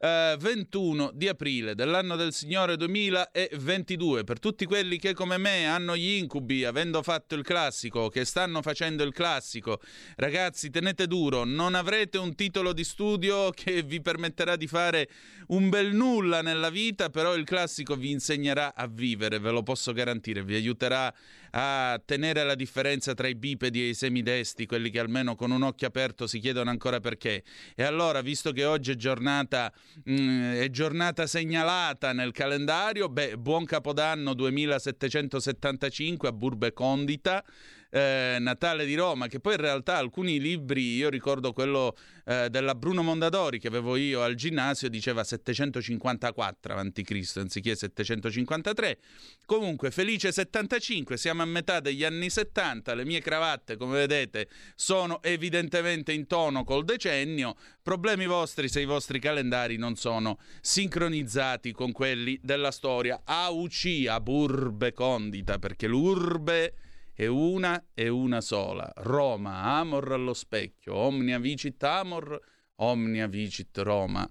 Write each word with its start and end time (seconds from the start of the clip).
eh, 0.00 0.36
21 0.38 1.10
di 1.12 1.28
aprile 1.28 1.74
dell'anno 1.74 2.16
del 2.16 2.32
Signore 2.32 2.76
2022. 2.76 4.24
Per 4.24 4.38
tutti 4.38 4.64
quelli 4.64 4.98
che 4.98 5.12
come 5.12 5.36
me 5.36 5.66
hanno 5.66 5.94
gli 5.96 6.12
incubi, 6.12 6.64
avendo 6.64 7.02
fatto 7.02 7.34
il 7.34 7.42
classico, 7.42 8.08
che 8.08 8.24
stanno 8.24 8.62
facendo 8.62 9.02
il 9.02 9.12
classico, 9.12 9.80
ragazzi, 10.16 10.70
tenete 10.70 11.06
duro, 11.06 11.44
non 11.44 11.74
avrete 11.74 12.16
un 12.16 12.34
titolo 12.34 12.72
di 12.72 12.84
studio 12.84 13.50
che 13.50 13.82
vi 13.82 14.00
permetterà 14.00 14.56
di 14.56 14.66
fare 14.66 15.08
un 15.48 15.68
bel 15.68 15.94
nulla 15.94 16.40
nella 16.40 16.70
vita, 16.70 17.10
però 17.10 17.34
il 17.34 17.44
classico 17.44 17.94
vi 17.94 18.10
insegnerà 18.10 18.74
a 18.74 18.86
vivere, 18.86 19.38
ve 19.38 19.50
lo 19.50 19.62
posso 19.62 19.92
garantire, 19.92 20.42
vi 20.42 20.54
aiuterà 20.54 21.12
a 21.50 22.00
tenere 22.04 22.44
la 22.44 22.54
differenza 22.54 23.14
tra 23.14 23.28
i 23.28 23.34
bipedi 23.34 23.82
e 23.82 23.88
i 23.88 23.94
semidesti, 23.94 24.66
quelli 24.66 24.90
che 24.90 25.00
almeno 25.00 25.34
con 25.34 25.50
un 25.50 25.62
occhio 25.62 25.86
aperto 25.86 26.26
si 26.26 26.38
chiedono 26.38 26.70
ancora 26.70 27.00
perché. 27.00 27.42
E 27.74 27.82
allora, 27.82 28.20
visto 28.20 28.52
che 28.52 28.64
oggi 28.64 28.92
è 28.92 28.96
giornata 28.96 29.72
Mm, 30.08 30.54
è 30.54 30.70
giornata 30.70 31.26
segnalata 31.26 32.12
nel 32.12 32.32
calendario, 32.32 33.08
beh, 33.08 33.36
buon 33.36 33.64
capodanno 33.64 34.34
2775 34.34 36.28
a 36.28 36.32
Burbe 36.32 36.72
Condita 36.72 37.44
eh, 37.90 38.36
Natale 38.40 38.84
di 38.84 38.94
Roma, 38.94 39.26
che 39.26 39.40
poi 39.40 39.54
in 39.54 39.60
realtà 39.60 39.96
alcuni 39.96 40.40
libri, 40.40 40.94
io 40.94 41.08
ricordo 41.08 41.52
quello 41.52 41.96
eh, 42.24 42.48
della 42.48 42.74
Bruno 42.74 43.02
Mondadori 43.02 43.58
che 43.58 43.68
avevo 43.68 43.96
io 43.96 44.22
al 44.22 44.34
ginnasio, 44.34 44.88
diceva 44.88 45.24
754 45.24 46.74
a.C. 46.74 47.32
anziché 47.36 47.74
753. 47.74 48.98
Comunque, 49.44 49.90
felice 49.90 50.30
75, 50.30 51.16
siamo 51.16 51.42
a 51.42 51.46
metà 51.46 51.80
degli 51.80 52.04
anni 52.04 52.30
70, 52.30 52.94
le 52.94 53.04
mie 53.04 53.20
cravatte, 53.20 53.76
come 53.76 53.98
vedete, 53.98 54.48
sono 54.76 55.20
evidentemente 55.22 56.12
in 56.12 56.26
tono 56.26 56.64
col 56.64 56.84
decennio. 56.84 57.56
Problemi 57.82 58.26
vostri 58.26 58.68
se 58.68 58.80
i 58.80 58.84
vostri 58.84 59.18
calendari 59.18 59.76
non 59.76 59.96
sono 59.96 60.38
sincronizzati 60.60 61.72
con 61.72 61.90
quelli 61.90 62.38
della 62.40 62.70
storia. 62.70 63.22
AUC, 63.24 64.06
a 64.08 64.20
burbe 64.20 64.92
condita, 64.92 65.58
perché 65.58 65.88
l'urbe 65.88 66.74
è 67.20 67.26
una 67.26 67.88
e 67.92 68.08
una 68.08 68.40
sola. 68.40 68.90
Roma, 68.96 69.64
amor 69.78 70.10
allo 70.12 70.32
specchio, 70.32 70.94
omnia 70.94 71.38
vicit 71.38 71.82
amor, 71.84 72.40
omnia 72.76 73.26
vicit 73.26 73.76
Roma. 73.80 74.26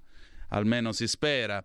Almeno 0.49 0.91
si 0.91 1.07
spera. 1.07 1.63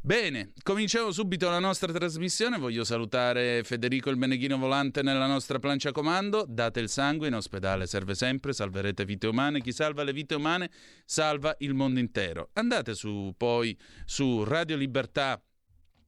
Bene, 0.00 0.52
cominciamo 0.62 1.10
subito 1.10 1.50
la 1.50 1.58
nostra 1.58 1.92
trasmissione. 1.92 2.58
Voglio 2.58 2.84
salutare 2.84 3.64
Federico 3.64 4.08
il 4.08 4.18
Meneghino 4.18 4.56
Volante 4.56 5.02
nella 5.02 5.26
nostra 5.26 5.58
plancia 5.58 5.90
comando. 5.90 6.44
Date 6.48 6.78
il 6.78 6.88
sangue, 6.88 7.26
in 7.26 7.34
ospedale 7.34 7.88
serve 7.88 8.14
sempre, 8.14 8.52
salverete 8.52 9.04
vite 9.04 9.26
umane. 9.26 9.60
Chi 9.60 9.72
salva 9.72 10.04
le 10.04 10.12
vite 10.12 10.36
umane 10.36 10.70
salva 11.04 11.56
il 11.58 11.74
mondo 11.74 11.98
intero. 11.98 12.50
Andate 12.52 12.94
su 12.94 13.34
poi 13.36 13.76
su 14.04 14.44
Radio 14.44 14.76
Libertà 14.76 15.42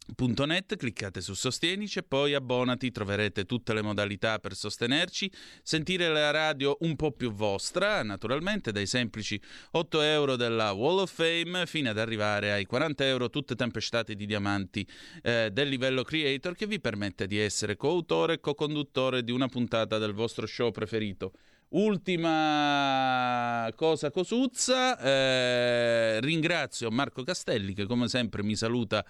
Net, 0.04 0.76
cliccate 0.76 1.20
su 1.20 1.32
Sostienici 1.32 2.00
e 2.00 2.02
poi 2.02 2.34
abbonati, 2.34 2.90
troverete 2.90 3.44
tutte 3.44 3.72
le 3.72 3.82
modalità 3.82 4.40
per 4.40 4.54
sostenerci, 4.54 5.30
sentire 5.62 6.08
la 6.08 6.32
radio 6.32 6.76
un 6.80 6.96
po' 6.96 7.12
più 7.12 7.32
vostra, 7.32 8.02
naturalmente 8.02 8.72
dai 8.72 8.86
semplici 8.86 9.40
8 9.70 10.00
euro 10.02 10.34
della 10.34 10.72
Wall 10.72 10.98
of 10.98 11.12
Fame 11.12 11.66
fino 11.66 11.90
ad 11.90 11.98
arrivare 11.98 12.50
ai 12.50 12.66
40 12.66 13.06
euro 13.06 13.30
tutte 13.30 13.54
tempestate 13.54 14.16
di 14.16 14.26
diamanti 14.26 14.86
eh, 15.22 15.50
del 15.52 15.68
livello 15.68 16.02
creator 16.02 16.56
che 16.56 16.66
vi 16.66 16.80
permette 16.80 17.28
di 17.28 17.38
essere 17.38 17.76
coautore 17.76 18.34
e 18.34 18.40
co-conduttore 18.40 19.22
di 19.22 19.30
una 19.30 19.46
puntata 19.46 19.98
del 19.98 20.12
vostro 20.12 20.46
show 20.46 20.72
preferito. 20.72 21.32
Ultima 21.74 23.66
cosa 23.76 24.10
cosuzza, 24.10 24.98
eh, 24.98 26.20
ringrazio 26.20 26.90
Marco 26.90 27.22
Castelli 27.22 27.72
che 27.72 27.86
come 27.86 28.08
sempre 28.08 28.42
mi 28.42 28.54
saluta 28.54 29.02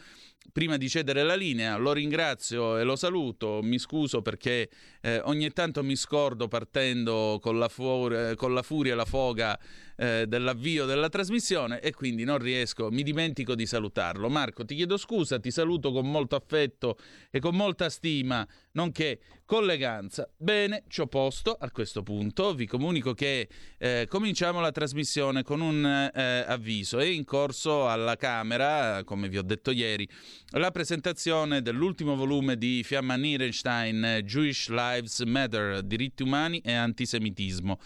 prima 0.51 0.77
di 0.77 0.89
cedere 0.89 1.23
la 1.23 1.35
linea, 1.35 1.77
lo 1.77 1.93
ringrazio 1.93 2.77
e 2.79 2.85
lo 2.85 2.97
saluto, 2.97 3.61
mi 3.63 3.79
scuso 3.79 4.23
perché 4.23 4.69
eh, 5.01 5.21
ogni 5.25 5.51
tanto 5.53 5.83
mi 5.83 5.97
scordo 5.97 6.49
partendo 6.49 7.39
con 7.41 7.59
la, 7.59 7.69
fu- 7.69 8.35
con 8.37 8.55
la 8.55 8.63
furia 8.63 8.93
e 8.93 8.97
la 8.97 9.05
foga 9.05 9.59
eh, 9.97 10.27
dell'avvio 10.27 10.85
della 10.85 11.09
trasmissione 11.09 11.81
e 11.81 11.93
quindi 11.93 12.25
non 12.25 12.39
riesco, 12.39 12.91
mi 12.91 13.03
dimentico 13.03 13.55
di 13.55 13.67
salutarlo. 13.67 14.29
Marco, 14.29 14.65
ti 14.65 14.75
chiedo 14.75 14.97
scusa, 14.97 15.39
ti 15.39 15.51
saluto 15.51 15.93
con 15.93 16.11
molto 16.11 16.37
affetto 16.37 16.99
e 17.31 17.39
con 17.39 17.55
molta 17.55 17.89
stima, 17.89 18.47
nonché 18.73 19.21
colleganza. 19.45 20.29
Bene, 20.37 20.85
ci 20.89 21.03
ho 21.03 21.07
posto 21.07 21.57
a 21.59 21.71
questo 21.71 22.03
punto, 22.03 22.55
vi 22.55 22.67
comunico 22.67 23.15
che 23.15 23.49
eh, 23.79 24.07
cominciamo 24.09 24.61
la 24.61 24.73
trasmissione 24.73 25.43
con 25.43 25.61
un 25.61 25.85
eh, 25.85 26.45
avviso. 26.47 26.99
È 26.99 27.05
in 27.05 27.25
corso 27.25 27.89
alla 27.89 28.17
Camera, 28.17 29.05
come 29.05 29.29
vi 29.29 29.39
ho 29.39 29.43
detto 29.43 29.71
ieri, 29.71 30.09
la 30.50 30.70
presentazione 30.70 31.62
dell'ultimo 31.62 32.15
volume 32.15 32.56
di 32.56 32.82
Fiamma 32.84 33.16
Nierenstein, 33.16 34.20
Jewish 34.25 34.69
Lives 34.69 35.20
Matter, 35.20 35.82
diritti 35.82 36.22
umani 36.22 36.60
e 36.65 36.72
antisemitismo. 36.72 37.78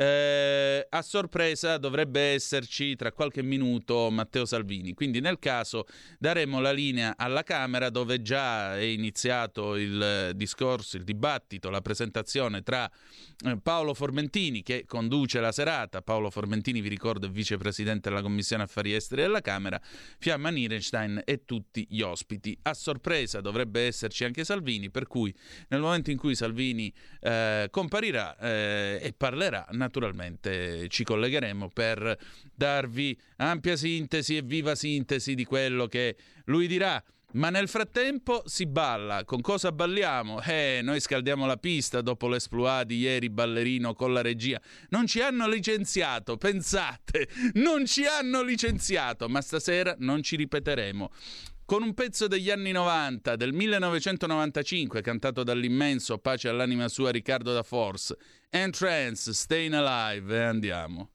Eh, 0.00 0.86
a 0.88 1.02
sorpresa 1.02 1.76
dovrebbe 1.76 2.20
esserci 2.20 2.94
tra 2.94 3.10
qualche 3.10 3.42
minuto 3.42 4.08
Matteo 4.10 4.44
Salvini, 4.44 4.94
quindi 4.94 5.18
nel 5.18 5.40
caso 5.40 5.86
daremo 6.20 6.60
la 6.60 6.70
linea 6.70 7.14
alla 7.16 7.42
Camera 7.42 7.90
dove 7.90 8.22
già 8.22 8.76
è 8.76 8.82
iniziato 8.82 9.74
il 9.74 10.30
discorso, 10.36 10.98
il 10.98 11.02
dibattito, 11.02 11.68
la 11.68 11.80
presentazione 11.80 12.62
tra 12.62 12.88
eh, 13.44 13.58
Paolo 13.60 13.92
Formentini 13.92 14.62
che 14.62 14.84
conduce 14.86 15.40
la 15.40 15.50
serata, 15.50 16.00
Paolo 16.00 16.30
Formentini 16.30 16.80
vi 16.80 16.88
ricordo 16.88 17.26
è 17.26 17.30
vicepresidente 17.30 18.08
della 18.08 18.22
Commissione 18.22 18.62
Affari 18.62 18.94
Esteri 18.94 19.22
della 19.22 19.40
Camera, 19.40 19.80
Fiamma 20.20 20.50
Nierenstein 20.50 21.22
e 21.24 21.44
tutti 21.44 21.84
gli 21.90 22.02
ospiti. 22.02 22.56
A 22.62 22.74
sorpresa 22.74 23.40
dovrebbe 23.40 23.80
esserci 23.86 24.22
anche 24.22 24.44
Salvini, 24.44 24.90
per 24.90 25.08
cui 25.08 25.34
nel 25.70 25.80
momento 25.80 26.12
in 26.12 26.18
cui 26.18 26.36
Salvini 26.36 26.94
eh, 27.18 27.66
comparirà 27.68 28.38
eh, 28.38 29.00
e 29.02 29.12
parlerà, 29.12 29.66
naturalmente 29.70 29.86
ci 30.88 31.04
collegheremo 31.04 31.70
per 31.70 32.18
darvi 32.54 33.18
ampia 33.36 33.76
sintesi 33.76 34.36
e 34.36 34.42
viva 34.42 34.74
sintesi 34.74 35.34
di 35.34 35.44
quello 35.44 35.86
che 35.86 36.16
lui 36.44 36.66
dirà. 36.66 37.02
Ma 37.32 37.50
nel 37.50 37.68
frattempo 37.68 38.42
si 38.46 38.64
balla. 38.64 39.24
Con 39.24 39.42
cosa 39.42 39.70
balliamo? 39.70 40.40
Eh, 40.40 40.80
noi 40.82 40.98
scaldiamo 40.98 41.44
la 41.44 41.58
pista 41.58 42.00
dopo 42.00 42.26
l'esploit 42.26 42.86
di 42.86 43.00
ieri 43.00 43.28
ballerino 43.28 43.92
con 43.92 44.14
la 44.14 44.22
regia. 44.22 44.58
Non 44.88 45.06
ci 45.06 45.20
hanno 45.20 45.46
licenziato, 45.46 46.38
pensate, 46.38 47.28
non 47.54 47.84
ci 47.84 48.06
hanno 48.06 48.42
licenziato, 48.42 49.28
ma 49.28 49.42
stasera 49.42 49.94
non 49.98 50.22
ci 50.22 50.36
ripeteremo 50.36 51.10
con 51.68 51.82
un 51.82 51.92
pezzo 51.92 52.28
degli 52.28 52.50
anni 52.50 52.72
90, 52.72 53.36
del 53.36 53.52
1995, 53.52 55.02
cantato 55.02 55.42
dall'immenso, 55.42 56.16
pace 56.16 56.48
all'anima 56.48 56.88
sua, 56.88 57.10
Riccardo 57.10 57.52
da 57.52 57.62
Force. 57.62 58.16
Entrance, 58.50 59.30
Staying 59.36 59.74
Alive, 59.74 60.32
e 60.32 60.42
andiamo. 60.42 61.08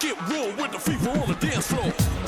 Get 0.00 0.28
real 0.28 0.54
with 0.56 0.72
the 0.72 0.78
fever 0.80 1.10
on 1.10 1.28
the 1.28 1.36
dance 1.40 1.68
floor. 1.68 2.25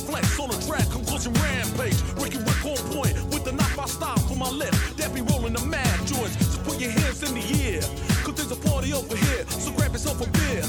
Flex 0.00 0.38
on 0.40 0.50
a 0.50 0.58
track, 0.66 0.88
conclusion 0.90 1.32
rampage. 1.34 2.00
Ricky 2.16 2.38
Rick 2.38 2.64
on 2.64 2.80
point 2.92 3.14
with 3.32 3.44
the 3.44 3.52
knife 3.52 3.78
I 3.78 3.86
style 3.86 4.18
for 4.28 4.36
my 4.36 4.50
left. 4.50 4.96
That 4.96 5.14
be 5.14 5.20
rolling 5.20 5.52
the 5.52 5.64
mad 5.66 5.98
joints. 6.06 6.34
So 6.52 6.58
put 6.62 6.80
your 6.80 6.90
hands 6.90 7.22
in 7.22 7.34
the 7.34 7.44
air. 7.64 7.82
Cause 8.24 8.34
there's 8.34 8.52
a 8.52 8.60
party 8.68 8.92
over 8.92 9.16
here, 9.16 9.44
so 9.48 9.72
grab 9.72 9.92
yourself 9.92 10.20
a 10.20 10.28
beer. 10.30 10.64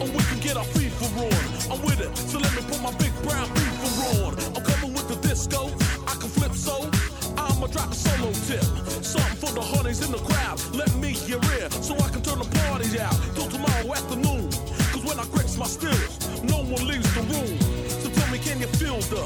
And 0.00 0.08
we 0.14 0.22
can 0.24 0.40
get 0.40 0.56
our 0.56 0.64
FIFA 0.74 1.06
on. 1.28 1.72
I'm 1.72 1.80
with 1.84 2.00
it, 2.00 2.16
so 2.16 2.38
let 2.38 2.52
me 2.54 2.62
put 2.62 2.80
my 2.82 2.92
big 2.96 3.12
brown 3.22 3.46
FIFA 3.48 4.24
on. 4.24 4.32
I'm 4.56 4.64
coming 4.64 4.92
with 4.94 5.08
the 5.08 5.16
disco. 5.26 5.70
I 6.06 6.14
can 6.16 6.28
flip 6.28 6.52
so. 6.52 6.90
I'ma 7.36 7.66
drop 7.68 7.90
a 7.90 7.94
solo 7.94 8.32
tip. 8.48 8.64
Something 9.04 9.36
for 9.36 9.52
the 9.52 9.62
honeys 9.62 10.02
in 10.02 10.12
the 10.12 10.18
crowd. 10.18 10.60
Let 10.74 10.92
me 10.96 11.10
hear 11.12 11.40
it 11.60 11.72
so 11.72 11.94
I 11.96 12.08
can 12.10 12.22
turn 12.22 12.38
the 12.38 12.48
party 12.66 12.98
out 13.00 13.16
till 13.34 13.48
tomorrow 13.48 13.92
afternoon. 13.92 14.50
Cause 14.92 15.04
when 15.04 15.18
I 15.18 15.24
grips 15.26 15.56
my 15.56 15.66
stills, 15.66 16.42
no 16.42 16.58
one 16.58 16.86
leaves 16.86 17.12
the 17.14 17.22
room. 17.22 17.81
Tell 18.22 18.30
me, 18.30 18.38
can 18.38 18.60
you 18.60 18.68
feel 18.68 19.00
the 19.00 19.20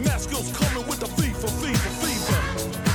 mask 0.00 0.30
coming 0.30 0.88
with 0.88 0.98
the 0.98 1.06
fever, 1.06 1.46
fever, 1.46 1.90
fever? 2.02 2.91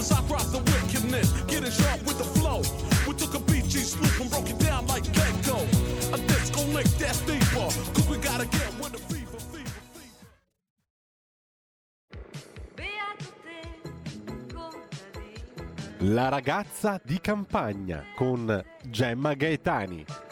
As 0.00 0.10
I 0.12 0.20
drop 0.26 0.46
the 0.50 0.58
wickedness, 0.72 1.30
getting 1.46 1.70
sharp 1.70 2.00
with 2.06 2.16
the 2.16 2.24
flow. 2.24 2.62
We 3.06 3.12
took 3.14 3.34
a 3.34 3.38
BG 3.38 3.84
swoop 3.84 4.20
and 4.20 4.30
broke 4.30 4.48
it 4.48 4.58
down 4.58 4.86
like 4.86 5.04
Gecko. 5.12 5.58
A 6.14 6.18
disco 6.26 6.62
lick 6.72 6.86
that's 6.98 7.20
deeper, 7.20 7.68
cause 7.94 8.08
we 8.08 8.16
gotta 8.16 8.46
get 8.46 8.70
with 8.80 8.92
the 8.92 9.02
fever, 9.10 9.38
fever. 9.52 9.70
La 15.98 16.28
ragazza 16.30 16.98
di 17.04 17.20
campagna 17.20 18.04
con 18.16 18.64
Gemma 18.88 19.34
Gaetani. 19.34 20.29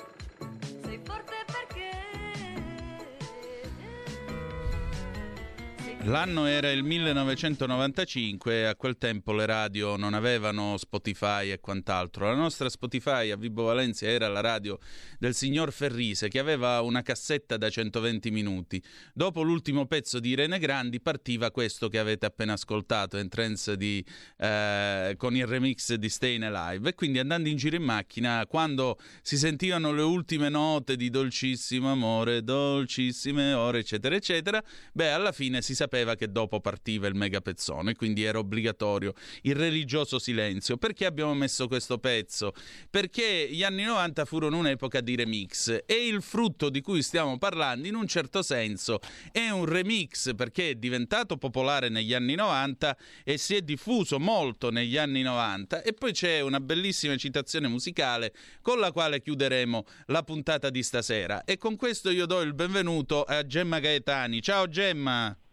L'anno 6.04 6.46
era 6.46 6.70
il 6.70 6.84
1995 6.84 8.52
e 8.52 8.64
a 8.64 8.76
quel 8.76 8.96
tempo 8.98 9.34
le 9.34 9.44
radio 9.44 9.96
non 9.96 10.14
avevano 10.14 10.76
Spotify 10.78 11.50
e 11.50 11.58
quant'altro. 11.58 12.26
La 12.26 12.36
nostra 12.36 12.70
Spotify 12.70 13.30
a 13.30 13.36
Vibo 13.36 13.64
Valencia 13.64 14.06
era 14.06 14.28
la 14.28 14.40
radio 14.40 14.78
del 15.18 15.34
signor 15.34 15.72
Ferrise 15.72 16.28
che 16.28 16.38
aveva 16.38 16.80
una 16.82 17.02
cassetta 17.02 17.56
da 17.56 17.68
120 17.68 18.30
minuti. 18.30 18.82
Dopo 19.12 19.42
l'ultimo 19.42 19.86
pezzo 19.86 20.20
di 20.20 20.30
Irene 20.30 20.58
Grandi 20.58 21.00
partiva 21.00 21.50
questo 21.50 21.88
che 21.88 21.98
avete 21.98 22.24
appena 22.24 22.52
ascoltato, 22.54 23.18
Entrance 23.18 23.76
di, 23.76 24.02
eh, 24.38 25.14
con 25.18 25.36
il 25.36 25.46
remix 25.46 25.92
di 25.94 26.08
Stayin' 26.08 26.44
Alive. 26.44 26.90
E 26.90 26.94
quindi 26.94 27.18
andando 27.18 27.48
in 27.48 27.56
giro 27.56 27.76
in 27.76 27.82
macchina, 27.82 28.46
quando 28.46 28.98
si 29.20 29.36
sentivano 29.36 29.92
le 29.92 30.02
ultime 30.02 30.48
note 30.48 30.96
di 30.96 31.10
dolcissimo 31.10 31.90
amore, 31.90 32.42
dolcissime 32.44 33.52
ore, 33.52 33.80
eccetera, 33.80 34.14
eccetera, 34.14 34.62
beh, 34.92 35.10
alla 35.10 35.32
fine 35.32 35.60
si 35.60 35.74
sapeva 35.74 35.88
che 35.88 36.31
dopo 36.31 36.60
partiva 36.60 37.06
il 37.06 37.15
megapezzone, 37.15 37.94
quindi 37.94 38.22
era 38.22 38.39
obbligatorio 38.39 39.15
il 39.43 39.55
religioso 39.55 40.19
silenzio. 40.19 40.77
Perché 40.77 41.06
abbiamo 41.06 41.34
messo 41.34 41.67
questo 41.67 41.98
pezzo? 41.98 42.53
Perché 42.91 43.48
gli 43.51 43.62
anni 43.62 43.84
90 43.84 44.24
furono 44.24 44.58
un'epoca 44.58 45.01
di 45.01 45.17
remix 45.17 45.82
e 45.86 46.06
il 46.06 46.22
frutto 46.22 46.70
di 46.70 46.81
cui 46.81 47.03
stiamo 47.03 47.39
parlando 47.39 47.86
in 47.86 47.94
un 47.94 48.06
certo 48.06 48.43
senso 48.43 49.01
è 49.32 49.48
un 49.51 49.65
remix 49.65 50.34
perché 50.34 50.70
è 50.70 50.74
diventato 50.74 51.36
popolare 51.36 51.89
negli 51.89 52.15
anni 52.15 52.34
90 52.34 52.96
e 53.24 53.39
si 53.39 53.55
è 53.55 53.62
diffuso 53.62 54.19
molto 54.19 54.70
negli 54.70 54.96
anni 54.96 55.22
90 55.22 55.82
e 55.82 55.93
poi 55.93 56.12
c'è 56.12 56.41
una 56.41 56.60
bellissima 56.60 57.17
citazione 57.17 57.69
musicale 57.69 58.32
con 58.62 58.79
la 58.79 58.93
quale 58.93 59.20
chiuderemo 59.20 59.84
la 60.06 60.22
puntata 60.22 60.70
di 60.70 60.82
stasera 60.82 61.44
e 61.44 61.56
con 61.56 61.77
questo 61.77 62.10
io 62.10 62.27
do 62.27 62.41
il 62.41 62.55
benvenuto 62.55 63.22
a 63.22 63.44
Gemma 63.46 63.79
Gaetani. 63.79 64.43
Ciao 64.43 64.69
Gemma! 64.69 65.47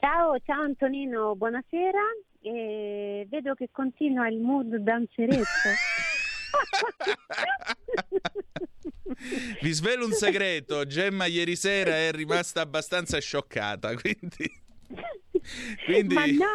Ciao, 0.00 0.38
ciao 0.44 0.62
Antonino, 0.62 1.34
buonasera. 1.34 1.98
E 2.40 3.26
vedo 3.28 3.54
che 3.54 3.68
continua 3.72 4.28
il 4.28 4.38
mood 4.38 4.76
danzeretto. 4.76 5.42
Vi 9.60 9.72
svelo 9.72 10.06
un 10.06 10.12
segreto, 10.12 10.86
Gemma 10.86 11.26
ieri 11.26 11.56
sera 11.56 11.96
è 11.96 12.12
rimasta 12.12 12.60
abbastanza 12.60 13.18
scioccata, 13.18 13.96
quindi... 13.96 14.48
quindi... 15.84 16.14
Ma 16.14 16.26
no, 16.26 16.46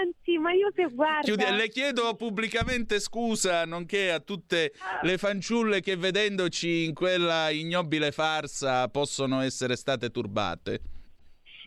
anzi, 0.00 0.38
ma 0.38 0.52
io 0.52 0.70
se. 0.72 0.86
Chiudi- 1.22 1.56
le 1.56 1.68
chiedo 1.70 2.14
pubblicamente 2.14 3.00
scusa, 3.00 3.64
nonché 3.64 4.12
a 4.12 4.20
tutte 4.20 4.74
le 5.02 5.18
fanciulle 5.18 5.80
che 5.80 5.96
vedendoci 5.96 6.84
in 6.84 6.94
quella 6.94 7.50
ignobile 7.50 8.12
farsa 8.12 8.88
possono 8.88 9.40
essere 9.40 9.74
state 9.74 10.10
turbate. 10.10 10.91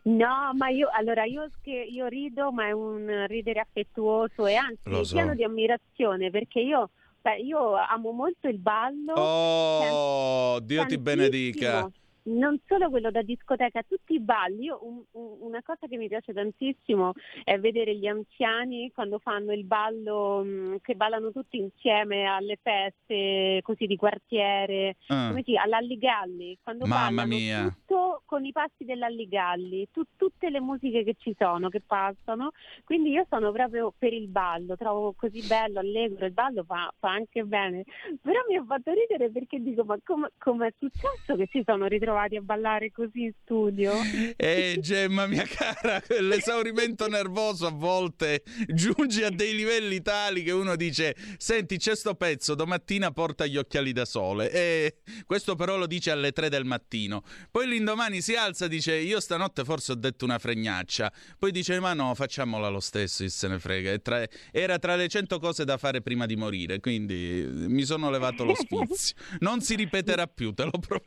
No, 0.05 0.51
ma 0.53 0.69
io 0.69 0.87
allora 0.91 1.23
io, 1.23 1.49
io 1.63 2.05
rido, 2.05 2.51
ma 2.51 2.67
è 2.67 2.71
un 2.71 3.25
ridere 3.27 3.59
affettuoso 3.59 4.45
e 4.45 4.55
anzi 4.55 5.03
so. 5.03 5.15
pieno 5.15 5.33
di 5.33 5.43
ammirazione 5.43 6.29
perché 6.29 6.59
io, 6.59 6.91
beh, 7.21 7.37
io 7.37 7.73
amo 7.73 8.11
molto 8.11 8.47
il 8.47 8.59
ballo. 8.59 9.13
Oh, 9.13 10.59
Dio 10.59 10.85
ti 10.85 10.99
benedica. 10.99 11.89
Non 12.27 12.59
solo 12.65 12.89
quello 12.89 13.11
da 13.11 13.21
discoteca, 13.21 13.83
tutti 13.87 14.13
i 14.15 14.19
balli. 14.19 14.63
Io 14.63 14.79
un- 14.81 15.03
un- 15.11 15.37
una 15.41 15.61
cosa 15.63 15.85
che 15.87 15.95
mi 15.97 16.07
piace 16.07 16.33
tantissimo 16.33 17.13
è 17.43 17.59
vedere 17.59 17.95
gli 17.95 18.07
anziani 18.07 18.91
quando 18.91 19.19
fanno 19.19 19.51
il 19.53 19.63
ballo, 19.63 20.43
mh, 20.43 20.77
che 20.81 20.95
ballano 20.95 21.31
tutti 21.31 21.57
insieme 21.57 22.25
alle 22.25 22.57
feste 22.61 23.59
così 23.61 23.85
di 23.85 23.95
quartiere, 23.95 24.95
Ah. 25.07 25.27
come 25.29 25.43
si 25.43 25.55
all'Alligalli, 25.55 26.57
quando 26.63 26.85
Mamma 26.87 27.25
mia. 27.25 27.63
tutto 27.69 28.21
con 28.25 28.43
i 28.43 28.51
passi 28.51 28.85
dell'Alligalli, 28.85 29.89
tu- 29.91 30.07
tutte 30.17 30.49
le 30.49 30.59
musiche 30.59 31.03
che 31.03 31.15
ci 31.19 31.35
sono, 31.37 31.69
che 31.69 31.81
passano. 31.85 32.51
Quindi 32.83 33.11
io 33.11 33.25
sono 33.29 33.51
proprio 33.51 33.93
per 33.95 34.13
il 34.13 34.27
ballo, 34.27 34.75
trovo 34.75 35.13
così 35.15 35.45
bello, 35.45 35.79
allegro, 35.79 36.25
il 36.25 36.33
ballo 36.33 36.63
fa, 36.63 36.91
fa 36.97 37.11
anche 37.11 37.43
bene. 37.43 37.83
Però 38.21 38.39
mi 38.49 38.55
ha 38.55 38.63
fatto 38.65 38.91
ridere 38.93 39.29
perché 39.29 39.59
dico, 39.61 39.83
ma 39.83 39.95
come 40.03 40.67
è 40.67 40.73
successo 40.79 41.35
che 41.35 41.47
si 41.51 41.61
sono 41.63 41.85
ritrovati 41.85 42.13
a 42.17 42.41
ballare 42.41 42.91
così 42.91 43.23
in 43.23 43.31
studio? 43.43 43.93
Eh, 44.35 44.77
Gemma, 44.79 45.27
mia 45.27 45.45
cara, 45.45 46.01
l'esaurimento 46.21 47.07
nervoso 47.07 47.67
a 47.67 47.71
volte 47.71 48.43
giunge 48.67 49.25
a 49.25 49.29
dei 49.29 49.55
livelli 49.55 50.01
tali 50.01 50.43
che 50.43 50.51
uno 50.51 50.75
dice: 50.75 51.15
Senti, 51.37 51.77
c'è 51.77 51.95
sto 51.95 52.15
pezzo, 52.15 52.55
domattina 52.55 53.11
porta 53.11 53.45
gli 53.45 53.57
occhiali 53.57 53.91
da 53.91 54.05
sole. 54.05 54.51
E 54.51 54.97
questo 55.25 55.55
però 55.55 55.77
lo 55.77 55.87
dice 55.87 56.11
alle 56.11 56.31
3 56.31 56.49
del 56.49 56.65
mattino. 56.65 57.23
Poi 57.51 57.67
l'indomani 57.67 58.21
si 58.21 58.35
alza 58.35 58.65
e 58.65 58.69
dice: 58.69 58.95
Io 58.95 59.19
stanotte 59.19 59.63
forse 59.63 59.91
ho 59.91 59.95
detto 59.95 60.25
una 60.25 60.39
fregnaccia. 60.39 61.11
Poi 61.37 61.51
dice: 61.51 61.79
Ma 61.79 61.93
no, 61.93 62.13
facciamola 62.15 62.69
lo 62.69 62.79
stesso, 62.79 63.27
se 63.27 63.47
ne 63.47 63.59
frega. 63.59 63.97
Tra- 63.99 64.25
Era 64.51 64.79
tra 64.79 64.95
le 64.95 65.07
cento 65.07 65.39
cose 65.39 65.65
da 65.65 65.77
fare 65.77 66.01
prima 66.01 66.25
di 66.25 66.35
morire, 66.35 66.79
quindi 66.79 67.45
mi 67.47 67.83
sono 67.83 68.09
levato 68.09 68.43
lo 68.43 68.55
sfizio. 68.55 69.15
Non 69.39 69.61
si 69.61 69.75
ripeterà 69.75 70.27
più, 70.27 70.53
te 70.53 70.63
lo, 70.63 70.71
pro- 70.71 71.03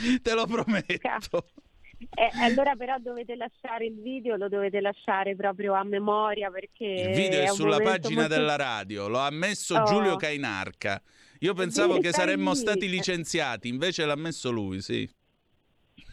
te 0.22 0.34
lo 0.34 0.46
prometto. 0.46 1.46
Eh, 2.14 2.30
allora 2.40 2.74
però 2.76 2.96
dovete 2.98 3.36
lasciare 3.36 3.84
il 3.84 4.00
video, 4.00 4.36
lo 4.36 4.48
dovete 4.48 4.80
lasciare 4.80 5.36
proprio 5.36 5.74
a 5.74 5.84
memoria 5.84 6.50
perché... 6.50 6.84
Il 6.84 7.14
video 7.14 7.40
è 7.40 7.50
un 7.50 7.54
sulla 7.54 7.76
pagina 7.78 8.22
molto- 8.22 8.36
della 8.36 8.56
radio, 8.56 9.08
lo 9.08 9.18
ha 9.18 9.30
messo 9.30 9.76
Oh. 9.76 9.84
Giulio 9.84 10.16
Cainarca. 10.16 11.00
Io 11.40 11.52
pensavo 11.54 11.94
Sì, 11.94 12.00
che 12.00 12.12
saremmo 12.12 12.50
lì. 12.52 12.56
stati 12.56 12.88
licenziati, 12.88 13.68
invece 13.68 14.04
l'ha 14.06 14.16
messo 14.16 14.50
lui, 14.50 14.80
sì. 14.80 15.08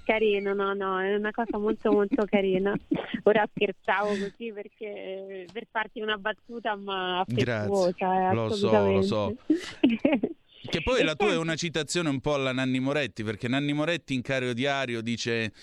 Carino, 0.06 0.53
no, 0.53 0.74
no, 0.74 1.01
è 1.01 1.15
una 1.15 1.32
cosa 1.32 1.58
molto 1.58 1.91
molto 1.91 2.24
carina. 2.25 2.74
Ora 3.24 3.46
scherzavo 3.53 4.08
così 4.10 4.53
perché 4.53 5.46
per 5.51 5.67
farti 5.70 6.00
una 6.00 6.15
battuta 6.17 6.75
ma 6.77 7.20
affettuosa. 7.20 8.29
eh, 8.29 8.34
Lo 8.34 8.50
so, 8.53 8.89
lo 8.91 9.01
so. 9.01 9.36
Che 10.62 10.82
poi 10.82 11.00
E 11.00 11.04
la 11.04 11.16
tua 11.16 11.32
è 11.32 11.38
una 11.38 11.56
citazione 11.56 12.10
un 12.10 12.20
po' 12.20 12.34
alla 12.34 12.52
Nanni 12.52 12.80
Moretti, 12.80 13.24
perché 13.24 13.48
Nanni 13.48 13.74
Moretti 13.74 14.14
in 14.14 14.22
Cario 14.22 14.54
Diario 14.54 15.02
dice 15.02 15.54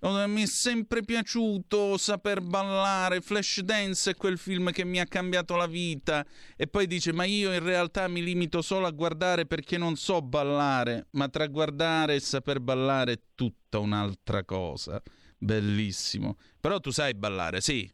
"Oh, 0.00 0.26
mi 0.28 0.42
è 0.42 0.46
sempre 0.46 1.02
piaciuto 1.02 1.96
saper 1.96 2.40
ballare, 2.40 3.20
Flashdance 3.20 4.10
è 4.10 4.14
quel 4.14 4.38
film 4.38 4.70
che 4.70 4.84
mi 4.84 5.00
ha 5.00 5.06
cambiato 5.06 5.56
la 5.56 5.66
vita 5.66 6.24
e 6.56 6.66
poi 6.66 6.86
dice 6.86 7.12
ma 7.12 7.24
io 7.24 7.52
in 7.52 7.62
realtà 7.62 8.06
mi 8.08 8.22
limito 8.22 8.62
solo 8.62 8.86
a 8.86 8.90
guardare 8.90 9.46
perché 9.46 9.78
non 9.78 9.96
so 9.96 10.20
ballare, 10.20 11.06
ma 11.12 11.28
tra 11.28 11.46
guardare 11.46 12.16
e 12.16 12.20
saper 12.20 12.60
ballare 12.60 13.12
è 13.12 13.20
tutta 13.34 13.78
un'altra 13.78 14.44
cosa. 14.44 15.02
Bellissimo. 15.38 16.36
Però 16.60 16.78
tu 16.78 16.90
sai 16.90 17.14
ballare, 17.14 17.60
sì. 17.60 17.90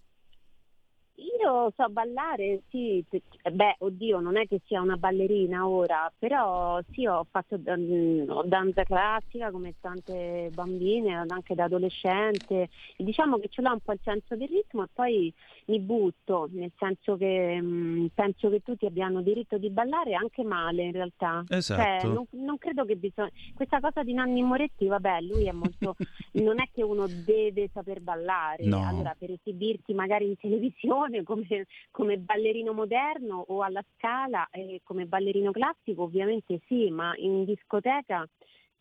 Io 1.49 1.73
so 1.76 1.88
ballare, 1.88 2.61
sì, 2.69 3.02
beh, 3.50 3.76
oddio, 3.78 4.21
non 4.21 4.37
è 4.37 4.47
che 4.47 4.61
sia 4.67 4.83
una 4.83 4.99
ballerina 4.99 5.67
ora, 5.67 6.12
però 6.19 6.78
sì, 6.90 7.07
ho 7.07 7.26
fatto 7.31 7.57
dan- 7.57 8.26
ho 8.28 8.43
danza 8.45 8.83
classica 8.85 9.50
come 9.50 9.75
tante 9.81 10.50
bambine, 10.52 11.25
anche 11.26 11.55
da 11.55 11.64
adolescente, 11.64 12.69
diciamo 12.99 13.38
che 13.38 13.49
ce 13.49 13.62
l'ho 13.62 13.73
un 13.73 13.81
po' 13.81 13.93
il 13.93 14.00
senso 14.02 14.37
del 14.37 14.49
ritmo 14.49 14.83
e 14.85 14.88
poi 14.93 15.35
mi 15.68 15.80
butto, 15.80 16.48
nel 16.52 16.72
senso 16.78 17.16
che 17.16 17.60
mh, 17.60 18.10
penso 18.14 18.48
che 18.50 18.60
tutti 18.62 18.87
abbiano 18.87 19.22
diritto 19.22 19.58
di 19.58 19.70
ballare 19.70 20.14
anche 20.14 20.42
male 20.42 20.84
in 20.84 20.92
realtà. 20.92 21.44
Esatto. 21.48 21.82
Cioè, 21.82 22.12
non, 22.12 22.26
non 22.30 22.58
credo 22.58 22.84
che 22.84 22.96
bisogna. 22.96 23.30
Questa 23.54 23.80
cosa 23.80 24.02
di 24.02 24.12
Nanni 24.12 24.42
Moretti, 24.42 24.87
vabbè, 24.87 25.20
lui 25.20 25.46
è 25.46 25.52
molto. 25.52 25.96
non 26.32 26.60
è 26.60 26.68
che 26.72 26.82
uno 26.82 27.06
deve 27.06 27.68
saper 27.72 28.00
ballare. 28.00 28.64
No. 28.64 28.87
Allora, 28.87 29.14
per 29.18 29.30
esibirti 29.30 29.92
magari 29.94 30.26
in 30.26 30.37
televisione 30.37 31.22
come, 31.25 31.66
come 31.90 32.18
ballerino 32.18 32.72
moderno 32.72 33.44
o 33.48 33.62
alla 33.62 33.84
scala 33.96 34.48
eh, 34.50 34.80
come 34.84 35.04
ballerino 35.04 35.50
classico, 35.50 36.02
ovviamente 36.04 36.60
sì, 36.66 36.90
ma 36.90 37.12
in 37.16 37.44
discoteca 37.44 38.26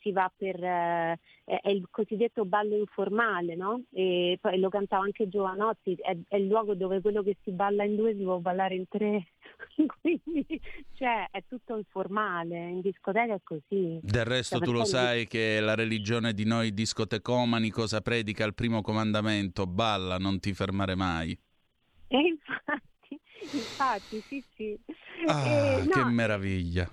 si 0.01 0.11
va 0.11 0.31
per 0.35 0.61
eh, 0.63 1.19
è 1.43 1.69
il 1.69 1.87
cosiddetto 1.89 2.43
ballo 2.45 2.75
informale, 2.75 3.55
no? 3.55 3.83
E 3.91 4.37
poi 4.41 4.59
lo 4.59 4.69
cantava 4.69 5.03
anche 5.03 5.29
Giovanotti, 5.29 5.95
è, 5.95 6.15
è 6.27 6.35
il 6.35 6.47
luogo 6.47 6.75
dove 6.75 6.99
quello 6.99 7.23
che 7.23 7.37
si 7.43 7.51
balla 7.51 7.83
in 7.83 7.95
due 7.95 8.13
si 8.15 8.23
può 8.23 8.37
ballare 8.39 8.75
in 8.75 8.87
tre. 8.89 9.27
Quindi 10.01 10.45
cioè 10.93 11.27
è 11.31 11.43
tutto 11.47 11.77
informale, 11.77 12.57
in 12.57 12.81
discoteca 12.81 13.33
è 13.33 13.39
così. 13.43 13.99
Del 14.01 14.25
resto 14.25 14.57
Cioè, 14.57 14.67
tu 14.67 14.73
lo 14.73 14.83
sai 14.83 15.25
che 15.27 15.59
la 15.61 15.75
religione 15.75 16.33
di 16.33 16.45
noi 16.45 16.73
discotecomani 16.73 17.69
cosa 17.69 18.01
predica 18.01 18.43
al 18.43 18.53
primo 18.53 18.81
comandamento? 18.81 19.65
Balla, 19.65 20.17
non 20.17 20.39
ti 20.39 20.53
fermare 20.53 20.95
mai. 20.95 21.37
E 22.09 22.17
infatti, 22.17 23.19
infatti, 23.51 24.23
sì, 24.27 24.43
sì. 24.55 24.79
Ah, 25.27 25.79
Eh, 25.79 25.83
no, 25.83 25.89
che 25.89 26.03
meraviglia. 26.03 26.89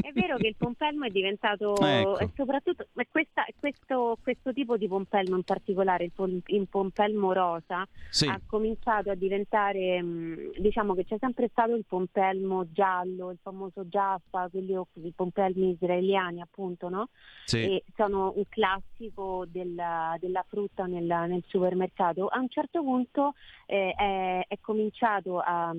È 0.00 0.12
vero 0.12 0.36
che 0.36 0.48
il 0.48 0.56
pompelmo 0.56 1.04
è 1.06 1.10
diventato, 1.10 1.74
Ecco. 1.80 2.18
e 2.18 2.30
soprattutto 2.34 2.86
questa- 3.10 3.44
questo, 3.58 4.16
questo 4.22 4.52
tipo 4.52 4.76
di 4.76 4.88
pompelmo 4.88 5.36
in 5.36 5.42
particolare, 5.42 6.04
il, 6.04 6.12
pom- 6.12 6.40
il 6.46 6.66
pompelmo 6.68 7.32
rosa, 7.32 7.86
Sì, 8.10 8.26
ha 8.26 8.40
cominciato 8.46 9.10
a 9.10 9.14
diventare, 9.14 10.00
mh, 10.02 10.52
diciamo 10.58 10.94
che 10.94 11.04
c'è 11.04 11.16
sempre 11.18 11.48
stato 11.48 11.74
il 11.74 11.84
pompelmo 11.86 12.70
giallo, 12.72 13.30
il 13.30 13.38
famoso 13.42 13.84
Jaffa, 13.84 14.48
quelli 14.48 14.72
i 15.02 15.12
pompelmi 15.14 15.70
israeliani 15.70 16.40
appunto, 16.40 16.88
no? 16.88 17.08
sì. 17.44 17.58
E 17.58 17.84
sono 17.96 18.32
un 18.36 18.44
classico 18.48 19.44
della, 19.48 20.16
della 20.20 20.44
frutta 20.48 20.86
nel, 20.86 21.04
nel 21.04 21.42
supermercato. 21.46 22.26
A 22.28 22.38
un 22.38 22.48
certo 22.48 22.82
punto 22.82 23.34
eh, 23.66 23.92
è, 23.96 24.44
è 24.48 24.58
cominciato 24.60 25.38
a, 25.38 25.74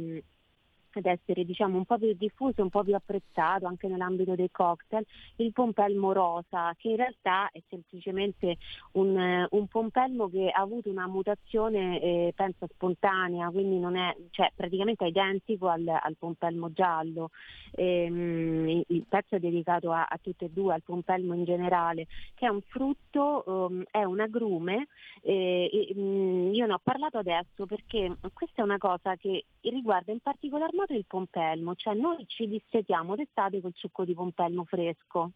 ad 0.99 1.05
essere 1.05 1.45
diciamo 1.45 1.77
un 1.77 1.85
po' 1.85 1.97
più 1.97 2.13
diffuso, 2.13 2.61
un 2.61 2.69
po' 2.69 2.83
più 2.83 2.95
apprezzato 2.95 3.65
anche 3.65 3.87
nell'ambito 3.87 4.35
dei 4.35 4.49
cocktail, 4.51 5.05
il 5.37 5.51
pompelmo 5.51 6.11
rosa, 6.13 6.73
che 6.77 6.89
in 6.89 6.95
realtà 6.97 7.49
è 7.51 7.61
semplicemente 7.69 8.57
un, 8.93 9.17
eh, 9.17 9.47
un 9.51 9.67
pompelmo 9.67 10.29
che 10.29 10.49
ha 10.49 10.61
avuto 10.61 10.89
una 10.89 11.07
mutazione 11.07 11.99
eh, 12.01 12.33
penso 12.35 12.67
spontanea, 12.73 13.49
quindi 13.49 13.79
non 13.79 13.95
è 13.95 14.15
cioè, 14.31 14.51
praticamente 14.55 15.05
identico 15.05 15.67
al, 15.67 15.87
al 15.87 16.15
pompelmo 16.17 16.71
giallo. 16.71 17.29
Ehm, 17.73 18.83
il- 18.87 19.05
pezzo 19.07 19.35
è 19.35 19.39
dedicato 19.39 19.91
a, 19.91 20.05
a 20.07 20.17
tutte 20.21 20.45
e 20.45 20.49
due, 20.51 20.73
al 20.73 20.83
pompelmo 20.83 21.33
in 21.33 21.43
generale, 21.43 22.07
che 22.33 22.45
è 22.45 22.49
un 22.49 22.61
frutto, 22.61 23.67
ehm, 23.67 23.83
è 23.91 24.03
un 24.03 24.19
agrume. 24.19 24.87
eh, 25.23 25.69
e, 25.71 25.93
mm, 25.95 26.53
io 26.53 26.65
ne 26.65 26.73
ho 26.73 26.79
parlato 26.81 27.17
adesso 27.17 27.65
perché 27.65 28.15
questa 28.33 28.61
è 28.61 28.65
una 28.65 28.77
cosa 28.77 29.15
che 29.15 29.45
riguarda 29.61 30.11
in 30.11 30.19
particolar 30.19 30.73
modo 30.73 30.80
il 30.89 31.05
pompelmo, 31.05 31.75
cioè 31.75 31.93
noi 31.93 32.25
ci 32.27 32.47
dissetiamo 32.47 33.15
d'estate 33.15 33.61
col 33.61 33.73
succo 33.75 34.05
di 34.05 34.13
pompelmo 34.13 34.65
fresco. 34.65 35.31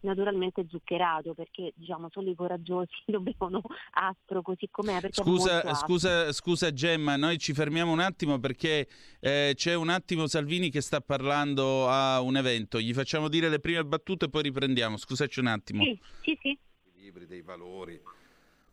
Naturalmente 0.00 0.66
zuccherato 0.68 1.32
perché 1.32 1.72
diciamo 1.76 2.08
solo 2.10 2.28
i 2.28 2.34
coraggiosi 2.34 2.90
lo 3.06 3.20
bevono 3.20 3.62
aspro 3.92 4.42
così 4.42 4.68
com'è. 4.68 4.98
Scusa, 5.10 5.74
scusa, 5.74 6.32
scusa 6.32 6.72
Gemma, 6.72 7.14
noi 7.14 7.38
ci 7.38 7.52
fermiamo 7.52 7.92
un 7.92 8.00
attimo 8.00 8.40
perché 8.40 8.88
eh, 9.20 9.52
c'è 9.54 9.74
un 9.74 9.90
attimo 9.90 10.26
Salvini 10.26 10.70
che 10.70 10.80
sta 10.80 11.00
parlando 11.00 11.86
a 11.86 12.20
un 12.20 12.36
evento. 12.36 12.80
Gli 12.80 12.92
facciamo 12.92 13.28
dire 13.28 13.48
le 13.48 13.60
prime 13.60 13.84
battute 13.84 14.24
e 14.24 14.28
poi 14.28 14.42
riprendiamo. 14.42 14.96
Scusaci 14.96 15.38
un 15.38 15.46
attimo. 15.46 15.84
Sì, 15.84 16.00
sì, 16.22 16.38
sì. 16.42 16.58
equilibri, 16.84 17.26
dei 17.26 17.42
valori, 17.42 18.00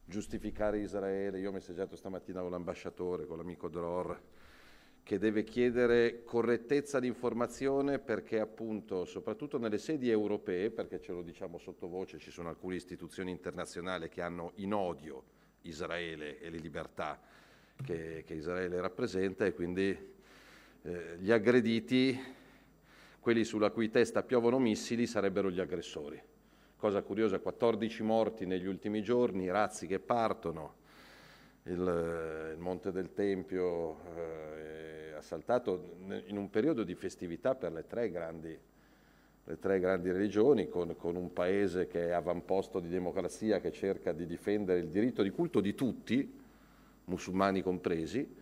giustificare 0.04 0.80
Israele. 0.80 1.39
Io 1.39 1.50
ho 1.50 1.54
messaggiato 1.54 1.96
stamattina 1.96 2.42
con 2.42 2.50
l'ambasciatore, 2.50 3.28
con 3.28 3.38
l'amico 3.38 3.70
Dror, 3.70 4.20
che 5.10 5.18
deve 5.18 5.44
chiedere 5.44 6.24
correttezza 6.24 7.00
di 7.00 7.08
informazione 7.08 7.98
perché 7.98 8.39
appunto, 8.39 9.06
soprattutto 9.06 9.58
nelle 9.58 9.80
sedi 9.80 10.08
europee, 10.08 10.70
perché 10.70 11.01
ce 11.01 11.13
lo 11.13 11.24
diciamo 11.24 11.58
sottovoce, 11.58 12.20
ci 12.20 12.30
sono 12.30 12.48
alcune 12.48 12.75
istituzioni 12.75 13.32
internazionali 13.32 14.08
che 14.08 14.22
hanno 14.22 14.51
in 14.58 14.72
odio 14.72 15.24
Israele 15.62 16.39
e 16.39 16.51
le 16.51 16.60
libertà 16.60 17.20
che, 17.84 18.24
che 18.24 18.34
Israele 18.36 18.80
rappresenta 18.80 19.48
e 19.48 19.56
quindi 19.56 19.98
eh, 20.84 21.18
gli 21.18 21.32
aggrediti, 21.32 22.16
quelli 23.20 23.44
sulla 23.44 23.72
cui 23.72 23.89
testa 23.89 24.22
piovono 24.22 24.60
missili, 24.60 25.08
sarebbero 25.08 25.50
gli 25.50 25.60
aggressori. 25.60 26.22
Cosa 26.78 27.01
curiosa, 27.01 27.39
14 27.39 28.04
morti 28.04 28.46
negli 28.46 28.68
ultimi 28.68 29.01
giorni, 29.01 29.50
razzi 29.50 29.88
che 29.88 29.98
partono, 29.98 30.75
il, 31.63 32.51
il 32.54 32.60
Monte 32.60 32.92
del 32.92 33.13
Tempio 33.13 33.98
eh, 34.16 35.13
assaltato 35.16 35.98
in 36.25 36.38
un 36.38 36.50
periodo 36.50 36.84
di 36.84 36.96
festività 36.96 37.56
per 37.56 37.72
le 37.72 37.86
tre 37.86 38.10
grandi, 38.10 38.58
le 39.44 39.60
tre 39.60 39.80
grandi 39.80 40.12
religioni, 40.12 40.70
con, 40.70 40.96
con 40.96 41.16
un 41.16 41.32
paese 41.34 41.88
che 41.88 42.08
è 42.08 42.12
avamposto 42.12 42.80
di 42.80 42.88
democrazia, 42.88 43.60
che 43.60 43.72
cerca 43.72 44.12
di 44.12 44.25
difendere 44.25 44.80
il 44.80 44.88
diritto 44.88 45.22
di 45.22 45.30
culto 45.30 45.60
di 45.60 45.75
tutti, 45.75 46.38
musulmani 47.06 47.62
compresi, 47.62 48.38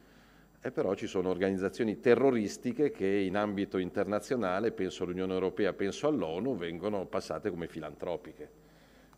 e 0.59 0.71
però 0.71 0.95
ci 0.95 1.07
sono 1.07 1.29
organizzazioni 1.29 2.00
terroristiche 2.00 2.91
che 2.91 3.07
in 3.07 3.38
ambito 3.38 3.77
internazionale, 3.77 4.71
penso 4.71 5.03
all'Unione 5.03 5.33
Europea, 5.33 5.74
penso 5.74 6.07
all'ONU, 6.07 6.55
vengono 6.55 7.05
passate 7.05 7.50
come 7.50 7.67
filantropiche. 7.67 8.65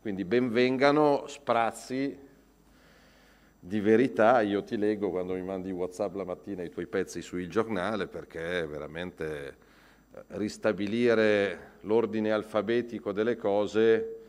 Quindi 0.01 0.25
benvengano 0.25 1.27
sprazzi 1.27 2.17
di 3.59 3.81
verità, 3.81 4.39
io 4.41 4.63
ti 4.63 4.77
leggo 4.77 5.09
quando 5.09 5.33
mi 5.33 5.43
mandi 5.43 5.69
WhatsApp 5.71 6.15
la 6.15 6.23
mattina 6.23 6.63
i 6.63 6.69
tuoi 6.69 6.87
pezzi 6.87 7.21
sul 7.21 7.47
giornale 7.49 8.07
perché 8.07 8.65
veramente 8.65 9.47
eh, 10.13 10.23
ristabilire 10.29 11.71
l'ordine 11.81 12.31
alfabetico 12.31 13.11
delle 13.11 13.35
cose 13.35 14.19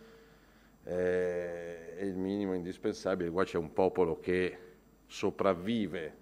eh, 0.82 1.96
è 1.96 2.02
il 2.02 2.16
minimo 2.16 2.54
indispensabile. 2.54 3.30
Qua 3.30 3.44
c'è 3.44 3.56
un 3.56 3.72
popolo 3.72 4.18
che 4.18 4.58
sopravvive, 5.06 6.16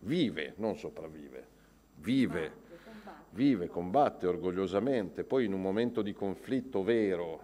vive, 0.00 0.52
non 0.56 0.76
sopravvive, 0.76 1.46
vive, 1.96 2.52
vive, 3.30 3.68
combatte 3.68 4.26
orgogliosamente, 4.26 5.24
poi 5.24 5.46
in 5.46 5.54
un 5.54 5.62
momento 5.62 6.02
di 6.02 6.12
conflitto 6.12 6.82
vero 6.82 7.42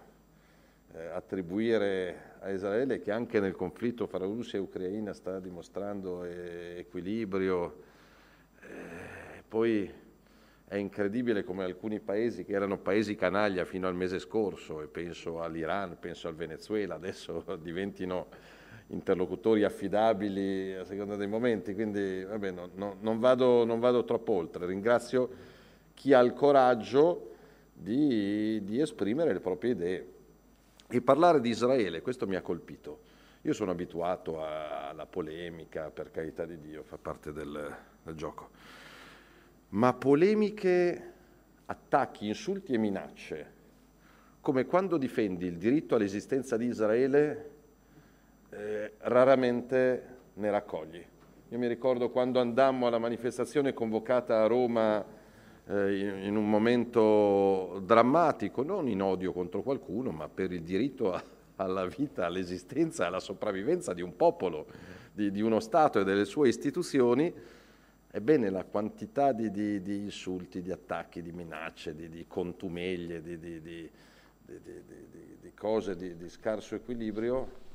eh, 0.93 1.05
attribuire 1.07 2.26
a 2.39 2.49
Israele 2.51 2.99
che 2.99 3.11
anche 3.11 3.39
nel 3.39 3.55
conflitto 3.55 4.07
fra 4.07 4.19
Russia 4.25 4.57
e 4.57 4.61
Ucraina 4.61 5.13
sta 5.13 5.39
dimostrando 5.39 6.23
eh, 6.23 6.75
equilibrio, 6.77 7.83
eh, 8.61 9.43
poi 9.47 9.91
è 10.69 10.75
incredibile 10.75 11.43
come 11.43 11.63
alcuni 11.63 11.99
paesi 11.99 12.43
che 12.43 12.51
erano 12.51 12.77
paesi 12.77 13.15
canaglia 13.15 13.63
fino 13.63 13.87
al 13.87 13.95
mese 13.95 14.19
scorso, 14.19 14.81
e 14.81 14.87
penso 14.87 15.41
all'Iran, 15.41 15.97
penso 15.99 16.27
al 16.27 16.35
Venezuela, 16.35 16.95
adesso 16.95 17.43
diventino 17.61 18.27
interlocutori 18.87 19.63
affidabili 19.63 20.73
a 20.75 20.83
seconda 20.83 21.15
dei 21.15 21.27
momenti, 21.27 21.73
quindi 21.73 22.23
vabbè, 22.23 22.51
no, 22.51 22.69
no, 22.75 22.95
non, 22.99 23.19
vado, 23.19 23.63
non, 23.65 23.79
vado, 23.79 24.03
troppo 24.03 24.33
oltre. 24.33 24.65
Ringrazio 24.65 25.29
chi 25.93 26.13
ha 26.13 26.19
il 26.19 26.33
coraggio 26.33 27.31
di, 27.73 28.63
di 28.63 28.79
esprimere 28.79 29.33
le 29.33 29.39
proprie 29.39 29.71
idee. 29.71 30.07
E 30.89 31.01
parlare 31.01 31.41
di 31.41 31.49
Israele, 31.49 32.01
questo 32.01 32.25
mi 32.27 32.35
ha 32.35 32.41
colpito. 32.41 32.99
Io 33.41 33.51
sono 33.51 33.71
abituato 33.71 34.41
alla 34.41 35.05
polemica, 35.05 35.89
per 35.89 36.11
carità 36.11 36.45
di 36.45 36.59
Dio, 36.61 36.83
fa 36.83 36.97
parte 36.97 37.33
del, 37.33 37.75
del 38.03 38.15
gioco. 38.15 38.49
Ma 39.69 39.93
polemiche, 39.93 41.13
attacchi, 41.65 42.27
insulti 42.27 42.71
e 42.71 42.77
minacce, 42.77 43.53
come 44.39 44.65
quando 44.65 44.97
difendi 44.97 45.45
il 45.45 45.57
diritto 45.57 45.95
all'esistenza 45.95 46.55
di 46.55 46.67
Israele, 46.67 47.49
eh, 48.49 48.93
raramente 48.99 50.15
ne 50.35 50.49
raccogli. 50.49 51.05
Io 51.49 51.57
mi 51.57 51.67
ricordo 51.67 52.09
quando 52.09 52.39
andammo 52.39 52.87
alla 52.87 52.97
manifestazione 52.97 53.73
convocata 53.73 54.41
a 54.41 54.47
Roma 54.47 55.05
in, 55.69 56.19
in, 56.23 56.35
un 56.35 56.49
momento 56.49 57.81
drammatico, 57.83 58.63
non 58.63 58.87
in 58.87 59.01
odio 59.01 59.33
contro 59.33 59.61
qualcuno, 59.61 60.11
ma 60.11 60.29
per 60.29 60.51
il 60.51 60.61
diritto 60.61 61.21
alla 61.55 61.85
vita, 61.85 62.25
all'esistenza, 62.25 63.05
alla 63.07 63.19
sopravvivenza 63.19 63.93
di 63.93 64.01
un 64.01 64.15
popolo, 64.15 64.67
di, 65.11 65.31
di, 65.31 65.41
uno 65.41 65.59
Stato 65.59 65.99
e 65.99 66.03
delle 66.03 66.25
sue 66.25 66.47
istituzioni, 66.47 67.33
ebbene 68.09 68.49
la 68.49 68.63
quantità 68.63 69.33
di, 69.33 69.51
di, 69.51 69.81
di 69.81 69.97
insulti, 69.97 70.61
di 70.61 70.71
attacchi, 70.71 71.21
di 71.21 71.31
minacce, 71.31 71.95
di, 71.95 72.25
contumeglie, 72.27 73.21
di, 73.21 73.91
cose 75.53 75.95
di 75.95 76.29
scarso 76.29 76.75
equilibrio 76.75 77.65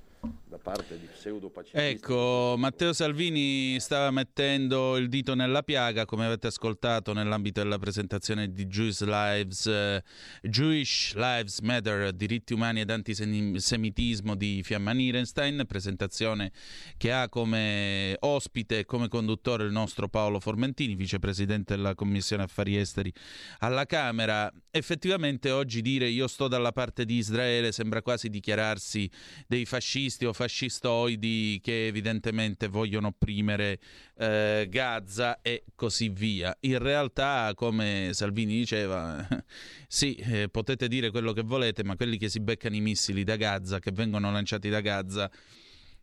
da 0.52 0.58
parte 0.58 0.98
di 1.00 1.06
pseudo 1.06 1.50
Ecco, 1.72 2.54
Matteo 2.56 2.92
Salvini 2.92 3.80
stava 3.80 4.10
mettendo 4.10 4.96
il 4.96 5.08
dito 5.08 5.34
nella 5.34 5.62
piaga, 5.62 6.04
come 6.04 6.26
avete 6.26 6.46
ascoltato 6.48 7.12
nell'ambito 7.12 7.60
della 7.60 7.78
presentazione 7.78 8.52
di 8.52 8.66
Jewish 8.66 9.02
Lives, 9.02 9.64
uh, 9.64 10.46
Jewish 10.46 11.14
Lives 11.14 11.60
Matter, 11.60 12.12
diritti 12.12 12.52
umani 12.52 12.80
ed 12.80 12.90
antisemitismo 12.90 14.36
di 14.36 14.62
Fiamma 14.62 14.92
Nierenstein, 14.92 15.64
presentazione 15.66 16.52
che 16.96 17.12
ha 17.12 17.28
come 17.28 18.16
ospite 18.20 18.80
e 18.80 18.84
come 18.84 19.08
conduttore 19.08 19.64
il 19.64 19.72
nostro 19.72 20.08
Paolo 20.08 20.38
Formentini, 20.38 20.94
vicepresidente 20.94 21.74
della 21.74 21.94
Commissione 21.94 22.44
Affari 22.44 22.76
Esteri 22.76 23.12
alla 23.58 23.86
Camera. 23.86 24.52
Effettivamente 24.70 25.50
oggi 25.50 25.80
dire 25.80 26.08
io 26.08 26.26
sto 26.26 26.46
dalla 26.46 26.72
parte 26.72 27.04
di 27.04 27.16
Israele 27.16 27.72
sembra 27.72 28.02
quasi 28.02 28.28
dichiararsi 28.28 29.10
dei 29.46 29.64
fascisti 29.64 30.11
fascisti 30.12 30.24
o 30.26 30.32
fascistoidi 30.32 31.60
che 31.62 31.86
evidentemente 31.86 32.68
vogliono 32.68 33.08
opprimere 33.08 33.78
eh, 34.18 34.66
Gaza 34.68 35.40
e 35.40 35.64
così 35.74 36.08
via. 36.10 36.56
In 36.60 36.78
realtà, 36.78 37.52
come 37.54 38.10
Salvini 38.12 38.54
diceva, 38.54 39.26
sì, 39.88 40.14
eh, 40.16 40.48
potete 40.48 40.88
dire 40.88 41.10
quello 41.10 41.32
che 41.32 41.42
volete, 41.42 41.82
ma 41.84 41.96
quelli 41.96 42.18
che 42.18 42.28
si 42.28 42.40
beccano 42.40 42.76
i 42.76 42.80
missili 42.80 43.24
da 43.24 43.36
Gaza, 43.36 43.78
che 43.78 43.90
vengono 43.92 44.30
lanciati 44.30 44.68
da 44.68 44.80
Gaza, 44.80 45.30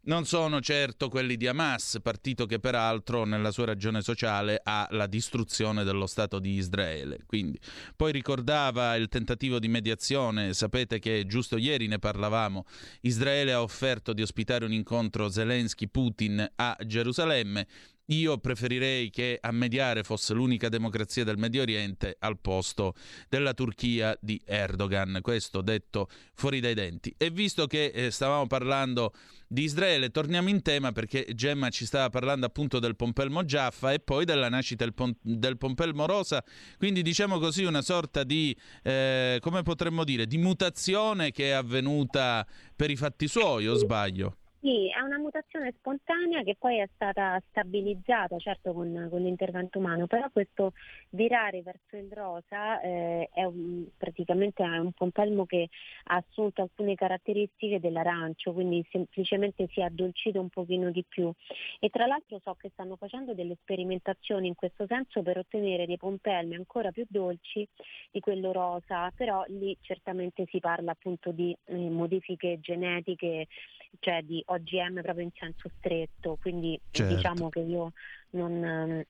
non 0.04 0.26
sono 0.26 0.62
certo 0.62 1.10
quelli 1.10 1.36
di 1.36 1.48
Hamas, 1.48 2.00
partito 2.02 2.46
che 2.46 2.60
peraltro 2.60 3.26
nella 3.26 3.52
sua 3.52 3.66
ragione 3.66 4.02
sociale 4.02 4.60
ha 4.64 4.88
la 4.92 5.08
distruzione 5.08 5.84
dello 5.84 6.08
Stato 6.08 6.40
di 6.40 6.54
Israele. 6.54 7.20
Quindi, 7.26 7.60
poi 7.96 8.12
ricordava 8.12 8.96
il 8.96 9.10
tentativo 9.10 9.60
di 9.60 9.68
mediazione, 9.68 10.54
sapete 10.54 11.00
che 11.00 11.26
giusto 11.28 11.58
ieri 11.58 11.88
ne 11.88 12.00
parlavamo, 12.00 12.66
Israele 13.02 13.54
ha 13.54 13.62
offerto 13.62 14.14
di 14.14 14.22
ospitare 14.22 14.66
un 14.66 14.74
incontro 14.74 15.30
Zelensky-Putin 15.30 16.52
a 16.56 16.78
Gerusalemme, 16.86 17.68
io 18.10 18.38
preferirei 18.38 19.10
che 19.10 19.38
a 19.42 19.52
mediare 19.52 20.04
fosse 20.04 20.34
l'unica 20.34 20.70
democrazia 20.70 21.24
del 21.24 21.38
Medio 21.38 21.62
Oriente 21.62 22.16
al 22.20 22.40
posto 22.40 22.94
della 23.28 23.54
Turchia 23.54 24.18
di 24.22 24.40
Erdogan. 24.46 25.20
Questo 25.22 25.62
detto 25.62 26.08
fuori 26.34 26.60
dai 26.60 26.74
denti. 26.74 27.14
E 27.18 27.30
visto 27.30 27.68
che 27.68 27.86
eh, 27.86 28.12
stavamo 28.12 28.48
parlando 28.48 29.14
di 29.48 29.64
Israele, 29.64 30.12
torniamo 30.12 30.50
in 30.50 30.62
tema 30.62 30.92
perché 30.92 31.26
Gemma 31.34 31.70
ci 31.70 31.86
stava 31.86 32.10
parlando 32.10 32.46
appunto 32.46 32.80
del 32.80 32.96
Pompelmo 32.96 33.44
Giaffa 33.44 33.92
e 33.92 34.00
poi 34.00 34.26
della 34.26 34.50
nascita 34.50 34.84
del, 34.84 34.94
Pom- 34.94 35.16
del 35.22 35.58
Pompelmo 35.58 36.06
Rosa. 36.06 36.44
Quindi 36.78 37.02
diciamo 37.02 37.40
così 37.40 37.64
una 37.64 37.82
sorta 37.82 38.24
di, 38.24 38.56
eh, 38.84 39.40
come 39.42 39.64
potremmo 39.64 40.04
dire, 40.04 40.28
di 40.28 40.38
mutazione 40.38 41.32
che 41.32 41.50
è 41.50 41.52
avvenuta 41.52 42.46
per 42.76 42.92
i 42.92 42.96
fatti 42.96 43.28
suoi, 43.28 43.68
o 43.68 43.76
sbaglio? 43.76 44.38
Sì, 44.62 44.90
è 44.90 45.00
una 45.00 45.18
mutazione 45.18 45.72
spontanea 45.78 46.44
che 46.44 46.58
poi 46.60 46.80
è 46.80 46.90
stata 46.94 47.42
stabilizzata, 47.48 48.38
certo 48.40 48.74
con, 48.74 49.08
con 49.10 49.22
l'intervento 49.22 49.80
umano, 49.80 50.06
però 50.06 50.30
questo 50.32 50.74
virare 51.12 51.62
verso 51.62 51.96
il 51.96 52.12
rosa 52.12 52.82
eh, 52.82 53.30
è 53.32 53.46
un, 53.46 53.88
praticamente 53.96 54.62
è 54.62 54.78
un 54.78 54.92
pompelmo 54.92 55.46
che 55.46 55.70
ha 56.08 56.18
assunto 56.18 56.62
alcune 56.62 56.96
caratteristiche 56.96 57.80
dell'arancio, 57.80 58.52
quindi 58.52 58.86
semplicemente 58.92 59.68
si 59.72 59.80
è 59.80 59.84
addolcito 59.84 60.42
un 60.42 60.50
pochino 60.50 60.92
di 60.92 61.06
più. 61.08 61.32
E 61.80 61.88
tra 61.88 62.06
l'altro 62.06 62.42
so 62.44 62.54
che 62.56 62.70
stanno 62.74 62.98
facendo 62.98 63.34
delle 63.34 63.56
sperimentazioni 63.62 64.48
in 64.48 64.56
questo 64.56 64.86
senso 64.88 65.22
per 65.22 65.38
ottenere 65.38 65.86
dei 65.86 65.96
pompelmi 65.96 66.56
ancora 66.56 66.92
più 66.92 67.06
dolci 67.08 67.66
di 68.12 68.20
quello 68.20 68.52
rosa, 68.52 69.10
però 69.16 69.42
lì 69.48 69.78
certamente 69.80 70.44
si 70.50 70.60
parla 70.60 70.92
appunto 70.92 71.32
di 71.32 71.56
eh, 71.64 71.76
modifiche 71.90 72.60
genetiche, 72.60 73.48
cioè 74.00 74.22
di 74.22 74.44
OGM 74.52 75.02
proprio 75.02 75.24
in 75.24 75.32
senso 75.34 75.70
stretto, 75.78 76.38
quindi 76.42 76.80
certo. 76.92 77.16
diciamo 77.16 77.50
che 77.50 77.60
io 77.60 77.92
non 78.32 78.64
ehm, 78.64 79.04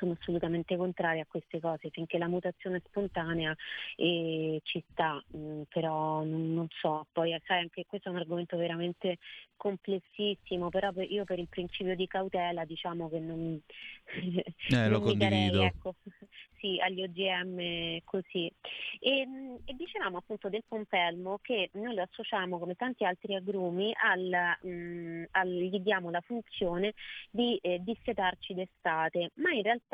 sono 0.00 0.16
assolutamente 0.18 0.76
contraria 0.76 1.22
a 1.22 1.26
queste 1.28 1.60
cose, 1.60 1.90
finché 1.90 2.16
la 2.16 2.26
mutazione 2.26 2.80
spontanea 2.86 3.54
eh, 3.96 4.60
ci 4.64 4.82
sta, 4.90 5.22
mh, 5.28 5.38
mm, 5.38 5.62
però 5.68 6.24
non, 6.24 6.54
non, 6.54 6.66
so, 6.70 7.06
poi 7.12 7.38
sai 7.44 7.60
anche 7.60 7.84
questo 7.86 8.08
è 8.08 8.12
un 8.12 8.18
argomento 8.18 8.56
veramente 8.56 9.18
complessissimo, 9.60 10.70
però 10.70 10.90
per, 10.90 11.10
io 11.10 11.24
per 11.24 11.38
il 11.38 11.48
principio 11.48 11.94
di 11.94 12.06
cautela 12.06 12.64
diciamo 12.64 13.10
che 13.10 13.18
non, 13.18 13.60
eh, 14.06 14.54
non 14.88 15.02
mi 15.02 15.16
darei 15.18 15.54
ecco, 15.64 15.96
sì, 16.58 16.80
agli 16.80 17.02
OGM 17.02 17.98
così. 18.04 18.50
E, 18.98 19.26
e, 19.64 19.74
dicevamo 19.74 20.16
appunto 20.16 20.48
del 20.48 20.64
pompelmo 20.66 21.40
che 21.42 21.68
noi 21.74 21.94
lo 21.94 22.02
associamo 22.02 22.58
come 22.58 22.74
tanti 22.74 23.04
altri 23.04 23.34
agrumi 23.34 23.92
al, 24.02 24.56
mh, 24.62 25.24
al 25.32 25.48
gli 25.48 25.78
diamo 25.80 26.10
la 26.10 26.22
funzione 26.22 26.94
di 27.30 27.58
eh, 27.60 27.80
dissetarci 27.80 28.54
d'estate, 28.54 29.32
ma 29.34 29.50
in 29.50 29.62
realtà 29.62 29.89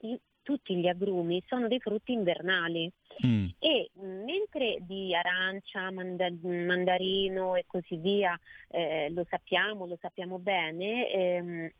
i, 0.00 0.18
tutti 0.42 0.76
gli 0.76 0.88
agrumi 0.88 1.42
sono 1.46 1.68
dei 1.68 1.80
frutti 1.80 2.12
invernali 2.12 2.90
mm. 3.24 3.46
e 3.58 3.90
mentre 3.94 4.78
di 4.80 5.14
arancia, 5.14 5.90
manda- 5.90 6.30
mandarino 6.42 7.54
e 7.54 7.64
così 7.66 7.96
via 7.96 8.38
eh, 8.68 9.08
lo 9.10 9.24
sappiamo, 9.28 9.86
lo 9.86 9.96
sappiamo 10.00 10.38
bene, 10.38 11.10
ehm, 11.10 11.70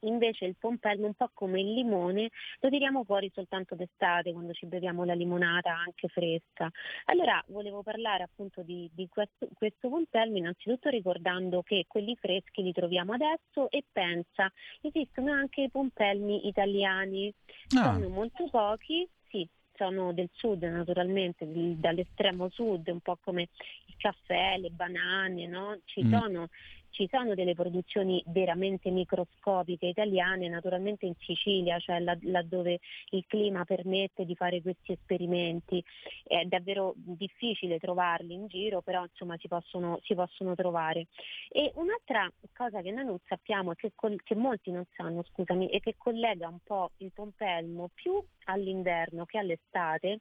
Invece 0.00 0.44
il 0.44 0.56
pompelmo, 0.58 1.06
un 1.06 1.14
po' 1.14 1.30
come 1.32 1.60
il 1.60 1.72
limone, 1.72 2.30
lo 2.60 2.68
tiriamo 2.68 3.04
fuori 3.04 3.30
soltanto 3.34 3.74
d'estate, 3.74 4.32
quando 4.32 4.52
ci 4.52 4.66
beviamo 4.66 5.04
la 5.04 5.14
limonata 5.14 5.70
anche 5.74 6.08
fresca. 6.08 6.70
Allora 7.06 7.42
volevo 7.48 7.82
parlare 7.82 8.22
appunto 8.22 8.62
di, 8.62 8.88
di 8.92 9.08
questo, 9.08 9.48
questo 9.54 9.88
pompelmo, 9.88 10.36
innanzitutto 10.36 10.88
ricordando 10.88 11.62
che 11.62 11.84
quelli 11.88 12.14
freschi 12.16 12.62
li 12.62 12.72
troviamo 12.72 13.12
adesso 13.14 13.70
e 13.70 13.84
pensa, 13.90 14.52
esistono 14.80 15.32
anche 15.32 15.62
i 15.62 15.70
pompelmi 15.70 16.46
italiani, 16.46 17.32
Ah. 17.76 17.92
sono 17.92 18.08
molto 18.08 18.48
pochi, 18.48 19.06
sì, 19.28 19.46
sono 19.74 20.12
del 20.12 20.30
sud 20.32 20.62
naturalmente, 20.62 21.46
dall'estremo 21.78 22.48
sud, 22.48 22.86
un 22.88 23.00
po' 23.00 23.18
come 23.20 23.48
il 23.86 23.94
caffè, 23.98 24.56
le 24.58 24.70
banane, 24.70 25.46
no? 25.46 25.78
Ci 25.84 26.04
Mm. 26.04 26.12
sono 26.12 26.48
ci 26.96 27.06
sono 27.10 27.34
delle 27.34 27.52
produzioni 27.52 28.22
veramente 28.28 28.88
microscopiche 28.88 29.84
italiane, 29.84 30.48
naturalmente 30.48 31.04
in 31.04 31.12
Sicilia, 31.18 31.78
cioè 31.78 32.00
laddove 32.00 32.80
il 33.10 33.24
clima 33.26 33.66
permette 33.66 34.24
di 34.24 34.34
fare 34.34 34.62
questi 34.62 34.92
esperimenti. 34.92 35.84
È 36.24 36.42
davvero 36.44 36.94
difficile 36.96 37.78
trovarli 37.78 38.32
in 38.32 38.46
giro, 38.46 38.80
però 38.80 39.02
insomma 39.02 39.36
si 39.36 39.46
possono, 39.46 40.00
si 40.04 40.14
possono 40.14 40.54
trovare. 40.54 41.08
E 41.50 41.70
un'altra 41.74 42.32
cosa 42.54 42.80
che 42.80 42.90
noi 42.90 43.04
non 43.04 43.18
sappiamo, 43.26 43.74
che, 43.74 43.92
col- 43.94 44.22
che 44.22 44.34
molti 44.34 44.70
non 44.70 44.86
sanno, 44.94 45.22
scusami, 45.22 45.68
e 45.68 45.80
che 45.80 45.96
collega 45.98 46.48
un 46.48 46.60
po' 46.64 46.92
il 46.98 47.12
pompelmo 47.12 47.90
più 47.92 48.18
all'inverno 48.44 49.26
che 49.26 49.36
all'estate, 49.36 50.20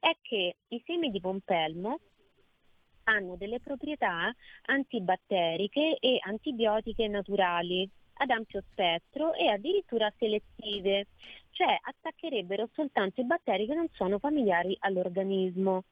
è 0.00 0.16
che 0.22 0.56
i 0.68 0.82
semi 0.86 1.10
di 1.10 1.20
pompelmo 1.20 2.00
hanno 3.06 3.36
delle 3.36 3.60
proprietà 3.60 4.34
antibatteriche 4.66 5.96
e 6.00 6.18
antibiotiche 6.22 7.08
naturali 7.08 7.88
ad 8.18 8.30
ampio 8.30 8.62
spettro 8.70 9.34
e 9.34 9.48
addirittura 9.48 10.12
selettive, 10.18 11.06
cioè 11.50 11.78
attaccherebbero 11.80 12.68
soltanto 12.72 13.20
i 13.20 13.24
batteri 13.24 13.66
che 13.66 13.74
non 13.74 13.88
sono 13.92 14.18
familiari 14.18 14.76
all'organismo. 14.80 15.84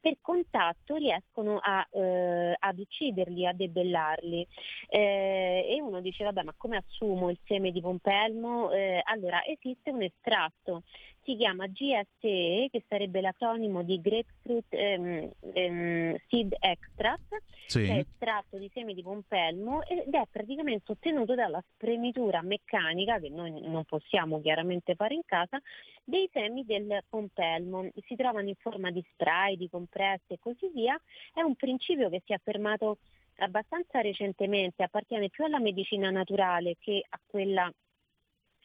Per 0.00 0.16
contatto 0.22 0.96
riescono 0.96 1.58
a, 1.62 1.86
eh, 1.90 2.56
ad 2.58 2.78
ucciderli, 2.78 3.46
a 3.46 3.52
debellarli. 3.52 4.46
Eh, 4.88 5.66
e 5.68 5.80
uno 5.82 6.00
dice, 6.00 6.24
vabbè, 6.24 6.42
ma 6.42 6.54
come 6.56 6.78
assumo 6.78 7.28
il 7.28 7.38
seme 7.44 7.70
di 7.70 7.82
pompelmo? 7.82 8.70
Eh, 8.70 9.02
allora, 9.04 9.44
esiste 9.44 9.90
un 9.90 10.00
estratto 10.00 10.84
si 11.22 11.36
chiama 11.36 11.66
GSE, 11.66 12.68
che 12.70 12.84
sarebbe 12.88 13.20
l'acronimo 13.20 13.82
di 13.82 14.00
Grapefruit 14.00 14.66
ehm, 14.70 15.30
ehm, 15.52 16.16
Seed 16.28 16.54
Extract, 16.58 17.42
Sì. 17.66 17.84
che 17.84 17.94
è 17.94 17.98
estratto 17.98 18.56
di 18.58 18.70
semi 18.72 18.94
di 18.94 19.02
pompelmo 19.02 19.82
ed 19.84 20.12
è 20.12 20.22
praticamente 20.30 20.92
ottenuto 20.92 21.34
dalla 21.34 21.62
spremitura 21.74 22.42
meccanica, 22.42 23.18
che 23.20 23.28
noi 23.28 23.60
non 23.62 23.84
possiamo 23.84 24.40
chiaramente 24.40 24.94
fare 24.94 25.14
in 25.14 25.22
casa, 25.24 25.60
dei 26.02 26.28
semi 26.32 26.64
del 26.64 27.04
pompelmo. 27.08 27.88
Si 28.06 28.16
trovano 28.16 28.48
in 28.48 28.56
forma 28.56 28.90
di 28.90 29.04
spray, 29.12 29.56
di 29.56 29.68
compresse 29.68 30.34
e 30.34 30.38
così 30.40 30.70
via. 30.74 31.00
È 31.32 31.42
un 31.42 31.54
principio 31.54 32.08
che 32.08 32.22
si 32.24 32.32
è 32.32 32.36
affermato 32.36 32.98
abbastanza 33.36 34.00
recentemente, 34.00 34.82
appartiene 34.82 35.28
più 35.28 35.44
alla 35.44 35.60
medicina 35.60 36.10
naturale 36.10 36.76
che 36.78 37.04
a 37.08 37.20
quella 37.24 37.72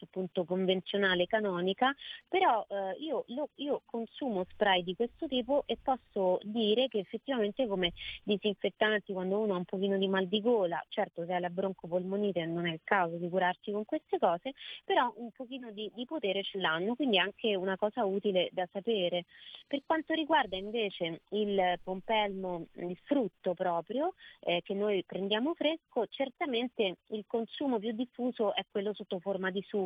appunto 0.04 0.44
convenzionale 0.44 1.26
canonica, 1.26 1.94
però 2.28 2.64
eh, 2.68 2.96
io, 3.00 3.24
lo- 3.28 3.50
io 3.56 3.82
consumo 3.84 4.44
spray 4.50 4.82
di 4.82 4.94
questo 4.94 5.26
tipo 5.26 5.64
e 5.66 5.78
posso 5.82 6.38
dire 6.42 6.88
che 6.88 6.98
effettivamente 6.98 7.66
come 7.66 7.92
disinfettanti 8.22 9.12
quando 9.12 9.38
uno 9.38 9.54
ha 9.54 9.58
un 9.58 9.64
pochino 9.64 9.96
di 9.98 10.08
mal 10.08 10.26
di 10.26 10.40
gola, 10.40 10.82
certo 10.88 11.24
se 11.24 11.32
ha 11.32 11.38
la 11.38 11.50
broncopolmonite 11.50 12.44
non 12.46 12.66
è 12.66 12.72
il 12.72 12.80
caso 12.84 13.16
di 13.16 13.28
curarsi 13.28 13.70
con 13.72 13.84
queste 13.84 14.18
cose, 14.18 14.52
però 14.84 15.12
un 15.16 15.30
pochino 15.30 15.70
di, 15.70 15.90
di 15.94 16.04
potere 16.04 16.42
ce 16.42 16.58
l'hanno, 16.58 16.94
quindi 16.94 17.16
è 17.16 17.20
anche 17.20 17.54
una 17.54 17.76
cosa 17.76 18.04
utile 18.04 18.48
da 18.52 18.66
sapere. 18.72 19.24
Per 19.66 19.82
quanto 19.84 20.14
riguarda 20.14 20.56
invece 20.56 21.22
il 21.30 21.78
pompelmo, 21.82 22.66
il 22.74 22.96
frutto 23.04 23.54
proprio, 23.54 24.14
eh, 24.40 24.62
che 24.62 24.74
noi 24.74 25.04
prendiamo 25.04 25.54
fresco, 25.54 26.06
certamente 26.08 26.98
il 27.08 27.24
consumo 27.26 27.78
più 27.78 27.92
diffuso 27.92 28.54
è 28.54 28.64
quello 28.70 28.92
sotto 28.92 29.18
forma 29.18 29.50
di 29.50 29.62
succo, 29.66 29.85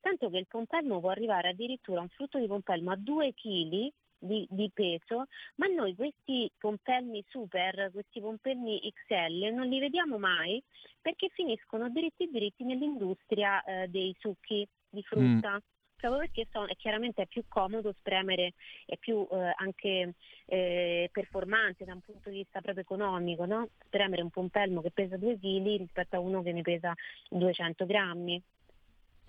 tanto 0.00 0.30
che 0.30 0.38
il 0.38 0.46
pompelmo 0.46 1.00
può 1.00 1.10
arrivare 1.10 1.48
addirittura 1.48 2.00
un 2.00 2.08
frutto 2.08 2.38
di 2.38 2.46
pompelmo 2.46 2.90
a 2.90 2.96
2 2.96 3.34
kg 3.34 3.92
di, 4.18 4.46
di 4.50 4.70
peso, 4.72 5.26
ma 5.56 5.66
noi 5.66 5.94
questi 5.94 6.50
pompelmi 6.58 7.24
super, 7.28 7.90
questi 7.92 8.20
pompelmi 8.20 8.80
XL 8.80 9.52
non 9.54 9.66
li 9.68 9.78
vediamo 9.78 10.18
mai 10.18 10.62
perché 11.00 11.28
finiscono 11.32 11.88
diritti 11.88 12.28
diritti 12.30 12.64
nell'industria 12.64 13.62
eh, 13.62 13.88
dei 13.88 14.14
succhi 14.18 14.66
di 14.90 15.02
frutta. 15.02 15.60
Proprio 15.96 16.20
perché 16.20 16.46
sono- 16.52 16.68
è 16.68 16.76
chiaramente 16.76 17.22
è 17.22 17.26
più 17.26 17.42
comodo 17.48 17.92
spremere, 17.92 18.54
è 18.86 18.96
più 18.98 19.26
eh, 19.32 19.52
anche 19.56 20.14
eh, 20.46 21.08
performante 21.10 21.84
da 21.84 21.92
un 21.92 22.00
punto 22.00 22.30
di 22.30 22.36
vista 22.36 22.60
proprio 22.60 22.84
economico, 22.84 23.44
no? 23.46 23.68
spremere 23.84 24.22
un 24.22 24.30
pompelmo 24.30 24.80
che 24.80 24.92
pesa 24.92 25.16
2 25.16 25.38
kg 25.38 25.76
rispetto 25.76 26.14
a 26.14 26.20
uno 26.20 26.40
che 26.42 26.52
ne 26.52 26.62
pesa 26.62 26.94
200 27.30 27.84
grammi. 27.84 28.40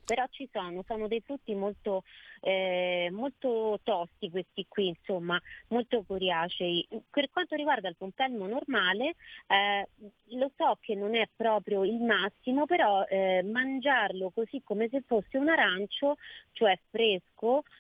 Però 0.10 0.26
ci 0.32 0.50
sono, 0.52 0.84
sono 0.88 1.08
dei 1.08 1.22
frutti 1.22 1.54
molto, 1.54 2.02
eh, 2.42 3.10
molto 3.12 3.80
tosti 3.84 4.32
questi 4.32 4.66
qui, 4.68 4.88
insomma, 4.88 5.40
molto 5.68 6.02
coriacei. 6.02 6.88
Per 7.12 7.30
quanto 7.30 7.54
riguarda 7.54 7.90
il 7.90 7.96
pompelmo 7.96 8.48
normale, 8.48 9.14
eh, 9.46 9.88
lo 10.30 10.52
so 10.58 10.80
che 10.82 10.96
non 10.96 11.14
è 11.14 11.30
proprio 11.36 11.84
il 11.84 12.00
massimo, 12.02 12.66
però 12.66 13.04
eh, 13.04 13.44
mangiarlo 13.44 14.32
così 14.32 14.64
come 14.64 14.90
se 14.90 15.04
fosse 15.06 15.38
un 15.38 15.50
arancio, 15.50 16.16
cioè 16.54 16.76
fresco, 16.90 17.29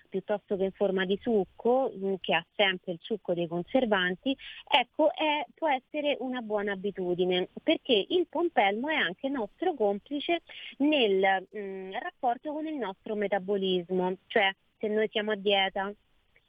piuttosto 0.09 0.55
che 0.55 0.63
in 0.65 0.71
forma 0.71 1.05
di 1.05 1.17
succo, 1.21 1.91
mh, 1.93 2.15
che 2.21 2.33
ha 2.33 2.45
sempre 2.55 2.93
il 2.93 2.99
succo 3.01 3.33
dei 3.33 3.47
conservanti, 3.47 4.35
ecco, 4.67 5.11
è- 5.13 5.45
può 5.53 5.69
essere 5.69 6.17
una 6.19 6.41
buona 6.41 6.71
abitudine, 6.73 7.49
perché 7.61 8.05
il 8.07 8.27
pompelmo 8.29 8.87
è 8.89 8.95
anche 8.95 9.27
nostro 9.29 9.73
complice 9.73 10.41
nel 10.77 11.47
mh, 11.51 11.99
rapporto 11.99 12.53
con 12.53 12.65
il 12.65 12.75
nostro 12.75 13.15
metabolismo, 13.15 14.15
cioè 14.27 14.49
se 14.77 14.87
noi 14.87 15.07
siamo 15.09 15.31
a 15.31 15.35
dieta 15.35 15.93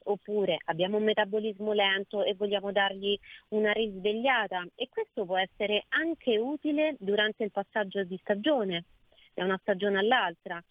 oppure 0.03 0.57
abbiamo 0.65 0.97
un 0.97 1.03
metabolismo 1.03 1.73
lento 1.73 2.23
e 2.23 2.33
vogliamo 2.33 2.71
dargli 2.71 3.17
una 3.49 3.71
risvegliata 3.71 4.65
e 4.75 4.89
questo 4.89 5.25
può 5.25 5.37
essere 5.37 5.85
anche 5.89 6.37
utile 6.37 6.95
durante 6.99 7.43
il 7.43 7.51
passaggio 7.51 8.03
di 8.03 8.17
stagione, 8.21 8.85
da 9.33 9.43
una 9.43 9.59
stagione 9.61 9.99
all'altra, 9.99 10.61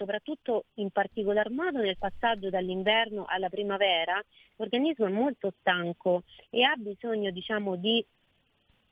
soprattutto 0.00 0.64
in 0.76 0.90
particolar 0.90 1.50
modo 1.50 1.80
nel 1.80 1.98
passaggio 1.98 2.48
dall'inverno 2.48 3.26
alla 3.28 3.50
primavera, 3.50 4.18
l'organismo 4.56 5.04
è 5.04 5.10
molto 5.10 5.52
stanco 5.60 6.22
e 6.48 6.62
ha 6.62 6.74
bisogno 6.76 7.30
diciamo 7.30 7.76
di 7.76 8.02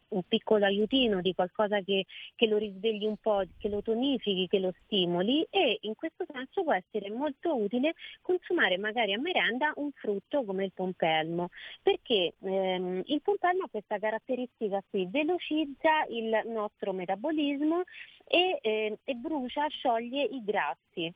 un 0.08 0.22
piccolo 0.26 0.64
aiutino 0.64 1.20
di 1.20 1.34
qualcosa 1.34 1.80
che, 1.80 2.06
che 2.34 2.46
lo 2.46 2.56
risvegli 2.56 3.04
un 3.04 3.16
po', 3.16 3.42
che 3.58 3.68
lo 3.68 3.82
tonifichi, 3.82 4.48
che 4.48 4.58
lo 4.58 4.72
stimoli 4.84 5.46
e 5.50 5.78
in 5.82 5.94
questo 5.94 6.24
senso 6.30 6.62
può 6.62 6.72
essere 6.72 7.10
molto 7.10 7.56
utile 7.56 7.94
consumare 8.22 8.78
magari 8.78 9.12
a 9.12 9.20
merenda 9.20 9.72
un 9.76 9.90
frutto 9.92 10.44
come 10.44 10.64
il 10.64 10.72
pompelmo, 10.72 11.48
perché 11.82 12.34
ehm, 12.40 13.02
il 13.06 13.22
pompelmo 13.22 13.64
ha 13.64 13.68
questa 13.70 13.98
caratteristica 13.98 14.82
qui, 14.88 15.06
velocizza 15.10 16.04
il 16.08 16.42
nostro 16.46 16.92
metabolismo 16.92 17.82
e, 18.24 18.58
eh, 18.60 18.98
e 19.04 19.14
brucia, 19.14 19.66
scioglie 19.68 20.22
i 20.22 20.42
grassi. 20.44 21.12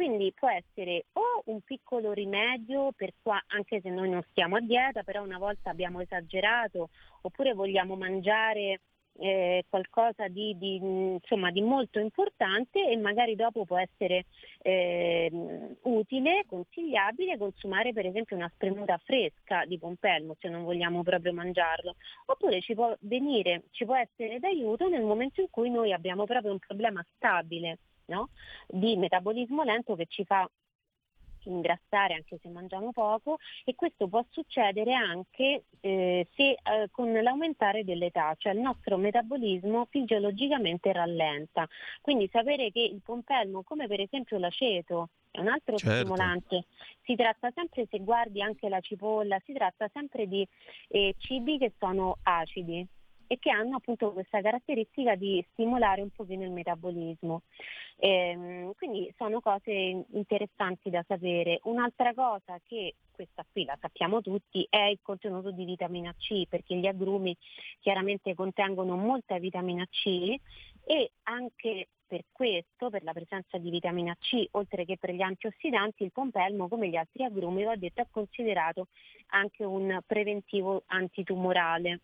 Quindi 0.00 0.32
può 0.32 0.48
essere 0.48 1.04
o 1.12 1.42
un 1.52 1.60
piccolo 1.60 2.14
rimedio, 2.14 2.88
qua, 3.20 3.38
anche 3.48 3.82
se 3.82 3.90
noi 3.90 4.08
non 4.08 4.24
stiamo 4.30 4.56
a 4.56 4.60
dieta, 4.60 5.02
però 5.02 5.22
una 5.22 5.36
volta 5.36 5.68
abbiamo 5.68 6.00
esagerato, 6.00 6.88
oppure 7.20 7.52
vogliamo 7.52 7.96
mangiare 7.96 8.80
eh, 9.18 9.66
qualcosa 9.68 10.26
di, 10.28 10.56
di, 10.56 10.76
insomma, 10.76 11.50
di 11.50 11.60
molto 11.60 11.98
importante 11.98 12.88
e 12.88 12.96
magari 12.96 13.36
dopo 13.36 13.66
può 13.66 13.76
essere 13.76 14.24
ehm, 14.62 15.76
utile, 15.82 16.44
consigliabile 16.46 17.36
consumare 17.36 17.92
per 17.92 18.06
esempio 18.06 18.36
una 18.36 18.50
spremuta 18.54 18.96
fresca 19.04 19.66
di 19.66 19.78
pompelmo 19.78 20.34
se 20.40 20.48
non 20.48 20.64
vogliamo 20.64 21.02
proprio 21.02 21.34
mangiarlo, 21.34 21.96
oppure 22.24 22.62
ci 22.62 22.72
può 22.72 22.96
venire, 23.00 23.64
ci 23.72 23.84
può 23.84 23.96
essere 23.96 24.38
d'aiuto 24.38 24.88
nel 24.88 25.02
momento 25.02 25.42
in 25.42 25.50
cui 25.50 25.68
noi 25.68 25.92
abbiamo 25.92 26.24
proprio 26.24 26.52
un 26.52 26.58
problema 26.58 27.04
stabile 27.16 27.76
no? 28.10 28.28
di 28.66 28.96
metabolismo 28.96 29.62
lento 29.62 29.94
che 29.94 30.06
ci 30.06 30.24
fa 30.24 30.48
ingrassare 31.44 32.14
anche 32.14 32.38
se 32.42 32.48
mangiamo 32.48 32.92
poco 32.92 33.38
e 33.64 33.74
questo 33.74 34.08
può 34.08 34.22
succedere 34.30 34.92
anche 34.92 35.64
eh, 35.80 36.28
se, 36.34 36.50
eh, 36.50 36.88
con 36.90 37.12
l'aumentare 37.12 37.84
dell'età, 37.84 38.34
cioè 38.36 38.52
il 38.52 38.60
nostro 38.60 38.96
metabolismo 38.98 39.86
fisiologicamente 39.88 40.92
rallenta. 40.92 41.66
Quindi 42.00 42.28
sapere 42.30 42.70
che 42.70 42.80
il 42.80 43.00
pompelmo, 43.02 43.62
come 43.62 43.86
per 43.86 44.00
esempio 44.00 44.38
l'aceto, 44.38 45.08
è 45.30 45.40
un 45.40 45.48
altro 45.48 45.78
Certo. 45.78 46.00
stimolante, 46.00 46.64
si 47.04 47.14
tratta 47.14 47.50
sempre, 47.54 47.86
se 47.88 48.00
guardi 48.00 48.42
anche 48.42 48.68
la 48.68 48.80
cipolla, 48.80 49.40
si 49.44 49.52
tratta 49.52 49.88
sempre 49.92 50.26
di 50.26 50.46
eh, 50.88 51.14
cibi 51.18 51.56
che 51.56 51.72
sono 51.78 52.18
acidi. 52.24 52.86
E 53.32 53.38
che 53.38 53.50
hanno 53.50 53.76
appunto 53.76 54.10
questa 54.10 54.40
caratteristica 54.40 55.14
di 55.14 55.40
stimolare 55.52 56.02
un 56.02 56.10
pochino 56.10 56.42
il 56.42 56.50
metabolismo. 56.50 57.42
Ehm, 57.98 58.72
quindi 58.74 59.08
sono 59.16 59.38
cose 59.38 60.04
interessanti 60.10 60.90
da 60.90 61.04
sapere. 61.06 61.60
Un'altra 61.62 62.12
cosa 62.12 62.58
che 62.66 62.96
questa 63.12 63.46
qui 63.48 63.64
la 63.64 63.78
sappiamo 63.80 64.20
tutti 64.20 64.66
è 64.68 64.82
il 64.86 64.98
contenuto 65.00 65.52
di 65.52 65.64
vitamina 65.64 66.12
C 66.18 66.48
perché 66.48 66.74
gli 66.74 66.86
agrumi 66.86 67.36
chiaramente 67.78 68.34
contengono 68.34 68.96
molta 68.96 69.38
vitamina 69.38 69.86
C 69.88 70.34
e 70.84 71.12
anche 71.22 71.86
per 72.08 72.24
questo, 72.32 72.90
per 72.90 73.04
la 73.04 73.12
presenza 73.12 73.58
di 73.58 73.70
vitamina 73.70 74.16
C, 74.18 74.44
oltre 74.52 74.84
che 74.84 74.96
per 74.98 75.12
gli 75.12 75.22
antiossidanti, 75.22 76.02
il 76.02 76.10
pompelmo, 76.10 76.66
come 76.66 76.88
gli 76.88 76.96
altri 76.96 77.22
agrumi, 77.22 77.62
va 77.62 77.76
detto, 77.76 78.00
è 78.00 78.06
considerato 78.10 78.88
anche 79.28 79.62
un 79.62 80.00
preventivo 80.04 80.82
antitumorale. 80.86 82.00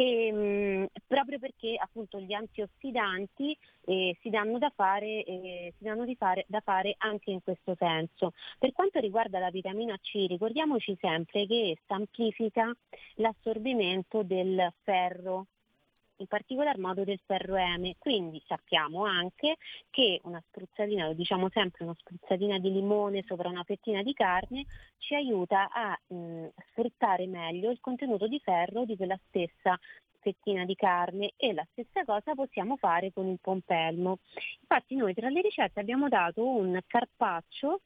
E, 0.00 0.32
mh, 0.32 0.86
proprio 1.06 1.38
perché 1.38 1.74
appunto 1.76 2.18
gli 2.20 2.32
antiossidanti 2.32 3.54
eh, 3.84 4.16
si 4.22 4.30
danno, 4.30 4.56
da 4.56 4.72
fare, 4.74 5.22
eh, 5.24 5.74
si 5.76 5.84
danno 5.84 6.06
fare, 6.16 6.46
da 6.48 6.60
fare 6.60 6.94
anche 6.96 7.30
in 7.30 7.42
questo 7.42 7.74
senso. 7.78 8.32
Per 8.58 8.72
quanto 8.72 8.98
riguarda 8.98 9.38
la 9.38 9.50
vitamina 9.50 9.98
C, 9.98 10.24
ricordiamoci 10.26 10.96
sempre 10.98 11.46
che 11.46 11.76
essa 11.76 11.96
amplifica 11.96 12.74
l'assorbimento 13.16 14.22
del 14.22 14.72
ferro 14.84 15.48
in 16.20 16.26
particolar 16.26 16.78
modo 16.78 17.04
del 17.04 17.20
ferro 17.24 17.56
M. 17.56 17.92
Quindi 17.98 18.42
sappiamo 18.46 19.04
anche 19.04 19.56
che 19.90 20.20
una 20.24 20.42
spruzzatina, 20.46 21.06
lo 21.06 21.14
diciamo 21.14 21.48
sempre, 21.50 21.84
una 21.84 21.96
spruzzatina 21.98 22.58
di 22.58 22.72
limone 22.72 23.24
sopra 23.26 23.48
una 23.48 23.64
fettina 23.64 24.02
di 24.02 24.12
carne 24.12 24.66
ci 24.98 25.14
aiuta 25.14 25.68
a 25.72 25.98
mh, 26.06 26.48
sfruttare 26.70 27.26
meglio 27.26 27.70
il 27.70 27.80
contenuto 27.80 28.28
di 28.28 28.38
ferro 28.40 28.84
di 28.84 28.96
quella 28.96 29.18
stessa 29.28 29.78
fettina 30.20 30.66
di 30.66 30.74
carne 30.74 31.32
e 31.36 31.54
la 31.54 31.66
stessa 31.72 32.04
cosa 32.04 32.34
possiamo 32.34 32.76
fare 32.76 33.10
con 33.12 33.26
il 33.26 33.38
pompelmo. 33.40 34.18
Infatti 34.60 34.94
noi 34.94 35.14
tra 35.14 35.30
le 35.30 35.40
ricette 35.40 35.80
abbiamo 35.80 36.08
dato 36.08 36.46
un 36.46 36.78
carpaccio 36.86 37.80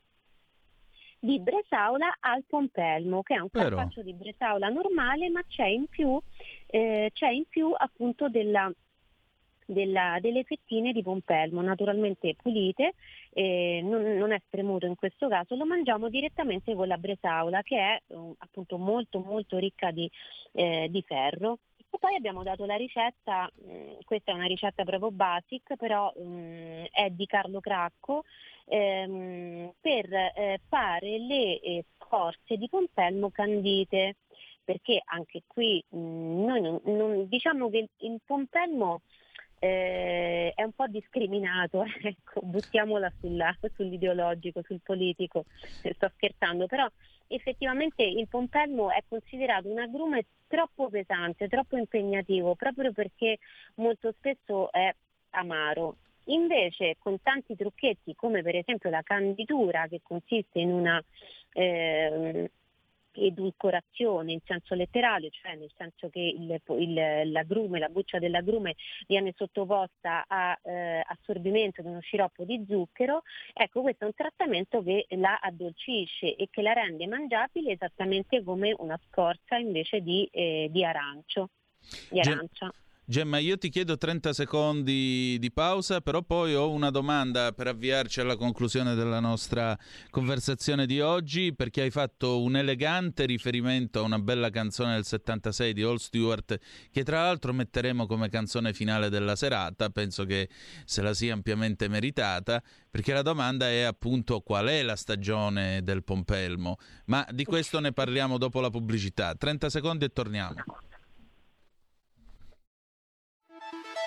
di 1.24 1.40
bresaola 1.40 2.16
al 2.20 2.44
pompelmo, 2.46 3.22
che 3.22 3.34
è 3.34 3.38
un 3.38 3.48
Però- 3.48 3.76
carpaccio 3.76 4.02
di 4.02 4.12
bresaola 4.12 4.68
normale, 4.68 5.30
ma 5.30 5.42
c'è 5.46 5.64
in 5.66 5.87
più, 5.87 6.20
eh, 6.66 7.10
c'è 7.14 7.30
in 7.30 7.44
più 7.48 7.72
appunto 7.74 8.28
della, 8.28 8.70
della- 9.64 10.18
delle 10.20 10.44
fettine 10.44 10.92
di 10.92 11.02
pompelmo, 11.02 11.62
naturalmente 11.62 12.34
pulite, 12.34 12.92
eh, 13.32 13.80
non, 13.82 14.02
non 14.02 14.32
è 14.32 14.40
spremuto 14.44 14.84
in 14.84 14.96
questo 14.96 15.26
caso, 15.28 15.56
lo 15.56 15.64
mangiamo 15.64 16.10
direttamente 16.10 16.74
con 16.74 16.88
la 16.88 16.98
bresaola, 16.98 17.62
che 17.62 17.78
è 17.78 18.02
eh, 18.06 18.32
appunto 18.38 18.76
molto 18.76 19.18
molto 19.20 19.56
ricca 19.56 19.90
di, 19.90 20.10
eh, 20.52 20.88
di 20.90 21.02
ferro. 21.06 21.58
E 21.94 21.98
poi 22.00 22.16
abbiamo 22.16 22.42
dato 22.42 22.64
la 22.66 22.74
ricetta, 22.74 23.48
mh, 23.54 23.98
questa 24.04 24.33
è 24.33 24.35
una 24.35 24.46
ricetta 24.46 24.83
proprio 24.83 25.12
basic, 25.12 25.76
però 25.76 26.12
mh, 26.16 26.87
è 26.90 27.09
di 27.11 27.24
Carlo 27.24 27.61
Cracco, 27.61 28.24
ehm, 28.64 29.72
per 29.80 30.12
eh, 30.12 30.61
fare 30.68 31.18
le 31.20 31.61
eh, 31.61 31.85
scorze 31.96 32.57
di 32.57 32.68
pompelmo 32.68 33.30
candite, 33.30 34.16
perché 34.64 35.00
anche 35.04 35.42
qui 35.46 35.80
mh, 35.88 35.96
noi 36.44 36.61
non- 36.62 36.80
non- 36.83 37.28
diciamo 37.28 37.70
che 37.70 37.78
il, 37.78 37.88
il 37.98 38.20
pompelmo 38.26 39.02
eh, 39.64 40.53
è 40.55 40.62
un 40.62 40.72
po' 40.72 40.87
discriminato, 40.88 41.85
ecco, 42.03 42.40
buttiamola 42.42 43.11
sulla- 43.18 43.57
sull'ideologico, 43.74 44.61
sul 44.62 44.81
politico, 44.83 45.46
Eh, 45.81 45.94
sto 45.94 46.11
scherzando, 46.14 46.66
però 46.66 46.87
effettivamente 47.29 48.03
il 48.03 48.29
pompelmo 48.29 48.90
è 48.90 49.03
considerato 49.09 49.68
un 49.68 49.79
agrume 49.79 50.27
troppo 50.46 50.90
pesante, 50.90 51.48
troppo 51.48 51.79
impegnativo, 51.79 52.55
proprio 52.55 52.92
perché 52.92 53.38
molto 53.77 54.12
spesso 54.18 54.70
è 54.70 54.94
amaro. 55.31 55.96
Invece 56.27 56.96
con 56.98 57.20
tanti 57.22 57.55
trucchetti 57.57 58.14
come 58.14 58.42
per 58.42 58.57
esempio 58.57 58.90
la 58.90 59.03
canditura 59.03 59.87
che 59.88 60.00
consiste 60.03 60.59
in 60.59 60.72
una 60.72 61.03
ehm, 61.53 62.46
edulcorazione 63.14 64.33
in 64.33 64.40
senso 64.44 64.74
letterale, 64.74 65.31
cioè 65.31 65.55
nel 65.57 65.70
senso 65.77 66.09
che 66.11 66.20
il- 66.20 66.61
il- 66.79 67.31
l'agrume, 67.33 67.79
la 67.79 67.88
buccia 67.88 68.18
dell'agrume 68.18 68.74
viene 69.07 69.33
sottoposta 69.37 70.24
a 70.27 70.59
eh, 70.62 71.03
assorbimento 71.07 71.83
di 71.83 71.88
uno 71.88 72.00
sciroppo 72.00 72.44
di 72.44 72.64
zucchero, 72.68 73.22
ecco 73.53 73.83
questo 73.83 74.05
è 74.05 74.07
un 74.07 74.14
trattamento 74.14 74.83
che 74.83 75.07
la 75.11 75.38
addolcisce 75.40 76.37
e 76.37 76.48
che 76.50 76.62
la 76.62 76.72
rende 76.72 77.07
mangiabile 77.07 77.72
esattamente 77.72 78.42
come 78.42 78.74
una 78.79 78.98
scorza 79.09 79.57
invece 79.57 80.00
di, 80.00 80.29
eh, 80.33 80.68
di 80.70 80.85
arancio, 80.85 81.50
di 82.11 82.20
arancia. 82.20 82.72
Gemma, 83.06 83.36
io 83.36 83.58
ti 83.58 83.68
chiedo 83.68 83.98
30 83.98 84.32
secondi 84.32 85.36
di 85.38 85.52
pausa, 85.52 86.00
però 86.00 86.22
poi 86.22 86.54
ho 86.54 86.70
una 86.70 86.88
domanda 86.88 87.52
per 87.52 87.66
avviarci 87.66 88.20
alla 88.20 88.34
conclusione 88.34 88.94
della 88.94 89.20
nostra 89.20 89.78
conversazione 90.08 90.86
di 90.86 91.02
oggi, 91.02 91.54
perché 91.54 91.82
hai 91.82 91.90
fatto 91.90 92.40
un 92.40 92.56
elegante 92.56 93.26
riferimento 93.26 93.98
a 93.98 94.04
una 94.04 94.18
bella 94.18 94.48
canzone 94.48 94.94
del 94.94 95.04
76 95.04 95.74
di 95.74 95.82
All 95.82 95.96
Stewart, 95.96 96.58
che 96.90 97.04
tra 97.04 97.24
l'altro 97.24 97.52
metteremo 97.52 98.06
come 98.06 98.30
canzone 98.30 98.72
finale 98.72 99.10
della 99.10 99.36
serata, 99.36 99.90
penso 99.90 100.24
che 100.24 100.48
se 100.86 101.02
la 101.02 101.12
sia 101.12 101.34
ampiamente 101.34 101.88
meritata, 101.88 102.62
perché 102.90 103.12
la 103.12 103.20
domanda 103.20 103.68
è 103.68 103.82
appunto 103.82 104.40
qual 104.40 104.68
è 104.68 104.82
la 104.82 104.96
stagione 104.96 105.82
del 105.82 106.04
pompelmo, 106.04 106.78
ma 107.06 107.26
di 107.30 107.44
questo 107.44 107.80
ne 107.80 107.92
parliamo 107.92 108.38
dopo 108.38 108.62
la 108.62 108.70
pubblicità. 108.70 109.34
30 109.34 109.68
secondi 109.68 110.06
e 110.06 110.08
torniamo. 110.08 110.54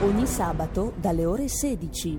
Ogni 0.00 0.26
sabato 0.26 0.92
dalle 0.96 1.24
ore 1.24 1.48
16. 1.48 2.18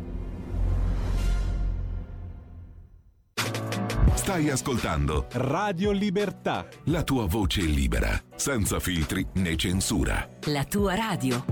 Stai 4.16 4.50
ascoltando 4.50 5.26
Radio 5.32 5.92
Libertà. 5.92 6.68
la 6.86 7.04
tua 7.04 7.26
voce 7.26 7.62
libera, 7.62 8.22
senza 8.36 8.80
filtri 8.80 9.26
né 9.36 9.56
censura. 9.56 10.28
La 10.46 10.66
tua 10.66 10.96
radio. 10.96 11.44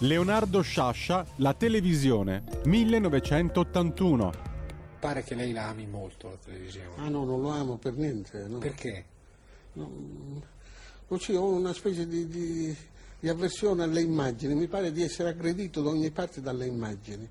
Leonardo 0.00 0.62
Sciascia, 0.62 1.26
La 1.36 1.52
televisione, 1.54 2.44
1981. 2.64 4.32
pare 4.98 5.22
che 5.22 5.34
lei 5.34 5.52
la 5.52 5.68
ami 5.68 5.86
molto 5.86 6.28
la 6.28 6.36
televisione. 6.36 6.88
Ah 6.96 7.08
no, 7.08 7.24
non 7.24 7.40
lo 7.40 7.50
amo 7.50 7.76
per 7.78 7.94
niente. 7.94 8.46
no. 8.48 8.58
Perché? 8.58 9.04
No, 9.72 10.42
non 11.08 11.18
ci 11.18 11.34
ho 11.34 11.48
una 11.48 11.72
specie 11.72 12.06
di, 12.06 12.26
di- 12.26 12.76
di 13.20 13.28
avversione 13.28 13.82
alle 13.82 14.00
immagini, 14.00 14.54
mi 14.54 14.66
pare 14.66 14.92
di 14.92 15.02
essere 15.02 15.28
aggredito 15.28 15.82
da 15.82 15.90
ogni 15.90 16.10
parte 16.10 16.40
dalle 16.40 16.66
immagini 16.66 17.28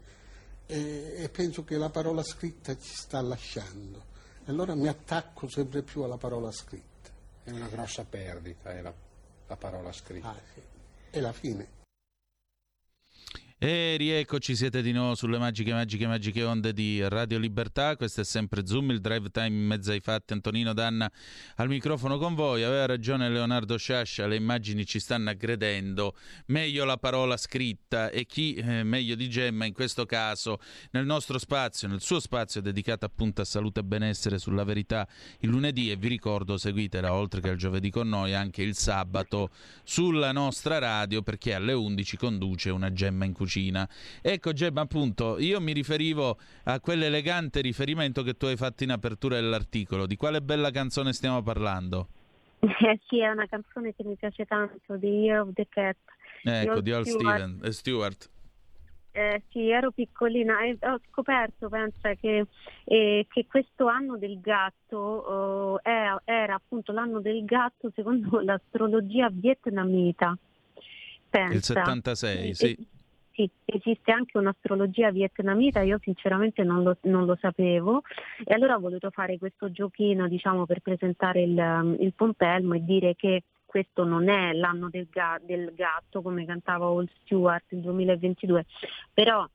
e, 0.67 1.13
e 1.17 1.29
penso 1.29 1.63
che 1.63 1.77
la 1.77 1.89
parola 1.89 2.21
scritta 2.23 2.77
ci 2.77 2.93
sta 2.93 3.19
lasciando. 3.21 4.05
E 4.45 4.51
allora 4.51 4.75
mi 4.75 4.87
attacco 4.87 5.49
sempre 5.49 5.81
più 5.81 6.01
alla 6.01 6.17
parola 6.17 6.51
scritta. 6.51 7.09
È 7.43 7.51
una 7.51 7.67
grossa 7.67 8.03
perdita, 8.03 8.71
è 8.71 8.81
la, 8.81 8.93
la 9.47 9.55
parola 9.57 9.91
scritta. 9.91 10.29
Ah, 10.29 10.41
sì. 10.53 10.61
È 11.09 11.19
la 11.19 11.33
fine. 11.33 11.77
E 13.61 13.97
rieccoci, 13.97 14.55
siete 14.55 14.81
di 14.81 14.93
nuovo 14.93 15.15
sulle 15.15 15.37
magiche, 15.37 15.73
magiche, 15.73 16.07
magiche 16.07 16.45
onde 16.45 16.71
di 16.71 17.05
Radio 17.05 17.37
Libertà. 17.37 17.97
Questo 17.97 18.21
è 18.21 18.23
sempre 18.23 18.65
Zoom, 18.65 18.91
il 18.91 19.01
drive 19.01 19.31
time 19.31 19.47
in 19.47 19.65
mezzo 19.65 19.91
ai 19.91 19.99
fatti. 19.99 20.31
Antonino 20.31 20.71
Danna 20.71 21.11
al 21.57 21.67
microfono 21.67 22.17
con 22.17 22.35
voi. 22.35 22.63
Aveva 22.63 22.85
ragione 22.85 23.27
Leonardo 23.27 23.75
Sciascia, 23.75 24.27
le 24.27 24.37
immagini 24.37 24.85
ci 24.85 25.01
stanno 25.01 25.31
aggredendo. 25.31 26.15
Meglio 26.45 26.85
la 26.85 26.95
parola 26.95 27.35
scritta 27.35 28.09
e 28.11 28.25
chi 28.25 28.53
eh, 28.53 28.83
meglio 28.83 29.15
di 29.15 29.27
Gemma 29.29 29.65
in 29.65 29.73
questo 29.73 30.05
caso 30.05 30.59
nel 30.91 31.05
nostro 31.05 31.37
spazio, 31.37 31.89
nel 31.89 31.99
suo 31.99 32.21
spazio 32.21 32.61
dedicato 32.61 33.03
appunto 33.03 33.41
a 33.41 33.45
salute 33.45 33.81
e 33.81 33.83
benessere 33.83 34.37
sulla 34.37 34.63
verità 34.63 35.05
il 35.39 35.49
lunedì 35.49 35.91
e 35.91 35.97
vi 35.97 36.07
ricordo 36.07 36.57
seguitela 36.57 37.13
oltre 37.13 37.41
che 37.41 37.49
il 37.49 37.57
giovedì 37.57 37.89
con 37.89 38.07
noi 38.07 38.33
anche 38.33 38.61
il 38.61 38.77
sabato 38.77 39.49
sulla 39.83 40.31
nostra 40.31 40.77
radio 40.77 41.21
perché 41.21 41.53
alle 41.53 41.73
11 41.73 42.15
conduce 42.15 42.69
una 42.69 42.93
Gemma 42.93 43.25
in 43.25 43.33
cucina. 43.33 43.47
Ecco 44.21 44.53
Gemma 44.53 44.81
appunto 44.81 45.39
io 45.39 45.59
mi 45.59 45.73
riferivo 45.73 46.37
a 46.65 46.79
quell'elegante 46.79 47.61
riferimento 47.61 48.21
che 48.23 48.35
tu 48.35 48.45
hai 48.45 48.55
fatto 48.55 48.83
in 48.83 48.91
apertura 48.91 49.35
dell'articolo. 49.35 50.05
Di 50.05 50.15
quale 50.15 50.41
bella 50.41 50.71
canzone 50.71 51.13
stiamo 51.13 51.41
parlando? 51.41 52.07
Eh, 52.59 52.99
sì, 53.07 53.19
è 53.19 53.29
una 53.29 53.47
canzone 53.47 53.95
che 53.95 54.03
mi 54.03 54.15
piace 54.15 54.45
tanto, 54.45 54.97
The 54.99 55.07
Year 55.07 55.41
of 55.41 55.49
the 55.53 55.67
Cat. 55.69 55.97
Ecco, 56.43 56.81
di 56.81 56.91
Al 56.91 57.05
Steven, 57.05 57.59
eh, 57.63 57.71
Stewart. 57.71 58.29
Eh, 59.11 59.43
sì, 59.49 59.69
ero 59.69 59.91
piccolina 59.91 60.61
e 60.61 60.77
ho 60.81 60.99
scoperto, 61.09 61.67
pensa, 61.67 62.13
che, 62.13 62.45
eh, 62.85 63.25
che 63.29 63.45
questo 63.47 63.87
anno 63.87 64.17
del 64.17 64.39
gatto 64.39 65.81
eh, 65.81 65.89
era, 65.89 66.21
era 66.25 66.55
appunto 66.55 66.91
l'anno 66.91 67.19
del 67.19 67.43
gatto 67.43 67.91
secondo 67.95 68.39
l'astrologia 68.43 69.29
vietnamita. 69.31 70.37
Pensa. 71.29 71.53
Il 71.53 71.63
76, 71.63 72.53
sì. 72.53 72.87
Sì, 73.39 73.49
esiste 73.63 74.11
anche 74.11 74.37
un'astrologia 74.37 75.11
vietnamita, 75.11 75.79
io 75.79 75.97
sinceramente 76.01 76.61
non 76.63 76.83
lo, 76.83 76.97
non 77.03 77.23
lo 77.23 77.37
sapevo. 77.39 78.01
E 78.43 78.53
allora 78.53 78.75
ho 78.75 78.81
voluto 78.81 79.11
fare 79.11 79.37
questo 79.37 79.71
giochino 79.71 80.27
diciamo, 80.27 80.65
per 80.65 80.81
presentare 80.81 81.43
il, 81.43 81.97
il 82.01 82.13
pompelmo 82.13 82.73
e 82.73 82.83
dire 82.83 83.15
che 83.15 83.43
questo 83.65 84.03
non 84.03 84.27
è 84.27 84.51
l'anno 84.51 84.89
del, 84.89 85.07
ga- 85.09 85.39
del 85.41 85.71
gatto 85.73 86.21
come 86.21 86.45
cantava 86.45 86.87
All 86.87 87.07
Stewart 87.21 87.63
il 87.69 87.79
2022, 87.79 88.65
però 89.13 89.47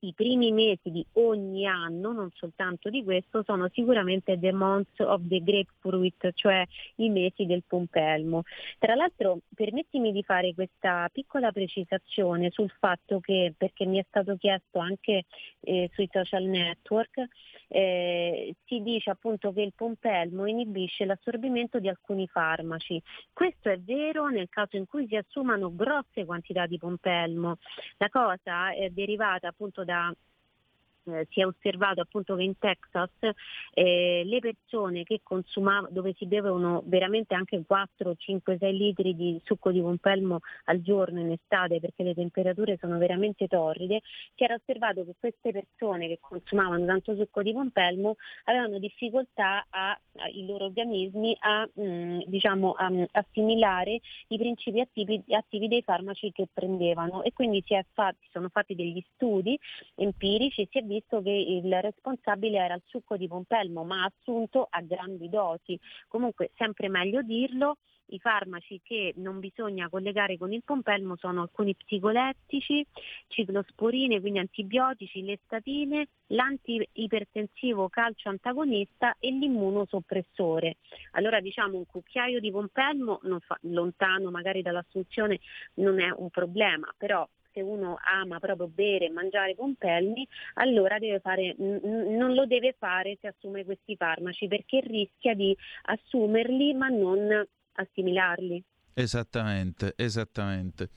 i 0.00 0.12
primi 0.14 0.52
mesi 0.52 0.90
di 0.90 1.04
ogni 1.14 1.66
anno, 1.66 2.12
non 2.12 2.30
soltanto 2.34 2.90
di 2.90 3.02
questo, 3.02 3.42
sono 3.42 3.68
sicuramente 3.72 4.38
the 4.38 4.52
months 4.52 4.98
of 5.00 5.22
the 5.26 5.42
grapefruit, 5.42 6.32
cioè 6.34 6.64
i 6.96 7.08
mesi 7.08 7.46
del 7.46 7.62
pompelmo. 7.66 8.42
Tra 8.78 8.94
l'altro, 8.94 9.38
permettimi 9.54 10.12
di 10.12 10.22
fare 10.22 10.54
questa 10.54 11.08
piccola 11.12 11.50
precisazione 11.50 12.50
sul 12.50 12.70
fatto 12.78 13.20
che, 13.20 13.54
perché 13.56 13.86
mi 13.86 13.98
è 13.98 14.04
stato 14.08 14.36
chiesto 14.36 14.78
anche 14.78 15.24
eh, 15.60 15.90
sui 15.94 16.08
social 16.12 16.44
network, 16.44 17.24
eh, 17.68 18.54
si 18.66 18.80
dice 18.82 19.10
appunto 19.10 19.52
che 19.52 19.62
il 19.62 19.72
pompelmo 19.74 20.46
inibisce 20.46 21.04
l'assorbimento 21.04 21.78
di 21.80 21.88
alcuni 21.88 22.26
farmaci. 22.28 23.02
Questo 23.32 23.70
è 23.70 23.78
vero 23.78 24.28
nel 24.28 24.48
caso 24.48 24.76
in 24.76 24.86
cui 24.86 25.06
si 25.08 25.16
assumano 25.16 25.74
grosse 25.74 26.24
quantità 26.24 26.66
di 26.66 26.78
pompelmo. 26.78 27.56
La 27.96 28.08
cosa 28.08 28.72
è 28.72 28.90
derivata 28.90 29.48
appunto 29.48 29.84
da 29.84 29.95
yeah. 29.96 30.12
Eh, 31.06 31.26
si 31.30 31.40
è 31.40 31.46
osservato 31.46 32.00
appunto 32.00 32.34
che 32.34 32.42
in 32.42 32.58
Texas 32.58 33.10
eh, 33.72 34.22
le 34.24 34.40
persone 34.40 35.04
che 35.04 35.20
consumavano, 35.22 35.88
dove 35.90 36.14
si 36.16 36.26
bevevano 36.26 36.82
veramente 36.86 37.34
anche 37.34 37.62
4, 37.64 38.14
5, 38.16 38.56
6 38.58 38.76
litri 38.76 39.14
di 39.14 39.40
succo 39.44 39.70
di 39.70 39.80
pompelmo 39.80 40.40
al 40.64 40.82
giorno 40.82 41.20
in 41.20 41.32
estate 41.32 41.80
perché 41.80 42.02
le 42.02 42.14
temperature 42.14 42.76
sono 42.78 42.98
veramente 42.98 43.46
torride, 43.46 44.00
si 44.34 44.44
era 44.44 44.54
osservato 44.54 45.04
che 45.04 45.14
queste 45.18 45.52
persone 45.52 46.08
che 46.08 46.18
consumavano 46.20 46.84
tanto 46.84 47.14
succo 47.14 47.42
di 47.42 47.52
pompelmo 47.52 48.16
avevano 48.44 48.78
difficoltà 48.78 49.66
a, 49.70 49.98
ai 50.16 50.46
loro 50.46 50.66
organismi 50.66 51.36
a 51.40 51.68
mh, 51.72 52.24
diciamo, 52.26 52.72
a, 52.72 52.90
mh, 52.90 53.06
assimilare 53.12 54.00
i 54.28 54.38
principi 54.38 54.80
attivi, 54.80 55.22
attivi 55.28 55.68
dei 55.68 55.82
farmaci 55.82 56.32
che 56.32 56.48
prendevano. 56.52 57.22
E 57.22 57.32
quindi 57.32 57.62
si 57.66 57.74
fatti, 57.92 58.26
sono 58.30 58.48
fatti 58.48 58.74
degli 58.74 59.02
studi 59.14 59.58
empirici 59.94 60.66
si 60.70 60.78
è 60.78 60.82
visto 60.82 60.95
che 61.22 61.30
il 61.30 61.80
responsabile 61.80 62.58
era 62.58 62.74
il 62.74 62.82
succo 62.86 63.16
di 63.16 63.28
pompelmo, 63.28 63.84
ma 63.84 64.04
assunto 64.04 64.66
a 64.68 64.80
grandi 64.80 65.28
dosi. 65.28 65.78
Comunque, 66.08 66.50
sempre 66.56 66.88
meglio 66.88 67.22
dirlo, 67.22 67.76
i 68.10 68.18
farmaci 68.18 68.80
che 68.82 69.14
non 69.16 69.40
bisogna 69.40 69.88
collegare 69.88 70.38
con 70.38 70.52
il 70.52 70.62
pompelmo 70.64 71.16
sono 71.16 71.42
alcuni 71.42 71.74
psicolettici, 71.74 72.86
ciclosporine, 73.26 74.20
quindi 74.20 74.38
antibiotici, 74.38 75.24
le 75.24 75.38
statine, 75.44 76.08
l'antiipertensivo 76.28 77.88
calcio 77.88 78.28
antagonista 78.28 79.16
e 79.18 79.30
l'immunosoppressore. 79.30 80.76
Allora 81.12 81.40
diciamo 81.40 81.76
un 81.76 81.86
cucchiaio 81.86 82.40
di 82.40 82.50
pompelmo 82.50 83.20
fa- 83.40 83.58
lontano 83.62 84.30
magari 84.30 84.62
dall'assunzione 84.62 85.40
non 85.74 86.00
è 86.00 86.10
un 86.10 86.30
problema, 86.30 86.92
però 86.96 87.26
se 87.56 87.62
uno 87.62 87.96
ama 88.02 88.38
proprio 88.38 88.68
bere 88.68 89.06
e 89.06 89.10
mangiare 89.10 89.54
pompelmi, 89.54 90.28
allora 90.54 90.98
fare, 91.20 91.54
n- 91.58 92.16
non 92.16 92.34
lo 92.34 92.44
deve 92.44 92.74
fare 92.78 93.16
se 93.18 93.28
assume 93.28 93.64
questi 93.64 93.96
farmaci 93.96 94.46
perché 94.46 94.80
rischia 94.80 95.34
di 95.34 95.56
assumerli 95.84 96.74
ma 96.74 96.88
non 96.88 97.46
assimilarli. 97.72 98.62
Esattamente, 98.92 99.94
esattamente. 99.96 100.90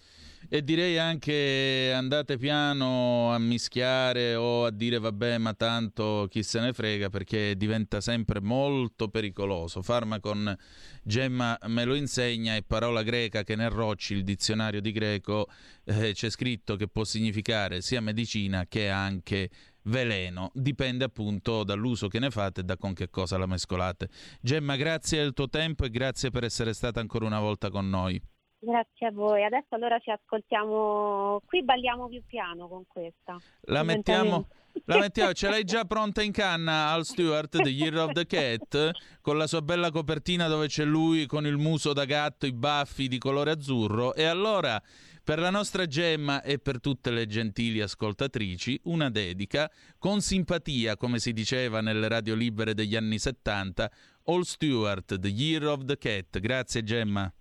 E 0.52 0.64
direi 0.64 0.98
anche 0.98 1.92
andate 1.94 2.38
piano 2.38 3.32
a 3.32 3.38
mischiare 3.38 4.34
o 4.34 4.66
a 4.66 4.72
dire 4.72 4.98
vabbè 4.98 5.38
ma 5.38 5.54
tanto 5.54 6.26
chi 6.28 6.42
se 6.42 6.60
ne 6.60 6.74
frega 6.74 7.12
perché 7.12 7.56
diventa 7.56 8.02
sempre 8.02 8.42
molto 8.42 9.10
pericoloso. 9.10 9.84
Farmacon 9.84 10.58
Gemma 11.04 11.56
me 11.68 11.86
lo 11.86 11.94
insegna 11.94 12.56
è 12.56 12.64
parola 12.64 13.04
greca 13.04 13.44
che 13.44 13.56
nel 13.56 13.70
Rocci, 13.70 14.16
il 14.16 14.24
dizionario 14.24 14.82
di 14.82 14.92
greco, 14.92 15.48
eh, 15.84 16.14
c'è 16.14 16.32
scritto 16.32 16.76
che 16.76 16.88
può 16.88 17.04
significare 17.04 17.82
sia 17.82 18.02
medicina 18.02 18.66
che 18.68 18.90
anche 18.90 19.52
veleno. 19.84 20.50
Dipende 20.56 21.04
appunto 21.04 21.64
dall'uso 21.64 22.08
che 22.08 22.18
ne 22.18 22.32
fate 22.32 22.62
e 22.62 22.64
da 22.64 22.76
con 22.76 22.94
che 22.94 23.12
cosa 23.12 23.38
la 23.38 23.46
mescolate. 23.46 24.10
Gemma, 24.42 24.76
grazie 24.78 25.22
del 25.22 25.34
tuo 25.34 25.48
tempo 25.48 25.86
e 25.86 25.92
grazie 25.92 26.32
per 26.32 26.44
essere 26.44 26.74
stata 26.74 27.00
ancora 27.00 27.28
una 27.28 27.40
volta 27.40 27.70
con 27.70 27.88
noi. 27.88 28.20
Grazie 28.62 29.08
a 29.08 29.12
voi. 29.12 29.44
Adesso 29.46 29.68
allora 29.70 29.98
ci 30.00 30.12
ascoltiamo, 30.12 31.42
qui 31.46 31.64
balliamo 31.64 32.10
più 32.10 32.22
piano 32.26 32.68
con 32.68 32.84
questa. 32.86 33.38
La 33.62 33.84
mettiamo, 33.84 34.50
la 34.84 34.98
mettiamo, 34.98 35.32
ce 35.32 35.50
l'hai 35.50 35.64
già 35.64 35.86
pronta 35.88 36.22
in 36.22 36.34
canna 36.34 36.92
al 36.92 37.06
Stewart 37.06 37.62
The 37.62 37.70
Year 37.70 37.96
of 37.96 38.12
the 38.12 38.26
Cat 38.26 38.92
con 39.22 39.38
la 39.38 39.48
sua 39.48 39.62
bella 39.62 39.92
copertina 39.92 40.48
dove 40.48 40.68
c'è 40.68 40.84
lui 40.84 41.26
con 41.26 41.46
il 41.46 41.56
muso 41.56 41.94
da 41.94 42.04
gatto, 42.04 42.46
i 42.46 42.52
baffi 42.52 43.08
di 43.08 43.18
colore 43.18 43.52
azzurro 43.52 44.14
e 44.14 44.26
allora 44.26 44.82
per 45.24 45.40
la 45.40 45.52
nostra 45.52 45.86
Gemma 45.86 46.42
e 46.42 46.60
per 46.60 46.82
tutte 46.82 47.12
le 47.12 47.28
gentili 47.28 47.80
ascoltatrici 47.80 48.82
una 48.86 49.10
dedica 49.10 49.72
con 49.98 50.20
simpatia, 50.20 50.98
come 50.98 51.20
si 51.20 51.32
diceva 51.32 51.80
nelle 51.80 52.10
radio 52.10 52.36
libere 52.36 52.74
degli 52.74 52.98
anni 52.98 53.20
70, 53.20 53.92
All 54.26 54.42
Stewart 54.42 55.18
The 55.18 55.28
Year 55.30 55.66
of 55.68 55.86
the 55.86 55.98
Cat. 55.98 56.40
Grazie 56.40 56.84
Gemma. 56.84 57.32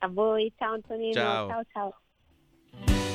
A 0.00 0.08
voi, 0.08 0.52
ciao 0.56 0.74
Antonino. 0.74 1.12
Ciao. 1.12 1.48
ciao. 1.48 1.64
ciao. 1.72 3.07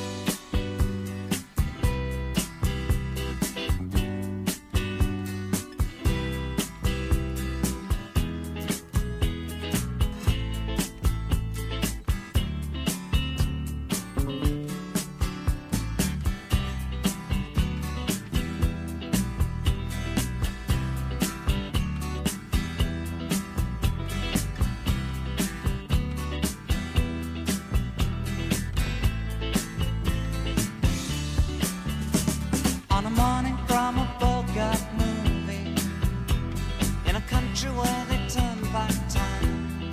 Fine 38.74 39.08
time. 39.08 39.90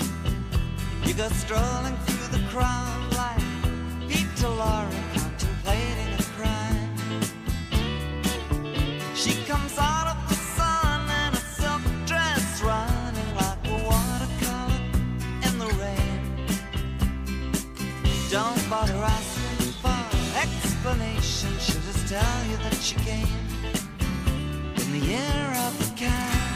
You 1.05 1.13
go 1.13 1.28
strolling 1.30 1.95
through 2.05 2.30
the 2.38 2.43
crowd 2.49 3.03
like 3.15 3.45
Peter 4.09 4.49
Laura 4.49 5.03
contemplating 5.13 6.11
a 6.17 6.24
crime. 6.38 6.91
She 9.15 9.34
comes 9.45 9.78
out 9.78 10.07
of 10.13 10.17
the 10.30 10.36
sun 10.36 11.01
in 11.22 11.34
a 11.34 11.43
silk 11.59 11.84
dress, 12.07 12.61
running 12.63 13.36
like 13.36 13.61
a 13.67 13.78
watercolor 13.89 14.82
in 15.47 15.53
the 15.63 15.72
rain. 15.82 16.22
Don't 18.32 18.69
bother 18.69 19.01
asking 19.17 19.74
for 19.82 20.01
explanation. 20.43 21.51
She'll 21.59 21.86
just 21.91 22.07
tell 22.07 22.45
you 22.49 22.57
that 22.65 22.78
she 22.82 22.95
came 23.09 23.43
in 24.82 24.88
the 24.91 25.05
year 25.13 25.45
of 25.67 25.74
the 25.78 25.95
cat. 25.95 26.50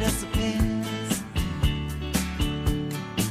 Disappears. 0.00 1.22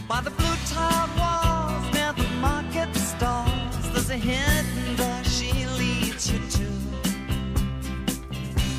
By 0.08 0.22
the 0.22 0.30
blue 0.30 0.58
tiled 0.68 1.10
walls 1.18 1.86
near 1.96 2.14
the 2.14 2.30
market 2.40 2.94
stalls, 2.96 3.92
there's 3.92 4.12
a 4.12 4.18
hidden 4.18 4.96
door 4.96 5.24
she 5.24 5.52
leads 5.82 6.32
you 6.32 6.40
to. 6.58 6.68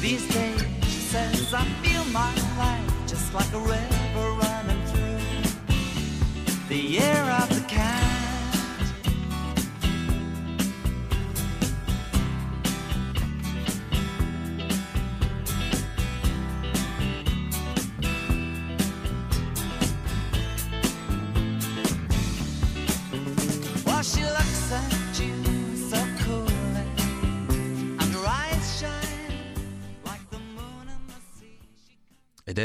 These 0.00 0.26
days, 0.28 0.62
she 0.84 1.00
says, 1.12 1.52
I 1.52 1.64
feel 1.82 2.04
my 2.06 2.32
life 2.62 2.90
just 3.08 3.34
like 3.34 3.52
a 3.52 3.58
river 3.58 4.26
running 4.44 4.82
through 4.90 5.18
the 6.68 6.78
year 6.96 7.22
of 7.42 7.49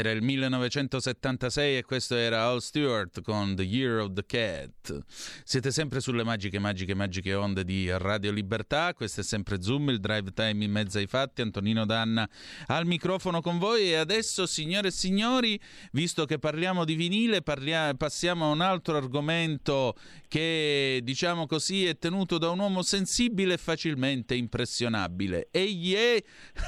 era 0.06 0.16
il 0.16 0.22
1976 0.22 1.78
e 1.78 1.82
questo 1.82 2.14
era 2.14 2.46
Al 2.46 2.62
Stewart 2.62 3.22
con 3.22 3.56
The 3.56 3.62
Year 3.62 3.98
of 3.98 4.12
the 4.12 4.24
Cat. 4.24 5.00
Siete 5.44 5.72
sempre 5.72 6.00
sulle 6.00 6.22
magiche, 6.22 6.58
magiche, 6.60 6.94
magiche 6.94 7.34
onde 7.34 7.64
di 7.64 7.90
Radio 7.90 8.30
Libertà. 8.30 8.94
Questo 8.94 9.22
è 9.22 9.24
sempre 9.24 9.60
Zoom, 9.60 9.90
il 9.90 9.98
drive 9.98 10.32
time 10.32 10.64
in 10.64 10.70
mezzo 10.70 10.98
ai 10.98 11.06
fatti. 11.06 11.42
Antonino 11.42 11.84
Danna 11.84 12.28
al 12.66 12.86
microfono 12.86 13.40
con 13.40 13.58
voi. 13.58 13.90
E 13.90 13.96
adesso, 13.96 14.46
signore 14.46 14.88
e 14.88 14.92
signori, 14.92 15.60
visto 15.90 16.24
che 16.24 16.38
parliamo 16.38 16.84
di 16.84 16.94
vinile, 16.94 17.42
parlia- 17.42 17.94
passiamo 17.94 18.46
a 18.46 18.52
un 18.52 18.60
altro 18.60 18.96
argomento 18.96 19.96
che, 20.28 21.00
diciamo 21.02 21.46
così, 21.46 21.84
è 21.84 21.98
tenuto 21.98 22.38
da 22.38 22.50
un 22.50 22.60
uomo 22.60 22.82
sensibile 22.82 23.54
e 23.54 23.58
facilmente 23.58 24.34
impressionabile. 24.34 25.48
Egli 25.50 25.94
è 25.94 26.22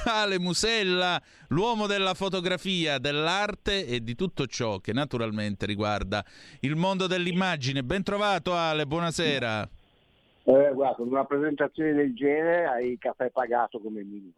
Ale 0.05 0.39
Musella, 0.39 1.21
l'uomo 1.49 1.87
della 1.87 2.13
fotografia, 2.13 2.97
dell'arte 2.97 3.85
e 3.85 4.01
di 4.01 4.15
tutto 4.15 4.45
ciò 4.47 4.79
che 4.79 4.93
naturalmente 4.93 5.65
riguarda 5.65 6.23
il 6.61 6.75
mondo 6.75 7.07
dell'immagine. 7.07 7.83
Ben 7.83 8.03
trovato 8.03 8.53
Ale, 8.53 8.85
buonasera. 8.85 9.69
Eh, 10.43 10.71
guarda, 10.73 11.03
una 11.03 11.25
presentazione 11.25 11.93
del 11.93 12.15
genere 12.15 12.65
hai 12.65 12.97
caffè 12.97 13.29
pagato 13.29 13.79
come 13.79 14.03
minimo. 14.03 14.33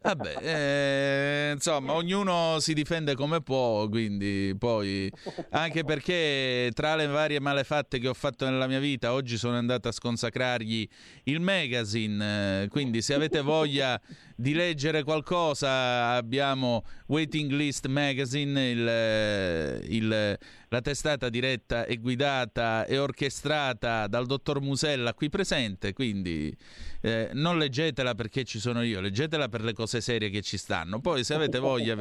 Vabbè, 0.00 0.36
eh, 0.40 1.52
insomma, 1.52 1.92
ognuno 1.92 2.58
si 2.60 2.72
difende 2.72 3.14
come 3.14 3.42
può, 3.42 3.86
quindi 3.88 4.54
poi 4.58 5.08
anche 5.50 5.84
perché 5.84 6.70
tra 6.74 6.96
le 6.96 7.06
varie 7.06 7.38
malefatte 7.40 7.98
che 7.98 8.08
ho 8.08 8.14
fatto 8.14 8.46
nella 8.48 8.66
mia 8.66 8.80
vita, 8.80 9.12
oggi 9.12 9.36
sono 9.36 9.56
andato 9.56 9.88
a 9.88 9.92
sconsacrargli 9.92 10.88
il 11.24 11.40
magazine, 11.40 12.66
quindi 12.70 13.02
se 13.02 13.12
avete 13.14 13.42
voglia 13.42 14.00
di 14.34 14.54
leggere 14.54 15.04
qualcosa 15.04 16.12
abbiamo 16.14 16.84
Waiting 17.08 17.52
List 17.52 17.86
Magazine, 17.86 18.70
il, 18.70 19.92
il- 19.92 20.38
la 20.72 20.80
testata 20.80 21.28
diretta 21.28 21.84
e 21.84 21.98
guidata 21.98 22.86
e 22.86 22.96
orchestrata 22.96 24.06
dal 24.06 24.24
dottor 24.24 24.62
Musella 24.62 25.12
qui 25.12 25.28
presente, 25.28 25.92
quindi 25.92 26.56
eh, 27.02 27.28
non 27.34 27.58
leggetela 27.58 28.14
perché 28.14 28.42
ci 28.44 28.58
sono 28.58 28.82
io, 28.82 29.02
leggetela 29.02 29.50
per 29.50 29.62
le 29.62 29.74
cose 29.74 30.00
serie 30.00 30.30
che 30.30 30.40
ci 30.40 30.56
stanno. 30.56 30.98
Poi 31.02 31.24
se 31.24 31.34
avete 31.34 31.58
voglia, 31.58 31.94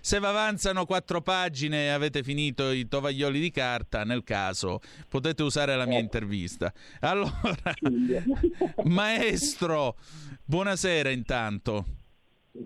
se 0.00 0.18
vi 0.18 0.24
avanzano 0.24 0.86
quattro 0.86 1.20
pagine 1.20 1.84
e 1.84 1.88
avete 1.88 2.22
finito 2.22 2.70
i 2.70 2.88
tovaglioli 2.88 3.38
di 3.38 3.50
carta, 3.50 4.04
nel 4.04 4.24
caso 4.24 4.80
potete 5.06 5.42
usare 5.42 5.76
la 5.76 5.84
mia 5.84 5.98
intervista. 5.98 6.72
Allora, 7.00 7.74
maestro, 8.84 9.98
buonasera 10.46 11.10
intanto. 11.10 12.03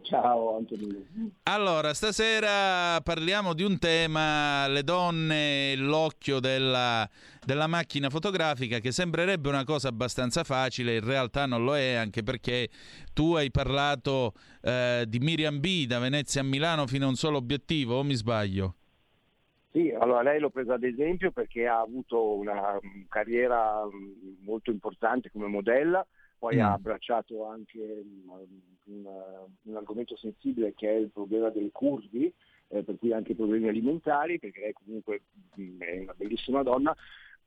Ciao 0.02 0.56
Antonino. 0.56 0.98
Allora, 1.44 1.94
stasera 1.94 3.00
parliamo 3.00 3.54
di 3.54 3.62
un 3.62 3.78
tema, 3.78 4.68
le 4.68 4.82
donne, 4.82 5.74
l'occhio 5.76 6.40
della, 6.40 7.08
della 7.42 7.66
macchina 7.66 8.10
fotografica, 8.10 8.80
che 8.80 8.92
sembrerebbe 8.92 9.48
una 9.48 9.64
cosa 9.64 9.88
abbastanza 9.88 10.44
facile, 10.44 10.96
in 10.96 11.04
realtà 11.04 11.46
non 11.46 11.64
lo 11.64 11.74
è, 11.74 11.94
anche 11.94 12.22
perché 12.22 12.68
tu 13.14 13.32
hai 13.34 13.50
parlato 13.50 14.34
eh, 14.60 15.06
di 15.08 15.20
Miriam 15.20 15.58
B 15.58 15.86
da 15.86 15.98
Venezia 15.98 16.42
a 16.42 16.44
Milano 16.44 16.86
fino 16.86 17.06
a 17.06 17.08
un 17.08 17.14
solo 17.16 17.38
obiettivo, 17.38 17.96
o 17.96 18.02
mi 18.02 18.14
sbaglio? 18.14 18.74
Sì, 19.72 19.90
allora 19.98 20.20
lei 20.22 20.38
l'ho 20.38 20.50
presa 20.50 20.74
ad 20.74 20.82
esempio 20.84 21.30
perché 21.30 21.66
ha 21.66 21.80
avuto 21.80 22.34
una 22.34 22.74
mm, 22.74 23.04
carriera 23.08 23.84
mm, 23.86 24.44
molto 24.44 24.70
importante 24.70 25.30
come 25.30 25.46
modella, 25.46 26.06
poi 26.38 26.56
Mm. 26.56 26.60
ha 26.60 26.72
abbracciato 26.72 27.46
anche 27.46 27.78
mm, 27.78 28.30
un, 28.88 29.06
un 29.62 29.76
argomento 29.76 30.16
sensibile 30.16 30.74
che 30.74 30.88
è 30.88 30.94
il 30.94 31.10
problema 31.10 31.50
delle 31.50 31.70
curvi, 31.70 32.32
eh, 32.68 32.82
per 32.82 32.98
cui 32.98 33.12
anche 33.12 33.34
problemi 33.34 33.68
alimentari, 33.68 34.38
perché 34.38 34.60
lei 34.60 34.72
comunque 34.72 35.22
mm, 35.58 35.80
è 35.80 35.98
una 36.00 36.14
bellissima 36.14 36.62
donna, 36.62 36.94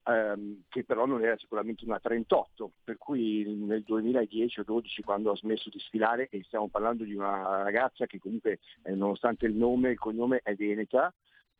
ehm, 0.06 0.64
che 0.70 0.84
però 0.84 1.06
non 1.06 1.24
era 1.24 1.38
sicuramente 1.38 1.86
una 1.86 2.00
38, 2.00 2.72
per 2.84 2.98
cui 2.98 3.44
nel 3.56 3.84
2010 3.84 4.60
o 4.60 4.64
2012 4.64 5.02
quando 5.04 5.32
ha 5.32 5.36
smesso 5.36 5.70
di 5.70 5.80
sfilare, 5.80 6.28
e 6.30 6.44
stiamo 6.44 6.68
parlando 6.70 7.04
di 7.04 7.14
una 7.14 7.64
ragazza 7.64 8.06
che 8.06 8.20
comunque 8.20 8.60
eh, 8.84 8.94
nonostante 8.94 9.46
il 9.46 9.54
nome 9.54 9.90
e 9.90 9.92
il 9.94 10.00
cognome 10.00 10.40
è 10.44 10.56
veneta, 10.56 11.14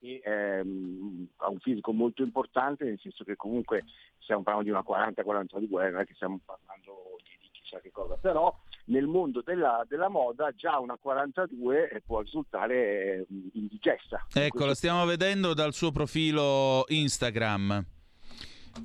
e 0.04 0.20
ehm, 0.24 1.28
ha 1.38 1.50
un 1.50 1.60
fisico 1.60 1.94
molto 1.94 2.24
importante, 2.24 2.86
nel 2.86 3.00
senso 3.00 3.24
che 3.24 3.36
comunque 3.36 3.84
stiamo 4.18 4.42
parlando 4.42 4.70
di 4.70 4.76
una 4.76 4.84
40-40 4.88 5.60
di 5.60 5.68
guerra, 5.68 6.04
che 6.04 6.16
stiamo 6.16 6.40
parlando 6.44 7.18
di, 7.24 7.38
di 7.40 7.50
chissà 7.52 7.80
che 7.80 7.92
cosa, 7.92 8.16
però 8.16 8.52
nel 8.92 9.08
mondo 9.08 9.42
della, 9.42 9.84
della 9.88 10.10
moda 10.10 10.52
già 10.52 10.78
una 10.78 10.98
42 10.98 11.90
eh, 11.90 12.02
può 12.02 12.20
risultare 12.20 12.76
eh, 12.76 13.26
indigesta. 13.54 14.28
Ecco, 14.34 14.66
la 14.66 14.76
stiamo 14.76 15.06
vedendo 15.06 15.54
dal 15.54 15.74
suo 15.74 15.92
profilo 15.92 16.84
Instagram. 16.88 17.84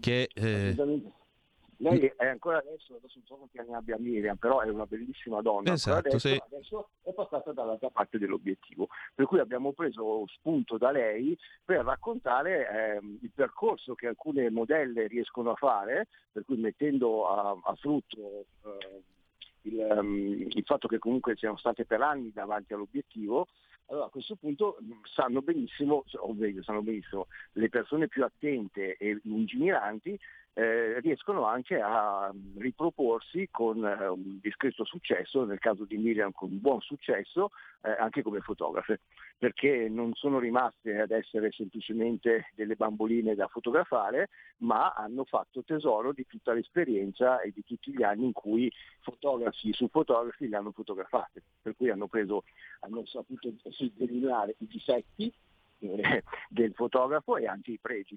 Che 0.01 0.31
eh. 0.33 0.75
Lei 1.79 2.11
è 2.17 2.27
ancora 2.27 2.57
adesso, 2.59 2.95
adesso 2.95 3.19
non 3.19 3.27
so 3.27 3.35
quanti 3.35 3.59
anni 3.59 3.75
abbia 3.75 3.99
Miriam, 3.99 4.37
però 4.37 4.61
è 4.61 4.71
una 4.71 4.87
bellissima 4.87 5.43
donna. 5.43 5.73
Esatto, 5.73 6.09
adesso, 6.09 6.19
sì. 6.29 6.41
adesso 6.51 6.89
è 7.03 7.13
passata 7.13 7.53
dall'altra 7.53 7.91
parte 7.91 8.17
dell'obiettivo. 8.17 8.89
Per 9.15 9.27
cui 9.27 9.41
abbiamo 9.41 9.73
preso 9.73 10.25
spunto 10.29 10.79
da 10.79 10.91
lei 10.91 11.37
per 11.65 11.85
raccontare 11.85 12.97
ehm, 12.97 13.19
il 13.21 13.31
percorso 13.35 13.95
che 13.95 14.07
alcune 14.07 14.49
modelle 14.51 15.07
riescono 15.07 15.51
a 15.51 15.55
fare, 15.55 16.07
per 16.33 16.45
cui 16.47 16.57
mettendo 16.57 17.29
a, 17.29 17.51
a 17.51 17.75
frutto 17.75 18.47
eh, 18.65 19.03
il, 19.67 19.81
ehm, 19.81 20.47
il 20.49 20.65
fatto 20.65 20.89
che 20.89 20.99
comunque 20.99 21.37
siano 21.37 21.57
state 21.57 21.85
per 21.85 22.01
anni 22.01 22.33
davanti 22.33 22.73
all'obiettivo, 22.73 23.49
allora 23.87 24.07
a 24.07 24.11
questo 24.11 24.35
punto 24.37 24.79
sanno 25.03 25.43
benissimo, 25.43 26.05
o 26.13 26.33
meglio, 26.35 26.63
sanno 26.63 26.83
benissimo, 26.83 27.27
le 27.53 27.69
persone 27.69 28.09
più 28.09 28.25
attente 28.25 28.97
e 28.97 29.21
lungimiranti 29.25 30.19
eh, 30.59 31.01
riescono 31.01 31.45
anche 31.45 31.79
a 31.79 32.33
riproporsi 32.57 33.49
con 33.51 33.85
eh, 33.85 34.07
un 34.07 34.41
discreto 34.41 34.87
successo, 34.87 35.45
nel 35.45 35.59
caso 35.59 35.85
di 35.85 35.99
Miriam 35.99 36.33
con 36.33 36.59
buon 36.59 36.81
successo, 36.81 37.51
eh, 37.83 37.91
anche 37.91 38.23
come 38.23 38.41
fotografe, 38.41 39.01
perché 39.37 39.91
non 39.91 40.15
sono 40.15 40.39
rimaste 40.39 40.99
ad 40.99 41.11
essere 41.11 41.53
semplicemente 41.53 42.53
delle 42.55 42.75
bamboline 42.75 43.35
da 43.35 43.49
fotografare, 43.49 44.31
ma 44.59 44.95
hanno 44.95 45.25
fatto 45.25 45.63
tesoro 45.63 46.15
di 46.15 46.25
tutta 46.27 46.55
l'esperienza 46.55 47.43
e 47.43 47.53
di 47.55 47.63
tutti 47.63 47.93
gli 47.95 48.03
anni 48.03 48.25
in 48.25 48.33
cui 48.33 48.73
fotografi 49.01 49.75
su 49.75 49.89
fotografi 49.89 50.49
le 50.49 50.57
hanno 50.57 50.73
fotografate, 50.73 51.43
per 51.61 51.77
cui 51.77 51.91
hanno 51.91 52.09
preso, 52.09 52.45
hanno 52.81 53.05
saputo 53.05 53.53
delineare 53.93 54.55
i 54.61 54.67
difetti 54.67 55.31
eh, 55.81 56.25
del 56.49 56.73
fotografo 56.73 57.37
e 57.37 57.47
anche 57.47 57.73
i 57.73 57.79
pregi. 57.79 58.17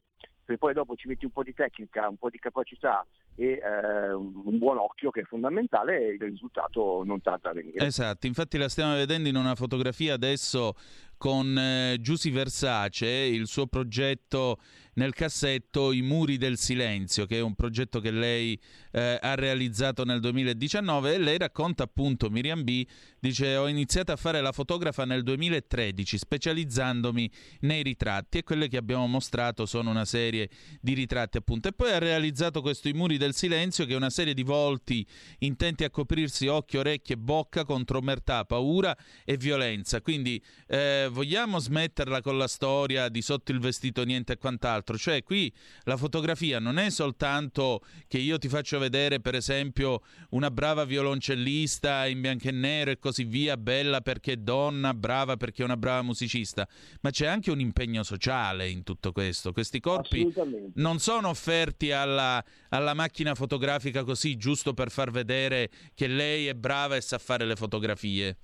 Se 0.49 0.57
poi 0.57 0.73
dopo 0.73 0.95
ci 0.95 1.07
metti 1.07 1.25
un 1.25 1.31
po' 1.31 1.43
di 1.43 1.53
tecnica, 1.53 2.09
un 2.09 2.17
po' 2.17 2.31
di 2.31 2.39
capacità 2.39 3.05
e 3.35 3.61
eh, 3.63 4.11
un 4.11 4.57
buon 4.57 4.77
occhio 4.77 5.11
che 5.11 5.21
è 5.21 5.23
fondamentale, 5.23 6.07
il 6.07 6.19
risultato 6.19 7.03
non 7.05 7.21
tarda 7.21 7.51
a 7.51 7.53
venire. 7.53 7.85
Esatto, 7.85 8.25
infatti 8.25 8.57
la 8.57 8.67
stiamo 8.67 8.95
vedendo 8.95 9.29
in 9.29 9.35
una 9.35 9.53
fotografia 9.53 10.15
adesso 10.15 10.73
con 11.17 11.55
eh, 11.55 11.97
Giusy 11.99 12.31
Versace, 12.31 13.05
il 13.05 13.45
suo 13.45 13.67
progetto 13.67 14.57
nel 14.99 15.13
cassetto 15.13 15.93
I 15.93 16.01
muri 16.01 16.35
del 16.37 16.57
silenzio, 16.57 17.25
che 17.25 17.37
è 17.37 17.41
un 17.41 17.55
progetto 17.55 18.01
che 18.01 18.11
lei 18.11 18.59
eh, 18.91 19.17
ha 19.21 19.33
realizzato 19.35 20.03
nel 20.03 20.19
2019 20.19 21.13
e 21.13 21.17
lei 21.19 21.37
racconta 21.37 21.83
appunto, 21.83 22.29
Miriam 22.29 22.63
B, 22.65 22.85
dice 23.17 23.55
ho 23.55 23.67
iniziato 23.67 24.11
a 24.11 24.17
fare 24.17 24.41
la 24.41 24.51
fotografa 24.51 25.05
nel 25.05 25.23
2013 25.23 26.17
specializzandomi 26.17 27.31
nei 27.61 27.81
ritratti 27.81 28.39
e 28.39 28.43
quelle 28.43 28.67
che 28.67 28.75
abbiamo 28.75 29.07
mostrato 29.07 29.65
sono 29.65 29.89
una 29.89 30.03
serie 30.03 30.49
di 30.81 30.93
ritratti 30.93 31.37
appunto. 31.37 31.69
E 31.69 31.71
poi 31.71 31.91
ha 31.91 31.99
realizzato 31.99 32.61
questo 32.61 32.89
I 32.89 32.93
muri 32.93 33.17
del 33.17 33.33
silenzio 33.33 33.85
che 33.85 33.93
è 33.93 33.95
una 33.95 34.09
serie 34.09 34.33
di 34.33 34.43
volti 34.43 35.05
intenti 35.39 35.85
a 35.85 35.89
coprirsi 35.89 36.47
occhio, 36.47 36.81
orecchie 36.81 37.15
bocca 37.15 37.63
contro 37.63 37.99
omertà, 37.99 38.43
paura 38.43 38.95
e 39.23 39.37
violenza, 39.37 40.01
quindi 40.01 40.43
eh, 40.67 41.07
vogliamo 41.09 41.57
smetterla 41.57 42.21
con 42.21 42.37
la 42.37 42.47
storia 42.47 43.07
di 43.07 43.21
sotto 43.21 43.53
il 43.53 43.59
vestito 43.59 44.03
niente 44.03 44.33
e 44.33 44.37
quant'altro, 44.37 44.88
cioè 44.97 45.23
qui 45.23 45.51
la 45.83 45.97
fotografia 45.97 46.59
non 46.59 46.77
è 46.77 46.89
soltanto 46.89 47.81
che 48.07 48.17
io 48.17 48.37
ti 48.37 48.47
faccio 48.47 48.79
vedere 48.79 49.19
per 49.19 49.35
esempio 49.35 50.01
una 50.31 50.51
brava 50.51 50.85
violoncellista 50.85 52.07
in 52.07 52.21
bianco 52.21 52.47
e 52.47 52.51
nero 52.51 52.91
e 52.91 52.99
così 52.99 53.23
via, 53.23 53.57
bella 53.57 54.01
perché 54.01 54.33
è 54.33 54.37
donna, 54.37 54.93
brava 54.93 55.37
perché 55.37 55.61
è 55.61 55.65
una 55.65 55.77
brava 55.77 56.01
musicista, 56.01 56.67
ma 57.01 57.09
c'è 57.09 57.27
anche 57.27 57.51
un 57.51 57.59
impegno 57.59 58.03
sociale 58.03 58.69
in 58.69 58.83
tutto 58.83 59.11
questo. 59.11 59.51
Questi 59.51 59.79
corpi 59.79 60.31
non 60.75 60.99
sono 60.99 61.29
offerti 61.29 61.91
alla, 61.91 62.43
alla 62.69 62.93
macchina 62.93 63.35
fotografica 63.35 64.03
così 64.03 64.37
giusto 64.37 64.73
per 64.73 64.91
far 64.91 65.11
vedere 65.11 65.69
che 65.93 66.07
lei 66.07 66.47
è 66.47 66.53
brava 66.53 66.95
e 66.95 67.01
sa 67.01 67.17
fare 67.17 67.45
le 67.45 67.55
fotografie. 67.55 68.37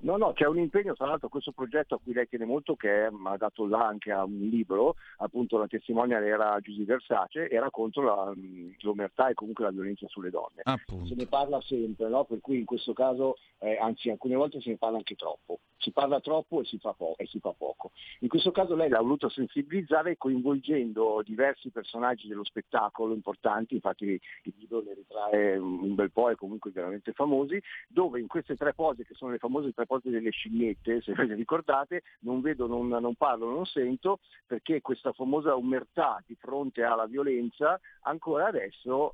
No, 0.00 0.16
no, 0.16 0.32
c'è 0.32 0.46
un 0.46 0.58
impegno, 0.58 0.94
tra 0.94 1.06
l'altro 1.06 1.28
questo 1.28 1.52
progetto 1.52 1.94
a 1.94 2.00
cui 2.02 2.12
lei 2.12 2.28
tiene 2.28 2.44
molto, 2.44 2.76
che 2.76 3.04
ha 3.04 3.36
dato 3.36 3.66
là 3.66 3.86
anche 3.86 4.12
a 4.12 4.24
un 4.24 4.48
libro, 4.48 4.96
appunto 5.18 5.58
la 5.58 5.66
testimonial 5.66 6.22
era 6.22 6.58
Giusy 6.60 6.84
Versace, 6.84 7.48
era 7.48 7.70
contro 7.70 8.02
la, 8.02 8.32
l'omertà 8.80 9.28
e 9.28 9.34
comunque 9.34 9.64
la 9.64 9.70
violenza 9.70 10.06
sulle 10.08 10.30
donne. 10.30 10.60
Appunto. 10.64 11.06
Se 11.06 11.14
ne 11.14 11.26
parla 11.26 11.60
sempre, 11.62 12.08
no? 12.08 12.24
per 12.24 12.40
cui 12.40 12.58
in 12.58 12.64
questo 12.64 12.92
caso, 12.92 13.36
eh, 13.58 13.78
anzi 13.78 14.10
alcune 14.10 14.34
volte 14.34 14.60
se 14.60 14.70
ne 14.70 14.76
parla 14.76 14.98
anche 14.98 15.14
troppo. 15.14 15.60
Si 15.78 15.90
parla 15.92 16.20
troppo 16.20 16.60
e 16.60 16.64
si, 16.64 16.78
fa 16.78 16.92
po- 16.92 17.14
e 17.16 17.26
si 17.26 17.38
fa 17.38 17.52
poco. 17.52 17.92
In 18.20 18.28
questo 18.28 18.50
caso 18.50 18.74
lei 18.74 18.88
l'ha 18.88 19.00
voluto 19.00 19.28
sensibilizzare 19.28 20.16
coinvolgendo 20.16 21.22
diversi 21.24 21.70
personaggi 21.70 22.28
dello 22.28 22.44
spettacolo 22.44 23.14
importanti, 23.14 23.74
infatti 23.74 24.04
il 24.44 24.54
libro 24.56 24.82
ne 24.82 24.94
ritrae 24.94 25.56
un 25.56 25.94
bel 25.94 26.10
po' 26.10 26.30
e 26.30 26.34
comunque 26.34 26.70
veramente 26.70 27.12
famosi, 27.12 27.60
dove 27.88 28.20
in 28.20 28.26
queste 28.26 28.56
tre 28.56 28.74
pose, 28.74 29.04
che 29.04 29.14
sono 29.14 29.30
le 29.30 29.38
famose 29.38 29.72
tre 29.72 29.85
pose 29.86 30.10
delle 30.10 30.30
scimmiette, 30.30 31.00
se 31.00 31.12
ve 31.14 31.24
le 31.24 31.34
ricordate, 31.34 32.02
non 32.20 32.40
vedo, 32.40 32.66
non, 32.66 32.88
non 32.88 33.14
parlo, 33.14 33.50
non 33.50 33.64
sento, 33.64 34.20
perché 34.46 34.80
questa 34.80 35.12
famosa 35.12 35.54
umertà 35.54 36.22
di 36.26 36.34
fronte 36.34 36.82
alla 36.82 37.06
violenza 37.06 37.80
ancora 38.02 38.46
adesso 38.46 39.12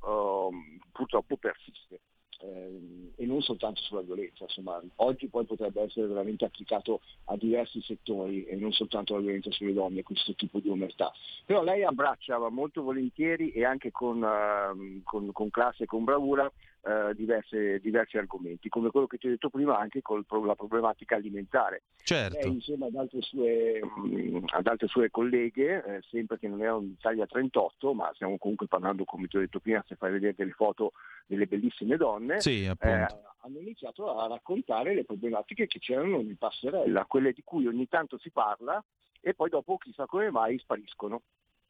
ehm, 0.50 0.78
purtroppo 0.92 1.36
persiste. 1.36 2.00
Eh, 2.42 3.12
e 3.14 3.26
non 3.26 3.40
soltanto 3.40 3.80
sulla 3.82 4.00
violenza, 4.00 4.44
insomma, 4.44 4.82
oggi 4.96 5.28
poi 5.28 5.44
potrebbe 5.44 5.82
essere 5.82 6.08
veramente 6.08 6.44
applicato 6.44 7.00
a 7.26 7.36
diversi 7.36 7.80
settori 7.82 8.44
e 8.46 8.56
non 8.56 8.72
soltanto 8.72 9.14
alla 9.14 9.22
violenza 9.22 9.52
sulle 9.52 9.72
donne 9.72 10.02
questo 10.02 10.34
tipo 10.34 10.58
di 10.58 10.68
omertà. 10.68 11.12
Però 11.46 11.62
lei 11.62 11.84
abbraccia 11.84 12.36
molto 12.48 12.82
volentieri 12.82 13.52
e 13.52 13.64
anche 13.64 13.92
con, 13.92 14.24
ehm, 14.24 15.02
con, 15.04 15.30
con 15.30 15.50
classe 15.50 15.84
e 15.84 15.86
con 15.86 16.02
bravura 16.02 16.50
eh, 16.84 17.14
diverse- 17.14 17.78
diversi 17.80 18.18
argomenti, 18.18 18.68
come 18.68 18.90
quello 18.90 19.06
che 19.06 19.18
ti 19.18 19.26
ho 19.26 19.30
detto 19.30 19.50
prima 19.50 19.78
anche 19.78 20.02
con 20.02 20.24
la 20.44 20.54
problematica 20.54 21.16
alimentare. 21.16 21.82
Certo. 22.02 22.38
Lei 22.38 22.52
insieme 22.54 22.86
ad 22.86 22.94
altre 22.96 23.22
sue, 23.22 23.80
mh, 23.82 24.44
ad 24.46 24.66
altre 24.66 24.88
sue 24.88 25.10
colleghe, 25.10 25.84
eh, 25.84 26.02
sempre 26.10 26.38
che 26.38 26.48
non 26.48 26.60
erano 26.60 26.80
in 26.80 26.90
Italia 26.98 27.26
38, 27.26 27.94
ma 27.94 28.10
stiamo 28.14 28.36
comunque 28.38 28.66
parlando, 28.66 29.04
come 29.04 29.28
ti 29.28 29.36
ho 29.36 29.40
detto 29.40 29.60
prima, 29.60 29.84
se 29.86 29.94
fai 29.94 30.10
vedere 30.10 30.34
delle 30.36 30.52
foto 30.52 30.92
delle 31.26 31.46
bellissime 31.46 31.96
donne, 31.96 32.40
Sì, 32.40 32.64
eh, 32.64 32.74
hanno 32.74 33.58
iniziato 33.58 34.16
a 34.18 34.26
raccontare 34.26 34.94
le 34.94 35.04
problematiche 35.04 35.66
che 35.66 35.78
c'erano 35.78 36.20
in 36.20 36.36
passerella, 36.36 37.04
quelle 37.06 37.32
di 37.32 37.42
cui 37.44 37.66
ogni 37.66 37.88
tanto 37.88 38.18
si 38.18 38.30
parla 38.30 38.82
e 39.20 39.34
poi 39.34 39.48
dopo 39.50 39.78
chissà 39.78 40.06
come 40.06 40.30
mai 40.30 40.58
spariscono 40.58 41.22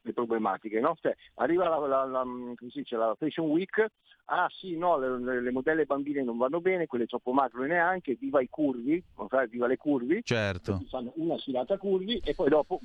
le 0.03 0.13
problematiche. 0.13 0.79
No? 0.79 0.95
Cioè, 0.99 1.15
arriva 1.35 1.67
la, 1.67 1.77
la- 1.87 2.05
la- 2.05 2.25
si 2.69 2.79
dice, 2.79 2.95
la 2.95 3.15
Fashion 3.17 3.47
Week, 3.49 3.85
ah 4.25 4.47
sì, 4.49 4.77
no, 4.77 4.97
le, 4.97 5.19
le- 5.19 5.41
le 5.41 5.51
modelle 5.51 5.85
bambine 5.85 6.23
non 6.23 6.37
vanno 6.37 6.61
bene, 6.61 6.87
quelle 6.87 7.05
troppo 7.05 7.31
magre 7.33 7.67
neanche, 7.67 8.15
viva 8.15 8.41
i 8.41 8.49
curvi, 8.49 9.03
viva 9.49 9.67
le 9.67 9.77
curvi, 9.77 10.21
Certo. 10.23 10.81
Fanno 10.89 11.11
una 11.15 11.37
sfilata 11.37 11.77
curvi 11.77 12.19
e 12.19 12.35
poi 12.35 12.49
dopo 12.49 12.79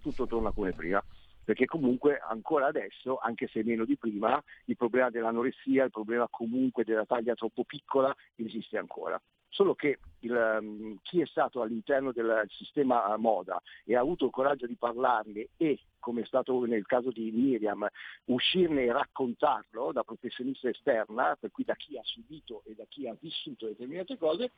tutto 0.00 0.26
torna 0.26 0.50
come 0.52 0.72
prima. 0.72 1.02
Perché 1.44 1.66
comunque 1.66 2.18
ancora 2.26 2.66
adesso, 2.66 3.18
anche 3.18 3.48
se 3.48 3.62
meno 3.62 3.84
di 3.84 3.98
prima, 3.98 4.42
il 4.64 4.76
problema 4.76 5.10
dell'anoressia, 5.10 5.84
il 5.84 5.90
problema 5.90 6.26
comunque 6.30 6.84
della 6.84 7.04
taglia 7.04 7.34
troppo 7.34 7.64
piccola 7.64 8.14
esiste 8.36 8.78
ancora. 8.78 9.20
Solo 9.54 9.76
che 9.76 10.00
il, 10.20 10.34
ehm, 10.34 10.98
chi 11.02 11.20
è 11.20 11.26
stato 11.26 11.62
all'interno 11.62 12.10
del 12.10 12.44
sistema 12.48 13.14
eh, 13.14 13.18
moda 13.18 13.62
e 13.84 13.94
ha 13.94 14.00
avuto 14.00 14.24
il 14.24 14.32
coraggio 14.32 14.66
di 14.66 14.74
parlarne 14.74 15.50
e, 15.56 15.78
come 16.00 16.22
è 16.22 16.24
stato 16.26 16.64
nel 16.64 16.84
caso 16.86 17.12
di 17.12 17.30
Miriam, 17.30 17.86
uscirne 18.24 18.82
e 18.82 18.92
raccontarlo 18.92 19.92
da 19.92 20.02
professionista 20.02 20.68
esterna, 20.68 21.36
per 21.38 21.52
cui 21.52 21.62
da 21.62 21.76
chi 21.76 21.96
ha 21.96 22.02
subito 22.02 22.62
e 22.66 22.74
da 22.74 22.84
chi 22.88 23.06
ha 23.06 23.16
vissuto 23.18 23.66
determinate 23.66 24.18
cose, 24.18 24.50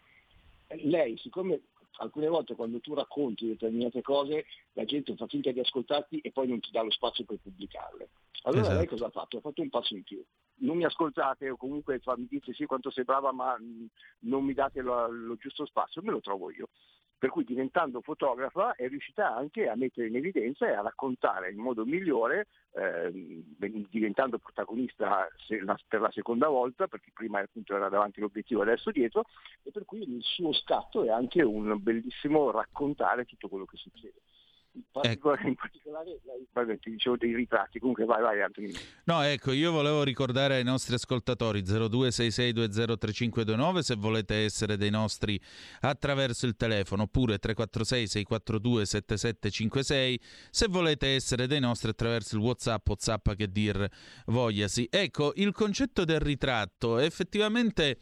lei, 0.68 1.18
siccome 1.18 1.60
alcune 1.98 2.28
volte 2.28 2.54
quando 2.54 2.80
tu 2.80 2.94
racconti 2.94 3.46
determinate 3.46 4.00
cose 4.00 4.46
la 4.72 4.84
gente 4.84 5.14
fa 5.14 5.26
finta 5.26 5.50
di 5.50 5.60
ascoltarti 5.60 6.20
e 6.20 6.32
poi 6.32 6.48
non 6.48 6.60
ti 6.60 6.70
dà 6.70 6.80
lo 6.80 6.90
spazio 6.90 7.24
per 7.24 7.38
pubblicarle. 7.42 8.08
Allora 8.44 8.62
Esatto. 8.62 8.76
lei 8.78 8.86
cosa 8.86 9.06
ha 9.06 9.10
fatto? 9.10 9.36
Ha 9.36 9.40
fatto 9.40 9.60
un 9.60 9.68
passo 9.68 9.94
in 9.94 10.02
più. 10.04 10.24
Non 10.58 10.76
mi 10.76 10.84
ascoltate 10.84 11.50
o 11.50 11.56
comunque 11.56 12.00
mi 12.16 12.26
dite 12.26 12.52
sì 12.54 12.64
quanto 12.64 12.90
sei 12.90 13.04
brava 13.04 13.30
ma 13.32 13.56
non 14.20 14.44
mi 14.44 14.54
date 14.54 14.80
lo, 14.80 15.06
lo 15.08 15.36
giusto 15.36 15.66
spazio, 15.66 16.02
me 16.02 16.10
lo 16.10 16.20
trovo 16.20 16.50
io. 16.50 16.68
Per 17.18 17.30
cui 17.30 17.44
diventando 17.44 18.02
fotografa 18.02 18.74
è 18.74 18.88
riuscita 18.88 19.34
anche 19.34 19.68
a 19.68 19.74
mettere 19.74 20.08
in 20.08 20.16
evidenza 20.16 20.68
e 20.68 20.74
a 20.74 20.82
raccontare 20.82 21.50
in 21.50 21.58
modo 21.58 21.86
migliore, 21.86 22.46
ven- 22.72 23.86
diventando 23.88 24.38
protagonista 24.38 25.26
per 25.88 26.00
la 26.00 26.10
seconda 26.10 26.48
volta, 26.48 26.86
perché 26.88 27.10
prima 27.14 27.40
appunto 27.40 27.74
era 27.74 27.88
davanti 27.88 28.20
l'obiettivo, 28.20 28.60
adesso 28.60 28.90
dietro, 28.90 29.24
e 29.62 29.70
per 29.70 29.86
cui 29.86 30.02
il 30.02 30.22
suo 30.22 30.52
scatto 30.52 31.04
è 31.04 31.08
anche 31.08 31.42
un 31.42 31.82
bellissimo 31.82 32.50
raccontare 32.50 33.24
tutto 33.24 33.48
quello 33.48 33.64
che 33.64 33.78
succede. 33.78 34.20
In 34.76 34.82
particolare, 34.92 35.48
in 35.48 35.54
particolare 35.54 36.20
lei- 36.24 36.46
ti 36.78 36.90
dicevo 36.90 37.16
dei 37.16 37.34
ritratti, 37.34 37.78
comunque 37.78 38.04
vai, 38.04 38.20
vai 38.20 38.42
Antonino. 38.42 38.78
No, 39.04 39.22
ecco, 39.22 39.52
io 39.52 39.72
volevo 39.72 40.02
ricordare 40.02 40.56
ai 40.56 40.64
nostri 40.64 40.94
ascoltatori 40.94 41.62
0266203529 41.62 43.78
se 43.78 43.94
volete 43.94 44.44
essere 44.44 44.76
dei 44.76 44.90
nostri 44.90 45.40
attraverso 45.80 46.44
il 46.46 46.56
telefono 46.56 47.04
oppure 47.04 47.38
346 47.38 48.06
642 48.06 48.84
7756 48.84 50.20
se 50.50 50.66
volete 50.68 51.14
essere 51.14 51.46
dei 51.46 51.60
nostri 51.60 51.88
attraverso 51.90 52.36
il 52.36 52.42
WhatsApp, 52.42 52.86
WhatsApp 52.88 53.30
che 53.32 53.50
dir 53.50 53.88
vogliasi. 54.26 54.88
Ecco, 54.90 55.32
il 55.36 55.52
concetto 55.52 56.04
del 56.04 56.20
ritratto 56.20 56.98
effettivamente 56.98 57.96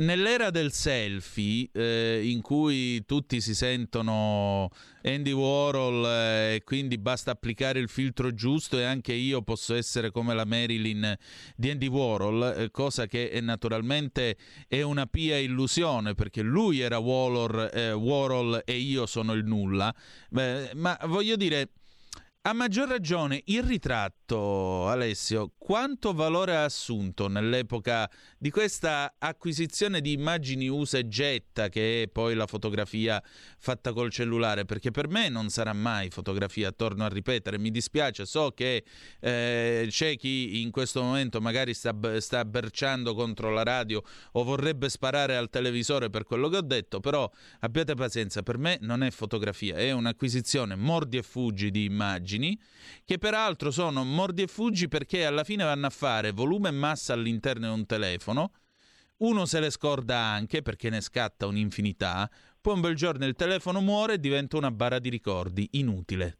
nell'era 0.00 0.48
del 0.50 0.72
selfie 0.72 1.68
eh, 1.72 2.22
in 2.24 2.40
cui 2.40 3.04
tutti 3.04 3.40
si 3.40 3.54
sentono 3.54 4.70
Andy 5.02 5.32
Warhol 5.32 6.13
eh, 6.14 6.54
e 6.54 6.62
quindi 6.64 6.98
basta 6.98 7.32
applicare 7.32 7.78
il 7.78 7.88
filtro 7.88 8.32
giusto 8.32 8.78
e 8.78 8.84
anche 8.84 9.12
io 9.12 9.42
posso 9.42 9.74
essere 9.74 10.10
come 10.10 10.34
la 10.34 10.44
Marilyn 10.44 11.16
di 11.56 11.70
Andy 11.70 11.88
Warhol, 11.88 12.54
eh, 12.56 12.70
cosa 12.70 13.06
che 13.06 13.30
è 13.30 13.40
naturalmente 13.40 14.36
è 14.68 14.82
una 14.82 15.06
pia 15.06 15.36
illusione 15.36 16.14
perché 16.14 16.42
lui 16.42 16.80
era 16.80 16.98
Warhol, 16.98 17.70
eh, 17.72 17.92
Warhol 17.92 18.62
e 18.64 18.76
io 18.76 19.06
sono 19.06 19.32
il 19.32 19.44
nulla, 19.44 19.94
Beh, 20.30 20.70
ma 20.74 20.98
voglio 21.04 21.36
dire 21.36 21.70
A 22.46 22.52
maggior 22.52 22.88
ragione, 22.88 23.40
il 23.46 23.62
ritratto, 23.62 24.86
Alessio, 24.86 25.52
quanto 25.56 26.12
valore 26.12 26.54
ha 26.54 26.64
assunto 26.64 27.26
nell'epoca 27.26 28.06
di 28.36 28.50
questa 28.50 29.14
acquisizione 29.18 30.02
di 30.02 30.12
immagini 30.12 30.68
usa 30.68 30.98
e 30.98 31.08
getta, 31.08 31.70
che 31.70 32.02
è 32.02 32.08
poi 32.08 32.34
la 32.34 32.46
fotografia 32.46 33.22
fatta 33.56 33.94
col 33.94 34.10
cellulare? 34.10 34.66
Perché 34.66 34.90
per 34.90 35.08
me 35.08 35.30
non 35.30 35.48
sarà 35.48 35.72
mai 35.72 36.10
fotografia, 36.10 36.70
torno 36.70 37.06
a 37.06 37.08
ripetere, 37.08 37.58
mi 37.58 37.70
dispiace, 37.70 38.26
so 38.26 38.50
che 38.50 38.84
eh, 39.20 39.86
c'è 39.88 40.14
chi 40.18 40.60
in 40.60 40.70
questo 40.70 41.02
momento 41.02 41.40
magari 41.40 41.72
sta, 41.72 41.96
sta 42.20 42.44
berciando 42.44 43.14
contro 43.14 43.48
la 43.52 43.62
radio 43.62 44.02
o 44.32 44.44
vorrebbe 44.44 44.90
sparare 44.90 45.34
al 45.34 45.48
televisore 45.48 46.10
per 46.10 46.24
quello 46.24 46.50
che 46.50 46.58
ho 46.58 46.62
detto, 46.62 47.00
però 47.00 47.26
abbiate 47.60 47.94
pazienza, 47.94 48.42
per 48.42 48.58
me 48.58 48.76
non 48.82 49.02
è 49.02 49.10
fotografia, 49.10 49.76
è 49.76 49.92
un'acquisizione 49.92 50.74
mordi 50.74 51.16
e 51.16 51.22
fuggi 51.22 51.70
di 51.70 51.84
immagini 51.84 52.32
che 53.04 53.18
peraltro 53.18 53.70
sono 53.70 54.04
mordi 54.04 54.42
e 54.42 54.46
fuggi 54.46 54.88
perché 54.88 55.24
alla 55.24 55.44
fine 55.44 55.64
vanno 55.64 55.86
a 55.86 55.90
fare 55.90 56.32
volume 56.32 56.68
e 56.68 56.72
massa 56.72 57.12
all'interno 57.12 57.72
di 57.72 57.78
un 57.78 57.86
telefono, 57.86 58.52
uno 59.18 59.44
se 59.44 59.60
le 59.60 59.70
scorda 59.70 60.18
anche 60.18 60.62
perché 60.62 60.90
ne 60.90 61.00
scatta 61.00 61.46
un'infinità, 61.46 62.28
poi 62.60 62.74
un 62.74 62.80
bel 62.80 62.94
giorno 62.94 63.26
il 63.26 63.34
telefono 63.34 63.80
muore 63.80 64.14
e 64.14 64.18
diventa 64.18 64.56
una 64.56 64.70
bara 64.70 64.98
di 64.98 65.08
ricordi 65.08 65.68
inutile. 65.72 66.38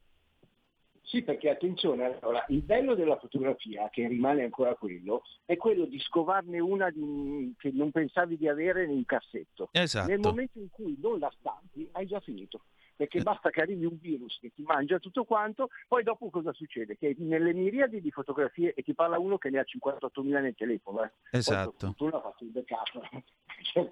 Sì, 1.15 1.23
perché 1.23 1.49
attenzione, 1.49 2.19
allora, 2.21 2.45
il 2.49 2.63
bello 2.63 2.97
della 2.97 3.17
fotografia, 3.17 3.89
che 3.89 4.09
rimane 4.09 4.43
ancora 4.43 4.75
quello, 4.75 5.23
è 5.45 5.57
quello 5.57 5.85
di 5.85 6.01
scovarne 6.01 6.59
una 6.59 6.91
di- 6.91 7.55
che 7.57 7.71
non 7.73 7.93
pensavi 7.93 8.37
di 8.37 8.49
avere 8.49 8.83
in 8.83 8.91
un 8.91 9.05
cassetto. 9.05 9.69
Esatto. 9.71 10.09
Nel 10.09 10.19
momento 10.19 10.59
in 10.59 10.71
cui 10.71 10.97
non 11.01 11.21
la 11.21 11.33
stampi, 11.39 11.89
hai 11.93 12.07
già 12.07 12.19
finito. 12.19 12.63
Perché 12.97 13.21
basta 13.23 13.51
che 13.51 13.61
arrivi 13.61 13.85
un 13.85 13.99
virus 13.99 14.39
che 14.41 14.53
ti 14.55 14.63
mangia 14.63 14.99
tutto 14.99 15.25
quanto, 15.25 15.71
poi 15.89 16.03
dopo 16.03 16.31
cosa 16.31 16.53
succede? 16.53 16.97
Che 16.97 17.17
nelle 17.19 17.53
miriadi 17.53 18.01
di 18.01 18.11
fotografie, 18.11 18.73
e 18.75 18.83
ti 18.83 18.95
parla 18.95 19.19
uno 19.19 19.37
che 19.37 19.51
ne 19.51 19.59
ha 19.59 19.65
58.000 19.65 20.41
nel 20.41 20.55
telefono, 20.55 21.03
eh. 21.03 21.11
Esatto. 21.31 21.71
per 21.71 21.89
fortuna 21.89 22.17
ha 22.17 22.21
fatto 22.21 22.45
il 22.45 22.51
backup, 22.51 23.23
Cioè, 23.63 23.91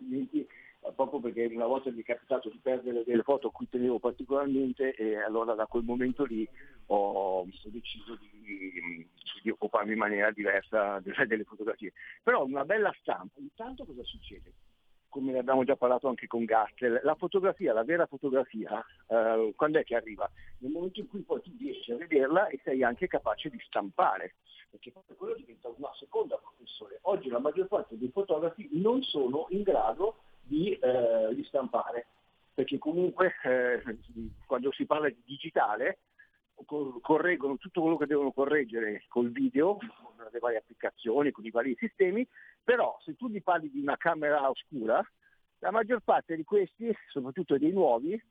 eh, 0.85 0.93
proprio 0.95 1.21
perché 1.21 1.47
una 1.55 1.67
volta 1.67 1.91
mi 1.91 2.01
è 2.01 2.05
capitato 2.05 2.49
di 2.49 2.59
perdere 2.61 3.05
delle 3.05 3.23
foto 3.23 3.49
a 3.49 3.53
cui 3.53 3.69
tenevo 3.69 4.01
particolarmente 4.01 4.95
e 4.95 5.17
allora 5.17 5.55
da 5.55 5.67
quel 5.67 5.85
momento 5.85 6.25
lì 6.25 6.49
ho, 6.87 7.41
ho 7.41 7.47
deciso 7.67 8.17
di, 8.17 9.07
di 9.43 9.51
occuparmi 9.51 9.93
in 9.93 9.99
maniera 9.99 10.33
diversa 10.33 11.01
delle 11.27 11.45
fotografie. 11.45 11.93
Però 12.23 12.45
una 12.45 12.65
bella 12.65 12.93
stampa, 12.99 13.39
intanto 13.39 13.85
cosa 13.85 14.03
succede? 14.03 14.53
Come 15.13 15.33
ne 15.33 15.41
abbiamo 15.41 15.63
già 15.63 15.77
parlato 15.77 16.09
anche 16.09 16.27
con 16.27 16.47
Gastel, 16.47 17.03
la 17.03 17.15
fotografia, 17.17 17.75
la 17.75 17.85
vera 17.85 18.07
fotografia, 18.07 18.83
eh, 19.09 19.53
quando 19.55 19.79
è 19.79 19.85
che 19.85 19.95
arriva? 19.95 20.27
Nel 20.61 20.71
momento 20.71 21.01
in 21.01 21.09
cui 21.11 21.21
poi 21.21 21.43
tu 21.43 21.51
riesci 21.59 21.93
a 21.93 21.99
vederla 21.99 22.47
e 22.47 22.59
sei 22.65 22.83
anche 22.83 23.09
capace 23.09 23.51
di 23.51 23.59
stampare, 23.67 24.37
perché 24.71 24.91
poi 24.91 25.03
quello 25.15 25.35
diventa 25.35 25.69
una 25.69 25.93
seconda 25.99 26.39
professione. 26.39 26.97
Oggi 27.03 27.29
la 27.29 27.41
maggior 27.41 27.67
parte 27.67 27.99
dei 27.99 28.09
fotografi 28.09 28.71
non 28.73 29.03
sono 29.03 29.49
in 29.51 29.61
grado 29.61 30.17
di, 30.41 30.73
eh, 30.73 31.35
di 31.35 31.45
stampare, 31.45 32.07
perché 32.55 32.79
comunque 32.79 33.35
eh, 33.45 33.83
quando 34.47 34.73
si 34.73 34.87
parla 34.87 35.11
di 35.11 35.23
digitale 35.27 35.99
cor- 36.65 37.03
correggono 37.03 37.59
tutto 37.59 37.83
quello 37.83 37.99
che 37.99 38.07
devono 38.07 38.33
correggere 38.33 39.05
col 39.09 39.31
video, 39.31 39.77
con 39.77 40.27
le 40.31 40.39
varie 40.39 40.57
applicazioni, 40.57 41.33
con 41.33 41.45
i 41.45 41.51
vari 41.51 41.77
sistemi, 41.79 42.27
però 42.63 42.97
se 43.05 43.15
tu 43.17 43.29
gli 43.29 43.43
parli 43.43 43.71
di 43.71 43.81
una 43.81 43.97
camera 43.97 44.49
oscura, 44.49 45.05
la 45.59 45.71
maggior 45.71 46.01
parte 46.03 46.37
di 46.37 46.45
questi, 46.45 46.95
soprattutto 47.11 47.57
dei 47.57 47.71
nuovi, 47.71 48.13
eh, 48.13 48.23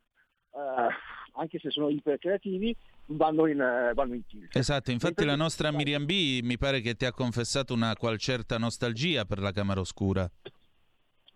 anche 1.33 1.59
se 1.59 1.69
sono 1.69 1.89
ipercreativi, 1.89 2.75
vanno 3.07 3.45
in, 3.47 3.61
eh, 3.61 3.93
vanno 3.93 4.15
in 4.15 4.25
tilt. 4.25 4.55
Esatto, 4.55 4.91
infatti 4.91 5.25
la 5.25 5.35
nostra 5.35 5.71
Miriam 5.71 6.05
B 6.05 6.41
mi 6.43 6.57
pare 6.57 6.81
che 6.81 6.95
ti 6.95 7.05
ha 7.05 7.11
confessato 7.11 7.73
una 7.73 7.95
qual 7.95 8.17
certa 8.17 8.57
nostalgia 8.57 9.25
per 9.25 9.39
la 9.39 9.51
camera 9.51 9.79
oscura. 9.79 10.29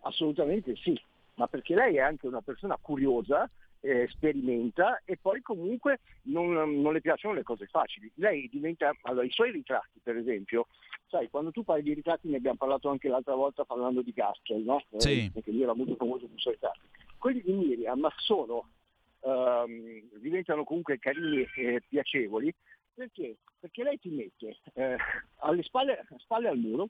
Assolutamente 0.00 0.76
sì, 0.76 0.98
ma 1.34 1.46
perché 1.48 1.74
lei 1.74 1.96
è 1.96 2.00
anche 2.00 2.26
una 2.26 2.42
persona 2.42 2.76
curiosa, 2.80 3.50
eh, 3.80 4.06
sperimenta 4.08 5.02
e 5.04 5.16
poi 5.16 5.42
comunque 5.42 6.00
non, 6.22 6.52
non 6.80 6.92
le 6.92 7.00
piacciono 7.00 7.34
le 7.34 7.42
cose 7.42 7.66
facili. 7.66 8.10
Lei 8.14 8.48
diventa, 8.48 8.92
allora 9.02 9.24
i 9.24 9.30
suoi 9.30 9.50
ritratti 9.50 10.00
per 10.02 10.16
esempio, 10.16 10.66
sai 11.08 11.28
quando 11.28 11.50
tu 11.50 11.64
parli 11.64 11.82
di 11.82 11.94
ritratti 11.94 12.28
ne 12.28 12.36
abbiamo 12.36 12.56
parlato 12.56 12.88
anche 12.88 13.08
l'altra 13.08 13.34
volta 13.34 13.64
parlando 13.64 14.02
di 14.02 14.12
Gaskell, 14.12 14.64
no? 14.64 14.82
Eh, 14.90 15.00
Sì. 15.00 15.30
Perché 15.32 15.52
lui 15.52 15.62
era 15.62 15.74
molto 15.74 15.96
famoso 15.96 16.26
per 16.26 16.36
i 16.36 16.40
suoi 16.40 16.54
ritratti. 16.54 16.80
Quelli 17.18 17.42
di 17.42 17.52
Miriam 17.52 18.06
sono, 18.16 18.68
ehm, 19.20 20.02
diventano 20.20 20.64
comunque 20.64 20.98
carini 20.98 21.46
e 21.56 21.82
piacevoli 21.88 22.54
perché? 22.96 23.36
Perché 23.60 23.82
lei 23.82 23.98
ti 23.98 24.08
mette 24.08 24.56
eh, 24.72 24.96
alle 25.40 25.62
spalle, 25.62 26.02
spalle 26.16 26.48
al 26.48 26.56
muro 26.56 26.88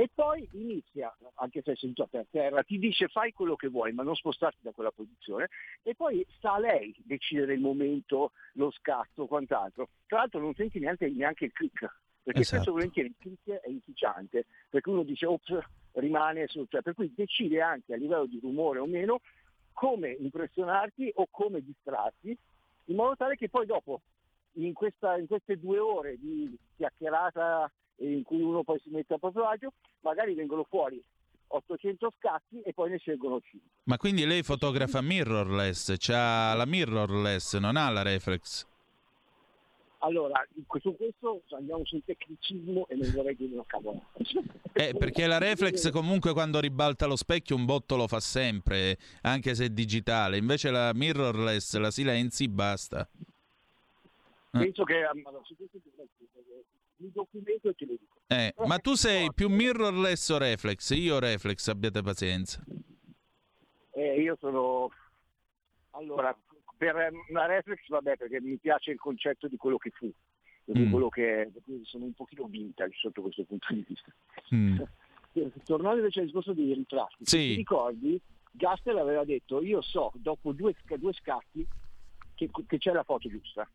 e 0.00 0.08
poi 0.14 0.48
inizia, 0.52 1.12
anche 1.34 1.60
se 1.60 1.72
è 1.72 1.74
seduta 1.74 2.06
per 2.06 2.26
terra, 2.30 2.62
ti 2.62 2.78
dice 2.78 3.08
fai 3.08 3.32
quello 3.32 3.56
che 3.56 3.66
vuoi 3.66 3.92
ma 3.92 4.04
non 4.04 4.14
spostarti 4.14 4.58
da 4.60 4.70
quella 4.70 4.92
posizione 4.92 5.48
e 5.82 5.96
poi 5.96 6.24
sta 6.36 6.52
a 6.52 6.58
lei 6.60 6.94
decidere 6.98 7.54
il 7.54 7.60
momento, 7.60 8.30
lo 8.52 8.70
scatto, 8.70 9.26
quant'altro. 9.26 9.88
Tra 10.06 10.18
l'altro 10.18 10.38
non 10.38 10.54
senti 10.54 10.78
neanche, 10.78 11.08
neanche 11.08 11.46
il 11.46 11.52
click, 11.52 11.80
perché 12.22 12.42
Esatto. 12.42 12.62
spesso 12.62 12.70
volentieri 12.70 13.08
il 13.08 13.16
click 13.18 13.60
è 13.60 13.68
inficiante, 13.68 14.46
perché 14.70 14.88
uno 14.88 15.02
dice 15.02 15.26
ops, 15.26 15.58
rimane 15.94 16.46
su, 16.46 16.64
cioè, 16.68 16.80
per 16.82 16.94
cui 16.94 17.12
decide 17.12 17.60
anche 17.60 17.92
a 17.92 17.96
livello 17.96 18.26
di 18.26 18.38
rumore 18.40 18.78
o 18.78 18.86
meno 18.86 19.20
come 19.72 20.12
impressionarti 20.12 21.10
o 21.16 21.26
come 21.28 21.60
distrarti, 21.60 22.38
in 22.84 22.94
modo 22.94 23.16
tale 23.16 23.34
che 23.34 23.48
poi 23.48 23.66
dopo 23.66 24.02
in, 24.52 24.72
questa- 24.74 25.18
in 25.18 25.26
queste 25.26 25.58
due 25.58 25.80
ore 25.80 26.18
di 26.18 26.56
chiacchierata 26.76 27.68
in 27.98 28.22
cui 28.22 28.40
uno 28.40 28.62
poi 28.62 28.78
si 28.80 28.90
mette 28.90 29.14
a 29.14 29.18
proprio 29.18 29.46
agio, 29.46 29.72
magari 30.00 30.34
vengono 30.34 30.64
fuori 30.68 31.02
800 31.48 32.12
scatti 32.18 32.60
e 32.60 32.72
poi 32.72 32.90
ne 32.90 32.98
scelgono 32.98 33.40
5. 33.40 33.68
Ma 33.84 33.96
quindi 33.96 34.26
lei 34.26 34.42
fotografa 34.42 35.00
mirrorless, 35.00 35.94
c'ha 35.98 36.54
la 36.54 36.66
mirrorless, 36.66 37.56
non 37.56 37.76
ha 37.76 37.88
la 37.90 38.02
reflex? 38.02 38.66
Allora, 40.00 40.46
su 40.80 40.94
questo 40.96 41.42
andiamo 41.50 41.84
sul 41.84 42.02
tecnicismo 42.04 42.86
e 42.86 42.94
non 42.94 43.10
vorrei 43.10 43.34
dire 43.34 43.54
una 43.54 43.64
cavolata. 43.66 44.06
Eh, 44.72 44.94
perché 44.96 45.26
la 45.26 45.38
reflex 45.38 45.90
comunque 45.90 46.32
quando 46.32 46.60
ribalta 46.60 47.06
lo 47.06 47.16
specchio 47.16 47.56
un 47.56 47.64
botto 47.64 47.96
lo 47.96 48.06
fa 48.06 48.20
sempre, 48.20 48.96
anche 49.22 49.56
se 49.56 49.64
è 49.64 49.68
digitale. 49.70 50.36
Invece 50.36 50.70
la 50.70 50.92
mirrorless 50.94 51.76
la 51.78 51.90
silenzi, 51.90 52.46
basta. 52.46 53.08
Penso 54.50 54.84
che 54.84 55.04
su 55.42 55.56
questo 55.56 55.78
mi 56.98 57.10
documento 57.12 57.68
e 57.68 57.74
te 57.74 57.84
lo 57.86 57.92
dico. 57.98 58.16
Eh, 58.28 58.54
ma 58.66 58.78
tu 58.78 58.94
sei 58.94 59.32
più 59.32 59.48
mirrorless 59.48 60.28
o 60.30 60.38
reflex? 60.38 60.90
Io 60.90 61.18
reflex, 61.18 61.68
abbiate 61.68 62.02
pazienza. 62.02 62.62
Eh, 63.92 64.20
io 64.20 64.36
sono... 64.38 64.90
Allora, 65.90 66.36
per 66.76 67.10
una 67.30 67.46
reflex 67.46 67.86
vabbè 67.88 68.16
perché 68.16 68.40
mi 68.40 68.56
piace 68.58 68.92
il 68.92 68.98
concetto 68.98 69.48
di 69.48 69.56
quello 69.56 69.78
che 69.78 69.90
fu, 69.90 70.10
di 70.64 70.80
Mm. 70.84 70.90
quello 70.90 71.08
che 71.08 71.50
sono 71.84 72.04
un 72.04 72.12
pochino 72.12 72.44
vintage 72.46 72.96
sotto 72.98 73.22
questo 73.22 73.44
punto 73.44 73.66
di 73.72 73.84
vista. 73.88 74.12
Mm. 74.54 74.80
Eh, 75.32 75.50
Tornando 75.64 75.98
invece 75.98 76.20
al 76.20 76.26
discorso 76.26 76.52
dei 76.52 76.74
ritratti, 76.74 77.24
Sì. 77.24 77.36
ti 77.38 77.54
ricordi, 77.56 78.20
Gastel 78.52 78.98
aveva 78.98 79.24
detto 79.24 79.62
io 79.62 79.80
so 79.82 80.12
dopo 80.16 80.52
due, 80.52 80.74
due 80.98 81.12
scatti 81.14 81.66
che, 82.34 82.48
che 82.66 82.78
c'è 82.78 82.92
la 82.92 83.02
foto 83.02 83.28
giusta. 83.28 83.68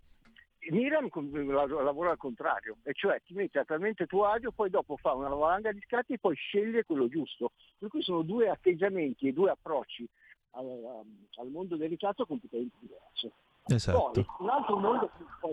Miriam 0.69 1.09
lavora 1.51 2.11
al 2.11 2.17
contrario, 2.17 2.77
e 2.83 2.93
cioè 2.93 3.21
ti 3.25 3.33
mette 3.33 3.59
a 3.59 3.65
talmente 3.65 4.05
tuo 4.05 4.25
agio, 4.25 4.51
poi 4.51 4.69
dopo 4.69 4.95
fa 4.97 5.13
una 5.13 5.29
valanga 5.29 5.71
di 5.71 5.81
scatti 5.81 6.13
e 6.13 6.19
poi 6.19 6.35
sceglie 6.35 6.85
quello 6.85 7.07
giusto. 7.07 7.51
Per 7.77 7.89
cui 7.89 8.01
sono 8.01 8.21
due 8.21 8.49
atteggiamenti 8.49 9.27
e 9.27 9.33
due 9.33 9.51
approcci 9.51 10.07
al, 10.51 11.03
al 11.35 11.47
mondo 11.49 11.75
del 11.75 11.89
ritratto 11.89 12.25
completamente 12.25 12.77
diversi. 12.79 13.31
Esatto. 13.65 14.11
Poi 14.11 14.25
un 14.39 14.49
altro 14.49 14.77
mondo, 14.77 15.09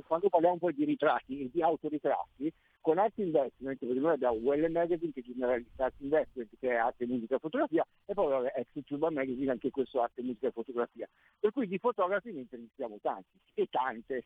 quando 0.06 0.28
parliamo 0.28 0.58
poi 0.58 0.74
di 0.74 0.84
ritratti 0.84 1.42
e 1.42 1.50
di 1.52 1.62
autoritratti, 1.62 2.52
con 2.80 2.98
Art 2.98 3.18
Investment, 3.18 3.78
perché 3.78 4.00
noi 4.00 4.12
abbiamo 4.14 4.36
Well 4.36 4.70
Magazine 4.70 5.12
che 5.12 5.22
genera 5.22 5.60
Art 5.76 5.94
Investment 5.98 6.48
che 6.58 6.70
è 6.70 6.74
arte, 6.76 7.06
musica 7.06 7.36
e 7.36 7.38
fotografia, 7.38 7.86
e 8.06 8.14
poi 8.14 8.28
vabbè, 8.28 8.52
Ex 8.56 8.84
Tuba 8.84 9.10
Magazine 9.10 9.50
anche 9.50 9.70
questo 9.70 10.00
arte, 10.00 10.22
musica 10.22 10.48
e 10.48 10.52
fotografia. 10.52 11.08
Per 11.38 11.52
cui 11.52 11.68
di 11.68 11.78
fotografi 11.78 12.32
ne 12.32 12.40
intervistiamo 12.40 12.98
tanti 13.00 13.38
e 13.54 13.66
tante. 13.70 14.24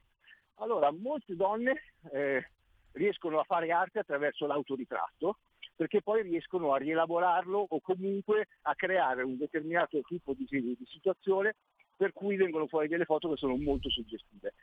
Allora, 0.56 0.90
molte 0.92 1.34
donne 1.34 1.82
eh, 2.12 2.50
riescono 2.92 3.38
a 3.40 3.44
fare 3.44 3.70
arte 3.72 3.98
attraverso 3.98 4.46
l'autoritratto, 4.46 5.38
perché 5.74 6.02
poi 6.02 6.22
riescono 6.22 6.72
a 6.72 6.78
rielaborarlo 6.78 7.66
o 7.68 7.80
comunque 7.80 8.46
a 8.62 8.74
creare 8.74 9.22
un 9.22 9.36
determinato 9.36 10.00
tipo 10.02 10.32
di, 10.34 10.46
di 10.48 10.78
situazione 10.86 11.56
per 11.96 12.12
cui 12.12 12.36
vengono 12.36 12.66
fuori 12.66 12.88
delle 12.88 13.04
foto 13.04 13.30
che 13.30 13.36
sono 13.36 13.56
molto 13.56 13.88
suggestive. 13.90 14.54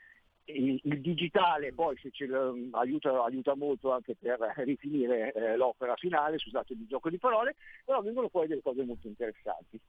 Il, 0.45 0.81
digitale 0.99 1.71
poi 1.71 1.95
l- 1.95 2.69
aiuta, 2.71 3.23
aiuta 3.23 3.55
molto 3.55 3.91
anche 3.91 4.15
per 4.15 4.37
rifinire 4.57 5.31
eh, 5.31 5.55
l'opera 5.55 5.95
finale, 5.95 6.39
scusate 6.39 6.73
il 6.73 6.87
gioco 6.87 7.09
di 7.09 7.17
parole, 7.17 7.55
però 7.85 8.01
vengono 8.01 8.27
fuori 8.27 8.47
delle 8.47 8.61
cose 8.61 8.83
molto 8.83 9.07
interessanti. 9.07 9.79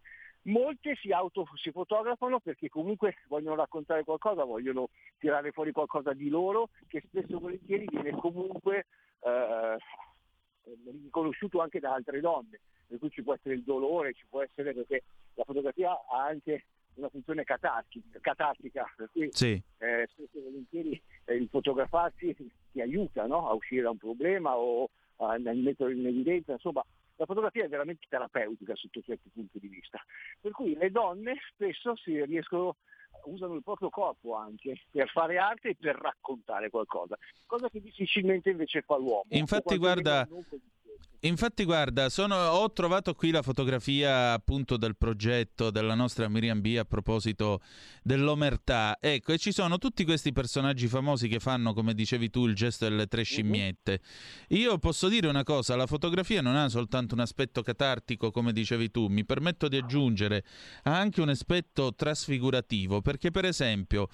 Molte 0.44 0.96
si 0.96 1.12
auto 1.12 1.46
si 1.54 1.70
fotografano 1.70 2.40
perché 2.40 2.68
comunque 2.68 3.16
vogliono 3.28 3.54
raccontare 3.54 4.02
qualcosa, 4.02 4.42
vogliono 4.42 4.88
tirare 5.18 5.52
fuori 5.52 5.70
qualcosa 5.70 6.12
di 6.12 6.28
loro 6.28 6.70
che 6.88 7.00
spesso 7.06 7.36
e 7.36 7.40
volentieri 7.40 7.86
viene 7.88 8.10
comunque 8.10 8.86
eh, 9.20 9.76
riconosciuto 11.02 11.60
anche 11.60 11.78
da 11.78 11.94
altre 11.94 12.20
donne, 12.20 12.60
per 12.88 12.98
cui 12.98 13.10
ci 13.10 13.22
può 13.22 13.34
essere 13.34 13.54
il 13.54 13.62
dolore, 13.62 14.14
ci 14.14 14.24
può 14.28 14.42
essere 14.42 14.74
perché 14.74 15.04
la 15.34 15.44
fotografia 15.44 15.90
ha 15.90 16.24
anche 16.24 16.64
una 16.94 17.08
funzione 17.08 17.44
catartica, 17.44 18.18
catartica 18.20 18.92
per 18.96 19.10
cui 19.12 19.28
Sì. 19.32 19.62
eh, 19.78 20.08
spesso 20.10 20.38
e 20.38 20.42
volentieri 20.42 21.00
eh, 21.24 21.36
il 21.36 21.48
fotografarsi 21.48 22.34
ti 22.72 22.80
aiuta 22.80 23.26
no? 23.26 23.48
a 23.48 23.54
uscire 23.54 23.82
da 23.82 23.90
un 23.90 23.96
problema 23.96 24.56
o 24.56 24.90
a 25.16 25.38
metterlo 25.38 25.92
in 25.92 26.06
evidenza, 26.06 26.52
insomma 26.52 26.84
la 27.22 27.26
fotografia 27.26 27.64
è 27.64 27.68
veramente 27.68 28.06
terapeutica 28.08 28.74
sotto 28.74 29.00
certi 29.00 29.30
punti 29.32 29.60
di 29.60 29.68
vista. 29.68 30.00
Per 30.40 30.50
cui 30.50 30.74
le 30.74 30.90
donne 30.90 31.36
spesso 31.52 31.94
si 31.96 32.22
riescono, 32.24 32.76
usano 33.26 33.54
il 33.54 33.62
proprio 33.62 33.90
corpo 33.90 34.34
anche 34.34 34.82
per 34.90 35.08
fare 35.08 35.38
arte 35.38 35.70
e 35.70 35.76
per 35.78 35.96
raccontare 35.96 36.68
qualcosa, 36.68 37.16
cosa 37.46 37.68
che 37.68 37.80
difficilmente 37.80 38.50
invece 38.50 38.82
fa 38.82 38.96
l'uomo. 38.96 39.24
Infatti, 39.28 39.76
guarda. 39.76 40.26
Infatti, 41.24 41.62
guarda, 41.62 42.08
sono- 42.08 42.34
ho 42.34 42.72
trovato 42.72 43.14
qui 43.14 43.30
la 43.30 43.42
fotografia 43.42 44.32
appunto 44.32 44.76
del 44.76 44.96
progetto 44.96 45.70
della 45.70 45.94
nostra 45.94 46.28
Miriam 46.28 46.60
B 46.60 46.74
a 46.76 46.84
proposito 46.84 47.60
dell'omertà. 48.02 48.98
Ecco, 49.00 49.32
e 49.32 49.38
ci 49.38 49.52
sono 49.52 49.78
tutti 49.78 50.02
questi 50.02 50.32
personaggi 50.32 50.88
famosi 50.88 51.28
che 51.28 51.38
fanno, 51.38 51.74
come 51.74 51.94
dicevi 51.94 52.28
tu, 52.28 52.48
il 52.48 52.56
gesto 52.56 52.88
delle 52.88 53.06
tre 53.06 53.22
scimmiette. 53.22 54.00
Io 54.48 54.78
posso 54.78 55.06
dire 55.06 55.28
una 55.28 55.44
cosa: 55.44 55.76
la 55.76 55.86
fotografia 55.86 56.42
non 56.42 56.56
ha 56.56 56.68
soltanto 56.68 57.14
un 57.14 57.20
aspetto 57.20 57.62
catartico, 57.62 58.32
come 58.32 58.52
dicevi 58.52 58.90
tu, 58.90 59.06
mi 59.06 59.24
permetto 59.24 59.68
di 59.68 59.76
aggiungere, 59.76 60.42
ha 60.82 60.98
anche 60.98 61.20
un 61.20 61.28
aspetto 61.28 61.94
trasfigurativo, 61.94 63.00
perché 63.00 63.30
per 63.30 63.44
esempio 63.44 64.08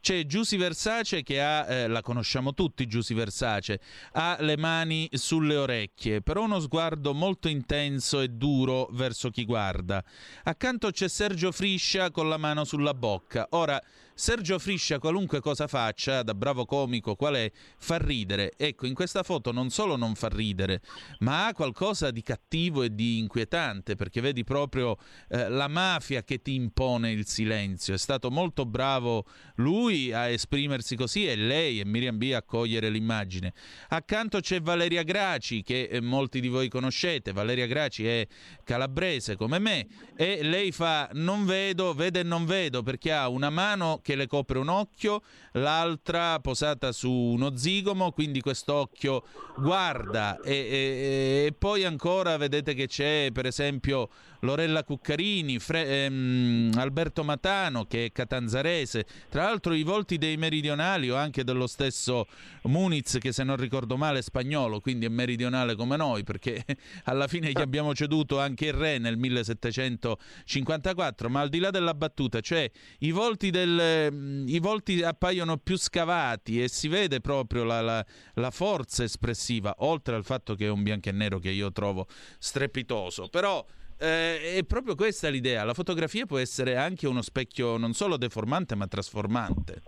c'è 0.00 0.24
Giusy 0.26 0.56
Versace 0.58 1.24
che 1.24 1.42
ha, 1.42 1.66
eh, 1.66 1.88
la 1.88 2.02
conosciamo 2.02 2.54
tutti, 2.54 2.86
Giusy 2.86 3.14
Versace, 3.14 3.80
ha 4.12 4.36
le 4.38 4.56
mani 4.56 5.08
sulle 5.10 5.56
orecchie, 5.56 6.21
però 6.22 6.42
uno 6.44 6.60
sguardo 6.60 7.12
molto 7.14 7.48
intenso 7.48 8.20
e 8.20 8.28
duro 8.28 8.88
verso 8.92 9.30
chi 9.30 9.44
guarda. 9.44 10.02
Accanto 10.44 10.90
c'è 10.90 11.08
Sergio 11.08 11.52
Friscia 11.52 12.10
con 12.10 12.28
la 12.28 12.36
mano 12.36 12.64
sulla 12.64 12.94
bocca. 12.94 13.46
Ora, 13.50 13.80
Sergio 14.14 14.58
Friscia, 14.58 14.98
qualunque 14.98 15.40
cosa 15.40 15.66
faccia, 15.66 16.22
da 16.22 16.34
bravo 16.34 16.64
comico 16.66 17.16
qual 17.16 17.34
è, 17.34 17.50
fa 17.78 17.96
ridere. 17.96 18.52
Ecco, 18.56 18.86
in 18.86 18.94
questa 18.94 19.22
foto 19.22 19.52
non 19.52 19.70
solo 19.70 19.96
non 19.96 20.14
fa 20.14 20.28
ridere, 20.28 20.82
ma 21.20 21.46
ha 21.46 21.52
qualcosa 21.54 22.10
di 22.10 22.22
cattivo 22.22 22.82
e 22.82 22.94
di 22.94 23.18
inquietante, 23.18 23.94
perché 23.94 24.20
vedi 24.20 24.44
proprio 24.44 24.98
eh, 25.28 25.48
la 25.48 25.66
mafia 25.66 26.22
che 26.22 26.42
ti 26.42 26.54
impone 26.54 27.10
il 27.10 27.26
silenzio. 27.26 27.94
È 27.94 27.98
stato 27.98 28.30
molto 28.30 28.66
bravo 28.66 29.24
lui 29.56 30.12
a 30.12 30.28
esprimersi 30.28 30.94
così 30.94 31.26
e 31.26 31.34
lei 31.34 31.80
e 31.80 31.86
Miriam 31.86 32.18
B 32.18 32.32
a 32.34 32.42
cogliere 32.42 32.90
l'immagine. 32.90 33.54
Accanto 33.88 34.40
c'è 34.40 34.60
Valeria 34.60 35.02
Graci, 35.02 35.62
che 35.62 35.84
eh, 35.84 36.00
molti 36.00 36.40
di 36.40 36.48
voi 36.48 36.68
conoscete. 36.68 37.32
Valeria 37.32 37.66
Graci 37.66 38.06
è 38.06 38.26
calabrese 38.62 39.36
come 39.36 39.58
me 39.58 39.86
e 40.14 40.42
lei 40.42 40.70
fa 40.70 41.08
non 41.14 41.46
vedo, 41.46 41.94
vede 41.94 42.20
e 42.20 42.24
non 42.24 42.44
vedo 42.44 42.82
perché 42.82 43.12
ha 43.12 43.28
una 43.28 43.50
mano 43.50 44.00
che 44.02 44.14
le 44.16 44.26
copre 44.26 44.58
un 44.58 44.68
occhio, 44.68 45.22
l'altra 45.52 46.38
posata 46.40 46.92
su 46.92 47.10
uno 47.10 47.56
zigomo, 47.56 48.12
quindi 48.12 48.40
quest'occhio 48.40 49.22
guarda. 49.56 50.40
E, 50.40 50.52
e- 50.52 51.44
e 51.46 51.54
poi 51.56 51.84
ancora 51.84 52.36
vedete 52.36 52.74
che 52.74 52.86
c'è 52.86 53.30
per 53.32 53.46
esempio 53.46 54.08
Lorella 54.44 54.82
Cuccarini, 54.82 55.60
Fre- 55.60 56.04
ehm, 56.04 56.72
Alberto 56.76 57.22
Matano 57.22 57.84
che 57.84 58.06
è 58.06 58.12
catanzarese, 58.12 59.06
tra 59.28 59.44
l'altro 59.44 59.72
i 59.72 59.84
volti 59.84 60.18
dei 60.18 60.36
meridionali 60.36 61.08
o 61.10 61.16
anche 61.16 61.44
dello 61.44 61.68
stesso 61.68 62.26
Muniz 62.62 63.18
che 63.20 63.30
se 63.32 63.44
non 63.44 63.56
ricordo 63.56 63.96
male 63.96 64.18
è 64.18 64.22
spagnolo, 64.22 64.80
quindi 64.80 65.06
è 65.06 65.08
meridionale 65.08 65.76
come 65.76 65.96
noi 65.96 66.24
perché 66.24 66.64
alla 67.04 67.28
fine 67.28 67.50
gli 67.52 67.60
abbiamo 67.60 67.94
ceduto 67.94 68.40
anche 68.40 68.66
il 68.66 68.72
re 68.72 68.98
nel 68.98 69.16
1754, 69.16 71.28
ma 71.28 71.40
al 71.40 71.48
di 71.48 71.60
là 71.60 71.70
della 71.70 71.94
battuta, 71.94 72.40
cioè 72.40 72.68
i 72.98 73.12
volti, 73.12 73.50
del, 73.50 74.42
i 74.46 74.58
volti 74.58 75.02
appaiono 75.02 75.56
più 75.58 75.78
scavati 75.78 76.60
e 76.62 76.68
si 76.68 76.88
vede 76.88 77.20
proprio 77.20 77.62
la, 77.64 77.80
la- 77.80 78.04
la 78.34 78.50
forza 78.50 79.04
espressiva, 79.04 79.72
oltre 79.78 80.16
al 80.16 80.24
fatto 80.24 80.56
che 80.56 80.66
è 80.66 80.70
un 80.70 80.82
bianco 80.82 81.10
e 81.10 81.12
nero 81.12 81.38
che 81.38 81.50
io 81.50 81.70
trovo 81.70 82.08
strepitoso, 82.38 83.28
però... 83.28 83.64
eh, 84.02 84.58
è 84.58 84.64
proprio 84.64 84.96
questa 84.96 85.28
l'idea, 85.28 85.62
la 85.62 85.74
fotografia 85.74 86.26
può 86.26 86.38
essere 86.38 86.76
anche 86.76 87.06
uno 87.06 87.22
specchio 87.22 87.76
non 87.76 87.92
solo 87.92 88.16
deformante 88.16 88.74
ma 88.74 88.88
trasformante. 88.88 89.82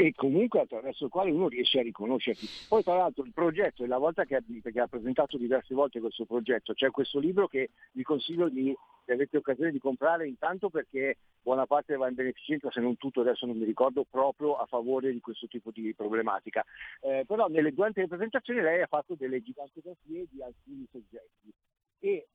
e 0.00 0.12
comunque 0.14 0.60
attraverso 0.60 1.06
il 1.06 1.10
quale 1.10 1.32
uno 1.32 1.48
riesce 1.48 1.80
a 1.80 1.82
riconoscerti. 1.82 2.46
Poi 2.68 2.84
tra 2.84 2.96
l'altro 2.96 3.24
il 3.24 3.32
progetto, 3.32 3.82
è 3.82 3.88
la 3.88 3.98
volta 3.98 4.24
che 4.24 4.36
ha, 4.36 4.86
presentato 4.86 5.36
diverse 5.36 5.74
volte 5.74 5.98
questo 5.98 6.24
progetto, 6.24 6.72
c'è 6.72 6.90
questo 6.90 7.18
libro 7.18 7.48
che 7.48 7.70
vi 7.92 8.04
consiglio 8.04 8.48
di, 8.48 8.72
se 9.04 9.12
avete 9.12 9.38
occasione 9.38 9.72
di 9.72 9.80
comprare 9.80 10.28
intanto 10.28 10.70
perché 10.70 11.16
buona 11.42 11.66
parte 11.66 11.96
va 11.96 12.08
in 12.08 12.14
beneficenza, 12.14 12.70
se 12.70 12.80
non 12.80 12.96
tutto 12.96 13.22
adesso 13.22 13.44
non 13.44 13.56
mi 13.56 13.64
ricordo, 13.64 14.04
proprio 14.08 14.56
a 14.56 14.66
favore 14.66 15.10
di 15.10 15.20
questo 15.20 15.48
tipo 15.48 15.72
di 15.72 15.92
problematica. 15.96 16.64
Eh, 17.00 17.24
però 17.26 17.48
nelle, 17.48 17.72
durante 17.72 18.02
le 18.02 18.06
presentazioni 18.06 18.60
lei 18.60 18.82
ha 18.82 18.86
fatto 18.86 19.16
delle 19.18 19.42
gigantografie 19.42 20.26
di 20.30 20.40
alcuni 20.40 20.86
soggetti 20.92 21.52
e 21.98 22.28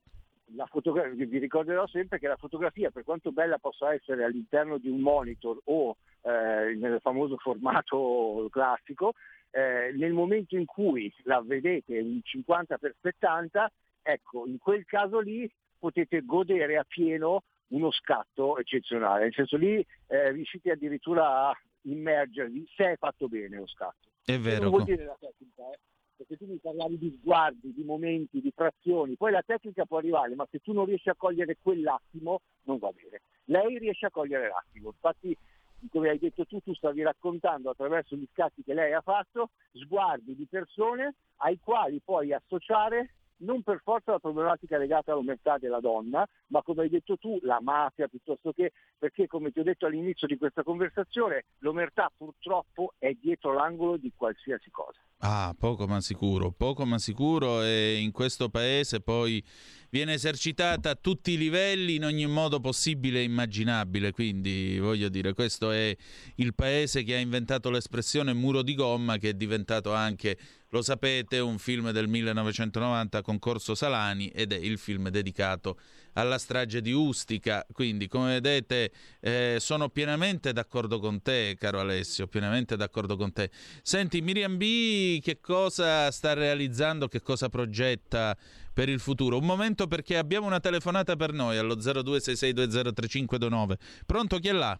la 0.54 0.66
fotografia, 0.66 1.26
vi 1.26 1.38
ricorderò 1.38 1.86
sempre 1.86 2.18
che 2.18 2.28
la 2.28 2.36
fotografia, 2.36 2.90
per 2.90 3.04
quanto 3.04 3.32
bella 3.32 3.58
possa 3.58 3.92
essere 3.92 4.24
all'interno 4.24 4.78
di 4.78 4.88
un 4.88 5.00
monitor 5.00 5.60
o 5.64 5.96
eh, 6.22 6.74
nel 6.74 6.98
famoso 7.00 7.36
formato 7.38 8.48
classico, 8.50 9.12
eh, 9.50 9.92
nel 9.96 10.12
momento 10.12 10.56
in 10.56 10.66
cui 10.66 11.12
la 11.22 11.40
vedete 11.42 11.96
in 11.96 12.20
50x70, 12.22 13.66
ecco, 14.02 14.46
in 14.46 14.58
quel 14.58 14.84
caso 14.84 15.20
lì 15.20 15.50
potete 15.78 16.22
godere 16.24 16.76
a 16.76 16.84
pieno 16.84 17.44
uno 17.68 17.90
scatto 17.90 18.58
eccezionale, 18.58 19.24
nel 19.24 19.34
senso 19.34 19.56
lì 19.56 19.84
eh, 20.06 20.30
riuscite 20.30 20.70
addirittura 20.70 21.48
a 21.48 21.60
immergervi 21.82 22.66
se 22.74 22.92
è 22.92 22.96
fatto 22.96 23.28
bene 23.28 23.56
lo 23.56 23.66
scatto. 23.66 24.08
È 24.24 24.38
vero. 24.38 24.62
Non 24.62 24.70
vuol 24.70 24.84
dire 24.84 25.04
la 25.04 25.16
tecnica, 25.18 25.70
eh, 25.70 25.78
perché 26.16 26.36
tu 26.36 26.46
mi 26.46 26.58
parlavi 26.58 26.98
di 26.98 27.18
sguardi, 27.18 27.72
di 27.72 27.82
momenti, 27.82 28.40
di 28.40 28.52
frazioni, 28.54 29.16
poi 29.16 29.32
la 29.32 29.42
tecnica 29.42 29.84
può 29.84 29.98
arrivare, 29.98 30.34
ma 30.34 30.46
se 30.50 30.60
tu 30.60 30.72
non 30.72 30.84
riesci 30.84 31.08
a 31.08 31.14
cogliere 31.14 31.56
quell'attimo 31.60 32.40
non 32.64 32.78
va 32.78 32.90
bene. 32.90 33.22
Lei 33.44 33.78
riesce 33.78 34.06
a 34.06 34.10
cogliere 34.10 34.48
l'attimo, 34.48 34.88
infatti 34.88 35.36
come 35.90 36.08
hai 36.08 36.18
detto 36.18 36.46
tu, 36.46 36.60
tu 36.60 36.74
stavi 36.74 37.02
raccontando 37.02 37.70
attraverso 37.70 38.16
gli 38.16 38.26
scatti 38.32 38.62
che 38.62 38.74
lei 38.74 38.92
ha 38.92 39.00
fatto, 39.00 39.50
sguardi 39.72 40.34
di 40.34 40.46
persone 40.46 41.14
ai 41.38 41.58
quali 41.60 42.00
puoi 42.02 42.32
associare 42.32 43.10
non 43.38 43.62
per 43.62 43.80
forza 43.82 44.12
la 44.12 44.18
problematica 44.18 44.76
legata 44.78 45.12
all'omertà 45.12 45.58
della 45.58 45.80
donna, 45.80 46.26
ma 46.48 46.62
come 46.62 46.82
hai 46.82 46.88
detto 46.88 47.16
tu, 47.16 47.38
la 47.42 47.60
mafia 47.60 48.08
piuttosto 48.08 48.52
che, 48.52 48.72
perché 48.98 49.26
come 49.26 49.50
ti 49.50 49.60
ho 49.60 49.64
detto 49.64 49.86
all'inizio 49.86 50.26
di 50.26 50.36
questa 50.36 50.62
conversazione, 50.62 51.44
l'omertà 51.58 52.10
purtroppo 52.16 52.94
è 52.98 53.12
dietro 53.20 53.52
l'angolo 53.52 53.96
di 53.96 54.12
qualsiasi 54.14 54.70
cosa. 54.70 54.98
Ah, 55.18 55.54
poco 55.58 55.86
ma 55.86 56.00
sicuro, 56.00 56.50
poco 56.50 56.84
ma 56.84 56.98
sicuro 56.98 57.62
e 57.62 57.98
in 58.00 58.12
questo 58.12 58.50
paese 58.50 59.00
poi 59.00 59.42
viene 59.94 60.14
esercitata 60.14 60.90
a 60.90 60.98
tutti 61.00 61.30
i 61.30 61.36
livelli 61.36 61.94
in 61.94 62.04
ogni 62.04 62.26
modo 62.26 62.58
possibile 62.58 63.20
e 63.20 63.22
immaginabile, 63.22 64.10
quindi 64.10 64.76
voglio 64.80 65.08
dire, 65.08 65.34
questo 65.34 65.70
è 65.70 65.96
il 66.34 66.52
paese 66.52 67.04
che 67.04 67.14
ha 67.14 67.20
inventato 67.20 67.70
l'espressione 67.70 68.32
muro 68.32 68.62
di 68.62 68.74
gomma 68.74 69.18
che 69.18 69.28
è 69.28 69.34
diventato 69.34 69.94
anche, 69.94 70.36
lo 70.70 70.82
sapete, 70.82 71.38
un 71.38 71.58
film 71.58 71.92
del 71.92 72.08
1990 72.08 73.22
con 73.22 73.38
Corso 73.38 73.76
Salani 73.76 74.26
ed 74.30 74.52
è 74.52 74.56
il 74.56 74.78
film 74.78 75.10
dedicato 75.10 75.78
alla 76.14 76.38
strage 76.38 76.80
di 76.80 76.90
Ustica, 76.90 77.64
quindi 77.72 78.08
come 78.08 78.40
vedete 78.40 78.90
eh, 79.20 79.58
sono 79.60 79.90
pienamente 79.90 80.52
d'accordo 80.52 80.98
con 80.98 81.22
te, 81.22 81.56
caro 81.56 81.78
Alessio, 81.78 82.26
pienamente 82.26 82.76
d'accordo 82.76 83.16
con 83.16 83.32
te. 83.32 83.48
Senti, 83.82 84.20
Miriam 84.22 84.56
B 84.56 85.20
che 85.20 85.38
cosa 85.40 86.10
sta 86.10 86.32
realizzando, 86.32 87.06
che 87.06 87.22
cosa 87.22 87.48
progetta 87.48 88.36
per 88.74 88.90
il 88.90 88.98
futuro? 89.00 89.38
Un 89.38 89.46
momento 89.46 89.86
perché 89.86 90.18
abbiamo 90.18 90.46
una 90.46 90.60
telefonata 90.60 91.16
per 91.16 91.32
noi 91.32 91.56
allo 91.56 91.76
0266203529. 91.76 93.74
Pronto, 94.04 94.38
chi 94.38 94.48
è 94.48 94.52
là? 94.52 94.78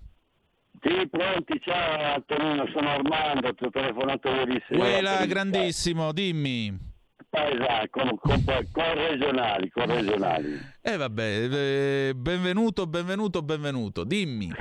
Sì, 0.83 1.09
pronti, 1.09 1.61
ciao 1.63 2.15
Antonino, 2.15 2.67
sono 2.73 2.91
Armando, 2.91 3.55
ti 3.55 3.65
ho 3.65 3.71
telefonato 3.71 4.29
ieri 4.29 4.61
sera. 4.69 4.81
Quella, 4.81 5.25
grandissimo, 5.25 6.13
dimmi. 6.13 6.93
Esatto, 7.31 7.89
con, 7.91 8.17
con, 8.19 8.45
con 8.45 8.95
regionali, 8.95 9.71
con 9.71 9.87
regionali. 9.87 10.59
Eh 10.83 10.97
vabbè, 10.97 11.49
eh, 11.51 12.13
benvenuto, 12.15 12.87
benvenuto, 12.87 13.43
benvenuto, 13.43 14.05
dimmi. 14.05 14.53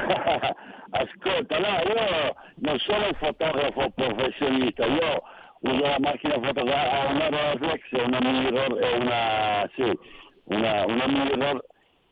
Ascolta, 0.96 1.58
no, 1.60 1.68
io 1.68 2.36
non 2.58 2.78
sono 2.80 3.08
un 3.08 3.14
fotografo 3.20 3.90
professionista, 3.92 4.86
io 4.86 5.22
uso 5.64 5.82
la 5.82 5.98
macchina 6.00 6.36
fotografica, 6.36 7.12
una 7.12 7.30
Rollex 7.30 7.82
e 7.92 8.02
una 8.04 8.20
mirror, 8.22 8.84
e 8.84 8.96
una, 8.98 9.70
sì, 9.76 10.00
una, 10.46 10.86
una 10.86 11.08
mirror 11.08 11.66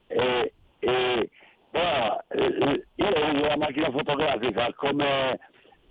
e 0.08 0.54
E, 0.84 1.30
però 1.70 2.18
eh, 2.30 2.86
io 2.96 3.08
uso 3.34 3.48
la 3.48 3.56
macchina 3.58 3.92
fotografica 3.92 4.74
come 4.74 5.38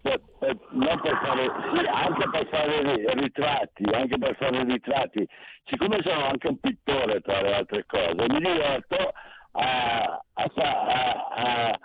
per- 0.03 0.21
per- 0.41 0.57
non 0.71 1.01
per 1.01 1.17
fare, 1.23 1.45
sì, 1.73 1.87
anche 1.87 2.29
per 2.29 2.47
fare 2.49 2.83
ri- 2.83 3.07
ritratti, 3.21 3.85
anche 3.93 4.19
per 4.19 4.35
fare 4.35 4.65
ritratti. 4.65 5.25
Siccome 5.67 6.01
sono 6.03 6.25
anche 6.27 6.49
un 6.49 6.59
pittore 6.59 7.21
tra 7.21 7.41
le 7.41 7.55
altre 7.55 7.85
cose, 7.87 8.15
mi 8.17 8.41
diverto 8.41 9.13
a, 9.53 10.21
a- 10.35 10.51
a- 10.55 11.79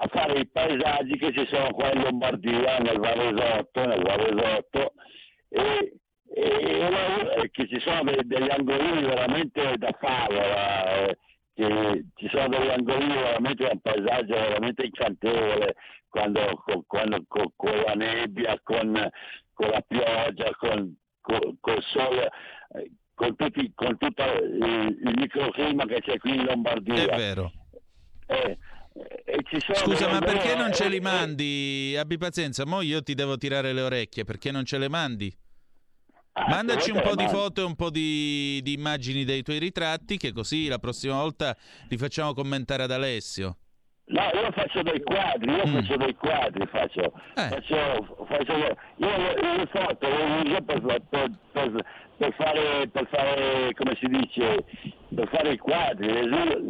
a 0.00 0.06
fare 0.08 0.38
i 0.40 0.46
paesaggi 0.48 1.16
che 1.16 1.32
ci 1.32 1.46
sono 1.46 1.70
qua 1.74 1.92
in 1.92 2.02
Lombardia, 2.02 2.78
nel 2.78 2.98
Varesotto, 2.98 3.84
nel 3.86 4.02
Varesotto, 4.02 4.92
e, 5.48 5.92
e- 6.34 7.42
e 7.42 7.50
che 7.50 7.66
ci 7.68 7.80
sono 7.80 8.10
degli 8.22 8.50
angolini 8.50 9.02
veramente 9.02 9.76
da 9.76 9.90
favola, 9.98 11.06
eh, 11.06 11.18
che 11.54 12.04
ci 12.16 12.28
sono 12.28 12.48
degli 12.48 12.68
angolini 12.70 13.14
veramente 13.14 13.64
da 13.64 13.70
un 13.72 13.80
paesaggio 13.80 14.34
veramente 14.34 14.84
incantevole, 14.84 15.74
quando, 16.08 16.62
con, 16.64 16.84
quando- 16.86 17.24
con- 17.26 17.52
con 17.56 17.76
la 17.84 17.92
nebbia, 17.94 18.58
con, 18.62 19.10
con 19.52 19.68
la 19.68 19.80
pioggia, 19.86 20.50
con, 20.56 20.94
con- 21.20 21.56
col 21.60 21.82
sole, 21.82 22.30
eh, 22.74 22.90
con, 23.14 23.34
tutti, 23.36 23.72
con 23.74 23.96
tutto 23.98 24.22
il, 24.42 24.98
il 25.02 25.14
microclima 25.16 25.84
che 25.86 26.00
c'è 26.00 26.18
qui 26.18 26.36
in 26.36 26.44
Lombardia. 26.44 27.04
È 27.14 27.16
vero. 27.16 27.52
Eh, 28.26 28.58
Scusa, 29.74 30.08
ma 30.08 30.18
perché 30.20 30.54
non 30.54 30.72
ce 30.72 30.84
eh, 30.84 30.88
li 30.88 31.00
mandi? 31.00 31.96
Abbi 31.96 32.18
pazienza, 32.18 32.66
mo 32.66 32.80
io 32.80 33.02
ti 33.02 33.14
devo 33.14 33.36
tirare 33.36 33.72
le 33.72 33.82
orecchie, 33.82 34.24
perché 34.24 34.50
non 34.50 34.64
ce 34.64 34.78
le 34.78 34.88
mandi? 34.88 35.34
Mandaci 36.48 36.90
un 36.90 37.00
po' 37.02 37.16
di 37.16 37.26
foto 37.26 37.62
e 37.62 37.64
un 37.64 37.74
po' 37.74 37.90
di, 37.90 38.60
di 38.62 38.72
immagini 38.72 39.24
dei 39.24 39.42
tuoi 39.42 39.58
ritratti, 39.58 40.16
che 40.16 40.32
così 40.32 40.68
la 40.68 40.78
prossima 40.78 41.14
volta 41.14 41.56
li 41.88 41.96
facciamo 41.96 42.32
commentare 42.32 42.84
ad 42.84 42.92
Alessio. 42.92 43.56
No, 44.10 44.22
io 44.32 44.50
faccio 44.52 44.82
dei 44.82 45.02
quadri, 45.02 45.50
io 45.52 45.66
Mm. 45.66 45.74
faccio 45.74 45.96
dei 45.96 46.14
quadri, 46.14 46.66
faccio, 46.66 47.12
Eh. 47.36 47.48
faccio, 47.50 48.24
faccio 48.26 48.52
io 48.56 48.76
le, 48.96 49.56
le 49.58 49.66
foto 49.70 50.08
le 50.08 50.48
uso 50.48 50.62
per, 50.62 50.80
per- 51.10 51.30
per- 51.52 51.84
per 52.16 52.32
fare, 52.34 52.88
per 52.90 53.06
fare, 53.10 53.72
come 53.74 53.94
si 54.00 54.06
dice, 54.08 54.64
per 55.14 55.28
fare 55.28 55.52
i 55.52 55.58
quadri, 55.58 56.26
non, 56.26 56.64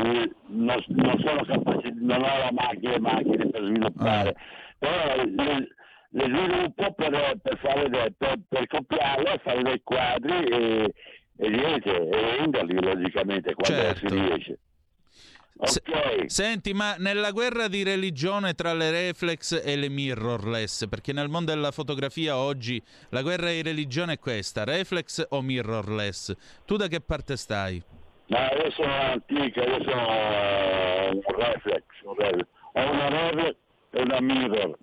non 0.48 1.18
sono 1.20 1.44
capace, 1.44 1.92
non 1.94 2.22
ho 2.22 2.38
la 2.38 2.50
macchina, 2.52 2.90
le 2.92 2.98
macchine 2.98 3.46
per 3.48 3.62
sviluppare, 3.64 4.34
però 4.78 5.14
le, 5.24 5.68
le 6.10 6.24
sviluppo 6.24 6.92
per, 6.92 7.38
per, 7.40 7.56
fare 7.58 7.88
de- 7.88 8.12
per, 8.18 8.34
per 8.48 8.66
copiarle, 8.66 9.38
fare 9.44 9.62
dei 9.62 9.80
quadri 9.84 10.44
e, 10.44 10.92
e 11.38 11.48
niente, 11.48 11.94
e 12.08 12.36
venderli 12.40 12.82
logicamente 12.82 13.54
quando 13.54 13.80
Certo. 13.80 14.08
si 14.08 14.14
riesce. 14.14 14.58
Se- 15.62 15.82
Ok. 15.86 16.24
Senti, 16.26 16.72
ma 16.72 16.94
nella 16.98 17.30
guerra 17.32 17.68
di 17.68 17.82
religione 17.82 18.54
tra 18.54 18.72
le 18.74 18.90
reflex 18.90 19.60
e 19.64 19.76
le 19.76 19.88
mirrorless, 19.88 20.86
perché 20.88 21.12
nel 21.12 21.28
mondo 21.28 21.52
della 21.52 21.70
fotografia 21.72 22.36
oggi 22.36 22.80
la 23.10 23.22
guerra 23.22 23.48
di 23.50 23.62
religione 23.62 24.14
è 24.14 24.18
questa, 24.18 24.64
reflex 24.64 25.24
o 25.30 25.42
mirrorless? 25.42 26.34
Tu 26.64 26.76
da 26.76 26.86
che 26.86 27.00
parte 27.00 27.36
stai? 27.36 27.82
No, 28.26 28.38
io 28.38 28.70
sono 28.72 28.92
antica, 28.92 29.64
io 29.64 29.82
sono 29.84 30.08
eh, 30.10 31.08
un 31.12 31.22
reflex, 31.36 31.84
un 32.04 32.14
reflex. 32.16 32.46
ho 32.74 32.90
una 32.90 33.08
reflex 33.08 33.56
e 33.90 34.00
una 34.02 34.20
mirror. 34.20 34.78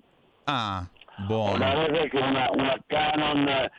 Ah, 0.46 0.88
buono. 1.28 1.56
Una 1.56 1.74
reflex 1.86 2.14
e 2.14 2.18
una, 2.24 2.50
una 2.52 2.84
Canon 2.88 3.70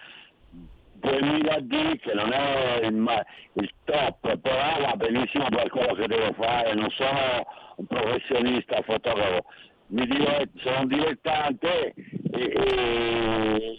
2000D 1.00 1.98
che 2.00 2.14
non 2.14 2.32
è 2.32 2.80
il, 2.84 3.24
il 3.54 3.70
top, 3.84 4.36
però 4.38 4.80
va 4.80 4.94
benissimo 4.96 5.46
per 5.48 5.68
quello 5.70 5.94
che 5.94 6.06
devo 6.06 6.32
fare, 6.34 6.74
non 6.74 6.88
sono 6.90 7.46
un 7.76 7.86
professionista 7.86 8.80
fotografo, 8.82 9.44
mi 9.88 10.06
diverto, 10.06 10.58
sono 10.62 10.80
un 10.80 10.88
dilettante 10.88 11.94
e, 12.32 12.52
e- 12.54 13.78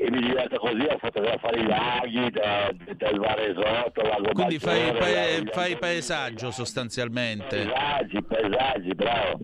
e 0.00 0.10
mi 0.12 0.20
diverto 0.20 0.58
così 0.58 0.86
a 0.88 0.96
fotografare 0.98 1.58
i 1.60 1.66
laghi 1.66 2.30
da- 2.30 2.70
del 2.72 3.18
Varesotto, 3.18 4.02
Lago 4.02 4.30
Quindi 4.32 4.58
fai, 4.60 4.78
Maggiore, 4.80 4.98
pae- 4.98 5.34
Lago- 5.38 5.50
fai 5.52 5.76
paesaggio 5.76 6.50
sostanzialmente. 6.52 7.64
Paesaggi, 7.66 8.22
paesaggi, 8.22 8.94
bravo. 8.94 9.40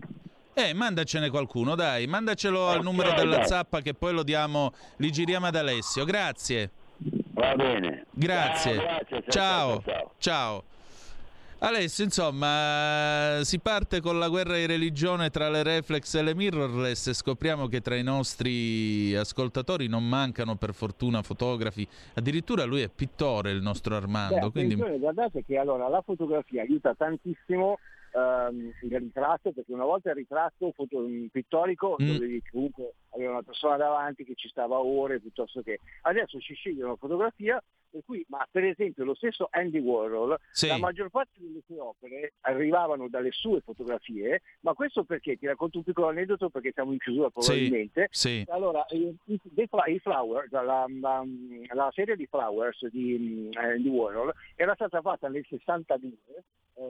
Eh, 0.57 0.73
mandacene 0.73 1.29
qualcuno, 1.29 1.75
dai, 1.75 2.07
mandacelo 2.07 2.69
al 2.69 2.81
numero 2.81 3.11
della 3.11 3.39
dai. 3.39 3.47
zappa 3.47 3.81
che 3.81 3.93
poi 3.93 4.13
lo 4.13 4.23
diamo, 4.23 4.71
li 4.97 5.11
giriamo 5.11 5.47
ad 5.47 5.55
Alessio. 5.57 6.05
Grazie. 6.05 6.71
Va 7.33 7.53
bene. 7.55 8.05
Grazie. 8.11 8.75
Ciao, 8.75 8.85
grazie, 8.85 9.23
ciao, 9.27 9.81
Ciao. 9.83 10.11
ciao. 10.17 10.63
Alessio, 11.59 12.05
insomma, 12.05 13.39
si 13.43 13.59
parte 13.59 13.99
con 13.99 14.17
la 14.17 14.29
guerra 14.29 14.55
di 14.55 14.65
religione 14.65 15.29
tra 15.29 15.49
le 15.49 15.61
reflex 15.61 16.13
e 16.15 16.21
le 16.21 16.33
mirrorless 16.33 17.07
e 17.07 17.13
scopriamo 17.13 17.67
che 17.67 17.81
tra 17.81 17.95
i 17.95 18.03
nostri 18.03 19.13
ascoltatori 19.13 19.87
non 19.87 20.07
mancano 20.07 20.55
per 20.55 20.73
fortuna 20.73 21.21
fotografi. 21.21 21.85
Addirittura 22.13 22.63
lui 22.63 22.81
è 22.81 22.89
pittore, 22.89 23.51
il 23.51 23.61
nostro 23.61 23.95
Armando. 23.97 24.51
Beh, 24.51 24.51
quindi... 24.51 24.75
guardate 24.75 25.43
che 25.43 25.57
allora 25.57 25.89
la 25.89 26.01
fotografia 26.01 26.61
aiuta 26.61 26.93
tantissimo 26.93 27.77
ehm, 28.15 28.71
il 28.83 28.97
ritratto, 28.99 29.51
perché 29.51 29.73
una 29.73 29.83
volta 29.85 30.09
il 30.09 30.15
ritratto 30.15 30.71
foto- 30.71 31.05
pittorico 31.31 31.97
Mm. 32.01 32.07
dovevi 32.11 32.41
comunque 32.51 32.93
avere 33.09 33.29
una 33.29 33.43
persona 33.43 33.75
davanti 33.77 34.23
che 34.23 34.33
ci 34.35 34.47
stava 34.49 34.79
ore 34.79 35.19
piuttosto 35.19 35.61
che 35.61 35.79
adesso 36.03 36.39
ci 36.39 36.53
scegliono 36.53 36.95
fotografia 36.95 37.61
per 37.89 38.03
cui, 38.03 38.25
ma 38.27 38.45
per 38.51 38.65
esempio 38.65 39.05
lo 39.05 39.15
stesso 39.15 39.47
Andy 39.51 39.79
Warhol, 39.79 40.37
Sì. 40.51 40.67
la 40.67 40.77
maggior 40.77 41.09
parte 41.09 41.31
delle 41.39 41.61
sue 41.65 41.79
opere 41.79 42.33
arrivavano 42.41 43.07
dalle 43.07 43.31
sue 43.31 43.61
fotografie, 43.61 44.41
ma 44.61 44.73
questo 44.73 45.05
perché? 45.05 45.37
Ti 45.37 45.45
racconto 45.47 45.77
un 45.77 45.85
piccolo 45.85 46.09
aneddoto 46.09 46.49
perché 46.49 46.71
siamo 46.73 46.91
in 46.91 46.97
chiusura 46.97 47.29
probabilmente. 47.29 48.07
sì. 48.11 48.43
Allora, 48.49 48.85
eh, 48.87 49.15
i, 49.27 49.99
Flowers, 49.99 50.51
la, 50.51 50.85
la- 50.99 51.23
la 51.73 51.89
serie 51.93 52.17
di 52.17 52.25
Flowers 52.25 52.85
di, 52.87 53.51
mm, 53.55 53.63
eh, 53.63 53.89
Warhol 53.89 54.33
era 54.55 54.73
stata 54.75 54.99
fatta 55.01 55.29
nel 55.29 55.45
62 55.47 56.11
eh, 56.35 56.43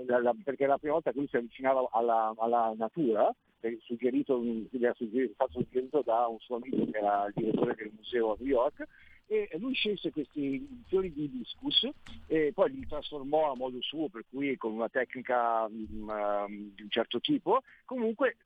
la- 0.05 0.19
la- 0.21 0.35
perché 0.43 0.65
la 0.65 0.77
prima 0.77 0.93
volta 0.93 1.11
che 1.11 1.17
lui 1.17 1.27
si 1.27 1.35
avvicinava 1.37 1.87
alla, 1.91 2.33
alla 2.37 2.73
natura, 2.75 3.33
eh, 3.61 3.77
suggerito, 3.81 4.41
gli 4.41 4.83
era 4.83 4.93
suggerito, 4.93 5.47
suggerito 5.49 6.01
da 6.03 6.27
un 6.27 6.39
suo 6.39 6.57
amico 6.57 6.89
che 6.89 6.97
era 6.97 7.25
il 7.27 7.33
direttore 7.35 7.75
del 7.75 7.91
museo 7.95 8.31
a 8.33 8.35
New 8.39 8.47
York, 8.47 8.83
e 9.27 9.49
lui 9.57 9.73
scelse 9.73 10.11
questi 10.11 10.83
fiori 10.87 11.11
di 11.11 11.23
hibiscus 11.23 11.89
e 12.27 12.51
poi 12.53 12.71
li 12.71 12.85
trasformò 12.87 13.51
a 13.51 13.55
modo 13.55 13.81
suo, 13.81 14.07
per 14.07 14.23
cui 14.29 14.55
con 14.55 14.73
una 14.73 14.87
tecnica 14.89 15.65
ehm, 15.65 16.73
di 16.75 16.81
un 16.83 16.89
certo 16.89 17.19
tipo, 17.19 17.61
comunque 17.85 18.37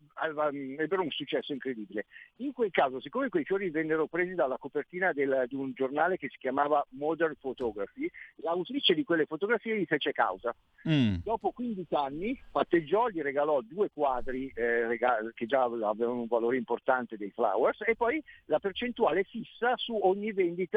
ebbero 0.77 1.01
un 1.01 1.11
successo 1.11 1.51
incredibile. 1.51 2.05
In 2.37 2.53
quel 2.53 2.71
caso, 2.71 3.01
siccome 3.01 3.29
quei 3.29 3.43
fiori 3.43 3.69
vennero 3.69 4.07
presi 4.07 4.35
dalla 4.35 4.57
copertina 4.57 5.11
del- 5.11 5.45
di 5.47 5.55
un 5.55 5.73
giornale 5.73 6.17
che 6.17 6.29
si 6.29 6.37
chiamava 6.37 6.85
Modern 6.91 7.35
Photography, 7.39 8.09
l'autrice 8.37 8.93
di 8.93 9.03
quelle 9.03 9.25
fotografie 9.25 9.77
gli 9.77 9.85
fece 9.85 10.11
causa. 10.13 10.55
Mm. 10.87 11.15
Dopo 11.23 11.51
15 11.51 11.93
anni 11.95 12.39
patteggiò, 12.51 13.09
gli 13.09 13.21
regalò 13.21 13.59
due 13.61 13.89
quadri 13.93 14.51
eh, 14.55 14.87
rega- 14.87 15.19
che 15.33 15.45
già 15.45 15.63
avevano 15.63 16.21
un 16.21 16.27
valore 16.27 16.57
importante 16.57 17.17
dei 17.17 17.31
Flowers 17.31 17.81
e 17.85 17.95
poi 17.95 18.21
la 18.45 18.59
percentuale 18.59 19.23
fissa 19.23 19.75
su 19.75 19.97
ogni 20.01 20.31
vendita 20.31 20.67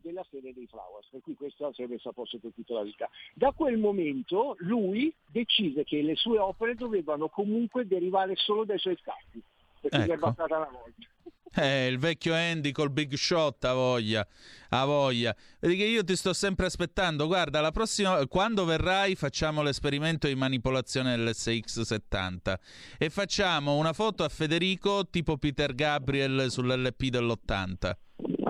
della 0.00 0.24
serie 0.30 0.52
dei 0.52 0.66
Flowers, 0.66 1.08
per 1.10 1.20
cui 1.20 1.34
questa 1.34 1.72
si 1.72 1.82
è 1.82 1.86
messa 1.86 2.08
a 2.10 2.12
posto 2.12 2.38
per 2.38 2.52
tutta 2.54 2.74
la 2.74 2.82
vita. 2.82 3.08
Da 3.34 3.52
quel 3.52 3.78
momento 3.78 4.56
lui 4.58 5.14
decise 5.26 5.84
che 5.84 6.02
le 6.02 6.16
sue 6.16 6.38
opere 6.38 6.74
dovevano 6.74 7.28
comunque 7.28 7.86
derivare 7.86 8.34
solo 8.36 8.64
dai 8.64 8.78
suoi 8.78 8.96
scatti, 9.00 9.40
perché 9.80 9.98
gli 9.98 10.08
è 10.08 10.12
Ecco. 10.12 10.26
bastata 10.26 10.56
una 10.56 10.68
volta. 10.70 11.10
Eh, 11.54 11.86
il 11.86 11.98
vecchio 11.98 12.32
Andy 12.32 12.72
col 12.72 12.90
big 12.90 13.12
shot 13.12 13.62
ha 13.64 13.74
voglia, 13.74 14.26
ha 14.70 14.84
voglia. 14.86 15.36
Vedi 15.60 15.76
che 15.76 15.84
io 15.84 16.02
ti 16.02 16.16
sto 16.16 16.32
sempre 16.32 16.64
aspettando. 16.64 17.26
Guarda, 17.26 17.60
la 17.60 17.70
prossima, 17.70 18.26
quando 18.26 18.64
verrai 18.64 19.14
facciamo 19.16 19.62
l'esperimento 19.62 20.26
di 20.26 20.34
manipolazione 20.34 21.14
dell'SX70 21.14 22.54
e 22.96 23.10
facciamo 23.10 23.76
una 23.76 23.92
foto 23.92 24.24
a 24.24 24.30
Federico 24.30 25.06
tipo 25.10 25.36
Peter 25.36 25.74
Gabriel 25.74 26.50
sull'LP 26.50 27.04
dell'80. 27.08 27.92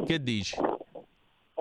Che 0.06 0.22
dici? 0.22 0.54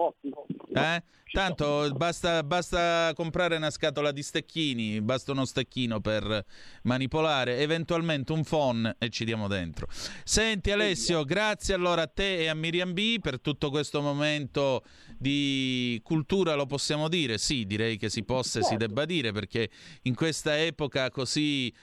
Ottimo. 0.02 0.46
Eh? 0.74 1.04
Tanto 1.32 1.90
basta, 1.96 2.44
basta 2.44 3.14
comprare 3.16 3.56
una 3.56 3.70
scatola 3.70 4.12
di 4.12 4.22
stecchini, 4.22 5.00
basta 5.00 5.32
uno 5.32 5.46
stecchino 5.46 6.02
per 6.02 6.44
manipolare, 6.84 7.60
eventualmente 7.60 8.34
un 8.34 8.44
phon 8.44 8.96
e 8.98 9.10
ci 9.10 9.24
diamo 9.24 9.48
dentro. 9.48 9.88
Senti 10.26 10.72
Alessio, 10.72 11.24
grazie 11.24 11.74
allora 11.74 12.02
a 12.02 12.08
te 12.08 12.40
e 12.40 12.48
a 12.48 12.54
Miriam 12.54 12.92
B 12.92 13.20
per 13.22 13.40
tutto 13.40 13.70
questo 13.70 14.02
momento 14.02 14.84
di 15.18 16.02
cultura, 16.04 16.56
lo 16.56 16.66
possiamo 16.66 17.08
dire? 17.08 17.38
Sì, 17.38 17.66
direi 17.66 17.96
che 17.96 18.10
si 18.10 18.24
possa 18.24 18.60
e 18.60 18.64
si 18.64 18.76
debba 18.76 19.06
dire 19.06 19.32
perché 19.32 19.70
in 20.02 20.16
questa 20.16 20.60
epoca 20.60 21.10
così 21.10 21.74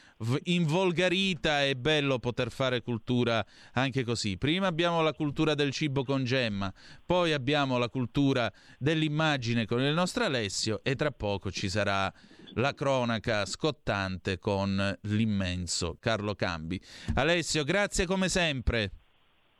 involgarita 0.44 1.62
è 1.62 1.74
bello 1.74 2.18
poter 2.18 2.50
fare 2.50 2.82
cultura 2.82 3.44
anche 3.72 4.04
così. 4.04 4.36
Prima 4.36 4.66
abbiamo 4.66 5.00
la 5.02 5.12
cultura 5.12 5.54
del 5.54 5.70
cibo 5.72 6.04
con 6.04 6.24
Gemma, 6.24 6.72
poi 7.04 7.32
abbiamo 7.32 7.78
la 7.78 7.88
cultura 7.88 8.52
dell'immagine 8.78 9.66
con 9.66 9.80
il 9.80 9.94
nostro 9.94 10.24
Alessio 10.24 10.80
e 10.82 10.94
tra 10.94 11.10
poco 11.10 11.50
ci 11.50 11.68
sarà 11.68 12.12
la 12.54 12.74
cronaca 12.74 13.44
scottante 13.46 14.38
con 14.38 14.98
l'immenso 15.02 15.96
Carlo 16.00 16.34
Cambi. 16.34 16.80
Alessio, 17.14 17.62
grazie 17.64 18.06
come 18.06 18.28
sempre. 18.28 18.97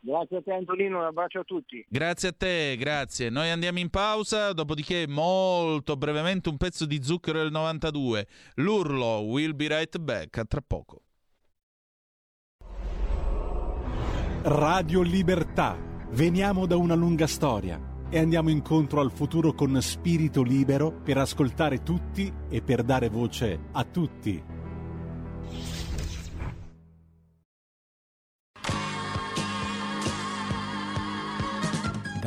Grazie 0.01 0.37
a 0.37 0.41
te 0.41 0.53
Antonino, 0.53 0.99
un 0.99 1.05
abbraccio 1.05 1.39
a 1.39 1.43
tutti. 1.43 1.85
Grazie 1.87 2.29
a 2.29 2.33
te, 2.33 2.75
grazie. 2.77 3.29
Noi 3.29 3.49
andiamo 3.49 3.79
in 3.79 3.89
pausa, 3.89 4.53
dopodiché 4.53 5.05
molto 5.07 5.97
brevemente 5.97 6.49
un 6.49 6.57
pezzo 6.57 6.85
di 6.85 7.03
zucchero 7.03 7.39
del 7.39 7.51
92. 7.51 8.27
L'urlo, 8.55 9.21
we'll 9.21 9.55
be 9.55 9.67
right 9.67 9.97
back, 9.97 10.37
a 10.37 10.45
tra 10.45 10.61
poco. 10.65 11.01
Radio 14.43 15.01
Libertà. 15.01 15.77
Veniamo 16.11 16.65
da 16.65 16.77
una 16.77 16.95
lunga 16.95 17.27
storia 17.27 17.79
e 18.09 18.17
andiamo 18.17 18.49
incontro 18.49 19.01
al 19.01 19.11
futuro 19.11 19.53
con 19.53 19.79
spirito 19.81 20.41
libero 20.41 20.91
per 20.91 21.17
ascoltare 21.17 21.83
tutti 21.83 22.31
e 22.49 22.61
per 22.61 22.83
dare 22.83 23.09
voce 23.09 23.59
a 23.73 23.83
tutti. 23.83 24.48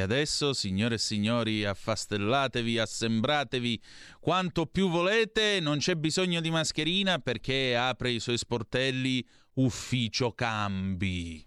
E 0.00 0.02
adesso, 0.02 0.54
signore 0.54 0.94
e 0.94 0.98
signori, 0.98 1.62
affastellatevi, 1.62 2.78
assembratevi 2.78 3.82
quanto 4.18 4.64
più 4.64 4.88
volete, 4.88 5.60
non 5.60 5.76
c'è 5.76 5.94
bisogno 5.94 6.40
di 6.40 6.50
mascherina 6.50 7.18
perché 7.18 7.76
apre 7.76 8.10
i 8.10 8.18
suoi 8.18 8.38
sportelli 8.38 9.22
Ufficio 9.56 10.32
Cambi. 10.32 11.46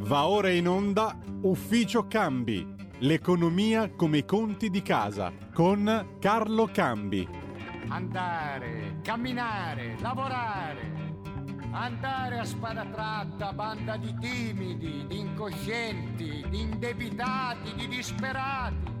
Va 0.00 0.26
ora 0.26 0.50
in 0.50 0.68
onda 0.68 1.18
Ufficio 1.40 2.06
Cambi, 2.08 2.66
l'economia 2.98 3.88
come 3.88 4.18
i 4.18 4.24
conti 4.26 4.68
di 4.68 4.82
casa, 4.82 5.32
con 5.54 6.16
Carlo 6.20 6.66
Cambi. 6.66 7.26
Andare, 7.88 8.98
camminare, 9.02 9.96
lavorare. 9.98 11.03
Andare 11.76 12.38
a 12.38 12.44
spada 12.44 12.84
tratta, 12.84 13.52
banda 13.52 13.96
di 13.96 14.14
timidi, 14.20 15.06
di 15.08 15.18
incoscienti, 15.18 16.44
di 16.48 16.60
indebitati, 16.60 17.74
di 17.74 17.88
disperati. 17.88 18.92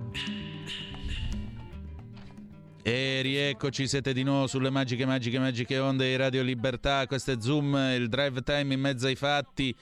E 2.82 3.20
rieccoci, 3.22 3.86
siete 3.86 4.12
di 4.12 4.24
nuovo 4.24 4.48
sulle 4.48 4.70
magiche, 4.70 5.06
magiche, 5.06 5.38
magiche 5.38 5.78
onde 5.78 6.08
di 6.08 6.16
Radio 6.16 6.42
Libertà. 6.42 7.06
Questo 7.06 7.30
è 7.30 7.36
Zoom, 7.38 7.76
il 7.96 8.08
drive 8.08 8.42
time 8.42 8.74
in 8.74 8.80
mezzo 8.80 9.06
ai 9.06 9.14
fatti. 9.14 9.72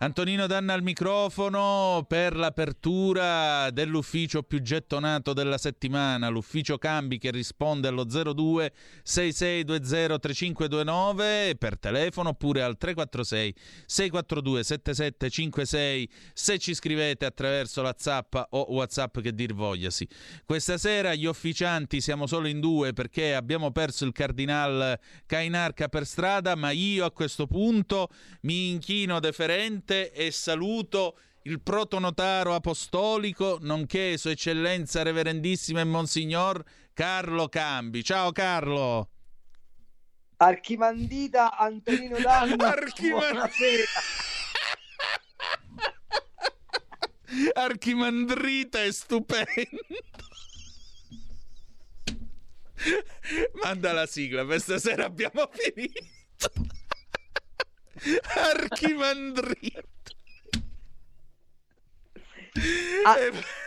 Antonino 0.00 0.46
Danna 0.46 0.74
al 0.74 0.82
microfono 0.84 2.04
per 2.06 2.36
l'apertura 2.36 3.68
dell'ufficio 3.72 4.44
più 4.44 4.62
gettonato 4.62 5.32
della 5.32 5.58
settimana, 5.58 6.28
l'ufficio 6.28 6.78
Cambi 6.78 7.18
che 7.18 7.32
risponde 7.32 7.88
allo 7.88 8.04
02 8.04 8.72
6620 9.02 10.20
3529 10.20 11.56
per 11.58 11.80
telefono 11.80 12.28
oppure 12.28 12.62
al 12.62 12.76
346 12.76 13.54
642 13.86 14.62
7756 14.62 16.10
se 16.32 16.58
ci 16.58 16.74
scrivete 16.74 17.24
attraverso 17.24 17.82
la 17.82 17.96
zappa 17.98 18.46
o 18.50 18.72
Whatsapp 18.72 19.18
che 19.18 19.34
dir 19.34 19.52
vogliasi. 19.52 20.06
Questa 20.44 20.78
sera 20.78 21.12
gli 21.16 21.26
officianti 21.26 22.00
siamo 22.00 22.28
solo 22.28 22.46
in 22.46 22.60
due 22.60 22.92
perché 22.92 23.34
abbiamo 23.34 23.72
perso 23.72 24.04
il 24.04 24.12
cardinal 24.12 24.96
Cainarca 25.26 25.88
per 25.88 26.06
strada, 26.06 26.54
ma 26.54 26.70
io 26.70 27.04
a 27.04 27.10
questo 27.10 27.48
punto 27.48 28.10
mi 28.42 28.70
inchino 28.70 29.18
deferente 29.18 29.86
e 29.94 30.30
saluto 30.30 31.18
il 31.42 31.60
protonotaro 31.60 32.54
apostolico, 32.54 33.58
nonché 33.60 34.18
Sua 34.18 34.32
Eccellenza 34.32 35.02
Reverendissima 35.02 35.80
e 35.80 35.84
Monsignor 35.84 36.62
Carlo 36.92 37.48
Cambi. 37.48 38.04
Ciao 38.04 38.32
Carlo! 38.32 39.08
Archimandita 40.36 41.56
Antonino 41.56 42.18
Danna. 42.18 42.68
Archimandita. 42.68 43.32
Buonasera. 43.32 43.84
Archimandrita 47.54 48.82
è 48.82 48.92
stupendo. 48.92 49.82
Manda 53.62 53.92
la 53.92 54.06
sigla, 54.06 54.44
per 54.44 54.60
stasera 54.60 55.06
abbiamo 55.06 55.50
finito. 55.52 56.17
Archimandrita. 58.52 59.82
Ah, 63.04 63.16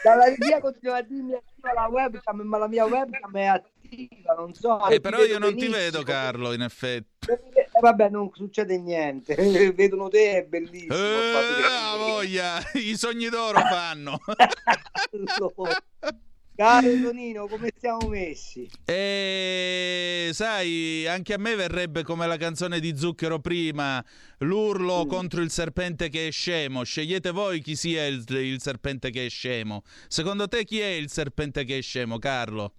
dalla 0.04 0.26
regia 0.26 0.60
continua 0.60 0.98
a 0.98 1.02
dirmi 1.02 1.34
attiva 1.34 1.72
la 1.74 1.88
webcam, 1.88 2.42
ma 2.42 2.58
la 2.58 2.68
mia 2.68 2.86
webcam 2.86 3.38
è 3.38 3.46
attiva, 3.46 4.34
non 4.38 4.54
so. 4.54 4.86
Eh, 4.88 4.96
ti 4.96 5.02
però 5.02 5.24
io 5.24 5.40
non 5.40 5.52
ti 5.52 5.68
benissimo. 5.68 5.78
vedo, 5.78 6.04
Carlo, 6.04 6.52
in 6.52 6.62
effetti. 6.62 7.32
Eh, 7.32 7.70
vabbè, 7.80 8.10
non 8.10 8.30
succede 8.34 8.78
niente. 8.78 9.36
Vedono 9.76 10.10
te, 10.10 10.40
è 10.40 10.44
bellissimo. 10.44 10.94
Eh, 10.94 11.64
ah, 11.66 11.96
voglia, 11.96 12.58
i 12.74 12.98
sogni 12.98 13.30
d'oro 13.30 13.62
fanno. 13.62 14.20
Caro 16.62 16.90
Tonino, 17.02 17.48
come 17.48 17.74
siamo 17.76 18.08
messi? 18.08 18.70
E 18.86 20.30
sai, 20.32 21.08
anche 21.08 21.34
a 21.34 21.40
me 21.40 21.56
verrebbe 21.56 22.04
come 22.04 22.28
la 22.28 22.38
canzone 22.38 22.80
di 22.80 22.96
Zucchero 22.96 23.40
prima, 23.40 24.06
l'urlo 24.42 25.08
contro 25.08 25.42
il 25.42 25.50
serpente 25.50 26.08
che 26.10 26.28
è 26.28 26.32
scemo. 26.32 26.84
Scegliete 26.84 27.32
voi 27.32 27.62
chi 27.62 27.76
sia 27.76 28.06
il, 28.06 28.24
il 28.30 28.62
serpente 28.62 29.10
che 29.10 29.26
è 29.26 29.30
scemo. 29.30 29.82
Secondo 30.08 30.48
te 30.48 30.64
chi 30.64 30.80
è 30.80 30.86
il 30.86 31.10
serpente 31.10 31.64
che 31.64 31.80
è 31.80 31.82
scemo, 31.82 32.20
Carlo? 32.20 32.74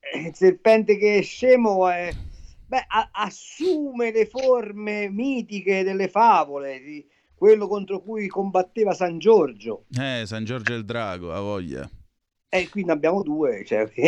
Eh, 0.00 0.28
Il 0.28 0.34
serpente 0.34 0.96
che 0.96 1.18
è 1.18 1.22
scemo 1.22 1.86
è... 1.86 2.10
Beh, 2.66 2.86
a- 2.88 3.10
assume 3.12 4.12
le 4.12 4.24
forme 4.24 5.10
mitiche 5.10 5.82
delle 5.82 6.08
favole, 6.08 6.80
quello 7.34 7.68
contro 7.68 8.00
cui 8.00 8.28
combatteva 8.28 8.94
San 8.94 9.18
Giorgio. 9.18 9.84
Eh, 9.94 10.22
San 10.24 10.46
Giorgio 10.46 10.72
il 10.72 10.86
Drago, 10.86 11.34
a 11.34 11.40
voglia. 11.40 11.86
E 12.54 12.68
qui 12.68 12.84
ne 12.84 12.92
abbiamo 12.92 13.24
due. 13.24 13.64
Cioè... 13.64 13.90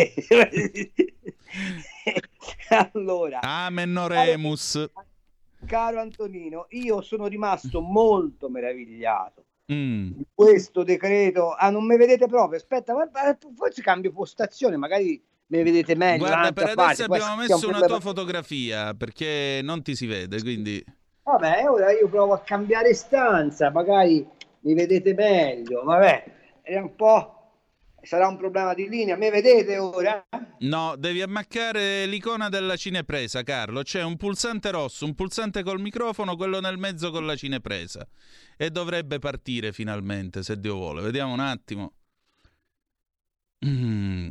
allora, 2.93 3.41
Amen 3.41 3.97
oremus. 3.97 4.89
caro 5.65 5.99
Antonino, 5.99 6.67
io 6.69 7.01
sono 7.01 7.27
rimasto 7.27 7.81
molto 7.81 8.49
meravigliato 8.49 9.43
Mm. 9.69 10.11
di 10.11 10.25
questo 10.33 10.83
decreto. 10.83 11.51
Ah, 11.51 11.69
non 11.69 11.85
mi 11.85 11.97
vedete 11.97 12.25
proprio? 12.27 12.57
Aspetta, 12.57 12.93
guarda, 12.93 13.37
forse 13.53 13.81
cambio 13.81 14.13
postazione, 14.13 14.77
magari 14.77 15.21
mi 15.47 15.61
vedete 15.61 15.93
meglio. 15.93 16.25
Guarda, 16.25 16.53
per 16.53 16.73
parte, 16.73 16.81
adesso 16.81 17.05
può 17.07 17.15
abbiamo 17.15 17.41
essere 17.41 17.55
messo 17.55 17.67
un 17.67 17.75
una 17.75 17.85
tua 17.85 17.99
fotografia 17.99 18.93
perché 18.93 19.59
non 19.61 19.81
ti 19.81 19.93
si 19.93 20.05
vede, 20.05 20.41
quindi... 20.41 20.81
Vabbè, 21.23 21.67
ora 21.67 21.91
io 21.91 22.07
provo 22.07 22.31
a 22.31 22.39
cambiare 22.39 22.93
stanza, 22.93 23.69
magari 23.69 24.25
mi 24.61 24.73
vedete 24.73 25.13
meglio. 25.13 25.83
Vabbè, 25.83 26.23
è 26.61 26.77
un 26.77 26.95
po'. 26.95 27.36
Sarà 28.01 28.27
un 28.27 28.37
problema 28.37 28.73
di 28.73 28.87
linea. 28.87 29.17
Mi 29.17 29.29
vedete 29.29 29.77
ora? 29.77 30.25
No, 30.59 30.95
devi 30.97 31.21
ammaccare 31.21 32.05
l'icona 32.05 32.47
della 32.49 32.75
cinepresa, 32.75 33.43
Carlo. 33.43 33.81
C'è 33.81 34.03
un 34.03 34.17
pulsante 34.17 34.71
rosso, 34.71 35.05
un 35.05 35.13
pulsante 35.13 35.63
col 35.63 35.81
microfono, 35.81 36.35
quello 36.35 36.59
nel 36.59 36.77
mezzo 36.77 37.11
con 37.11 37.25
la 37.25 37.35
cinepresa. 37.35 38.07
E 38.55 38.69
dovrebbe 38.69 39.19
partire 39.19 39.71
finalmente, 39.73 40.43
se 40.43 40.59
Dio 40.59 40.75
vuole. 40.75 41.01
Vediamo 41.01 41.33
un 41.33 41.39
attimo. 41.39 41.93
Mm. 43.65 44.29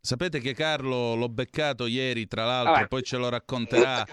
Sapete 0.00 0.38
che 0.38 0.54
Carlo 0.54 1.14
l'ho 1.14 1.28
beccato 1.28 1.86
ieri, 1.86 2.28
tra 2.28 2.44
l'altro, 2.44 2.72
Vabbè. 2.74 2.88
poi 2.88 3.02
ce 3.02 3.16
lo 3.16 3.28
racconterà. 3.28 4.06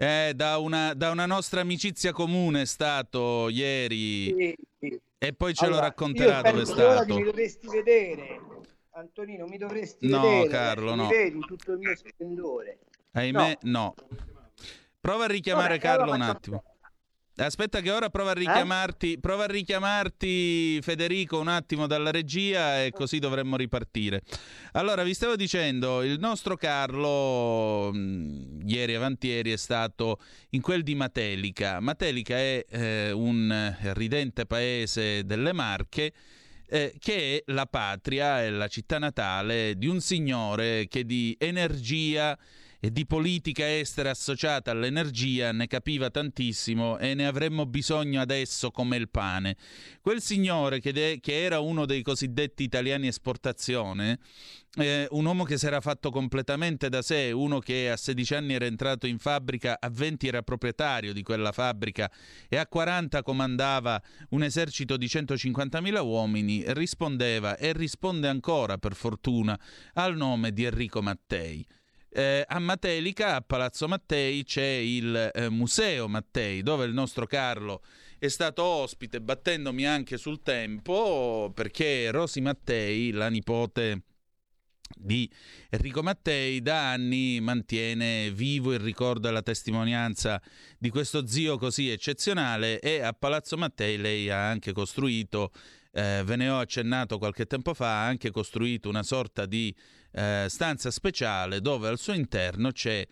Eh, 0.00 0.32
da, 0.32 0.58
una, 0.58 0.94
da 0.94 1.10
una 1.10 1.26
nostra 1.26 1.60
amicizia 1.60 2.12
comune 2.12 2.60
è 2.60 2.66
stato 2.66 3.48
ieri. 3.48 4.26
Sì. 4.26 4.56
E 5.20 5.32
poi 5.32 5.52
ce 5.52 5.64
lo 5.66 5.72
Allora, 5.72 5.86
racconterà 5.88 6.36
io 6.36 6.42
dove 6.42 6.62
è 6.62 6.64
stato. 6.64 7.14
Mi 7.16 7.24
dovresti 7.24 7.66
vedere, 7.66 8.40
Antonino, 8.90 9.46
mi 9.46 9.58
dovresti 9.58 10.06
No, 10.08 10.20
vedere. 10.20 10.48
Carlo, 10.48 10.90
mi 10.92 10.96
no. 10.96 11.08
vedi 11.08 11.36
in 11.36 11.46
tutto 11.46 11.72
il 11.72 11.78
mio 11.78 11.96
splendore. 11.96 12.78
Ahimè, 13.12 13.58
no. 13.62 13.94
Prova 15.00 15.24
a 15.24 15.28
richiamare 15.28 15.78
Vabbè, 15.78 15.80
Carlo 15.80 16.02
allora 16.12 16.16
un 16.16 16.22
attimo. 16.22 16.62
Aspetta 17.44 17.80
che 17.80 17.90
ora 17.90 18.06
Eh? 18.06 18.10
prova 18.10 18.30
a 18.30 18.34
richiamarti, 18.34 19.18
prova 19.20 19.44
a 19.44 19.46
richiamarti 19.46 20.80
Federico 20.82 21.38
un 21.38 21.48
attimo 21.48 21.86
dalla 21.86 22.10
regia 22.10 22.82
e 22.82 22.90
così 22.90 23.18
dovremmo 23.18 23.56
ripartire. 23.56 24.22
Allora, 24.72 25.02
vi 25.02 25.14
stavo 25.14 25.36
dicendo, 25.36 26.02
il 26.02 26.18
nostro 26.18 26.56
Carlo 26.56 27.92
mh, 27.92 28.62
ieri 28.66 28.94
avantieri 28.94 29.52
è 29.52 29.56
stato 29.56 30.18
in 30.50 30.60
quel 30.60 30.82
di 30.82 30.94
Matelica. 30.94 31.80
Matelica 31.80 32.36
è 32.36 32.64
eh, 32.68 33.10
un 33.12 33.76
ridente 33.92 34.44
paese 34.46 35.24
delle 35.24 35.52
Marche 35.52 36.12
eh, 36.68 36.94
che 36.98 37.36
è 37.36 37.52
la 37.52 37.66
patria 37.66 38.42
e 38.42 38.50
la 38.50 38.68
città 38.68 38.98
natale 38.98 39.74
di 39.76 39.86
un 39.86 40.00
signore 40.00 40.86
che 40.88 41.04
di 41.04 41.36
energia 41.38 42.36
di 42.80 43.06
politica 43.06 43.76
estera 43.76 44.10
associata 44.10 44.70
all'energia 44.70 45.50
ne 45.50 45.66
capiva 45.66 46.10
tantissimo 46.10 46.98
e 46.98 47.14
ne 47.14 47.26
avremmo 47.26 47.66
bisogno 47.66 48.20
adesso 48.20 48.70
come 48.70 48.96
il 48.96 49.08
pane. 49.08 49.56
Quel 50.00 50.22
signore 50.22 50.78
che, 50.78 50.92
de- 50.92 51.18
che 51.20 51.42
era 51.42 51.58
uno 51.58 51.86
dei 51.86 52.02
cosiddetti 52.02 52.62
italiani 52.62 53.08
esportazione, 53.08 54.20
eh, 54.76 55.08
un 55.10 55.24
uomo 55.24 55.42
che 55.42 55.58
si 55.58 55.66
era 55.66 55.80
fatto 55.80 56.10
completamente 56.10 56.88
da 56.88 57.02
sé, 57.02 57.32
uno 57.32 57.58
che 57.58 57.90
a 57.90 57.96
16 57.96 58.34
anni 58.34 58.54
era 58.54 58.66
entrato 58.66 59.08
in 59.08 59.18
fabbrica, 59.18 59.78
a 59.80 59.90
20 59.90 60.28
era 60.28 60.42
proprietario 60.42 61.12
di 61.12 61.22
quella 61.22 61.50
fabbrica 61.50 62.08
e 62.48 62.58
a 62.58 62.66
40 62.66 63.22
comandava 63.22 64.00
un 64.30 64.44
esercito 64.44 64.96
di 64.96 65.06
150.000 65.06 66.00
uomini, 66.04 66.62
rispondeva 66.68 67.56
e 67.56 67.72
risponde 67.72 68.28
ancora, 68.28 68.78
per 68.78 68.94
fortuna, 68.94 69.58
al 69.94 70.16
nome 70.16 70.52
di 70.52 70.62
Enrico 70.62 71.02
Mattei. 71.02 71.66
Eh, 72.10 72.44
a 72.46 72.58
Matelica, 72.58 73.36
a 73.36 73.40
Palazzo 73.42 73.86
Mattei, 73.86 74.42
c'è 74.44 74.64
il 74.64 75.30
eh, 75.34 75.48
Museo 75.50 76.08
Mattei, 76.08 76.62
dove 76.62 76.86
il 76.86 76.92
nostro 76.92 77.26
Carlo 77.26 77.82
è 78.18 78.28
stato 78.28 78.62
ospite, 78.64 79.20
battendomi 79.20 79.86
anche 79.86 80.16
sul 80.16 80.42
tempo, 80.42 81.52
perché 81.54 82.10
Rosi 82.10 82.40
Mattei, 82.40 83.12
la 83.12 83.28
nipote 83.28 84.02
di 84.96 85.30
Enrico 85.68 86.02
Mattei, 86.02 86.60
da 86.60 86.90
anni 86.90 87.40
mantiene 87.40 88.30
vivo 88.32 88.72
il 88.72 88.80
ricordo 88.80 89.28
e 89.28 89.30
la 89.30 89.42
testimonianza 89.42 90.40
di 90.78 90.90
questo 90.90 91.26
zio 91.26 91.58
così 91.58 91.90
eccezionale 91.90 92.80
e 92.80 93.00
a 93.02 93.12
Palazzo 93.12 93.56
Mattei 93.56 93.98
lei 93.98 94.30
ha 94.30 94.48
anche 94.48 94.72
costruito, 94.72 95.52
eh, 95.92 96.22
ve 96.24 96.36
ne 96.36 96.48
ho 96.48 96.58
accennato 96.58 97.18
qualche 97.18 97.46
tempo 97.46 97.74
fa, 97.74 98.02
ha 98.02 98.06
anche 98.06 98.30
costruito 98.30 98.88
una 98.88 99.02
sorta 99.02 99.46
di 99.46 99.74
eh, 100.12 100.46
stanza 100.48 100.90
speciale 100.90 101.60
dove 101.60 101.88
al 101.88 101.98
suo 101.98 102.12
interno 102.12 102.72
c'è 102.72 103.06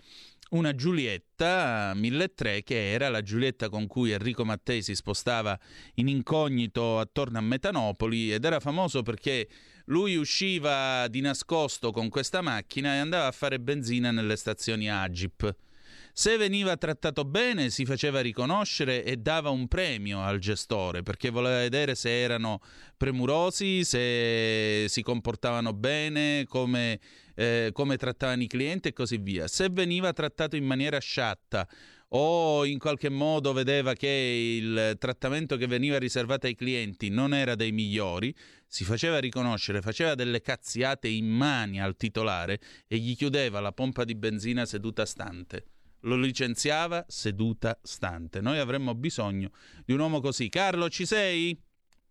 una 0.50 0.74
Giulietta 0.74 1.92
1003 1.94 2.62
che 2.62 2.92
era 2.92 3.08
la 3.08 3.22
Giulietta 3.22 3.68
con 3.68 3.86
cui 3.86 4.12
Enrico 4.12 4.44
Mattei 4.44 4.82
si 4.82 4.94
spostava 4.94 5.58
in 5.94 6.08
incognito 6.08 6.98
attorno 6.98 7.38
a 7.38 7.40
Metanopoli 7.40 8.32
ed 8.32 8.44
era 8.44 8.60
famoso 8.60 9.02
perché 9.02 9.48
lui 9.86 10.16
usciva 10.16 11.08
di 11.08 11.20
nascosto 11.20 11.90
con 11.90 12.08
questa 12.08 12.42
macchina 12.42 12.94
e 12.94 12.98
andava 12.98 13.26
a 13.26 13.32
fare 13.32 13.58
benzina 13.60 14.10
nelle 14.10 14.36
stazioni 14.36 14.90
Agip. 14.90 15.54
Se 16.18 16.38
veniva 16.38 16.78
trattato 16.78 17.26
bene 17.26 17.68
si 17.68 17.84
faceva 17.84 18.22
riconoscere 18.22 19.04
e 19.04 19.18
dava 19.18 19.50
un 19.50 19.68
premio 19.68 20.22
al 20.22 20.38
gestore 20.38 21.02
perché 21.02 21.28
voleva 21.28 21.58
vedere 21.58 21.94
se 21.94 22.22
erano 22.22 22.62
premurosi, 22.96 23.84
se 23.84 24.86
si 24.88 25.02
comportavano 25.02 25.74
bene, 25.74 26.46
come, 26.48 27.00
eh, 27.34 27.68
come 27.70 27.98
trattavano 27.98 28.42
i 28.42 28.46
clienti 28.46 28.88
e 28.88 28.92
così 28.94 29.18
via. 29.18 29.46
Se 29.46 29.68
veniva 29.68 30.14
trattato 30.14 30.56
in 30.56 30.64
maniera 30.64 30.98
sciatta 30.98 31.68
o 32.08 32.64
in 32.64 32.78
qualche 32.78 33.10
modo 33.10 33.52
vedeva 33.52 33.92
che 33.92 34.08
il 34.58 34.96
trattamento 34.98 35.58
che 35.58 35.66
veniva 35.66 35.98
riservato 35.98 36.46
ai 36.46 36.54
clienti 36.54 37.10
non 37.10 37.34
era 37.34 37.54
dei 37.54 37.72
migliori, 37.72 38.34
si 38.66 38.84
faceva 38.84 39.18
riconoscere, 39.18 39.82
faceva 39.82 40.14
delle 40.14 40.40
cazziate 40.40 41.08
in 41.08 41.26
mani 41.26 41.78
al 41.78 41.94
titolare 41.94 42.58
e 42.86 42.96
gli 42.96 43.14
chiudeva 43.14 43.60
la 43.60 43.72
pompa 43.72 44.04
di 44.04 44.14
benzina 44.14 44.64
seduta 44.64 45.04
stante 45.04 45.66
lo 46.06 46.16
licenziava 46.16 47.04
seduta 47.08 47.78
stante. 47.82 48.40
Noi 48.40 48.58
avremmo 48.58 48.94
bisogno 48.94 49.50
di 49.84 49.92
un 49.92 50.00
uomo 50.00 50.20
così. 50.20 50.48
Carlo, 50.48 50.88
ci 50.88 51.04
sei? 51.04 51.60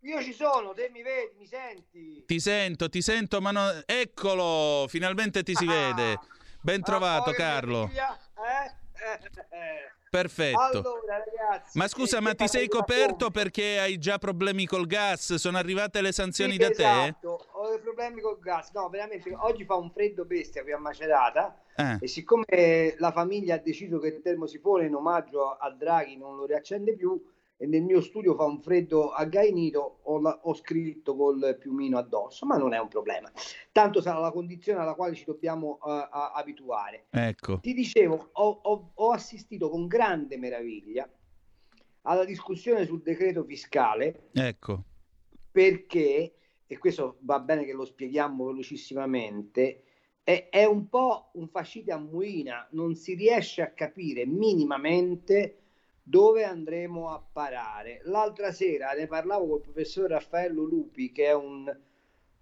Io 0.01 0.21
ci 0.21 0.33
sono, 0.33 0.73
te 0.73 0.89
mi 0.93 1.01
vedi, 1.01 1.33
mi 1.37 1.47
senti? 1.47 2.23
Ti 2.25 2.39
sento, 2.39 2.89
ti 2.89 3.01
sento, 3.01 3.41
ma 3.41 3.51
no... 3.51 3.83
Eccolo, 3.85 4.85
finalmente 4.87 5.41
ti 5.41 5.55
si 5.55 5.65
vede. 5.65 6.19
Ben 6.61 6.81
trovato, 6.81 7.25
Poi, 7.25 7.35
Carlo. 7.35 7.87
figlia, 7.87 8.15
eh? 8.35 9.94
Perfetto. 10.15 10.59
Allora, 10.59 11.17
ragazzi, 11.17 11.77
Ma 11.77 11.87
scusa, 11.89 12.21
ma 12.21 12.33
ti 12.33 12.47
sei 12.47 12.69
coperto 12.69 13.31
perché 13.31 13.79
hai 13.79 13.97
già 13.97 14.17
problemi 14.17 14.65
col 14.65 14.87
gas? 14.87 15.35
Sono 15.35 15.57
arrivate 15.57 15.99
le 16.01 16.13
sanzioni 16.13 16.53
Sì, 16.53 16.57
da 16.57 16.67
te? 16.69 16.73
esatto, 16.83 17.45
ho 17.51 17.69
dei 17.69 17.79
problemi 17.79 18.21
col 18.21 18.39
gas. 18.39 18.71
No, 18.71 18.87
veramente, 18.87 19.35
oggi 19.37 19.65
fa 19.65 19.75
un 19.75 19.91
freddo 19.91 20.23
bestia 20.23 20.63
qui 20.63 20.71
a 20.71 20.77
Macerata 20.77 21.59
Eh. 21.75 21.97
e 21.99 22.07
siccome 22.07 22.95
la 22.97 23.11
famiglia 23.11 23.55
ha 23.55 23.57
deciso 23.57 23.99
che 23.99 24.07
il 24.07 24.21
termosifone 24.21 24.85
in 24.85 24.95
omaggio 24.95 25.57
a 25.57 25.69
Draghi 25.69 26.15
non 26.15 26.37
lo 26.37 26.45
riaccende 26.45 26.93
più, 26.95 27.21
e 27.57 27.67
nel 27.67 27.83
mio 27.83 28.01
studio 28.01 28.35
fa 28.35 28.43
un 28.43 28.59
freddo 28.59 29.11
aggainito, 29.11 29.99
ho, 30.03 30.19
la- 30.19 30.39
ho 30.43 30.53
scritto 30.53 31.15
col 31.15 31.55
piumino 31.59 31.97
addosso, 31.97 32.45
ma 32.45 32.57
non 32.57 32.73
è 32.73 32.79
un 32.79 32.89
problema. 32.89 33.31
Tanto 33.71 34.01
sarà 34.01 34.19
la 34.19 34.31
condizione 34.31 34.81
alla 34.81 34.93
quale 34.93 35.15
ci 35.15 35.23
dobbiamo 35.25 35.77
a- 35.81 36.31
abituare. 36.33 37.05
Ecco. 37.11 37.59
Ti 37.59 37.73
dicevo, 37.73 38.29
ho, 38.33 38.59
ho- 38.63 38.91
ho 38.93 39.11
assistito 39.11 39.69
con 39.69 39.87
grande 39.87 40.37
meraviglia 40.37 41.09
alla 42.01 42.25
discussione 42.25 42.85
sul 42.85 43.01
decreto 43.01 43.43
fiscale 43.45 44.29
Ecco. 44.33 44.83
perché, 45.51 46.35
e 46.67 46.77
questo 46.77 47.17
va 47.21 47.39
bene 47.39 47.63
che 47.65 47.73
lo 47.73 47.85
spieghiamo 47.85 48.45
velocissimamente, 48.45 49.83
è, 50.23 50.49
è 50.49 50.65
un 50.65 50.89
po' 50.89 51.29
un 51.33 51.47
fascite 51.47 51.91
a 51.91 51.97
muina, 51.97 52.67
non 52.71 52.95
si 52.95 53.13
riesce 53.13 53.61
a 53.61 53.71
capire 53.71 54.25
minimamente 54.25 55.59
dove 56.07 56.43
andremo 56.43 57.09
a 57.09 57.19
parare. 57.19 57.99
L'altra 58.03 58.51
sera 58.51 58.91
ne 58.91 59.07
parlavo 59.07 59.47
col 59.47 59.61
professor 59.61 60.07
Raffaello 60.07 60.63
Lupi, 60.63 61.11
che 61.11 61.25
è 61.25 61.33
un 61.33 61.75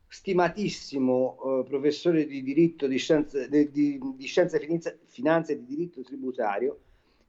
stimatissimo 0.07 1.61
eh, 1.61 1.63
professore 1.63 2.25
di 2.25 2.43
diritto 2.43 2.87
di 2.87 2.97
scienze, 2.97 3.47
di, 3.47 3.71
di, 3.71 3.97
di 4.15 4.25
scienze 4.25 4.59
finanza, 4.59 4.93
finanza 5.05 5.53
e 5.53 5.55
di 5.55 5.65
diritto 5.65 6.01
tributario, 6.01 6.77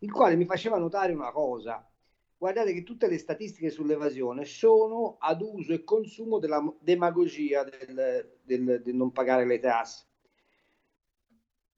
il 0.01 0.11
quale 0.11 0.35
mi 0.35 0.45
faceva 0.45 0.77
notare 0.77 1.13
una 1.13 1.31
cosa. 1.31 1.89
Guardate 2.37 2.73
che 2.75 2.83
tutte 2.83 3.07
le 3.09 3.17
statistiche 3.19 3.71
sull'evasione 3.71 4.45
sono 4.45 5.15
ad 5.19 5.41
uso 5.41 5.73
e 5.73 5.85
consumo 5.85 6.39
della 6.41 6.61
demagogia 6.81 7.63
del, 7.63 8.39
del- 8.43 8.83
del 8.83 8.95
non 8.95 9.13
pagare 9.13 9.47
le 9.47 9.61
tasse 9.61 10.05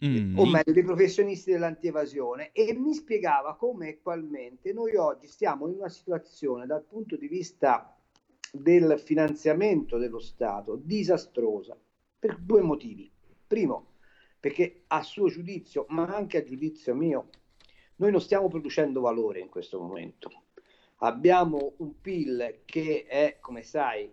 Mm. 0.05 0.39
o 0.39 0.45
meglio 0.45 0.73
dei 0.73 0.83
professionisti 0.83 1.53
dell'antievasione 1.53 2.53
e 2.53 2.75
mi 2.75 2.93
spiegava 2.93 3.57
come 3.57 3.89
attualmente 3.89 4.75
noi 4.75 4.95
oggi 4.95 5.27
stiamo 5.27 5.69
in 5.69 5.77
una 5.77 5.89
situazione 5.89 6.67
dal 6.67 6.85
punto 6.85 7.17
di 7.17 7.27
vista 7.29 7.97
del 8.53 9.01
finanziamento 9.03 9.97
dello 9.97 10.19
Stato 10.19 10.77
disastrosa 10.77 11.79
per 12.19 12.39
due 12.39 12.61
motivi. 12.61 13.11
Primo, 13.47 13.93
perché 14.39 14.85
a 14.89 15.03
suo 15.03 15.29
giudizio, 15.29 15.87
ma 15.89 16.07
anche 16.07 16.39
a 16.39 16.45
giudizio 16.45 16.95
mio, 16.95 17.31
noi 17.97 18.11
non 18.11 18.21
stiamo 18.21 18.49
producendo 18.49 19.01
valore 19.01 19.41
in 19.41 19.49
questo 19.49 19.81
momento. 19.81 20.31
Abbiamo 20.97 21.75
un 21.79 22.01
PIL 22.01 22.61
che 22.65 23.07
è, 23.07 23.39
come 23.41 23.63
sai, 23.63 24.11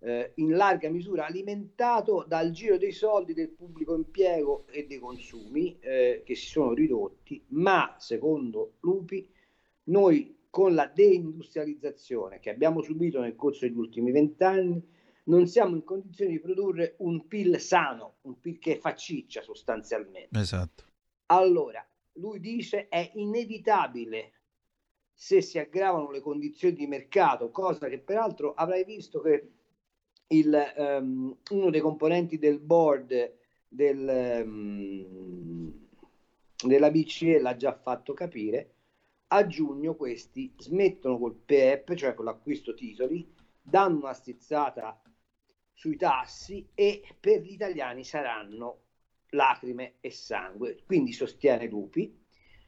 eh, 0.00 0.32
in 0.36 0.56
larga 0.56 0.88
misura 0.90 1.26
alimentato 1.26 2.24
dal 2.26 2.50
giro 2.50 2.76
dei 2.76 2.92
soldi 2.92 3.32
del 3.34 3.50
pubblico 3.50 3.94
impiego 3.94 4.66
e 4.68 4.86
dei 4.86 4.98
consumi 4.98 5.78
eh, 5.80 6.22
che 6.24 6.34
si 6.34 6.46
sono 6.46 6.72
ridotti, 6.72 7.44
ma 7.48 7.96
secondo 7.98 8.74
Lupi 8.80 9.28
noi 9.84 10.34
con 10.50 10.74
la 10.74 10.86
deindustrializzazione 10.86 12.40
che 12.40 12.50
abbiamo 12.50 12.82
subito 12.82 13.20
nel 13.20 13.36
corso 13.36 13.66
degli 13.66 13.76
ultimi 13.76 14.10
vent'anni 14.10 14.94
non 15.24 15.46
siamo 15.46 15.74
in 15.74 15.84
condizione 15.84 16.30
di 16.30 16.40
produrre 16.40 16.94
un 16.98 17.26
PIL 17.26 17.58
sano, 17.58 18.18
un 18.22 18.40
PIL 18.40 18.58
che 18.58 18.78
fa 18.78 18.94
ciccia 18.94 19.42
sostanzialmente. 19.42 20.38
Esatto. 20.38 20.84
Allora, 21.26 21.84
lui 22.14 22.38
dice 22.38 22.88
è 22.88 23.10
inevitabile 23.14 24.32
se 25.12 25.40
si 25.40 25.58
aggravano 25.58 26.10
le 26.10 26.20
condizioni 26.20 26.74
di 26.74 26.86
mercato, 26.86 27.50
cosa 27.50 27.88
che 27.88 27.98
peraltro 27.98 28.54
avrai 28.54 28.84
visto 28.84 29.20
che 29.20 29.55
il, 30.28 30.54
ehm, 30.54 31.36
uno 31.50 31.70
dei 31.70 31.80
componenti 31.80 32.38
del 32.38 32.58
board 32.58 33.34
del, 33.68 34.08
ehm, 34.08 35.88
della 36.64 36.90
BCE 36.90 37.38
l'ha 37.38 37.56
già 37.56 37.72
fatto 37.72 38.14
capire, 38.14 38.70
a 39.28 39.46
giugno 39.46 39.94
questi 39.94 40.52
smettono 40.56 41.18
col 41.18 41.34
PEP, 41.34 41.94
cioè 41.94 42.14
con 42.14 42.24
l'acquisto 42.24 42.74
titoli, 42.74 43.28
danno 43.60 43.98
una 43.98 44.14
stizzata 44.14 45.00
sui 45.72 45.96
tassi 45.96 46.66
e 46.74 47.02
per 47.18 47.42
gli 47.42 47.52
italiani 47.52 48.04
saranno 48.04 48.78
lacrime 49.30 49.94
e 50.00 50.10
sangue. 50.10 50.78
Quindi 50.86 51.12
sostiene 51.12 51.66
Lupi 51.66 52.24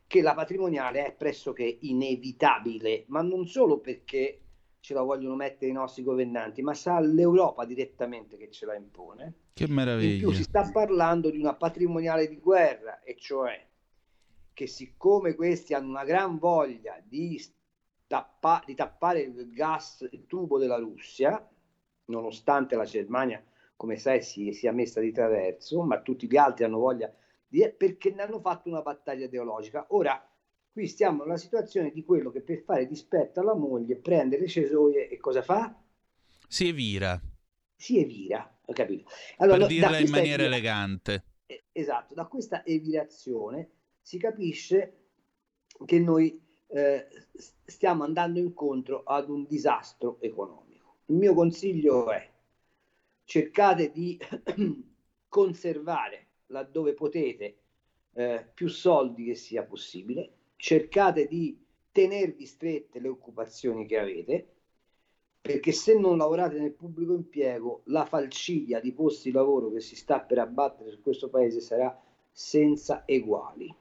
che 0.06 0.20
la 0.22 0.35
patrimoniale 0.35 1.05
è 1.05 1.14
pressoché 1.14 1.78
inevitabile, 1.82 3.05
ma 3.09 3.22
non 3.22 3.47
solo 3.47 3.78
perché 3.78 4.40
ce 4.80 4.94
la 4.94 5.02
vogliono 5.02 5.34
mettere 5.34 5.70
i 5.70 5.74
nostri 5.74 6.02
governanti, 6.02 6.62
ma 6.62 6.74
sa 6.74 6.98
l'Europa 7.00 7.64
direttamente 7.64 8.36
che 8.36 8.50
ce 8.50 8.66
la 8.66 8.74
impone. 8.74 9.34
Che 9.52 9.64
In 9.64 9.72
meraviglia. 9.74 10.18
più 10.18 10.32
si 10.32 10.42
sta 10.42 10.70
parlando 10.70 11.30
di 11.30 11.38
una 11.38 11.55
patrimoniale 11.55 12.28
di 12.28 12.38
guerra, 12.38 13.00
e 13.02 13.16
cioè 13.16 13.66
che 14.52 14.66
siccome 14.66 15.34
questi 15.34 15.74
hanno 15.74 15.88
una 15.88 16.05
gran 16.05 16.38
voglia 16.38 17.00
di, 17.05 17.40
tappa- 18.06 18.62
di 18.66 18.74
tappare 18.74 19.20
il 19.20 19.52
gas, 19.52 20.06
il 20.10 20.26
tubo 20.26 20.59
della 20.59 20.78
Russia, 20.78 21.48
nonostante 22.06 22.74
la 22.74 22.84
Germania, 22.84 23.42
come 23.76 23.96
sai, 23.96 24.22
si 24.22 24.52
sia 24.52 24.72
messa 24.72 25.00
di 25.00 25.12
traverso, 25.12 25.82
ma 25.82 26.00
tutti 26.00 26.26
gli 26.26 26.36
altri 26.36 26.64
hanno 26.64 26.78
voglia 26.78 27.12
di... 27.46 27.72
perché 27.76 28.10
ne 28.10 28.22
hanno 28.22 28.40
fatto 28.40 28.68
una 28.68 28.82
battaglia 28.82 29.26
ideologica. 29.26 29.86
Ora, 29.90 30.20
qui 30.78 30.86
stiamo 30.86 31.24
nella 31.24 31.36
situazione 31.36 31.90
di 31.90 32.05
quello 32.05 32.30
che 32.30 32.40
per 32.40 32.62
fare 32.62 32.86
dispetto 32.86 33.40
alla 33.40 33.56
moglie 33.56 33.96
prende 33.96 34.38
le 34.38 34.46
cesoie 34.46 35.09
e 35.09 35.18
cosa 35.18 35.42
fa? 35.42 35.76
Si 36.48 36.66
evira, 36.68 37.20
Si 37.76 37.98
evira, 37.98 38.59
ho 38.64 38.72
capito? 38.72 39.09
per 39.46 39.46
no, 39.46 39.56
da 39.56 39.66
dirla 39.66 39.98
in 39.98 40.09
maniera 40.10 40.42
evira- 40.42 40.44
elegante. 40.44 41.24
eh, 41.46 41.64
Esatto, 41.72 42.14
da 42.14 42.26
questa 42.26 42.64
evirazione 42.64 43.70
si 44.00 44.18
capisce 44.18 45.06
che 45.84 45.98
noi 45.98 46.40
eh, 46.68 47.06
stiamo 47.64 48.05
andando 48.05 48.38
incontro 48.38 49.02
ad 49.05 49.28
un 49.30 49.46
disastro 49.46 50.20
economico. 50.20 50.98
Il 51.06 51.16
mio 51.16 51.34
consiglio 51.34 52.10
è 52.10 52.30
cercate 53.24 53.90
di 53.90 54.18
conservare 55.28 56.26
laddove 56.46 56.94
potete 56.94 57.59
eh, 58.14 58.50
più 58.55 58.68
soldi 58.68 59.24
che 59.26 59.34
sia 59.34 59.64
possibile, 59.64 60.38
cercate 60.59 61.28
di 61.28 61.56
tenervi 61.93 62.44
strette 62.44 62.98
le 62.98 63.09
occupazioni 63.09 63.86
che 63.86 63.98
avete, 63.98 64.52
perché 65.40 65.70
se 65.72 65.97
non 65.97 66.18
lavorate 66.18 66.59
nel 66.59 66.72
pubblico 66.72 67.14
impiego, 67.14 67.82
la 67.85 68.05
falcidia 68.05 68.80
di 68.80 68.93
posti 68.93 69.30
di 69.30 69.36
lavoro 69.36 69.70
che 69.70 69.80
si 69.80 69.94
sta 69.94 70.20
per 70.20 70.39
abbattere 70.39 70.90
su 70.90 71.01
questo 71.01 71.28
paese 71.28 71.60
sarà 71.60 71.97
senza 72.30 73.05
eguali. 73.06 73.72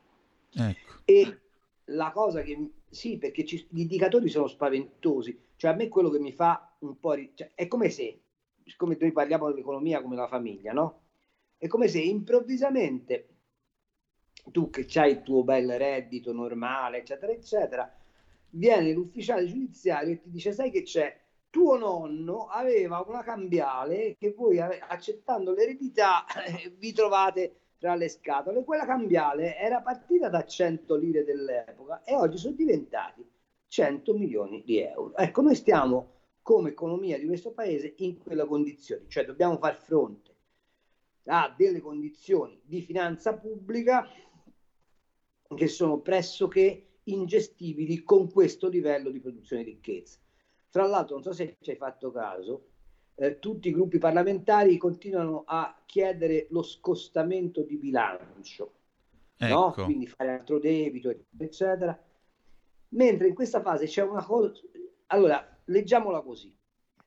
Ecco. 0.54 1.02
E 1.04 1.40
la 1.86 2.12
cosa 2.12 2.42
che 2.44 2.70
sì, 2.90 3.18
perché 3.18 3.44
ci- 3.44 3.66
gli 3.70 3.82
indicatori 3.82 4.30
sono 4.30 4.48
spaventosi, 4.48 5.38
cioè 5.56 5.72
a 5.72 5.76
me 5.76 5.88
quello 5.88 6.10
che 6.10 6.20
mi 6.20 6.32
fa 6.32 6.76
un 6.80 7.00
po' 7.00 7.14
ri- 7.14 7.32
cioè, 7.34 7.52
è 7.56 7.68
come 7.68 7.90
se, 7.90 8.22
siccome 8.64 8.98
noi 9.00 9.12
parliamo 9.12 9.48
dell'economia 9.50 10.02
come 10.02 10.16
la 10.16 10.28
famiglia, 10.28 10.74
no? 10.74 11.02
È 11.58 11.68
come 11.68 11.88
se 11.88 12.00
improvvisamente 12.00 13.37
tu 14.52 14.70
che 14.70 14.88
hai 15.00 15.12
il 15.12 15.24
tuo 15.24 15.44
bel 15.44 15.78
reddito 15.78 16.34
normale, 16.34 17.00
eccetera, 17.00 17.32
eccetera, 17.32 17.92
viene 18.52 18.92
l'ufficiale 18.92 19.46
giudiziario 19.46 20.14
e 20.14 20.22
ti 20.22 20.30
dice: 20.30 20.52
Sai 20.52 20.72
che 20.72 20.84
c'è? 20.84 21.16
Tuo 21.50 21.78
nonno 21.78 22.48
aveva 22.48 23.04
una 23.08 23.24
cambiale 23.24 24.16
che 24.18 24.34
voi 24.34 24.60
accettando 24.60 25.54
l'eredità 25.54 26.26
vi 26.78 26.92
trovate 26.92 27.56
tra 27.80 27.96
le 27.96 28.10
scatole. 28.10 28.64
Quella 28.64 28.86
cambiale 28.86 29.56
era 29.58 29.82
partita 29.82 30.30
da 30.30 30.46
100 30.46 30.96
lire 30.96 31.24
dell'epoca 31.24 32.04
e 32.04 32.16
oggi 32.16 32.38
sono 32.38 32.56
diventati 32.56 33.26
100 33.68 34.14
milioni 34.14 34.64
di 34.64 34.80
euro. 34.80 35.16
Ecco, 35.16 35.42
noi 35.42 35.56
stiamo 35.56 36.16
come 36.42 36.70
economia 36.70 37.18
di 37.18 37.26
questo 37.26 37.52
paese 37.52 37.94
in 37.98 38.18
quella 38.20 38.46
condizione, 38.46 39.04
cioè 39.08 39.26
dobbiamo 39.26 39.58
far 39.58 39.76
fronte 39.76 40.36
a 41.26 41.54
delle 41.56 41.82
condizioni 41.82 42.58
di 42.64 42.82
finanza 42.82 43.34
pubblica 43.34 44.08
che 45.56 45.68
sono 45.68 46.00
pressoché 46.00 47.00
ingestibili 47.04 48.04
con 48.04 48.32
questo 48.32 48.68
livello 48.68 49.10
di 49.10 49.20
produzione 49.20 49.64
di 49.64 49.72
ricchezza. 49.72 50.20
Tra 50.70 50.86
l'altro, 50.86 51.16
non 51.16 51.24
so 51.24 51.34
se 51.34 51.58
ci 51.62 51.72
hai 51.72 51.78
fatto 51.78 52.12
caso, 52.12 52.68
eh, 53.16 53.40
tutti 53.40 53.70
i 53.70 53.72
gruppi 53.72 53.98
parlamentari 53.98 54.78
continuano 54.78 55.44
a 55.46 55.82
chiedere 55.86 56.48
lo 56.52 56.62
scostamento 56.62 57.64
di 57.64 57.78
bilancio, 57.78 58.74
no? 59.38 59.70
Ecco. 59.70 59.86
quindi 59.86 60.08
fare 60.08 60.32
altro 60.32 60.60
debito, 60.60 61.14
eccetera. 61.38 62.00
Mentre 62.90 63.28
in 63.28 63.34
questa 63.34 63.62
fase 63.62 63.86
c'è 63.86 64.04
una 64.04 64.24
cosa. 64.24 64.52
Allora, 65.08 65.60
leggiamola 65.66 66.22
così: 66.22 66.56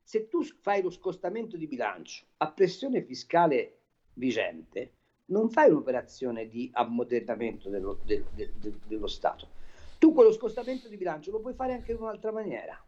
se 0.03 0.29
tu 0.29 0.43
fai 0.43 0.83
lo 0.83 0.91
scostamento 0.91 1.57
di 1.57 1.69
bilancio 1.69 2.25
a 2.39 2.51
pressione 2.51 3.03
fiscale 3.03 3.79
vigente, 4.15 4.95
non 5.31 5.51
fai 5.51 5.71
un'operazione 5.71 6.49
di 6.49 6.71
ammodernamento 6.73 7.69
dello, 7.69 8.01
del- 8.05 8.27
del- 8.35 8.53
del- 8.55 8.81
dello 8.87 9.07
Stato. 9.07 9.49
Tu 9.99 10.13
quello 10.13 10.33
scostamento 10.33 10.89
di 10.89 10.97
bilancio 10.97 11.31
lo 11.31 11.41
puoi 11.41 11.55
fare 11.55 11.73
anche 11.75 11.93
in 11.93 11.99
un'altra 11.99 12.33
maniera, 12.33 12.79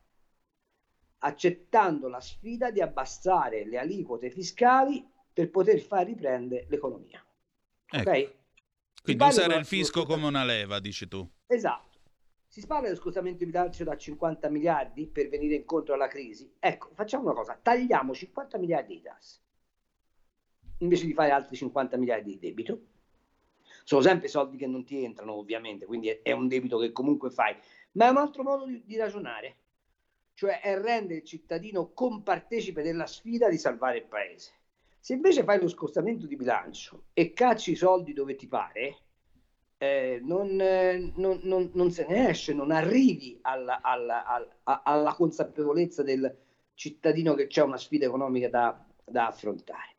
accettando 1.19 2.09
la 2.09 2.21
sfida 2.21 2.71
di 2.71 2.81
abbassare 2.81 3.65
le 3.65 3.79
aliquote 3.79 4.31
fiscali 4.31 5.07
per 5.33 5.51
poter 5.51 5.79
far 5.81 6.07
riprendere 6.07 6.67
l'economia. 6.69 7.25
Ecco. 7.87 8.11
Ok? 8.11 8.35
Quindi 9.03 9.25
usare 9.25 9.57
il 9.57 9.65
fisco 9.65 10.05
come 10.05 10.27
una 10.27 10.45
leva, 10.45 10.79
dici 10.79 11.09
tu. 11.09 11.29
Esatto. 11.47 11.91
Si 12.47 12.67
parla 12.67 12.89
dello 12.89 13.01
scostamento 13.01 13.39
di 13.39 13.47
bilancio 13.47 13.83
da 13.83 13.97
50 13.97 14.49
miliardi 14.51 15.07
per 15.07 15.29
venire 15.29 15.55
incontro 15.55 15.95
alla 15.95 16.07
crisi. 16.09 16.53
Ecco, 16.59 16.91
facciamo 16.95 17.25
una 17.25 17.35
cosa, 17.35 17.59
tagliamo 17.61 18.13
50 18.15 18.59
miliardi 18.59 18.95
di 18.97 19.03
tasse, 19.03 19.41
invece 20.83 21.07
di 21.07 21.15
fare 21.15 21.31
altri 21.31 21.57
50 21.57 21.97
miliardi 21.97 22.33
di 22.33 22.39
debito. 22.39 22.81
Sono 23.85 24.03
sempre 24.03 24.29
soldi 24.29 24.57
che 24.57 24.67
non 24.67 24.85
ti 24.85 25.03
entrano, 25.03 25.33
ovviamente, 25.35 25.87
quindi 25.87 26.09
è, 26.23 26.33
un 26.33 26.47
debito 26.47 26.79
che 26.79 26.93
comunque 26.93 27.31
fai, 27.31 27.57
ma 27.93 28.07
è 28.07 28.11
un 28.11 28.17
altro 28.19 28.43
modo 28.43 28.65
di, 28.65 28.83
di 28.85 28.97
ragionare, 28.97 29.57
cioè 30.35 30.61
è 30.61 30.79
rendere 30.79 31.21
il 31.21 31.25
cittadino 31.25 31.91
compartecipe 31.93 32.83
della 32.83 33.07
sfida 33.07 33.49
di 33.49 33.59
salvare 33.59 33.99
il 33.99 34.05
paese. 34.05 34.53
Se 35.01 35.15
invece 35.15 35.43
fai 35.43 35.59
lo 35.61 35.69
scostamento 35.69 36.27
di 36.27 36.37
bilancio 36.37 37.07
e 37.13 37.33
cacci 37.33 37.73
i 37.73 37.77
soldi 37.77 38.13
dove 38.13 38.37
ti 38.37 38.47
pare, 38.47 38.97
eh, 39.79 40.21
non, 40.23 40.61
eh, 40.61 41.13
non- 41.17 41.41
non- 41.43 41.71
non 41.75 41.91
se 41.91 42.07
ne 42.07 42.29
esce, 42.31 42.55
non 42.55 42.71
arrivi 42.71 43.37
alla, 43.43 43.81
alla- 43.83 44.25
al- 44.25 44.49
a- 44.63 44.83
alla 44.85 45.13
consapevolezza 45.15 46.05
del 46.05 46.33
cittadino 46.75 47.35
che 47.35 47.49
c'è 47.49 47.63
una 47.63 47.77
sfida 47.77 48.07
economica 48.07 48.49
da, 48.49 48.87
da 49.05 49.27
affrontare. 49.27 49.92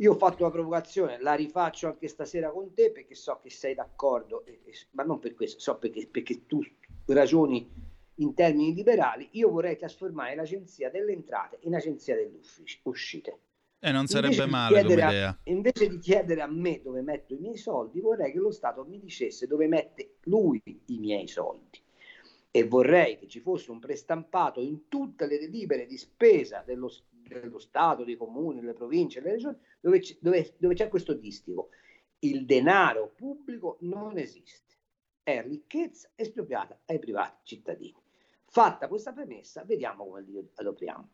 Io 0.00 0.12
ho 0.12 0.16
fatto 0.16 0.44
una 0.44 0.52
provocazione, 0.52 1.20
la 1.20 1.34
rifaccio 1.34 1.88
anche 1.88 2.06
stasera 2.06 2.50
con 2.50 2.72
te 2.72 2.92
perché 2.92 3.16
so 3.16 3.40
che 3.42 3.50
sei 3.50 3.74
d'accordo, 3.74 4.44
e- 4.44 4.60
e- 4.64 4.72
ma 4.92 5.02
non 5.02 5.18
per 5.18 5.34
questo, 5.34 5.58
so 5.58 5.76
perché, 5.76 6.06
perché 6.06 6.46
tu 6.46 6.62
ragioni 7.06 7.68
in 8.16 8.32
termini 8.34 8.74
liberali. 8.74 9.28
Io 9.32 9.50
vorrei 9.50 9.76
trasformare 9.76 10.36
l'agenzia 10.36 10.88
delle 10.88 11.12
entrate 11.12 11.58
in 11.62 11.74
agenzia 11.74 12.14
delle 12.14 12.36
usci- 12.38 12.78
uscite. 12.84 13.38
E 13.80 13.90
non 13.90 14.06
sarebbe 14.06 14.34
Invece 14.34 14.50
male 14.50 14.82
come 14.82 15.02
a- 15.02 15.08
idea. 15.10 15.38
invece 15.44 15.88
di 15.88 15.98
chiedere 15.98 16.42
a 16.42 16.46
me 16.48 16.80
dove 16.80 17.00
metto 17.00 17.34
i 17.34 17.38
miei 17.38 17.56
soldi, 17.56 18.00
vorrei 18.00 18.30
che 18.30 18.38
lo 18.38 18.50
Stato 18.52 18.84
mi 18.84 19.00
dicesse 19.00 19.46
dove 19.48 19.66
mette 19.66 20.16
lui 20.24 20.60
i 20.64 20.98
miei 20.98 21.26
soldi. 21.26 21.80
E 22.52 22.64
vorrei 22.64 23.18
che 23.18 23.26
ci 23.26 23.40
fosse 23.40 23.70
un 23.72 23.78
prestampato 23.80 24.60
in 24.60 24.86
tutte 24.88 25.26
le 25.26 25.38
delibere 25.38 25.86
di 25.86 25.96
spesa 25.96 26.62
dello, 26.64 26.90
dello 27.10 27.58
Stato, 27.58 28.04
dei 28.04 28.16
comuni, 28.16 28.60
delle 28.60 28.72
province, 28.72 29.20
delle 29.20 29.34
regioni, 29.34 29.56
dove, 29.80 30.00
dove- 30.20 30.54
dove 30.58 30.74
c'è 30.74 30.88
questo 30.88 31.14
distico. 31.14 31.70
Il 32.20 32.46
denaro 32.46 33.12
pubblico 33.16 33.78
non 33.82 34.18
esiste, 34.18 34.74
è 35.22 35.42
ricchezza 35.46 36.10
espropriata 36.14 36.80
ai 36.86 36.98
privati 36.98 37.40
cittadini. 37.44 37.96
Fatta 38.46 38.88
questa 38.88 39.12
premessa, 39.12 39.62
vediamo 39.64 40.06
come 40.06 40.22
li 40.22 40.50
adopriamo. 40.54 41.08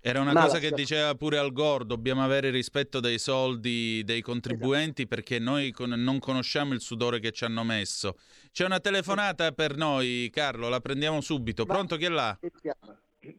Era 0.00 0.20
una 0.20 0.32
Ma 0.32 0.42
cosa 0.42 0.58
che 0.60 0.70
diceva 0.70 1.14
pure 1.16 1.36
Al 1.36 1.52
Gore, 1.52 1.84
dobbiamo 1.84 2.22
avere 2.22 2.50
rispetto 2.50 3.00
dei 3.00 3.18
soldi 3.18 4.02
dei 4.04 4.18
Esatto. 4.18 4.30
contribuenti 4.30 5.06
perché 5.08 5.40
noi 5.40 5.72
con- 5.72 5.90
non 5.90 6.20
conosciamo 6.20 6.74
il 6.74 6.80
sudore 6.80 7.18
che 7.18 7.32
ci 7.32 7.44
hanno 7.44 7.64
messo. 7.64 8.16
C'è 8.52 8.64
una 8.64 8.78
telefonata 8.78 9.50
per 9.52 9.76
noi, 9.76 10.30
Carlo, 10.32 10.68
la 10.68 10.80
prendiamo 10.80 11.20
subito. 11.20 11.66
Pronto 11.66 11.96
chi 11.96 12.04
è 12.04 12.08
là? 12.08 12.38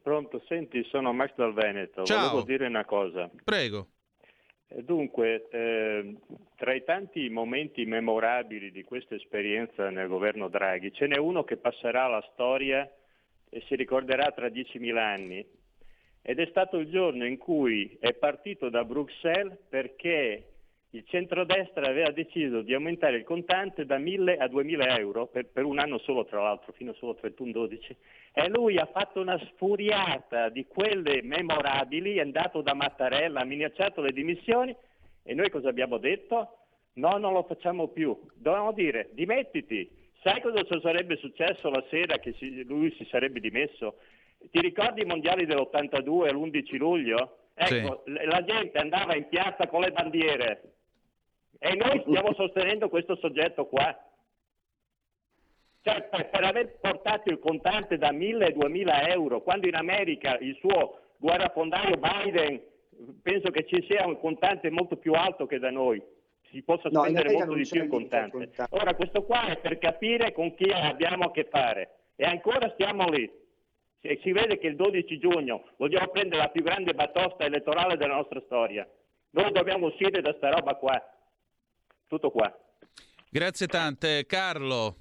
Pronto, 0.03 0.43
senti, 0.47 0.83
sono 0.89 1.13
Max 1.13 1.33
dal 1.35 1.53
Veneto. 1.53 2.03
Ciao. 2.03 2.29
Volevo 2.31 2.45
dire 2.45 2.67
una 2.67 2.83
cosa. 2.83 3.29
Prego. 3.45 3.87
Eh, 4.69 4.83
Dunque, 4.83 5.47
eh, 5.49 6.15
tra 6.55 6.73
i 6.73 6.83
tanti 6.83 7.29
momenti 7.29 7.85
memorabili 7.85 8.71
di 8.71 8.83
questa 8.83 9.15
esperienza 9.15 9.89
nel 9.89 10.07
governo 10.07 10.49
Draghi, 10.49 10.93
ce 10.93 11.07
n'è 11.07 11.17
uno 11.17 11.43
che 11.43 11.57
passerà 11.57 12.05
alla 12.05 12.27
storia 12.33 12.89
e 13.49 13.61
si 13.67 13.75
ricorderà 13.75 14.31
tra 14.31 14.47
10.000 14.47 14.97
anni. 14.97 15.45
Ed 16.21 16.39
è 16.39 16.47
stato 16.47 16.77
il 16.77 16.89
giorno 16.89 17.25
in 17.25 17.37
cui 17.37 17.97
è 18.01 18.13
partito 18.13 18.69
da 18.69 18.83
Bruxelles 18.83 19.57
perché 19.69 20.56
il 20.97 21.05
centrodestra 21.05 21.87
aveva 21.87 22.09
deciso 22.09 22.61
di 22.61 22.73
aumentare 22.73 23.17
il 23.17 23.23
contante 23.23 23.85
da 23.85 23.99
1.000 23.99 24.39
a 24.39 24.45
2.000 24.45 24.99
euro, 24.99 25.27
per, 25.27 25.45
per 25.45 25.63
un 25.63 25.77
anno 25.77 25.99
solo 25.99 26.25
tra 26.25 26.41
l'altro, 26.41 26.73
fino 26.73 26.93
solo 26.93 27.15
a 27.21 27.27
31-12, 27.27 27.95
e 28.33 28.49
lui 28.49 28.77
ha 28.77 28.85
fatto 28.87 29.21
una 29.21 29.39
sfuriata 29.51 30.49
di 30.49 30.65
quelle 30.65 31.21
memorabili, 31.21 32.17
è 32.17 32.21
andato 32.21 32.61
da 32.61 32.73
Mattarella, 32.73 33.41
ha 33.41 33.45
minacciato 33.45 34.01
le 34.01 34.11
dimissioni 34.11 34.75
e 35.23 35.33
noi 35.33 35.49
cosa 35.49 35.69
abbiamo 35.69 35.97
detto? 35.97 36.57
No, 36.93 37.17
non 37.17 37.33
lo 37.33 37.43
facciamo 37.43 37.89
più. 37.89 38.17
Dovevamo 38.33 38.71
dire 38.71 39.09
dimettiti. 39.11 39.87
Sai 40.23 40.41
cosa 40.41 40.63
ci 40.63 40.79
sarebbe 40.81 41.17
successo 41.17 41.69
la 41.69 41.83
sera 41.89 42.17
che 42.17 42.33
si- 42.39 42.63
lui 42.63 42.91
si 42.97 43.05
sarebbe 43.11 43.39
dimesso? 43.39 43.97
Ti 44.49 44.59
ricordi 44.61 45.01
i 45.01 45.05
mondiali 45.05 45.45
dell'82 45.45 46.31
l'11 46.31 46.77
luglio? 46.77 47.37
Ecco, 47.53 48.03
l- 48.05 48.25
la 48.25 48.43
gente 48.43 48.77
andava 48.79 49.15
in 49.15 49.27
piazza 49.27 49.67
con 49.67 49.81
le 49.81 49.91
bandiere 49.91 50.76
e 51.59 51.75
noi 51.75 52.03
stiamo 52.05 52.33
sostenendo 52.33 52.89
questo 52.89 53.15
soggetto 53.17 53.65
qua. 53.65 53.95
Cioè, 55.81 56.03
per, 56.03 56.29
per 56.29 56.43
aver 56.43 56.79
portato 56.79 57.29
il 57.29 57.39
contante 57.39 57.97
da 57.97 58.11
1.000 58.11 58.43
a 58.43 58.47
2.000 58.47 59.09
euro, 59.11 59.41
quando 59.41 59.67
in 59.67 59.75
America 59.75 60.37
il 60.37 60.55
suo 60.59 60.99
guerrafondaio 61.17 61.97
Biden, 61.97 62.61
penso 63.21 63.51
che 63.51 63.65
ci 63.65 63.85
sia 63.89 64.05
un 64.05 64.19
contante 64.19 64.69
molto 64.69 64.97
più 64.97 65.13
alto 65.13 65.45
che 65.45 65.59
da 65.59 65.71
noi, 65.71 66.01
si 66.51 66.61
possa 66.61 66.89
No, 66.89 67.05
in 67.05 67.15
spendere 67.15 67.33
molto 67.33 67.53
di 67.53 67.63
più 67.63 67.81
limite 67.81 68.15
al 68.17 68.29
contante. 68.29 68.65
Ora, 68.69 68.93
questo 68.95 69.23
qua 69.23 69.47
è 69.47 69.57
per 69.57 69.77
capire 69.77 70.31
con 70.31 70.53
chi 70.55 70.69
abbiamo 70.69 71.25
a 71.25 71.31
che 71.31 71.47
fare. 71.49 71.91
E 72.15 72.25
ancora 72.25 72.71
stiamo 72.73 73.09
lì. 73.09 73.29
E 74.01 74.19
si 74.21 74.31
vede 74.31 74.57
che 74.57 74.67
il 74.67 74.75
12 74.75 75.19
giugno 75.19 75.65
vogliamo 75.77 76.07
prendere 76.07 76.41
la 76.41 76.49
più 76.49 76.63
grande 76.63 76.93
batosta 76.93 77.43
elettorale 77.43 77.97
della 77.97 78.15
nostra 78.15 78.41
storia. 78.45 78.87
Noi 79.31 79.51
dobbiamo 79.51 79.87
uscire 79.87 80.21
da 80.21 80.33
sta 80.37 80.49
roba 80.49 80.75
qua. 80.75 81.01
Tutto 82.07 82.31
qua. 82.31 82.51
Grazie 83.29 83.67
tante. 83.67 84.25
Carlo. 84.25 84.95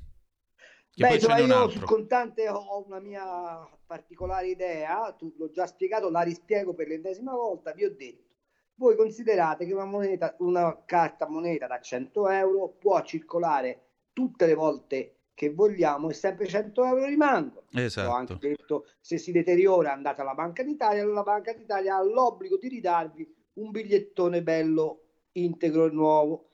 Beh, 0.97 1.15
insomma, 1.15 1.39
io 1.39 1.55
altro. 1.55 1.71
sul 1.71 1.85
contante 1.85 2.49
ho 2.49 2.57
ho 2.57 2.85
una 2.87 3.01
mia 3.01 3.69
particolare 3.87 4.49
idea, 4.49 5.13
tu 5.13 5.35
l'ho 5.37 5.51
già 5.51 5.67
spiegato, 5.67 6.09
la 6.09 6.23
rispiego 6.23 6.75
per 6.75 6.89
l'ennesima 6.89 7.33
volta, 7.33 7.73
vi 7.73 7.85
ho 7.85 7.95
detto, 7.95 8.35
voi 8.77 8.97
considerate 8.97 9.67
che 9.67 9.75
una 9.75 9.85
moneta, 9.85 10.35
una 10.39 10.85
carta 10.87 11.29
moneta 11.29 11.67
da 11.67 11.81
100 11.81 12.29
euro 12.31 12.69
può 12.79 13.03
circolare 13.03 13.89
tutte 14.15 14.47
le 14.47 14.55
volte 14.55 15.17
che 15.35 15.53
vogliamo 15.53 16.09
e 16.09 16.15
sempre 16.15 16.47
100 16.47 16.85
euro 16.85 17.05
rimangono. 17.05 17.67
Esatto. 17.73 18.09
Ho 18.09 18.15
anche 18.15 18.39
detto, 18.39 18.87
se 19.01 19.19
si 19.19 19.33
deteriora 19.33 19.93
andate 19.93 20.23
alla 20.23 20.35
Banca 20.35 20.63
d'Italia, 20.63 21.05
la 21.05 21.23
Banca 21.23 21.53
d'Italia 21.53 21.97
ha 21.97 22.03
l'obbligo 22.03 22.57
di 22.57 22.69
ridarvi 22.69 23.35
un 23.55 23.71
bigliettone 23.71 24.43
bello, 24.43 25.03
integro 25.33 25.87
e 25.87 25.91
nuovo. 25.91 26.46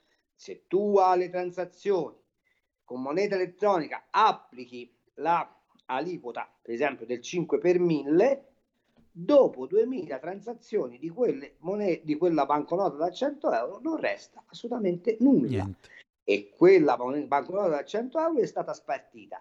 Se 0.43 0.65
tu 0.67 0.97
alle 0.97 1.31
transazioni 1.31 2.21
con 2.83 3.01
moneta 3.01 3.37
elettronica 3.37 4.09
applichi 4.11 4.93
la 5.15 5.49
aliquota, 5.85 6.53
per 6.61 6.75
esempio 6.75 7.07
del 7.07 7.21
5 7.21 7.59
per 7.59 7.79
1000, 7.79 8.49
dopo 9.13 9.67
2000 9.69 10.19
transazioni 10.19 10.99
di, 10.99 11.11
quelle 11.11 11.55
monete, 11.59 12.05
di 12.05 12.17
quella 12.17 12.45
banconota 12.45 12.97
da 12.97 13.13
100 13.13 13.53
euro 13.53 13.79
non 13.85 13.99
resta 13.99 14.43
assolutamente 14.47 15.17
nulla. 15.21 15.71
E 16.25 16.51
quella 16.57 16.97
banconota 16.97 17.69
da 17.69 17.85
100 17.85 18.19
euro 18.19 18.41
è 18.41 18.47
stata 18.47 18.75
spartita 18.75 19.41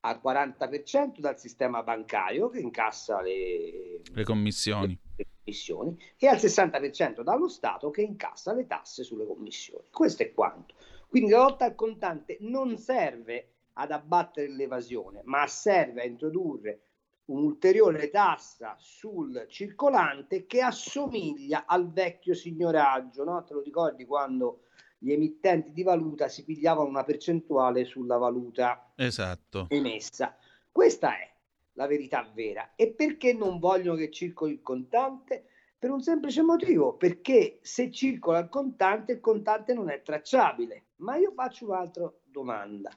al 0.00 0.20
40% 0.22 1.20
dal 1.20 1.38
sistema 1.38 1.82
bancario 1.82 2.50
che 2.50 2.60
incassa 2.60 3.22
le, 3.22 4.02
Le 4.12 4.24
commissioni. 4.24 5.00
le 5.16 5.26
commissioni 5.44 5.96
e 6.16 6.26
al 6.26 6.36
60% 6.36 7.20
dallo 7.22 7.48
Stato 7.48 7.90
che 7.90 8.02
incassa 8.02 8.54
le 8.54 8.66
tasse 8.66 9.04
sulle 9.04 9.26
commissioni. 9.26 9.86
Questo 9.90 10.22
è 10.22 10.32
quanto. 10.32 10.74
Quindi 11.08 11.30
la 11.30 11.38
lotta 11.38 11.66
al 11.66 11.74
contante 11.74 12.38
non 12.40 12.76
serve 12.78 13.50
ad 13.74 13.92
abbattere 13.92 14.48
l'evasione, 14.48 15.20
ma 15.24 15.46
serve 15.46 16.02
a 16.02 16.06
introdurre 16.06 16.80
un'ulteriore 17.26 18.10
tassa 18.10 18.74
sul 18.78 19.46
circolante 19.48 20.46
che 20.46 20.60
assomiglia 20.60 21.64
al 21.66 21.90
vecchio 21.90 22.34
signoraggio, 22.34 23.24
no? 23.24 23.42
Te 23.44 23.54
lo 23.54 23.60
ricordi 23.60 24.04
quando 24.04 24.60
gli 24.98 25.12
emittenti 25.12 25.72
di 25.72 25.82
valuta 25.82 26.28
si 26.28 26.44
pigliavano 26.44 26.88
una 26.88 27.04
percentuale 27.04 27.84
sulla 27.84 28.16
valuta 28.18 28.92
Esatto. 28.96 29.66
emessa. 29.68 30.36
Questa 30.70 31.16
è 31.18 31.33
la 31.74 31.86
verità 31.86 32.28
vera. 32.34 32.72
E 32.74 32.92
perché 32.92 33.32
non 33.32 33.58
vogliono 33.58 33.96
che 33.96 34.10
circoli 34.10 34.52
il 34.52 34.62
contante? 34.62 35.46
Per 35.78 35.90
un 35.90 36.00
semplice 36.00 36.42
motivo, 36.42 36.96
perché 36.96 37.58
se 37.60 37.90
circola 37.90 38.38
il 38.38 38.48
contante, 38.48 39.12
il 39.12 39.20
contante 39.20 39.74
non 39.74 39.90
è 39.90 40.02
tracciabile. 40.02 40.86
Ma 40.96 41.16
io 41.16 41.32
faccio 41.32 41.66
un'altra 41.66 42.10
domanda. 42.24 42.90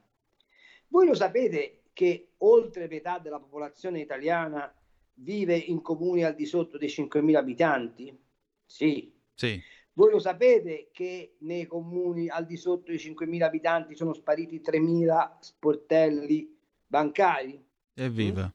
Voi 0.88 1.06
lo 1.06 1.14
sapete 1.14 1.82
che 1.92 2.34
oltre 2.38 2.88
metà 2.88 3.20
della 3.20 3.40
popolazione 3.40 4.00
italiana 4.00 4.74
vive 5.16 5.58
in 5.58 5.82
comuni 5.82 6.24
al 6.24 6.36
di 6.36 6.46
sotto 6.46 6.78
dei 6.78 6.88
5.000 6.88 7.36
abitanti? 7.36 8.18
Sì. 8.66 9.14
Sì. 9.34 9.62
Voi 9.94 10.12
lo 10.12 10.20
sapete 10.20 10.90
che 10.92 11.38
nei 11.40 11.66
comuni 11.66 12.30
al 12.30 12.46
di 12.46 12.56
sotto 12.56 12.92
dei 12.92 12.98
5.000 13.00 13.42
abitanti 13.42 13.96
sono 13.96 14.14
spariti 14.14 14.62
3.000 14.62 15.38
sportelli 15.40 16.56
bancari? 16.86 17.62
Evviva. 17.96 18.54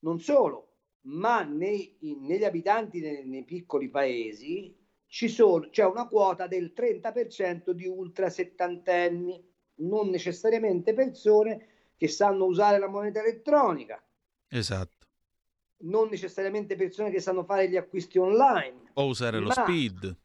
Non 0.00 0.20
solo, 0.20 0.74
ma 1.02 1.42
nei- 1.42 1.96
negli 2.00 2.44
abitanti 2.44 3.00
nei, 3.00 3.26
nei 3.26 3.44
piccoli 3.44 3.88
paesi 3.88 4.74
ci 5.06 5.28
sono- 5.28 5.68
c'è 5.70 5.84
una 5.84 6.06
quota 6.06 6.46
del 6.46 6.72
30% 6.72 7.72
di 7.72 7.86
ultra 7.86 8.28
settantenni, 8.28 9.42
non 9.76 10.08
necessariamente 10.10 10.92
persone 10.92 11.66
che 11.96 12.08
sanno 12.08 12.44
usare 12.44 12.78
la 12.78 12.88
moneta 12.88 13.20
elettronica, 13.20 14.00
Esatto. 14.48 15.06
non 15.78 16.08
necessariamente 16.08 16.76
persone 16.76 17.10
che 17.10 17.20
sanno 17.20 17.42
fare 17.44 17.68
gli 17.68 17.76
acquisti 17.76 18.18
online, 18.18 18.90
O 18.94 19.06
usare 19.06 19.38
lo 19.38 19.50
speed. 19.50 20.16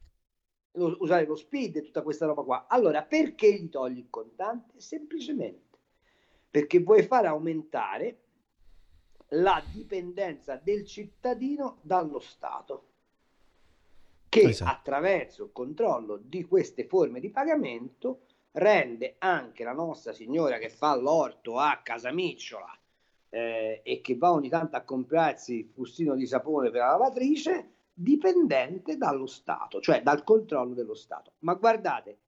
lo- 0.72 0.96
usare 1.00 1.24
lo 1.26 1.36
speed 1.36 1.76
e 1.76 1.82
tutta 1.82 2.02
questa 2.02 2.26
roba 2.26 2.42
qua. 2.42 2.66
Allora, 2.68 3.02
perché 3.02 3.52
gli 3.54 3.68
togli 3.68 3.98
il 3.98 4.10
contante? 4.10 4.80
Semplicemente 4.80 5.62
perché 6.50 6.78
vuoi 6.80 7.02
far 7.04 7.26
aumentare 7.26 8.23
la 9.28 9.62
dipendenza 9.72 10.56
del 10.56 10.84
cittadino 10.84 11.78
dallo 11.82 12.20
Stato, 12.20 12.88
che 14.28 14.42
Esatto. 14.42 14.70
attraverso 14.70 15.44
il 15.44 15.52
controllo 15.52 16.16
di 16.16 16.44
queste 16.44 16.86
forme 16.86 17.20
di 17.20 17.30
pagamento 17.30 18.22
rende 18.52 19.16
anche 19.18 19.64
la 19.64 19.72
nostra 19.72 20.12
signora 20.12 20.58
che 20.58 20.68
fa 20.68 20.94
l'orto 20.96 21.58
a 21.58 21.80
Casamicciola 21.82 22.78
eh, 23.30 23.80
e 23.82 24.00
che 24.00 24.16
va 24.16 24.32
ogni 24.32 24.48
tanto 24.48 24.76
a 24.76 24.82
comprarsi 24.82 25.58
il 25.58 25.68
fustino 25.72 26.14
di 26.14 26.26
sapone 26.26 26.70
per 26.70 26.80
la 26.80 26.90
lavatrice 26.90 27.70
dipendente 27.92 28.96
dallo 28.96 29.26
Stato, 29.26 29.80
cioè 29.80 30.02
dal 30.02 30.24
controllo 30.24 30.74
dello 30.74 30.94
Stato. 30.94 31.34
Ma 31.40 31.54
guardate 31.54 32.18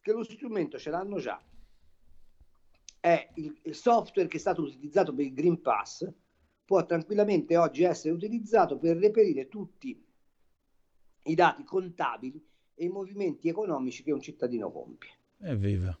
che 0.00 0.12
lo 0.12 0.24
strumento 0.24 0.78
ce 0.78 0.90
l'hanno 0.90 1.18
già. 1.18 1.40
È 2.98 3.30
il, 3.34 3.58
il 3.62 3.74
software 3.74 4.28
che 4.28 4.36
è 4.36 4.40
stato 4.40 4.62
utilizzato 4.62 5.14
per 5.14 5.24
il 5.24 5.34
Green 5.34 5.60
Pass, 5.60 6.10
può 6.64 6.84
tranquillamente 6.84 7.56
oggi 7.56 7.84
essere 7.84 8.14
utilizzato 8.14 8.78
per 8.78 8.96
reperire 8.96 9.48
tutti 9.48 10.04
i 11.24 11.34
dati 11.34 11.64
contabili 11.64 12.44
e 12.74 12.84
i 12.84 12.88
movimenti 12.88 13.48
economici 13.48 14.02
che 14.02 14.12
un 14.12 14.20
cittadino 14.20 14.70
compie. 14.70 15.10
Evviva. 15.42 15.96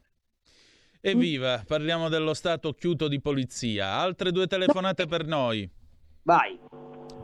Evviva, 1.00 1.62
parliamo 1.66 2.08
dello 2.08 2.32
stato 2.32 2.72
chiuso 2.72 3.08
di 3.08 3.20
polizia. 3.20 3.94
Altre 3.94 4.30
due 4.30 4.46
telefonate 4.46 5.06
per 5.06 5.26
noi. 5.26 5.68
Vai. 6.22 6.58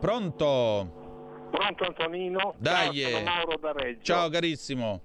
Pronto? 0.01 1.48
Pronto 1.51 1.85
Antonino? 1.85 2.55
Dai. 2.59 2.97
Ciao, 2.97 3.10
sono 3.10 3.24
Mauro 3.24 3.56
da 3.59 3.73
Reggio. 3.73 4.02
Ciao 4.02 4.28
carissimo. 4.28 5.02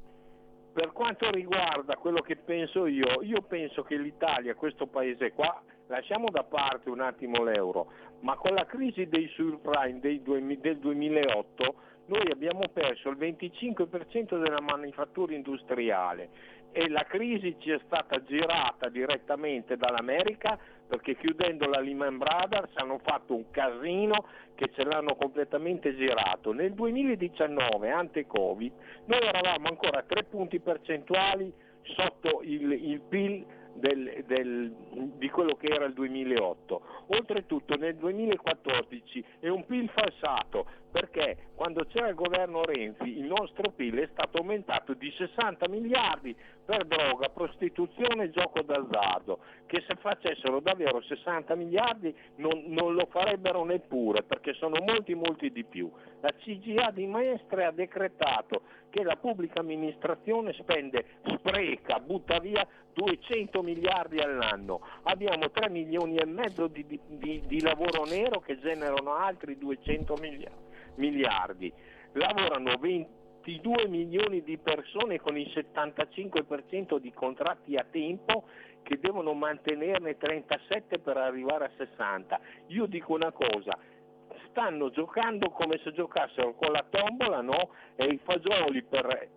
Per 0.74 0.92
quanto 0.92 1.30
riguarda 1.30 1.96
quello 1.98 2.22
che 2.22 2.36
penso 2.36 2.88
io, 2.88 3.22
io 3.22 3.44
penso 3.44 3.84
che 3.84 3.96
l'Italia, 3.96 4.56
questo 4.56 4.88
paese 4.88 5.32
qua, 5.32 5.64
lasciamo 5.88 6.30
da 6.32 6.44
parte 6.44 6.90
un 6.90 7.02
attimo 7.02 7.44
l'euro, 7.44 7.92
ma 8.24 8.36
con 8.36 8.54
la 8.54 8.66
crisi 8.66 9.08
dei 9.08 9.28
subprime 9.36 10.00
del 10.00 10.78
2008 10.80 11.76
noi 12.06 12.30
abbiamo 12.32 12.68
perso 12.72 13.10
il 13.10 13.18
25% 13.18 14.41
della 14.41 14.62
manifattura 14.62 15.34
industriale 15.34 16.30
e 16.72 16.90
la 16.90 17.04
crisi 17.04 17.56
ci 17.60 17.70
è 17.70 17.80
stata 17.86 18.22
girata 18.24 18.90
direttamente 18.90 19.78
dall'America 19.78 20.58
perché 20.88 21.16
chiudendo 21.16 21.68
la 21.68 21.80
Lehman 21.80 22.18
Brothers 22.18 22.72
hanno 22.76 23.00
fatto 23.04 23.36
un 23.36 23.50
casino 23.52 24.26
che 24.56 24.70
ce 24.74 24.84
l'hanno 24.84 25.16
completamente 25.16 25.95
girato. 25.95 26.52
Nel 26.52 26.74
2019, 26.74 27.90
ante 27.90 28.28
Covid, 28.28 28.72
noi 29.06 29.20
eravamo 29.20 29.68
ancora 29.68 30.00
a 30.00 30.04
tre 30.04 30.24
punti 30.24 30.60
percentuali 30.60 31.52
sotto 31.84 32.41
il, 32.44 32.72
il 32.72 33.02
PIL 33.02 33.45
del- 33.74 34.24
del- 34.26 34.74
di 35.18 35.30
quello 35.30 35.56
che 35.56 35.68
era 35.68 35.86
il 35.86 35.94
2008. 35.94 36.82
Oltretutto 37.08 37.76
nel 37.76 37.95
2014 37.95 39.24
è 39.40 39.48
un 39.48 39.66
PIL 39.66 39.90
falsato 39.90 40.66
perché 40.91 41.50
quando 41.56 41.86
c'era 41.86 42.08
il 42.08 42.16
governo 42.16 42.64
Renzi 42.64 43.18
il 43.18 43.26
nostro 43.26 43.72
PIL 43.72 43.95
è 43.95 44.10
stato 44.12 44.38
aumentato 44.38 44.94
di 44.94 45.12
60 45.18 45.68
miliardi 45.68 46.36
per 46.65 46.85
droga, 46.85 47.30
prostituzione 47.30 48.26
e 48.26 48.30
gioco 48.30 48.61
d'azzardo, 48.61 49.40
che 49.65 49.84
se 49.88 49.95
facessero 49.99 50.60
davvero 50.60 51.02
60 51.02 51.56
miliardi 51.56 52.15
non, 52.38 52.64
non 52.68 52.94
lo 52.94 53.07
farebbero 53.10 53.64
neppure 53.65 54.23
perché 54.23 54.53
sono 54.53 54.77
molti 54.81 55.14
molti 55.14 55.52
di 55.52 55.64
più. 55.64 55.91
La 56.22 56.31
CGA 56.38 56.91
di 56.91 57.06
Maestre 57.06 57.65
ha 57.65 57.72
decretato 57.72 58.61
che 58.90 59.03
la 59.03 59.15
pubblica 59.15 59.60
amministrazione 59.60 60.53
spende, 60.53 61.06
spreca, 61.38 61.99
butta 61.99 62.40
via 62.40 62.65
200 62.94 63.61
miliardi 63.64 64.19
all'anno. 64.19 64.81
Abbiamo 65.03 65.49
3 65.49 65.69
milioni 65.69 66.15
e 66.18 66.26
mezzo 66.26 66.68
di, 66.68 66.85
di- 66.85 67.41
di- 67.45 67.61
lavoro 67.61 68.03
nero 68.06 68.40
che 68.40 68.60
generano 68.60 69.15
altri 69.15 69.57
200 69.57 70.14
milia- 70.22 70.52
miliardi. 70.95 71.73
Lavorano 72.14 72.77
22 73.44 73.88
milioni 73.90 74.41
di 74.41 74.57
persone 74.57 75.20
con 75.20 75.38
il 75.38 75.52
75% 75.53 76.98
di 76.98 77.11
contratti 77.11 77.76
a 77.76 77.86
tempo 77.90 78.45
che 78.84 78.98
devono 78.99 79.34
mantenerne 79.34 80.18
37 80.18 80.99
per 80.99 81.18
arrivare 81.18 81.65
a 81.65 81.72
60. 81.78 82.40
Io 82.68 82.86
dico 82.86 83.14
una 83.14 83.32
cosa, 83.32 83.78
stanno 84.49 84.90
giocando 84.91 85.49
come 85.49 85.80
se 85.84 85.91
giocassero 85.91 86.53
con 86.53 86.72
la 86.72 86.86
tombola 86.90 87.41
no? 87.41 87.72
e 87.95 88.06
i 88.06 88.20
fagioli 88.24 88.82
per, 88.84 89.30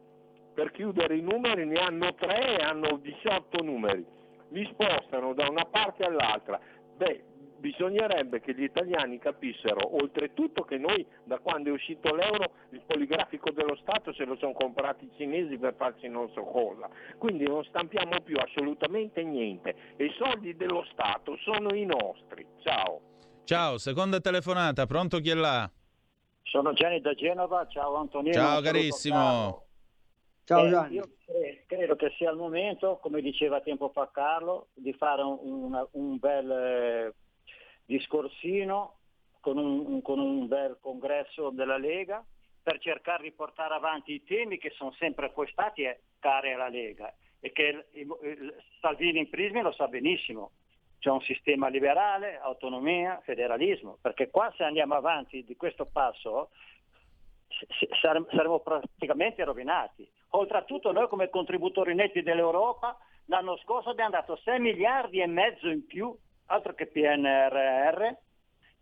per 0.54 0.70
chiudere 0.70 1.16
i 1.16 1.22
numeri 1.22 1.66
ne 1.66 1.80
hanno 1.80 2.14
3 2.14 2.58
e 2.58 2.62
hanno 2.62 2.98
18 2.98 3.62
numeri, 3.62 4.04
li 4.50 4.68
spostano 4.72 5.34
da 5.34 5.48
una 5.48 5.64
parte 5.64 6.04
all'altra. 6.04 6.60
Beh, 6.96 7.25
bisognerebbe 7.58 8.40
che 8.40 8.54
gli 8.54 8.62
italiani 8.62 9.18
capissero 9.18 9.96
oltretutto 9.96 10.62
che 10.64 10.76
noi 10.78 11.04
da 11.24 11.38
quando 11.38 11.70
è 11.70 11.72
uscito 11.72 12.14
l'euro 12.14 12.52
il 12.70 12.82
poligrafico 12.86 13.50
dello 13.50 13.76
Stato 13.76 14.12
se 14.12 14.24
lo 14.24 14.36
sono 14.36 14.52
comprati 14.52 15.04
i 15.06 15.10
cinesi 15.16 15.56
per 15.58 15.74
farci 15.74 16.08
non 16.08 16.30
so 16.32 16.42
cosa, 16.42 16.88
quindi 17.18 17.44
non 17.46 17.64
stampiamo 17.64 18.20
più 18.22 18.36
assolutamente 18.36 19.22
niente 19.22 19.74
e 19.96 20.04
i 20.06 20.14
soldi 20.18 20.56
dello 20.56 20.84
Stato 20.92 21.36
sono 21.38 21.74
i 21.74 21.84
nostri. 21.84 22.46
Ciao. 22.62 23.00
Ciao, 23.44 23.78
seconda 23.78 24.20
telefonata, 24.20 24.86
pronto 24.86 25.18
chi 25.20 25.30
è 25.30 25.34
là? 25.34 25.70
Sono 26.42 26.72
Gianni 26.72 27.00
da 27.00 27.12
Genova, 27.14 27.66
ciao 27.68 27.94
Antonino. 27.96 28.34
Ciao 28.34 28.58
un 28.58 28.64
carissimo. 28.64 29.62
Ciao 30.44 30.64
Eh, 30.64 30.68
Gianni. 30.70 30.94
Io 30.94 31.08
cre- 31.24 31.64
credo 31.66 31.96
che 31.96 32.12
sia 32.16 32.30
il 32.30 32.36
momento, 32.36 32.98
come 33.02 33.20
diceva 33.20 33.60
tempo 33.60 33.88
fa 33.88 34.08
Carlo, 34.12 34.68
di 34.74 34.92
fare 34.92 35.22
un, 35.22 35.38
una- 35.42 35.86
un 35.92 36.18
bel 36.18 36.50
eh, 36.50 37.14
discorsino 37.86 38.94
con 39.40 39.56
un, 39.58 40.02
con 40.02 40.18
un 40.18 40.46
bel 40.48 40.76
congresso 40.80 41.50
della 41.50 41.78
Lega 41.78 42.24
per 42.62 42.78
cercare 42.80 43.22
di 43.22 43.30
portare 43.32 43.74
avanti 43.74 44.12
i 44.12 44.24
temi 44.24 44.58
che 44.58 44.70
sono 44.70 44.92
sempre 44.92 45.30
poi 45.30 45.46
stati 45.48 45.82
eh, 45.82 46.00
cari 46.18 46.52
alla 46.52 46.68
Lega 46.68 47.14
e 47.40 47.52
che 47.52 47.86
il- 47.92 48.16
il- 48.22 48.54
Salvini 48.80 49.20
in 49.20 49.30
Prismi 49.30 49.60
lo 49.62 49.72
sa 49.72 49.86
benissimo. 49.86 50.50
C'è 50.98 51.10
un 51.10 51.20
sistema 51.20 51.68
liberale, 51.68 52.38
autonomia, 52.38 53.20
federalismo, 53.22 53.98
perché 54.00 54.30
qua 54.30 54.52
se 54.56 54.64
andiamo 54.64 54.94
avanti 54.94 55.44
di 55.44 55.54
questo 55.56 55.86
passo 55.86 56.50
saremo 58.00 58.60
praticamente 58.60 59.44
rovinati. 59.44 60.08
Oltretutto 60.30 60.92
noi 60.92 61.08
come 61.08 61.28
contributori 61.30 61.94
netti 61.94 62.22
dell'Europa 62.22 62.98
l'anno 63.26 63.56
scorso 63.58 63.90
abbiamo 63.90 64.10
dato 64.10 64.36
6 64.36 64.58
miliardi 64.58 65.20
e 65.20 65.26
mezzo 65.26 65.68
in 65.68 65.86
più, 65.86 66.14
altro 66.46 66.74
che 66.74 66.86
PNRR, 66.86 68.08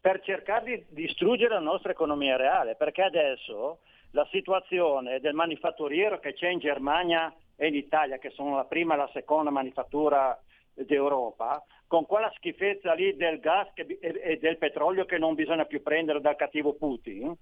per 0.01 0.21
cercare 0.21 0.65
di 0.65 0.85
distruggere 0.89 1.55
la 1.55 1.61
nostra 1.61 1.93
economia 1.93 2.37
reale, 2.37 2.75
perché 2.77 3.03
adesso 3.03 3.79
la 4.11 4.27
situazione 4.31 5.21
del 5.21 5.35
manifatturiero 5.35 6.21
che 6.21 6.35
c'è 6.35 6.49
in 6.49 6.59
Germania 6.59 7.33
e 7.57 7.69
in 7.69 7.75
Italia, 7.75 8.19
che 8.19 8.31
sono 8.31 8.57
la 8.57 8.65
prima 8.65 8.95
e 8.95 8.99
la 8.99 9.11
seconda 9.13 9.51
manifattura 9.51 10.39
d'Europa, 10.75 11.65
con 11.87 12.07
quella 12.07 12.31
schifezza 12.37 12.93
lì 12.95 13.17
del 13.17 13.39
gas 13.39 13.69
e 13.75 13.99
e 14.01 14.39
del 14.39 14.59
petrolio 14.59 15.05
che 15.05 15.19
non 15.19 15.35
bisogna 15.35 15.65
più 15.65 15.83
prendere 15.83 16.21
dal 16.21 16.37
cattivo 16.37 16.75
Putin, 16.75 17.35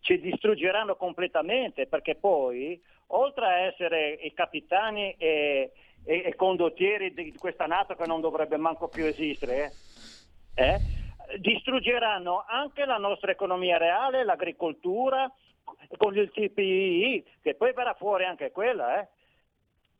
ci 0.00 0.20
distruggeranno 0.20 0.96
completamente 0.96 1.86
perché 1.86 2.16
poi, 2.16 2.80
oltre 3.08 3.46
a 3.46 3.58
essere 3.60 4.12
i 4.12 4.32
capitani 4.32 5.14
e, 5.18 5.72
e- 6.04 6.22
e 6.24 6.34
condottieri 6.36 7.12
di 7.14 7.34
questa 7.34 7.66
Nato 7.66 7.94
che 7.94 8.06
non 8.06 8.20
dovrebbe 8.20 8.56
manco 8.56 8.88
più 8.88 9.04
esistere, 9.04 9.72
eh, 10.54 10.80
distruggeranno 11.38 12.44
anche 12.46 12.84
la 12.84 12.98
nostra 12.98 13.30
economia 13.30 13.78
reale, 13.78 14.24
l'agricoltura, 14.24 15.30
con 15.96 16.16
il 16.16 16.30
TPI, 16.30 17.24
che 17.40 17.54
poi 17.54 17.72
verrà 17.72 17.94
fuori 17.94 18.24
anche 18.24 18.50
quella, 18.50 19.00
eh. 19.00 19.08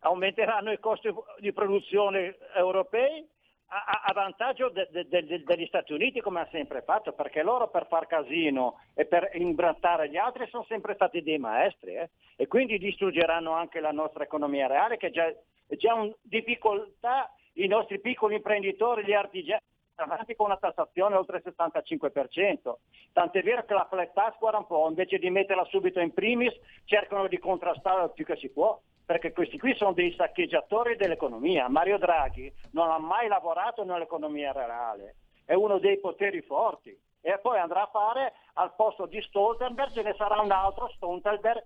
aumenteranno 0.00 0.72
i 0.72 0.80
costi 0.80 1.08
di 1.38 1.52
produzione 1.52 2.36
europei 2.56 3.24
a, 3.68 4.02
a- 4.04 4.12
vantaggio 4.12 4.68
de- 4.68 4.88
de- 4.90 5.06
de- 5.08 5.42
degli 5.44 5.66
Stati 5.66 5.92
Uniti 5.92 6.20
come 6.20 6.40
hanno 6.40 6.48
sempre 6.50 6.82
fatto, 6.82 7.12
perché 7.12 7.42
loro 7.42 7.68
per 7.68 7.86
far 7.86 8.06
casino 8.06 8.80
e 8.94 9.06
per 9.06 9.30
imbrattare 9.34 10.10
gli 10.10 10.16
altri 10.16 10.46
sono 10.48 10.64
sempre 10.68 10.94
stati 10.94 11.22
dei 11.22 11.38
maestri 11.38 11.94
eh. 11.94 12.10
e 12.36 12.46
quindi 12.48 12.78
distruggeranno 12.78 13.52
anche 13.52 13.80
la 13.80 13.92
nostra 13.92 14.24
economia 14.24 14.66
reale 14.66 14.96
che 14.98 15.10
già, 15.10 15.32
già 15.66 15.94
in 15.94 16.14
difficoltà 16.22 17.32
i 17.54 17.66
nostri 17.66 18.00
piccoli 18.00 18.36
imprenditori, 18.36 19.04
gli 19.04 19.12
artigiani 19.12 19.60
avanti 19.96 20.34
con 20.34 20.46
una 20.46 20.56
tassazione 20.56 21.16
oltre 21.16 21.42
il 21.44 21.54
65%. 21.56 22.74
Tant'è 23.12 23.42
vero 23.42 23.64
che 23.64 23.74
la 23.74 23.86
flat 23.88 24.12
tax, 24.12 24.38
guarda 24.38 24.58
un 24.58 24.66
po', 24.66 24.88
invece 24.88 25.18
di 25.18 25.30
metterla 25.30 25.64
subito 25.66 26.00
in 26.00 26.12
primis, 26.12 26.58
cercano 26.84 27.26
di 27.28 27.38
contrastarla 27.38 28.04
il 28.04 28.12
più 28.12 28.24
che 28.24 28.36
si 28.36 28.48
può, 28.48 28.80
perché 29.04 29.32
questi 29.32 29.58
qui 29.58 29.74
sono 29.74 29.92
dei 29.92 30.14
saccheggiatori 30.14 30.96
dell'economia. 30.96 31.68
Mario 31.68 31.98
Draghi 31.98 32.52
non 32.72 32.90
ha 32.90 32.98
mai 32.98 33.28
lavorato 33.28 33.84
nell'economia 33.84 34.52
reale, 34.52 35.16
è 35.44 35.54
uno 35.54 35.78
dei 35.78 35.98
poteri 35.98 36.40
forti 36.40 36.96
e 37.20 37.38
poi 37.38 37.58
andrà 37.58 37.82
a 37.82 37.90
fare 37.92 38.32
al 38.54 38.74
posto 38.74 39.06
di 39.06 39.20
Stoltenberg 39.22 39.92
ce 39.92 40.02
ne 40.02 40.14
sarà 40.14 40.40
un 40.40 40.50
altro 40.50 40.88
Stoltenberg 40.96 41.62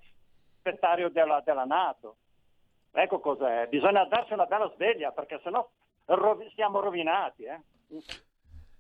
segretario 0.63 1.09
della, 1.09 1.41
della 1.45 1.65
Nato. 1.65 2.17
Ecco 2.99 3.21
cos'è, 3.21 3.67
bisogna 3.69 4.07
darsi 4.07 4.33
una 4.33 4.47
bella 4.47 4.71
sveglia 4.75 5.11
perché 5.13 5.39
sennò 5.43 5.69
rovi- 6.07 6.51
siamo 6.55 6.81
rovinati. 6.81 7.45
Eh? 7.45 7.61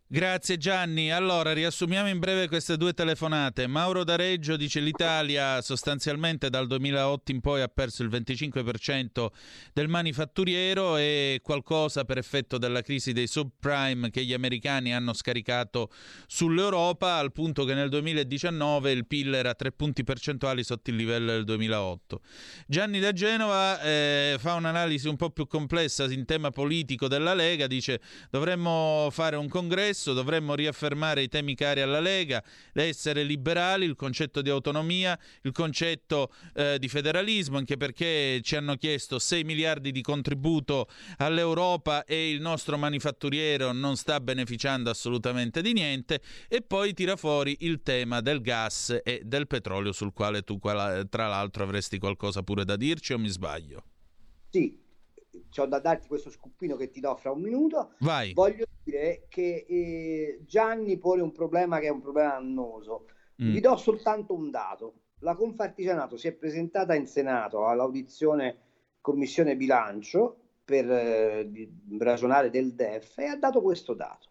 Grazie 0.08 0.56
Gianni. 0.56 1.10
Allora, 1.10 1.52
riassumiamo 1.52 2.08
in 2.08 2.20
breve 2.20 2.46
queste 2.46 2.76
due 2.76 2.92
telefonate. 2.92 3.66
Mauro 3.66 4.04
D'Areggio 4.04 4.56
dice 4.56 4.78
l'Italia 4.78 5.60
sostanzialmente 5.62 6.48
dal 6.48 6.68
2008 6.68 7.32
in 7.32 7.40
poi 7.40 7.60
ha 7.60 7.66
perso 7.66 8.04
il 8.04 8.08
25% 8.10 9.26
del 9.72 9.88
manifatturiero 9.88 10.96
e 10.96 11.40
qualcosa 11.42 12.04
per 12.04 12.18
effetto 12.18 12.56
della 12.56 12.82
crisi 12.82 13.12
dei 13.12 13.26
subprime 13.26 14.10
che 14.10 14.24
gli 14.24 14.32
americani 14.32 14.94
hanno 14.94 15.12
scaricato 15.12 15.90
sull'Europa 16.28 17.14
al 17.16 17.32
punto 17.32 17.64
che 17.64 17.74
nel 17.74 17.88
2019 17.88 18.92
il 18.92 19.08
PIL 19.08 19.34
era 19.34 19.54
3 19.54 19.72
punti 19.72 20.04
percentuali 20.04 20.62
sotto 20.62 20.90
il 20.90 20.96
livello 20.96 21.32
del 21.32 21.42
2008. 21.42 22.20
Gianni 22.68 23.00
da 23.00 23.10
Genova 23.10 23.80
eh, 23.80 24.36
fa 24.38 24.54
un'analisi 24.54 25.08
un 25.08 25.16
po' 25.16 25.30
più 25.30 25.48
complessa 25.48 26.04
in 26.04 26.24
tema 26.24 26.50
politico 26.50 27.08
della 27.08 27.34
Lega, 27.34 27.66
dice 27.66 28.00
dovremmo 28.30 29.08
fare 29.10 29.34
un 29.34 29.48
congresso 29.48 29.94
dovremmo 30.04 30.54
riaffermare 30.54 31.22
i 31.22 31.28
temi 31.28 31.54
cari 31.54 31.80
alla 31.80 32.00
Lega, 32.00 32.42
essere 32.72 33.22
liberali, 33.22 33.84
il 33.84 33.96
concetto 33.96 34.42
di 34.42 34.50
autonomia, 34.50 35.18
il 35.42 35.52
concetto 35.52 36.32
eh, 36.54 36.78
di 36.78 36.88
federalismo, 36.88 37.58
anche 37.58 37.76
perché 37.76 38.40
ci 38.42 38.56
hanno 38.56 38.76
chiesto 38.76 39.18
6 39.18 39.44
miliardi 39.44 39.92
di 39.92 40.02
contributo 40.02 40.88
all'Europa 41.18 42.04
e 42.04 42.30
il 42.30 42.40
nostro 42.40 42.76
manifatturiero 42.76 43.72
non 43.72 43.96
sta 43.96 44.20
beneficiando 44.20 44.90
assolutamente 44.90 45.62
di 45.62 45.72
niente, 45.72 46.20
e 46.48 46.62
poi 46.62 46.92
tira 46.94 47.16
fuori 47.16 47.56
il 47.60 47.82
tema 47.82 48.20
del 48.20 48.40
gas 48.40 49.00
e 49.02 49.22
del 49.24 49.46
petrolio 49.46 49.92
sul 49.92 50.12
quale 50.12 50.42
tu 50.42 50.58
tra 50.58 51.26
l'altro 51.28 51.62
avresti 51.62 51.98
qualcosa 51.98 52.42
pure 52.42 52.64
da 52.64 52.76
dirci 52.76 53.12
o 53.12 53.18
mi 53.18 53.28
sbaglio? 53.28 53.84
Sì, 54.50 54.85
ho 55.56 55.66
da 55.66 55.78
darti 55.78 56.08
questo 56.08 56.30
scuppino 56.30 56.76
che 56.76 56.90
ti 56.90 57.00
do 57.00 57.14
fra 57.16 57.30
un 57.30 57.40
minuto. 57.40 57.94
Vai. 58.00 58.32
Voglio 58.32 58.66
dire 58.82 59.26
che 59.28 59.66
eh, 59.68 60.40
Gianni 60.44 60.98
pone 60.98 61.22
un 61.22 61.32
problema 61.32 61.78
che 61.78 61.86
è 61.86 61.90
un 61.90 62.00
problema 62.00 62.36
annoso. 62.36 63.06
Mm. 63.42 63.52
Vi 63.52 63.60
do 63.60 63.76
soltanto 63.76 64.34
un 64.34 64.50
dato. 64.50 65.00
La 65.20 65.34
Confartigianato 65.34 66.16
si 66.16 66.28
è 66.28 66.32
presentata 66.32 66.94
in 66.94 67.06
Senato 67.06 67.66
all'audizione 67.66 68.58
Commissione 69.00 69.56
Bilancio 69.56 70.40
per 70.64 70.90
eh, 70.90 71.70
ragionare 71.98 72.50
del 72.50 72.74
DEF 72.74 73.18
e 73.18 73.26
ha 73.26 73.36
dato 73.36 73.62
questo 73.62 73.94
dato. 73.94 74.28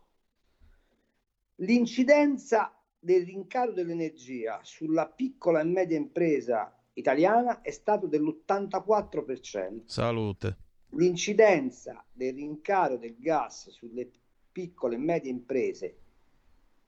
L'incidenza 1.60 2.78
del 3.00 3.24
rincaro 3.24 3.72
dell'energia 3.72 4.60
sulla 4.64 5.08
piccola 5.08 5.62
e 5.62 5.64
media 5.64 5.98
impresa 5.98 6.76
italiana 6.94 7.62
è 7.62 7.72
stato 7.72 8.08
dell'84%. 8.08 9.86
Salute. 9.86 10.58
L'incidenza 10.90 12.06
del 12.12 12.34
rincaro 12.34 12.98
del 12.98 13.18
gas 13.20 13.70
sulle 13.70 14.10
piccole 14.52 14.96
e 14.96 15.00
medie 15.00 15.32
imprese 15.32 15.98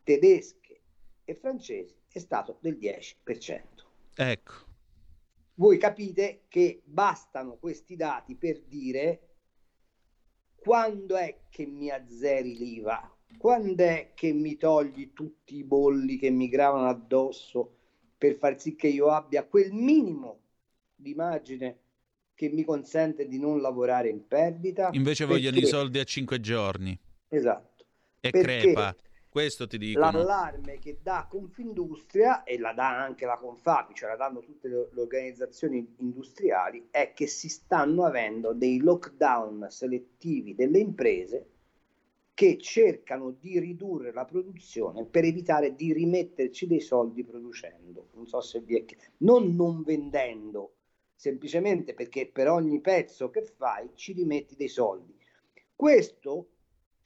tedesche 0.03 0.82
e 1.26 1.36
francesi 1.36 1.95
è 2.10 2.19
stato 2.19 2.57
del 2.61 2.78
10%. 2.78 3.61
Ecco. 4.15 4.53
Voi 5.56 5.78
capite 5.78 6.44
che 6.48 6.82
bastano 6.86 7.57
questi 7.57 7.95
dati 7.95 8.36
per 8.36 8.61
dire 8.61 9.22
quando 10.56 11.15
è 11.15 11.41
che 11.49 11.65
mi 11.65 11.90
azzeri 11.90 12.56
l'IVA, 12.56 13.18
quando 13.38 13.84
è 13.84 14.11
che 14.14 14.32
mi 14.34 14.57
togli 14.57 15.14
tutti 15.14 15.57
i 15.57 15.64
bolli 15.64 16.18
che 16.18 16.30
mi 16.30 16.48
gravano 16.48 16.88
addosso 16.88 17.76
per 18.18 18.36
far 18.36 18.60
sì 18.60 18.76
che 18.76 18.88
io 18.88 19.10
abbia 19.10 19.45
quel 19.45 19.72
minimo 19.72 20.40
di 20.95 21.14
margine 21.14 21.80
che 22.38 22.50
mi 22.50 22.64
consente 22.64 23.28
di 23.28 23.40
non 23.40 23.62
lavorare 23.62 24.10
in 24.10 24.28
perdita. 24.28 24.90
Invece 24.92 25.26
vogliono 25.26 25.58
i 25.58 25.62
Perché- 25.62 25.76
soldi 25.76 25.98
a 25.98 26.04
5 26.04 26.40
giorni. 26.40 26.98
Esatto. 27.30 27.84
E 28.20 28.30
Perché 28.30 28.58
crepa. 28.60 28.96
Questo 29.28 29.66
ti 29.66 29.80
dicono. 29.80 30.12
L'allarme 30.12 30.78
che 30.78 31.00
dà 31.02 31.26
Confindustria 31.28 32.44
e 32.44 32.60
la 32.60 32.74
dà 32.74 33.02
anche 33.04 33.26
la 33.26 33.38
Confapi, 33.38 33.96
cioè 33.96 34.10
la 34.10 34.16
danno 34.18 34.42
tutte 34.42 34.68
le, 34.68 34.88
le 34.94 35.02
organizzazioni 35.02 35.96
industriali, 35.98 36.88
è 36.92 37.14
che 37.16 37.26
si 37.26 37.50
stanno 37.50 38.04
avendo 38.06 38.54
dei 38.54 38.78
lockdown 38.80 39.66
selettivi 39.70 40.54
delle 40.54 40.78
imprese 40.78 41.48
che 42.36 42.60
cercano 42.60 43.32
di 43.40 43.60
ridurre 43.60 44.14
la 44.14 44.26
produzione 44.26 45.06
per 45.06 45.24
evitare 45.24 45.74
di 45.74 45.92
rimetterci 45.92 46.68
dei 46.68 46.82
soldi 46.82 47.24
producendo. 47.24 48.10
Non 48.14 48.28
so 48.28 48.42
se 48.42 48.60
vi 48.60 48.78
è 48.78 48.86
chi- 48.86 48.96
non 49.18 49.56
non 49.56 49.82
vendendo, 49.82 50.74
semplicemente 51.18 51.95
perché 51.95 52.30
per 52.31 52.48
ogni 52.48 52.80
pezzo 52.80 53.31
che 53.31 53.41
fai 53.41 53.89
ci 53.95 54.14
rimetti 54.14 54.56
dei 54.56 54.68
soldi. 54.68 55.18
Questo 55.76 56.49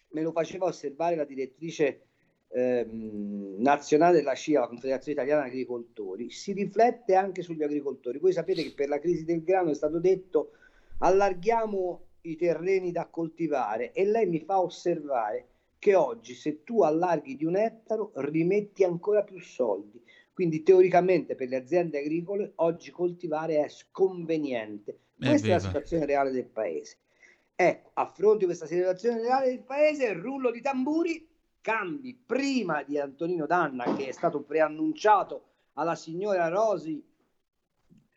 me 0.10 0.22
lo 0.22 0.32
faceva 0.32 0.66
osservare 0.66 1.16
la 1.16 1.24
direttrice 1.24 2.02
ehm, 2.50 3.56
nazionale 3.60 4.18
della 4.18 4.36
CIA, 4.36 4.60
la 4.60 4.68
Confederazione 4.68 5.14
Italiana 5.14 5.46
Agricoltori, 5.46 6.30
si 6.30 6.52
riflette 6.52 7.16
anche 7.16 7.42
sugli 7.42 7.64
agricoltori. 7.64 8.20
Voi 8.20 8.34
sapete 8.34 8.64
che 8.64 8.74
per 8.74 8.90
la 8.90 9.00
crisi 9.00 9.24
del 9.24 9.44
grano 9.44 9.72
è 9.72 9.76
stato 9.76 10.00
detto 10.00 10.52
allarghiamo 11.00 12.06
i 12.24 12.36
terreni 12.36 12.92
da 12.92 13.08
coltivare 13.08 13.94
e 13.94 14.06
lei 14.06 14.28
mi 14.28 14.42
fa 14.42 14.60
osservare 14.60 15.48
che 15.80 15.96
oggi 15.96 16.36
se 16.36 16.64
tu 16.64 16.84
allarghi 16.84 17.36
di 17.36 17.46
un 17.46 17.56
ettaro 17.56 18.12
rimetti 18.16 18.84
ancora 18.84 19.24
più 19.24 19.40
soldi. 19.40 20.00
Quindi 20.34 20.64
teoricamente 20.64 21.36
per 21.36 21.50
le 21.50 21.58
aziende 21.58 22.00
agricole 22.00 22.54
oggi 22.56 22.90
coltivare 22.92 23.64
è 23.64 23.70
sconveniente. 23.70 25.00
Questa 25.18 25.48
è 25.48 25.50
la 25.50 25.56
Evviva. 25.56 25.60
situazione 25.60 26.06
reale 26.06 26.32
del 26.32 26.48
paese. 26.48 26.98
Ecco, 27.56 27.92
a 27.94 28.06
fronte 28.08 28.40
di 28.40 28.46
questa 28.46 28.66
situazione 28.66 29.22
reale 29.22 29.48
del 29.48 29.64
paese, 29.64 30.14
rullo 30.14 30.50
di 30.50 30.62
tamburi, 30.62 31.28
cambi 31.62 32.16
prima 32.16 32.82
di 32.82 32.98
Antonino 32.98 33.46
Danna, 33.46 33.96
che 33.96 34.08
è 34.08 34.12
stato 34.12 34.42
preannunciato 34.42 35.44
alla 35.74 35.96
signora 35.96 36.48
Rosi 36.48 37.04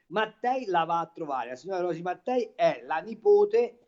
Mattei, 0.06 0.64
la 0.66 0.84
va 0.84 1.00
a 1.00 1.10
trovare. 1.12 1.50
La 1.50 1.56
signora 1.56 1.80
Rosi 1.80 2.00
Mattei 2.00 2.52
è 2.54 2.82
la 2.86 2.98
nipote 3.00 3.78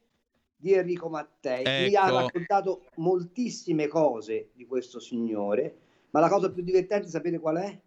di 0.56 0.72
Enrico 0.72 1.08
Mattei. 1.08 1.62
Mi 1.64 1.94
ha 1.94 2.06
Ecco. 2.06 2.16
raccontato 2.16 2.86
moltissime 2.96 3.86
cose 3.86 4.50
di 4.52 4.66
questo 4.66 4.98
signore, 5.00 5.78
ma 6.10 6.20
la 6.20 6.28
cosa 6.28 6.50
più 6.50 6.62
divertente, 6.62 7.08
sapete 7.08 7.38
qual 7.38 7.56
è? 7.56 7.80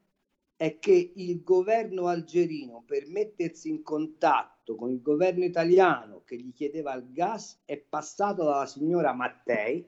È 0.62 0.78
che 0.78 1.14
il 1.16 1.42
governo 1.42 2.08
algerino, 2.08 2.84
per 2.86 3.08
mettersi 3.08 3.70
in 3.70 3.82
contatto 3.82 4.76
con 4.76 4.92
il 4.92 5.02
governo 5.02 5.46
italiano 5.46 6.24
che 6.26 6.36
gli 6.36 6.52
chiedeva 6.52 6.94
il 6.96 7.14
gas, 7.14 7.62
è 7.64 7.78
passato 7.78 8.44
dalla 8.44 8.66
signora 8.66 9.14
Mattei, 9.14 9.88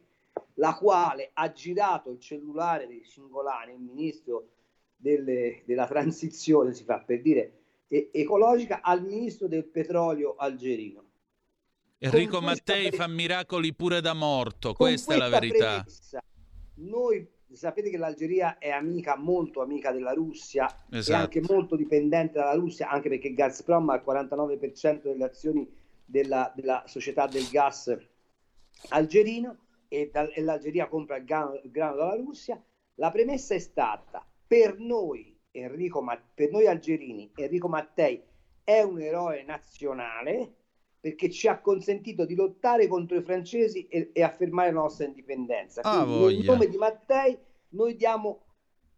la 0.53 0.73
quale 0.75 1.31
ha 1.33 1.51
girato 1.51 2.11
il 2.11 2.19
cellulare 2.21 2.87
di 2.87 3.03
Singolani, 3.03 3.73
il 3.73 3.79
ministro 3.81 4.47
delle- 4.95 5.61
della 5.65 5.85
transizione, 5.87 6.71
si 6.73 6.85
fa 6.85 6.99
per 6.99 7.21
dire, 7.21 7.59
e- 7.89 8.09
ecologica, 8.13 8.79
al 8.81 9.03
ministro 9.03 9.49
del 9.49 9.65
petrolio 9.65 10.35
algerino. 10.37 11.03
Enrico 11.97 12.39
questa 12.39 12.45
Mattei 12.45 12.87
pre- 12.87 12.97
fa 12.97 13.07
miracoli 13.07 13.73
pure 13.73 13.99
da 13.99 14.13
morto, 14.13 14.69
Con 14.73 14.87
questa 14.87 15.15
è 15.15 15.17
la 15.17 15.27
questa 15.27 15.39
verità. 15.41 15.81
premessa, 15.83 16.23
noi 16.75 17.27
sapete 17.55 17.89
che 17.89 17.97
l'Algeria 17.97 18.57
è 18.57 18.69
amica, 18.69 19.17
molto 19.17 19.61
amica 19.61 19.91
della 19.91 20.13
Russia 20.13 20.67
e 20.89 20.97
Esatto. 20.97 21.21
anche 21.23 21.41
molto 21.41 21.75
dipendente 21.75 22.39
dalla 22.39 22.55
Russia, 22.55 22.89
anche 22.89 23.09
perché 23.09 23.33
Gazprom 23.33 23.89
ha 23.89 23.95
il 23.95 24.03
49% 24.05 25.01
delle 25.03 25.23
azioni 25.23 25.69
della, 26.05 26.51
della 26.55 26.83
società 26.87 27.27
del 27.27 27.47
gas 27.49 27.95
algerino 28.89 29.57
e, 29.87 30.09
dal- 30.11 30.31
e 30.33 30.41
l'Algeria 30.41 30.87
compra 30.87 31.17
il 31.17 31.25
grano, 31.25 31.59
il 31.63 31.71
grano 31.71 31.95
dalla 31.97 32.15
Russia. 32.15 32.61
La 32.95 33.11
premessa 33.11 33.53
è 33.55 33.59
stata 33.59 34.25
per 34.47 34.79
noi, 34.79 35.37
Enrico, 35.51 36.03
per 36.33 36.51
noi 36.51 36.67
algerini, 36.67 37.31
Enrico 37.35 37.67
Mattei 37.67 38.21
è 38.63 38.81
un 38.81 39.01
eroe 39.01 39.43
nazionale 39.43 40.55
perché 41.01 41.31
ci 41.31 41.47
ha 41.47 41.59
consentito 41.59 42.25
di 42.25 42.35
lottare 42.35 42.87
contro 42.87 43.17
i 43.17 43.23
francesi 43.23 43.87
e, 43.87 44.11
e 44.13 44.21
affermare 44.21 44.71
la 44.71 44.81
nostra 44.81 45.05
indipendenza. 45.05 45.81
Ah, 45.81 46.03
Quindi, 46.03 46.11
nel 46.11 46.35
voglia. 46.35 46.51
nome 46.53 46.67
di 46.67 46.77
Mattei 46.77 47.37
noi 47.69 47.95
diamo 47.95 48.43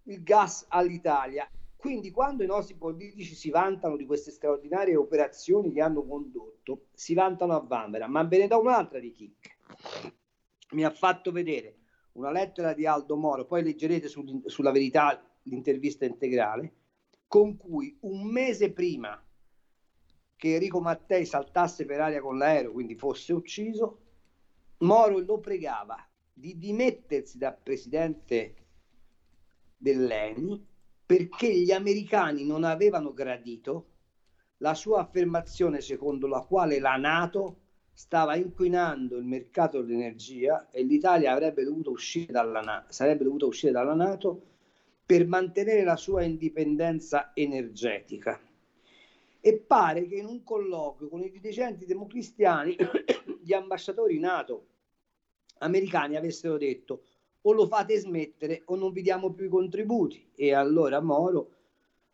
il 0.03 0.21
gas 0.21 0.65
all'Italia. 0.67 1.49
Quindi 1.77 2.11
quando 2.11 2.43
i 2.43 2.47
nostri 2.47 2.75
politici 2.75 3.35
si 3.35 3.49
vantano 3.49 3.95
di 3.95 4.05
queste 4.05 4.31
straordinarie 4.31 4.97
operazioni 4.97 5.71
che 5.71 5.81
hanno 5.81 6.05
condotto, 6.05 6.87
si 6.93 7.13
vantano 7.13 7.55
a 7.55 7.59
Vanvera, 7.59 8.07
ma 8.07 8.23
ve 8.23 8.37
ne 8.37 8.47
do 8.47 8.59
un'altra 8.59 8.99
di 8.99 9.11
chicche. 9.11 9.57
Mi 10.71 10.83
ha 10.83 10.89
fatto 10.89 11.31
vedere 11.31 11.77
una 12.13 12.31
lettera 12.31 12.73
di 12.73 12.85
Aldo 12.85 13.15
Moro, 13.15 13.45
poi 13.45 13.63
leggerete 13.63 14.09
sul- 14.09 14.43
sulla 14.45 14.71
verità 14.71 15.25
l'intervista 15.43 16.05
integrale, 16.05 16.73
con 17.27 17.55
cui 17.57 17.97
un 18.01 18.27
mese 18.27 18.71
prima 18.71 19.21
che 20.43 20.55
Enrico 20.55 20.81
Mattei 20.81 21.25
saltasse 21.25 21.85
per 21.85 22.01
aria 22.01 22.19
con 22.19 22.37
l'aereo, 22.37 22.73
quindi 22.73 22.95
fosse 22.95 23.31
ucciso, 23.31 23.99
Moro 24.79 25.19
lo 25.19 25.39
pregava 25.39 25.95
di 26.33 26.57
dimettersi 26.57 27.37
da 27.37 27.53
presidente 27.53 28.55
dell'ENI 29.77 30.61
perché 31.05 31.49
gli 31.49 31.71
americani 31.71 32.45
non 32.45 32.65
avevano 32.65 33.13
gradito 33.13 33.91
la 34.57 34.73
sua 34.73 34.99
affermazione 34.99 35.79
secondo 35.79 36.27
la 36.27 36.41
quale 36.41 36.77
la 36.79 36.97
Nato 36.97 37.59
stava 37.93 38.35
inquinando 38.35 39.15
il 39.15 39.23
mercato 39.23 39.81
dell'energia 39.81 40.69
e 40.71 40.83
l'Italia 40.83 41.31
avrebbe 41.31 41.63
dovuto 41.63 41.91
uscire 41.91 42.33
dalla, 42.33 42.85
sarebbe 42.89 43.23
dovuta 43.23 43.45
uscire 43.45 43.71
dalla 43.71 43.93
Nato 43.93 44.41
per 45.05 45.25
mantenere 45.25 45.85
la 45.85 45.95
sua 45.95 46.23
indipendenza 46.23 47.31
energetica. 47.33 48.37
E 49.45 49.57
pare 49.57 50.07
che 50.07 50.15
in 50.15 50.25
un 50.25 50.41
colloquio 50.41 51.09
con 51.09 51.21
i 51.21 51.29
dirigenti 51.29 51.85
democristiani 51.85 52.77
gli 53.43 53.51
ambasciatori 53.51 54.17
NATO 54.17 54.67
americani 55.57 56.15
avessero 56.15 56.57
detto 56.57 57.03
o 57.41 57.51
lo 57.51 57.67
fate 57.67 57.99
smettere 57.99 58.61
o 58.67 58.77
non 58.77 58.93
vi 58.93 59.01
diamo 59.01 59.33
più 59.33 59.47
i 59.47 59.49
contributi. 59.49 60.31
E 60.33 60.53
allora 60.53 61.01
Moro 61.01 61.55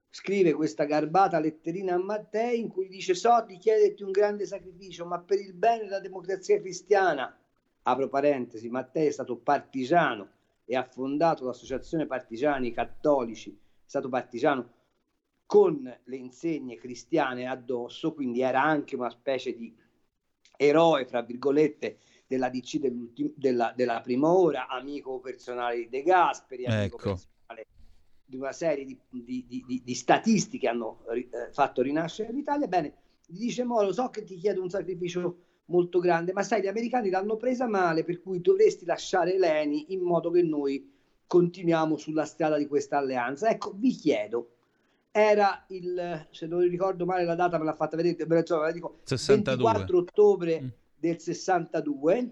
scrive 0.09 0.53
questa 0.53 0.85
garbata 0.85 1.39
letterina 1.39 1.93
a 1.93 1.99
Mattei 1.99 2.59
in 2.59 2.67
cui 2.67 2.87
dice 2.87 3.13
so 3.13 3.43
di 3.45 3.57
chiederti 3.57 4.01
un 4.01 4.09
grande 4.09 4.47
sacrificio, 4.47 5.05
ma 5.05 5.19
per 5.19 5.39
il 5.39 5.53
bene 5.53 5.83
della 5.83 5.99
democrazia 5.99 6.59
cristiana, 6.59 7.37
apro 7.83 8.09
parentesi, 8.09 8.69
Mattei 8.69 9.05
è 9.05 9.11
stato 9.11 9.35
partigiano 9.37 10.31
e 10.65 10.75
ha 10.75 10.83
fondato 10.83 11.45
l'associazione 11.45 12.07
partigiani 12.07 12.71
cattolici, 12.71 13.51
è 13.51 13.87
stato 13.87 14.09
partigiano 14.09 14.77
con 15.49 15.99
le 16.03 16.15
insegne 16.15 16.75
cristiane 16.75 17.47
addosso, 17.47 18.13
quindi 18.13 18.41
era 18.41 18.61
anche 18.61 18.95
una 18.95 19.09
specie 19.09 19.55
di 19.55 19.75
eroe, 20.55 21.07
fra 21.07 21.23
virgolette, 21.23 21.97
della 22.27 22.49
DC 22.49 22.77
della, 23.33 23.73
della 23.75 23.99
prima 24.01 24.31
ora, 24.31 24.67
amico 24.67 25.19
personale 25.19 25.77
di 25.77 25.89
De 25.89 26.03
Gasperi, 26.03 26.67
amico 26.67 26.97
Ecco. 26.97 27.15
personale 27.15 27.65
di 28.23 28.37
una 28.37 28.51
serie 28.51 28.85
di, 28.85 28.95
di- 29.09 29.45
di- 29.47 29.81
di- 29.83 29.95
statisti 29.95 30.59
che 30.59 30.67
hanno 30.67 31.03
eh, 31.11 31.49
fatto 31.51 31.81
rinascere 31.81 32.31
l'Italia. 32.31 32.67
Bene, 32.67 32.93
gli 33.25 33.39
dice 33.39 33.63
Moro, 33.63 33.91
so 33.91 34.07
che 34.11 34.21
ti 34.23 34.35
chiedo 34.35 34.61
un 34.61 34.69
sacrificio 34.69 35.45
molto 35.65 35.97
grande, 35.97 36.31
ma 36.31 36.43
sai, 36.43 36.61
gli 36.61 36.67
americani 36.67 37.09
l'hanno 37.09 37.37
presa 37.37 37.65
male, 37.65 38.03
per 38.03 38.21
cui 38.21 38.39
dovresti 38.39 38.85
lasciare 38.85 39.39
l'ENI 39.39 39.93
in 39.93 40.01
modo 40.01 40.29
che 40.29 40.43
noi 40.43 40.93
continuiamo 41.25 41.97
sulla 41.97 42.25
strada 42.25 42.55
di 42.55 42.67
questa 42.67 42.99
alleanza. 42.99 43.49
Ecco, 43.49 43.73
vi 43.75 43.89
chiedo, 43.89 44.57
era 45.19 45.65
il, 45.69 46.27
se 46.31 46.47
non 46.47 46.59
ricordo 46.61 47.05
male 47.05 47.23
la 47.25 47.35
data, 47.35 47.57
me 47.57 47.65
l'ha 47.65 47.73
fatta 47.73 47.95
vedere, 47.95 48.25
me 48.25 48.43
la- 48.47 48.57
la 48.57 48.71
dico, 48.71 48.99
62. 49.03 49.63
24 49.63 49.97
ottobre 49.97 50.71
del 50.95 51.19
62, 51.19 52.31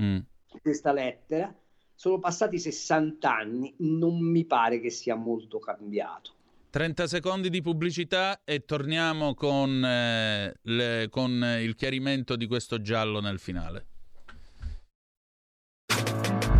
Mm. 0.00 0.18
questa 0.60 0.92
lettera, 0.92 1.54
sono 1.94 2.18
passati 2.18 2.58
60 2.58 3.34
anni, 3.34 3.74
non 3.78 4.18
mi 4.20 4.44
pare 4.44 4.80
che 4.80 4.90
sia 4.90 5.14
molto 5.14 5.58
cambiato. 5.58 6.32
30 6.70 7.06
secondi 7.06 7.48
di 7.48 7.62
pubblicità 7.62 8.42
e 8.44 8.66
torniamo 8.66 9.32
con, 9.34 9.82
eh, 9.82 10.54
le- 10.62 11.06
con 11.08 11.30
il 11.62 11.74
chiarimento 11.74 12.36
di 12.36 12.46
questo 12.46 12.82
giallo 12.82 13.20
nel 13.20 13.38
finale. 13.38 13.86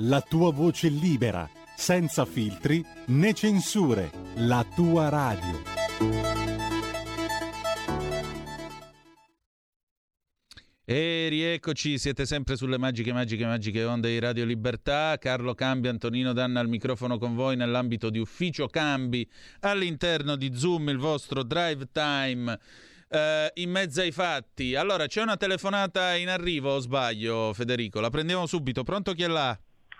la 0.00 0.20
tua 0.20 0.52
voce 0.52 0.88
libera, 0.88 1.48
senza 1.76 2.24
filtri 2.24 2.84
né 3.06 3.32
censure, 3.32 4.10
la 4.36 4.64
tua 4.74 5.08
radio. 5.08 5.62
E 10.84 11.26
rieccoci, 11.28 11.98
siete 11.98 12.24
sempre 12.24 12.56
sulle 12.56 12.78
magiche, 12.78 13.12
magiche, 13.12 13.44
magiche 13.44 13.84
onde 13.84 14.08
di 14.08 14.18
Radio 14.20 14.44
Libertà. 14.44 15.18
Carlo 15.18 15.54
Cambi, 15.54 15.88
Antonino 15.88 16.32
Danna 16.32 16.60
al 16.60 16.68
microfono 16.68 17.18
con 17.18 17.34
voi 17.34 17.56
nell'ambito 17.56 18.08
di 18.08 18.18
Ufficio 18.18 18.68
Cambi 18.68 19.28
all'interno 19.60 20.36
di 20.36 20.54
Zoom, 20.54 20.88
il 20.88 20.98
vostro 20.98 21.42
drive 21.42 21.88
time. 21.92 22.58
eh, 23.10 23.50
in 23.54 23.70
mezzo 23.70 24.00
ai 24.00 24.12
fatti. 24.12 24.74
Allora, 24.74 25.06
c'è 25.06 25.22
una 25.22 25.36
telefonata 25.36 26.14
in 26.14 26.28
arrivo 26.28 26.74
o 26.74 26.78
sbaglio, 26.78 27.52
Federico? 27.52 28.00
La 28.00 28.10
prendiamo 28.10 28.46
subito. 28.46 28.82
Pronto 28.82 29.12
chi 29.12 29.24
è 29.24 29.28
là? 29.28 29.58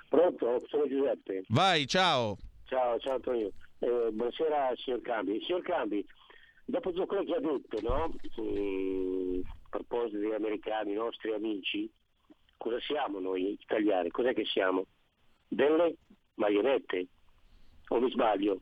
Pronto? 0.09 0.63
Sono 0.69 0.89
Giuseppe. 0.89 1.45
Vai, 1.49 1.87
ciao. 1.87 2.37
Ciao, 2.65 2.99
ciao 2.99 3.15
Antonio. 3.15 3.53
Eh, 3.79 4.11
buonasera 4.11 4.73
signor 4.77 5.03
Cambi. 5.03 5.41
Signor 5.43 5.63
Cambi, 5.63 6.05
dopo 6.65 6.91
tutto 6.91 7.07
quello 7.07 7.25
che 7.25 7.35
ha 7.35 7.41
detto, 7.41 7.81
no? 7.83 8.05
A 8.05 9.69
proposito 9.69 10.19
degli 10.19 10.33
americani, 10.33 10.93
i 10.93 10.97
nostri 10.97 11.33
amici, 11.33 11.91
cosa 12.57 12.81
siamo 12.81 13.21
noi 13.21 13.53
italiani? 13.53 14.11
Cos'è 14.11 14.33
che 14.33 14.45
siamo? 14.45 14.87
Delle 15.47 15.97
marionette? 16.35 17.07
O 17.89 18.01
mi 18.01 18.11
sbaglio? 18.11 18.61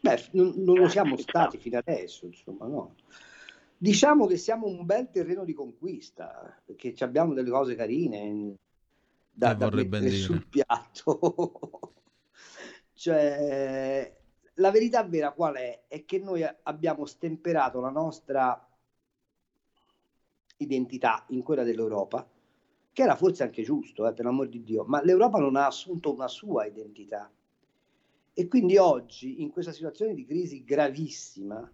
Beh, 0.00 0.28
non, 0.32 0.54
non 0.56 0.78
lo 0.78 0.88
siamo 0.88 1.16
stati 1.16 1.58
fino 1.58 1.78
adesso, 1.78 2.26
insomma, 2.26 2.66
no. 2.66 2.94
Diciamo 3.76 4.26
che 4.26 4.36
siamo 4.36 4.66
un 4.66 4.84
bel 4.84 5.10
terreno 5.10 5.44
di 5.44 5.54
conquista, 5.54 6.54
perché 6.64 6.94
ci 6.94 7.02
abbiamo 7.02 7.32
delle 7.32 7.50
cose 7.50 7.74
carine 7.74 8.56
da, 9.30 9.52
Eh, 9.52 9.56
da 9.56 9.70
mettere 9.70 10.00
dire. 10.00 10.16
sul 10.16 10.46
piatto. 10.46 11.94
cioè, 12.94 14.16
la 14.54 14.70
verità 14.70 15.02
vera 15.04 15.32
qual 15.32 15.54
è? 15.56 15.84
È 15.88 16.04
che 16.04 16.18
noi 16.18 16.44
abbiamo 16.62 17.06
stemperato 17.06 17.80
la 17.80 17.90
nostra 17.90 18.66
identità 20.58 21.24
in 21.28 21.42
quella 21.42 21.62
dell'Europa, 21.62 22.28
che 22.92 23.02
era 23.02 23.16
forse 23.16 23.42
anche 23.42 23.62
giusto, 23.62 24.06
eh, 24.06 24.12
per 24.12 24.24
l'amor 24.24 24.48
di 24.48 24.62
Dio, 24.62 24.84
ma 24.84 25.02
l'Europa 25.02 25.38
non 25.38 25.56
ha 25.56 25.66
assunto 25.66 26.12
una 26.12 26.28
sua 26.28 26.66
identità. 26.66 27.30
E 28.32 28.48
quindi 28.48 28.76
oggi, 28.76 29.42
in 29.42 29.50
questa 29.50 29.72
situazione 29.72 30.14
di 30.14 30.24
crisi 30.24 30.64
gravissima, 30.64 31.70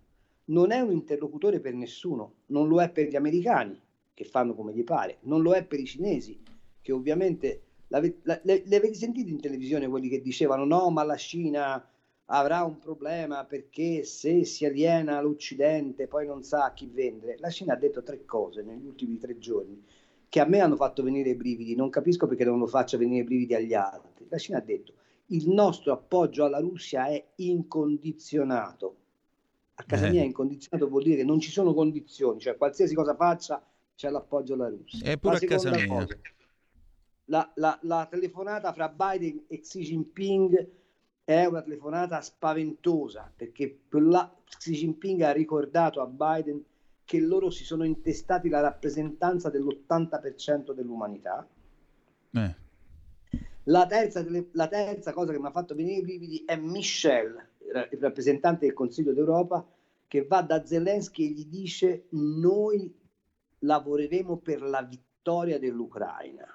non 0.46 0.70
è 0.70 0.80
un 0.80 0.92
interlocutore 0.92 1.60
per 1.60 1.74
nessuno, 1.74 2.34
non 2.46 2.68
lo 2.68 2.80
è 2.80 2.90
per 2.90 3.08
gli 3.08 3.16
americani, 3.16 3.80
che 4.14 4.24
fanno 4.24 4.54
come 4.54 4.72
gli 4.72 4.84
pare, 4.84 5.18
non 5.22 5.42
lo 5.42 5.52
è 5.52 5.64
per 5.64 5.80
i 5.80 5.86
cinesi, 5.86 6.40
che 6.86 6.92
ovviamente 6.92 7.62
l'ave- 7.88 8.18
la- 8.22 8.40
le, 8.44 8.62
le 8.64 8.76
avete 8.76 8.94
sentito 8.94 9.28
in 9.30 9.40
televisione 9.40 9.88
quelli 9.88 10.08
che 10.08 10.22
dicevano 10.22 10.64
no, 10.64 10.88
ma 10.90 11.02
la 11.02 11.16
Cina 11.16 11.84
avrà 12.26 12.62
un 12.62 12.78
problema 12.78 13.44
perché 13.44 14.04
se 14.04 14.44
si 14.44 14.64
aliena 14.64 15.20
l'Occidente 15.20 16.06
poi 16.06 16.26
non 16.26 16.42
sa 16.44 16.64
a 16.66 16.72
chi 16.72 16.86
vendere. 16.86 17.36
La 17.40 17.50
Cina 17.50 17.72
ha 17.74 17.76
detto 17.76 18.02
tre 18.04 18.24
cose 18.24 18.62
negli 18.62 18.86
ultimi 18.86 19.18
tre 19.18 19.36
giorni 19.38 19.82
che 20.28 20.40
a 20.40 20.44
me 20.44 20.60
hanno 20.60 20.76
fatto 20.76 21.02
venire 21.02 21.30
i 21.30 21.34
brividi, 21.34 21.74
non 21.74 21.90
capisco 21.90 22.26
perché 22.28 22.44
non 22.44 22.58
lo 22.60 22.66
faccia 22.66 22.96
venire 22.96 23.22
i 23.22 23.24
brividi 23.24 23.54
agli 23.54 23.74
altri. 23.74 24.26
La 24.28 24.38
Cina 24.38 24.58
ha 24.58 24.60
detto 24.60 24.92
il 25.30 25.48
nostro 25.48 25.92
appoggio 25.92 26.44
alla 26.44 26.60
Russia 26.60 27.06
è 27.08 27.24
incondizionato. 27.36 28.96
A 29.78 29.84
casa 29.84 30.06
Eh. 30.06 30.10
mia 30.10 30.22
incondizionato 30.22 30.88
vuol 30.88 31.02
dire 31.02 31.16
che 31.16 31.24
non 31.24 31.38
ci 31.40 31.50
sono 31.50 31.74
condizioni, 31.74 32.40
cioè 32.40 32.56
qualsiasi 32.56 32.94
cosa 32.94 33.14
faccia 33.14 33.62
c'è 33.94 34.08
l'appoggio 34.10 34.54
alla 34.54 34.68
Russia. 34.68 35.10
E 35.10 35.16
pure 35.18 35.34
La 35.34 35.38
a 35.38 35.42
casa 35.42 35.70
mia. 35.70 35.84
cosa, 35.84 36.14
la, 37.26 37.50
la- 37.56 37.78
la 37.82 38.06
telefonata 38.08 38.72
fra 38.72 38.88
Biden 38.88 39.44
e 39.48 39.60
Xi 39.60 39.80
Jinping 39.82 40.68
è 41.24 41.44
una 41.44 41.62
telefonata 41.62 42.20
spaventosa 42.20 43.32
perché 43.34 43.80
quella- 43.88 44.32
Xi 44.44 44.72
Jinping 44.72 45.22
ha 45.22 45.32
ricordato 45.32 46.00
a 46.00 46.06
Biden 46.06 46.62
che 47.04 47.20
loro 47.20 47.50
si 47.50 47.64
sono 47.64 47.84
intestati 47.84 48.48
la 48.48 48.60
rappresentanza 48.60 49.48
dell'80% 49.50 50.72
dell'umanità. 50.72 51.46
Eh. 52.32 52.54
La 53.64 53.86
terza, 53.86 54.24
la 54.52 54.68
terza 54.68 55.12
cosa 55.12 55.32
che 55.32 55.38
mi 55.38 55.46
ha 55.46 55.50
fatto 55.50 55.74
venire 55.74 55.98
i 55.98 56.02
brividi 56.02 56.44
è 56.44 56.56
Michel, 56.56 57.48
il 57.90 57.98
rappresentante 58.00 58.66
del 58.66 58.74
Consiglio 58.74 59.12
d'Europa, 59.12 59.66
che 60.06 60.24
va 60.24 60.42
da 60.42 60.64
Zelensky 60.64 61.26
e 61.26 61.30
gli 61.30 61.46
dice 61.46 62.06
noi 62.10 62.92
lavoreremo 63.60 64.36
per 64.38 64.62
la 64.62 64.82
vittoria 64.82 65.58
dell'Ucraina. 65.58 66.46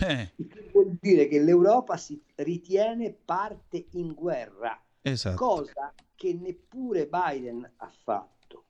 Eh, 0.00 0.32
vuol 0.72 0.96
dire 1.00 1.28
che 1.28 1.40
l'Europa 1.40 1.96
si 1.96 2.22
ritiene 2.36 3.12
parte 3.12 3.86
in 3.92 4.14
guerra, 4.14 4.80
esatto. 5.00 5.36
cosa 5.36 5.94
che 6.14 6.34
neppure 6.34 7.08
Biden 7.08 7.70
ha 7.76 7.92
fatto. 8.02 8.64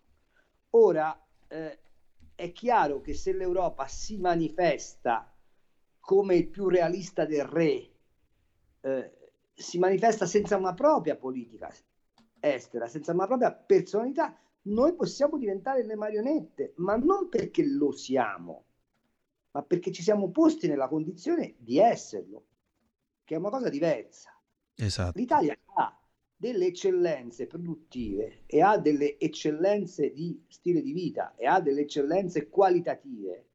Ora 0.71 1.19
eh, 1.49 1.79
è 2.35 2.53
chiaro 2.53 3.01
che 3.01 3.15
se 3.15 3.33
l'Europa 3.33 3.87
si 3.87 4.17
manifesta 4.19 5.33
come 6.01 6.35
il 6.35 6.49
più 6.49 6.69
realista 6.69 7.25
del 7.25 7.45
re, 7.45 7.91
eh, 8.81 9.13
si 9.55 9.79
manifesta 9.79 10.27
senza 10.27 10.57
una 10.57 10.75
propria 10.75 11.17
politica 11.17 11.73
estera, 12.41 12.89
senza 12.89 13.13
una 13.13 13.27
propria 13.27 13.53
personalità, 13.53 14.37
noi 14.63 14.95
possiamo 14.95 15.39
diventare 15.39 15.85
le 15.85 15.95
marionette, 15.95 16.73
ma 16.77 16.97
non 16.97 17.29
perché 17.29 17.65
lo 17.65 17.93
siamo, 17.93 18.65
ma 19.53 19.63
perché 19.63 19.93
ci 19.93 20.03
siamo 20.03 20.31
posti 20.31 20.67
nella 20.67 20.89
condizione 20.89 21.55
di 21.59 21.79
esserlo, 21.79 22.47
che 23.25 23.35
è 23.35 23.39
una 23.39 23.51
cosa 23.51 23.69
diversa. 23.69 24.31
Esatto. 24.75 25.19
L'Italia 25.19 25.57
ha 25.75 25.97
delle 26.35 26.67
eccellenze 26.67 27.47
produttive 27.47 28.43
e 28.47 28.61
ha 28.63 28.77
delle 28.77 29.19
eccellenze 29.19 30.13
di 30.13 30.45
stile 30.49 30.83
di 30.83 30.93
vita 30.93 31.35
e 31.37 31.47
ha 31.47 31.61
delle 31.61 31.83
eccellenze 31.83 32.49
qualitative 32.49 33.47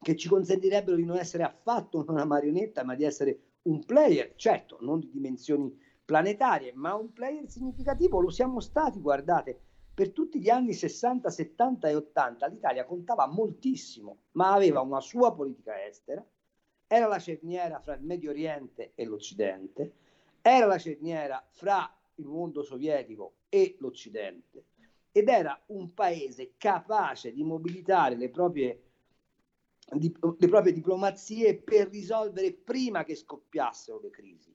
che 0.00 0.16
ci 0.16 0.28
consentirebbero 0.28 0.96
di 0.96 1.04
non 1.04 1.16
essere 1.16 1.42
affatto 1.42 2.04
una 2.06 2.24
marionetta, 2.24 2.84
ma 2.84 2.94
di 2.94 3.04
essere 3.04 3.54
un 3.62 3.84
player, 3.84 4.34
certo, 4.36 4.78
non 4.80 5.00
di 5.00 5.10
dimensioni 5.10 5.76
planetarie, 6.04 6.72
ma 6.74 6.94
un 6.94 7.12
player 7.12 7.48
significativo. 7.48 8.20
Lo 8.20 8.30
siamo 8.30 8.60
stati, 8.60 9.00
guardate, 9.00 9.60
per 9.94 10.10
tutti 10.10 10.40
gli 10.40 10.50
anni 10.50 10.72
60, 10.72 11.30
70 11.30 11.88
e 11.88 11.94
80 11.94 12.46
l'Italia 12.48 12.84
contava 12.84 13.28
moltissimo, 13.28 14.18
ma 14.32 14.52
aveva 14.52 14.80
una 14.80 15.00
sua 15.00 15.32
politica 15.32 15.86
estera, 15.86 16.24
era 16.86 17.06
la 17.06 17.20
cerniera 17.20 17.78
fra 17.78 17.94
il 17.94 18.02
Medio 18.02 18.30
Oriente 18.30 18.92
e 18.96 19.04
l'Occidente, 19.04 19.92
era 20.42 20.66
la 20.66 20.78
cerniera 20.78 21.42
fra 21.52 21.88
il 22.16 22.26
mondo 22.26 22.62
sovietico 22.62 23.36
e 23.48 23.76
l'Occidente 23.78 24.64
ed 25.12 25.28
era 25.28 25.58
un 25.66 25.94
paese 25.94 26.54
capace 26.56 27.32
di 27.32 27.44
mobilitare 27.44 28.16
le 28.16 28.30
proprie, 28.30 28.82
di- 29.92 30.12
le 30.38 30.48
proprie 30.48 30.72
diplomazie 30.72 31.56
per 31.56 31.88
risolvere 31.88 32.52
prima 32.52 33.04
che 33.04 33.14
scoppiassero 33.14 34.00
le 34.00 34.10
crisi. 34.10 34.52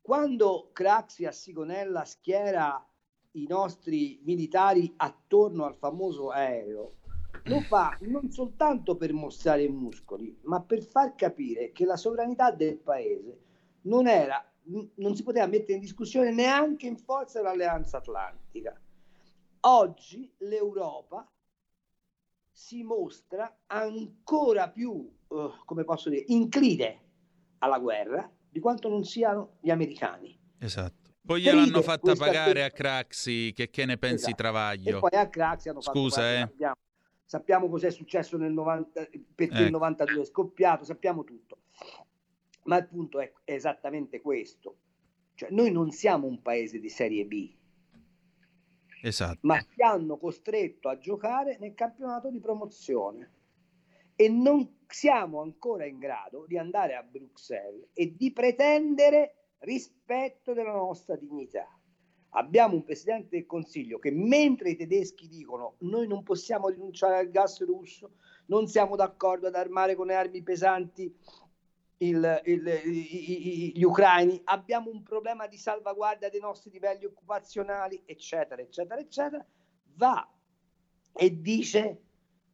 Quando 0.00 0.70
Craxi 0.72 1.26
a 1.26 1.32
Sigonella 1.32 2.06
schiera 2.06 2.82
i 3.42 3.46
nostri 3.46 4.20
militari 4.24 4.92
attorno 4.96 5.64
al 5.64 5.74
famoso 5.74 6.30
aereo, 6.30 6.94
lo 7.44 7.60
fa 7.62 7.96
non 8.02 8.30
soltanto 8.30 8.96
per 8.96 9.12
mostrare 9.12 9.64
i 9.64 9.68
muscoli, 9.68 10.38
ma 10.42 10.60
per 10.60 10.82
far 10.82 11.14
capire 11.14 11.72
che 11.72 11.84
la 11.84 11.96
sovranità 11.96 12.50
del 12.50 12.76
paese 12.78 13.38
non 13.82 14.06
era 14.06 14.42
non 14.96 15.14
si 15.14 15.22
poteva 15.22 15.46
mettere 15.46 15.74
in 15.74 15.80
discussione 15.80 16.30
neanche 16.30 16.86
in 16.86 16.98
forza 16.98 17.38
dell'alleanza 17.38 17.98
atlantica. 17.98 18.78
Oggi 19.60 20.30
l'Europa 20.38 21.26
si 22.50 22.82
mostra 22.82 23.60
ancora 23.66 24.68
più, 24.68 25.10
eh, 25.28 25.50
come 25.64 25.84
posso 25.84 26.10
dire, 26.10 26.24
incline 26.28 27.06
alla 27.58 27.78
guerra 27.78 28.30
di 28.50 28.60
quanto 28.60 28.88
non 28.88 29.04
siano 29.04 29.56
gli 29.60 29.70
americani. 29.70 30.38
Esatto. 30.58 31.07
Poi 31.28 31.42
gliel'hanno 31.42 31.82
fatta 31.82 32.14
pagare 32.14 32.64
a 32.64 32.70
Craxi, 32.70 33.52
che, 33.54 33.68
che 33.68 33.84
ne 33.84 33.98
pensi 33.98 34.28
Esatto. 34.28 34.36
Travaglio? 34.36 34.96
E 34.96 35.00
poi 35.00 35.20
a 35.20 35.28
Craxi 35.28 35.68
hanno 35.68 35.82
fatto 35.82 35.98
Scusa, 35.98 36.20
guarda, 36.22 36.38
eh. 36.38 36.46
sappiamo, 36.46 36.74
sappiamo 37.26 37.68
cos'è 37.68 37.90
successo 37.90 38.38
nel 38.38 38.52
90, 38.52 39.08
perché 39.34 39.58
il 39.58 39.62
Ecco. 39.64 39.70
92 39.72 40.22
è 40.22 40.24
scoppiato, 40.24 40.84
sappiamo 40.84 41.24
tutto. 41.24 41.58
Ma 42.64 42.78
il 42.78 42.88
punto 42.88 43.20
è 43.20 43.30
esattamente 43.44 44.22
questo. 44.22 44.78
Cioè, 45.34 45.50
noi 45.50 45.70
non 45.70 45.90
siamo 45.90 46.26
un 46.26 46.40
paese 46.40 46.80
di 46.80 46.88
serie 46.88 47.26
B, 47.26 47.54
Esatto. 49.02 49.40
ma 49.42 49.60
ci 49.60 49.82
hanno 49.82 50.16
costretto 50.16 50.88
a 50.88 50.96
giocare 50.96 51.58
nel 51.60 51.74
campionato 51.74 52.30
di 52.30 52.40
promozione 52.40 53.32
e 54.16 54.30
non 54.30 54.78
siamo 54.86 55.42
ancora 55.42 55.84
in 55.84 55.98
grado 55.98 56.46
di 56.48 56.56
andare 56.56 56.94
a 56.94 57.02
Bruxelles 57.02 57.90
e 57.92 58.16
di 58.16 58.32
pretendere 58.32 59.34
rispetto 59.60 60.52
della 60.52 60.72
nostra 60.72 61.16
dignità. 61.16 61.66
Abbiamo 62.30 62.74
un 62.74 62.84
presidente 62.84 63.28
del 63.30 63.46
Consiglio 63.46 63.98
che 63.98 64.10
mentre 64.10 64.70
i 64.70 64.76
tedeschi 64.76 65.28
dicono 65.28 65.76
noi 65.78 66.06
non 66.06 66.22
possiamo 66.22 66.68
rinunciare 66.68 67.16
al 67.16 67.30
gas 67.30 67.64
russo, 67.64 68.12
non 68.46 68.66
siamo 68.66 68.96
d'accordo 68.96 69.46
ad 69.46 69.54
armare 69.54 69.94
con 69.94 70.06
le 70.06 70.14
armi 70.14 70.42
pesanti 70.42 71.14
il- 72.00 72.42
il- 72.44 72.82
i- 72.84 73.68
i- 73.68 73.72
gli 73.74 73.82
ucraini, 73.82 74.40
abbiamo 74.44 74.90
un 74.90 75.02
problema 75.02 75.46
di 75.48 75.56
salvaguardia 75.56 76.28
dei 76.28 76.40
nostri 76.40 76.70
livelli 76.70 77.06
occupazionali, 77.06 78.02
eccetera, 78.04 78.62
eccetera, 78.62 79.00
eccetera, 79.00 79.44
va 79.96 80.30
e 81.14 81.40
dice 81.40 82.02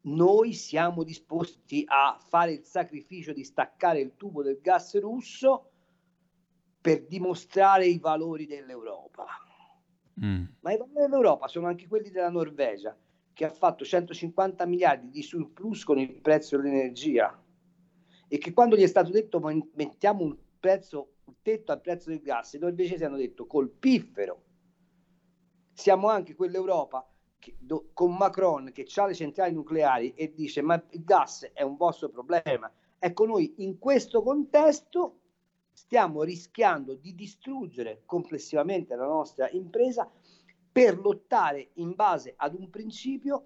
noi 0.03 0.53
siamo 0.55 1.03
disposti 1.03 1.83
a 1.87 2.19
fare 2.29 2.53
il 2.53 2.65
sacrificio 2.65 3.33
di 3.33 3.45
staccare 3.45 4.01
il 4.01 4.15
tubo 4.17 4.43
del 4.43 4.61
gas 4.61 4.99
russo 4.99 5.73
per 6.85 7.07
dimostrare 7.07 7.87
i 7.87 7.99
valori 7.99 8.45
dell'Europa. 8.45 9.25
Mm. 10.23 10.45
Ma 10.61 10.73
i 10.73 10.77
valori 10.77 11.01
dell'Europa 11.01 11.49
sono 11.49 11.67
anche 11.67 11.89
quelli 11.89 12.11
della 12.11 12.29
Norvegia, 12.29 12.95
che 13.33 13.47
ha 13.47 13.51
fatto 13.51 13.87
150 13.87 14.67
miliardi 14.67 15.09
di 15.09 15.23
surplus 15.23 15.83
con 15.83 15.99
il 15.99 16.21
prezzo 16.21 16.59
dell'energia 16.59 17.43
e 18.29 18.37
che 18.37 18.53
quando 18.53 18.77
gli 18.77 18.83
è 18.83 18.87
stato 18.87 19.11
detto 19.11 19.41
"Ma 19.41 19.51
mettiamo 19.77 20.25
un 20.25 20.37
prezzo, 20.61 21.15
un 21.25 21.37
tetto 21.41 21.73
al 21.73 21.81
prezzo 21.81 22.11
del 22.11 22.21
gas, 22.21 22.53
i 22.53 22.59
norvegesi 22.59 23.03
hanno 23.03 23.17
detto 23.17 23.47
colpifero. 23.47 24.43
Siamo 25.73 26.09
anche 26.11 26.35
quell'Europa 26.35 27.11
che- 27.39 27.57
do- 27.59 27.89
con 27.95 28.15
Macron 28.15 28.73
che 28.73 28.87
ha 28.95 29.07
le 29.07 29.15
centrali 29.15 29.55
nucleari 29.55 30.13
e 30.13 30.35
dice 30.35 30.61
ma 30.61 30.75
il 30.91 31.03
gas 31.03 31.51
è 31.55 31.63
un 31.63 31.77
vostro 31.77 32.11
problema. 32.11 32.71
Ecco, 32.99 33.25
noi 33.25 33.55
in 33.57 33.79
questo 33.79 34.23
contesto 34.23 35.21
stiamo 35.85 36.23
rischiando 36.23 36.95
di 36.95 37.15
distruggere 37.15 38.03
complessivamente 38.07 38.97
la 38.97 39.07
nostra 39.07 39.49
impresa 39.51 40.11
per 40.73 40.99
lottare 40.99 41.71
in 41.75 41.95
base 41.95 42.35
ad 42.37 42.55
un 42.59 42.71
principio 42.71 43.45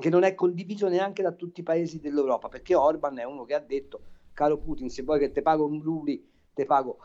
che 0.00 0.08
non 0.08 0.22
è 0.22 0.34
condiviso 0.34 0.88
neanche 0.88 1.22
da 1.22 1.32
tutti 1.32 1.60
i 1.60 1.62
paesi 1.62 2.00
dell'Europa, 2.00 2.48
perché 2.48 2.74
Orban 2.74 3.18
è 3.18 3.24
uno 3.24 3.44
che 3.44 3.54
ha 3.54 3.60
detto, 3.60 4.00
caro 4.32 4.58
Putin, 4.58 4.88
se 4.88 5.02
vuoi 5.02 5.18
che 5.18 5.30
te 5.30 5.42
pago 5.42 5.66
un 5.66 5.82
rubli, 5.82 6.26
te 6.54 6.64
pago 6.64 6.98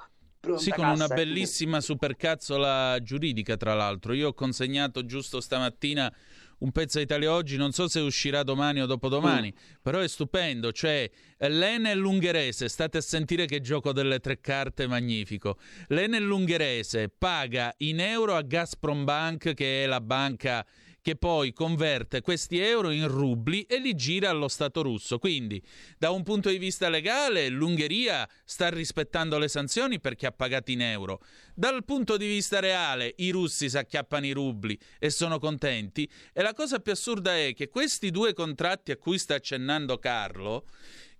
Sì, 0.56 0.72
con 0.72 0.86
una 0.88 0.96
cassa". 0.96 1.16
bellissima 1.16 1.82
supercazzola 1.82 3.00
giuridica, 3.02 3.58
tra 3.58 3.74
l'altro. 3.74 4.14
Io 4.14 4.30
ho 4.30 4.34
consegnato 4.34 5.06
giusto 5.06 5.42
stamattina 5.42 6.12
un 6.60 6.72
pezzo 6.72 6.98
a 6.98 7.02
Italia 7.02 7.32
Oggi, 7.32 7.58
non 7.58 7.72
so 7.72 7.88
se 7.88 8.00
uscirà 8.00 8.44
domani 8.44 8.82
o 8.82 8.86
dopodomani, 8.86 9.54
però 9.82 10.00
è 10.00 10.08
stupendo. 10.08 10.72
Cioè, 10.72 11.10
l'Enel 11.40 12.04
ungherese, 12.04 12.68
state 12.68 12.98
a 12.98 13.02
sentire 13.02 13.46
che 13.46 13.62
gioco 13.62 13.92
delle 13.92 14.20
tre 14.20 14.40
carte 14.40 14.88
magnifico. 14.88 15.58
L'Enel 15.90 16.30
ungherese 16.30 17.10
paga 17.10 17.74
in 17.78 18.00
euro 18.00 18.36
a 18.36 18.42
Gazprom 18.42 19.04
Bank, 19.04 19.54
che 19.54 19.84
è 19.84 19.88
la 19.88 20.02
banca 20.02 20.66
che 21.08 21.16
poi 21.16 21.54
converte 21.54 22.20
questi 22.20 22.60
euro 22.60 22.92
in 22.92 23.08
rubli 23.08 23.62
e 23.62 23.80
li 23.80 23.96
gira 23.96 24.30
allo 24.30 24.50
Stato 24.50 24.82
russo. 24.82 25.20
Quindi, 25.20 25.64
da 25.98 26.10
un 26.10 26.22
punto 26.22 26.50
di 26.50 26.58
vista 26.58 26.90
legale, 26.90 27.48
l'Ungheria 27.48 28.28
sta 28.44 28.68
rispettando 28.68 29.38
le 29.38 29.48
sanzioni 29.48 30.02
perché 30.02 30.26
ha 30.26 30.34
pagato 30.34 30.70
in 30.70 30.82
euro. 30.82 31.22
Dal 31.56 31.86
punto 31.86 32.18
di 32.18 32.28
vista 32.28 32.60
reale, 32.60 33.14
i 33.20 33.30
russi 33.30 33.70
si 33.70 33.78
acchiappano 33.78 34.26
i 34.26 34.34
rubli 34.34 34.78
e 35.00 35.10
sono 35.10 35.40
contenti. 35.40 36.12
E 36.34 36.42
la 36.42 36.54
cosa 36.54 36.80
più 36.80 36.92
assurda 36.92 37.38
è 37.38 37.54
che 37.54 37.70
questi 37.70 38.12
due 38.12 38.34
contratti 38.34 38.92
a 38.92 38.98
cui 38.98 39.18
sta 39.18 39.36
accennando 39.36 40.00
Carlo, 40.00 40.66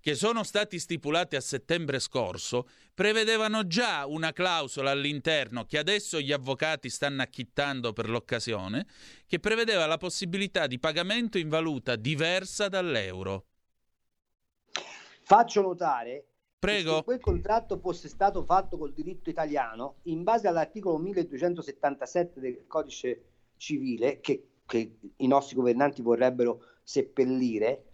che 0.00 0.14
sono 0.14 0.42
stati 0.42 0.78
stipulati 0.78 1.34
a 1.34 1.40
settembre 1.40 1.98
scorso, 1.98 2.68
prevedevano 2.98 3.64
già 3.64 4.06
una 4.06 4.32
clausola 4.32 4.90
all'interno 4.90 5.64
che 5.66 5.78
adesso 5.78 6.18
gli 6.18 6.32
avvocati 6.32 6.90
stanno 6.90 7.22
acchittando 7.22 7.92
per 7.92 8.08
l'occasione, 8.08 8.88
che 9.24 9.38
prevedeva 9.38 9.86
la 9.86 9.98
possibilità 9.98 10.66
di 10.66 10.80
pagamento 10.80 11.38
in 11.38 11.48
valuta 11.48 11.94
diversa 11.94 12.66
dall'euro. 12.66 13.44
Faccio 15.22 15.60
notare 15.62 16.26
Prego. 16.58 16.90
che 16.90 16.96
se 16.96 17.04
quel 17.04 17.20
contratto 17.20 17.78
fosse 17.78 18.08
stato 18.08 18.42
fatto 18.42 18.76
col 18.76 18.92
diritto 18.92 19.30
italiano, 19.30 19.98
in 20.06 20.24
base 20.24 20.48
all'articolo 20.48 20.98
1277 20.98 22.40
del 22.40 22.66
codice 22.66 23.26
civile, 23.56 24.18
che, 24.18 24.48
che 24.66 24.98
i 25.18 25.26
nostri 25.28 25.54
governanti 25.54 26.02
vorrebbero 26.02 26.64
seppellire, 26.82 27.84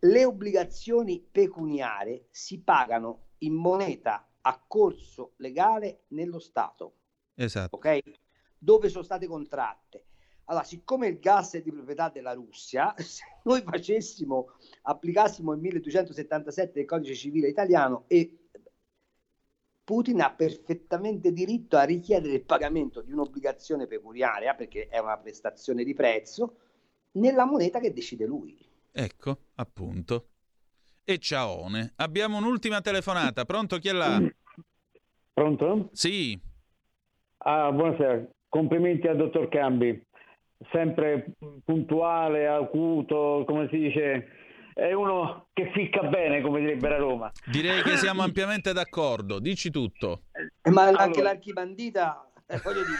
le 0.00 0.24
obbligazioni 0.26 1.26
pecuniarie 1.32 2.26
si 2.28 2.60
pagano 2.60 3.28
in 3.38 3.54
moneta 3.54 4.29
a 4.42 4.62
corso 4.66 5.32
legale 5.36 6.04
nello 6.08 6.38
Stato 6.38 6.94
Esatto. 7.34 7.76
ok? 7.76 8.00
Dove 8.58 8.88
sono 8.88 9.04
state 9.04 9.26
contratte. 9.26 10.04
Allora, 10.44 10.64
siccome 10.64 11.06
il 11.06 11.18
gas 11.18 11.54
è 11.54 11.62
di 11.62 11.70
proprietà 11.70 12.08
della 12.08 12.32
Russia, 12.32 12.92
se 12.98 13.22
noi 13.44 13.62
facessimo, 13.62 14.48
applicassimo 14.82 15.52
il 15.52 15.60
1277 15.60 16.72
del 16.72 16.84
codice 16.84 17.14
civile 17.14 17.48
italiano 17.48 18.04
e 18.08 18.36
Putin 19.84 20.20
ha 20.20 20.32
perfettamente 20.32 21.32
diritto 21.32 21.76
a 21.76 21.82
richiedere 21.82 22.34
il 22.34 22.44
pagamento 22.44 23.00
di 23.00 23.12
un'obbligazione 23.12 23.86
pecuniaria, 23.86 24.54
perché 24.54 24.86
è 24.88 24.98
una 24.98 25.18
prestazione 25.18 25.82
di 25.82 25.94
prezzo, 25.94 26.58
nella 27.12 27.44
moneta 27.44 27.80
che 27.80 27.92
decide 27.92 28.24
lui. 28.24 28.56
Ecco, 28.92 29.38
appunto. 29.54 30.28
E 31.10 31.18
ciaone. 31.18 31.94
Abbiamo 31.96 32.36
un'ultima 32.36 32.80
telefonata. 32.80 33.44
Pronto 33.44 33.78
chi 33.78 33.88
è 33.88 33.92
là? 33.92 34.22
Pronto? 35.32 35.88
Sì. 35.90 36.40
Ah, 37.38 37.72
buonasera. 37.72 38.28
Complimenti 38.48 39.08
al 39.08 39.16
dottor 39.16 39.48
Cambi. 39.48 40.00
Sempre 40.70 41.32
puntuale, 41.64 42.46
acuto, 42.46 43.42
come 43.44 43.66
si 43.72 43.78
dice, 43.78 44.28
è 44.72 44.92
uno 44.92 45.48
che 45.52 45.72
ficca 45.74 46.02
bene, 46.04 46.42
come 46.42 46.60
direbbe 46.60 46.94
a 46.94 46.98
Roma. 46.98 47.32
Direi 47.44 47.82
che 47.82 47.96
siamo 47.96 48.22
ampiamente 48.22 48.72
d'accordo. 48.72 49.40
Dici 49.40 49.70
tutto. 49.72 50.26
Ma 50.70 50.84
anche 50.84 51.02
Allora- 51.02 51.22
l'archibandita, 51.22 52.30
eh, 52.46 52.60
voglio 52.62 52.84
dire, 52.84 52.98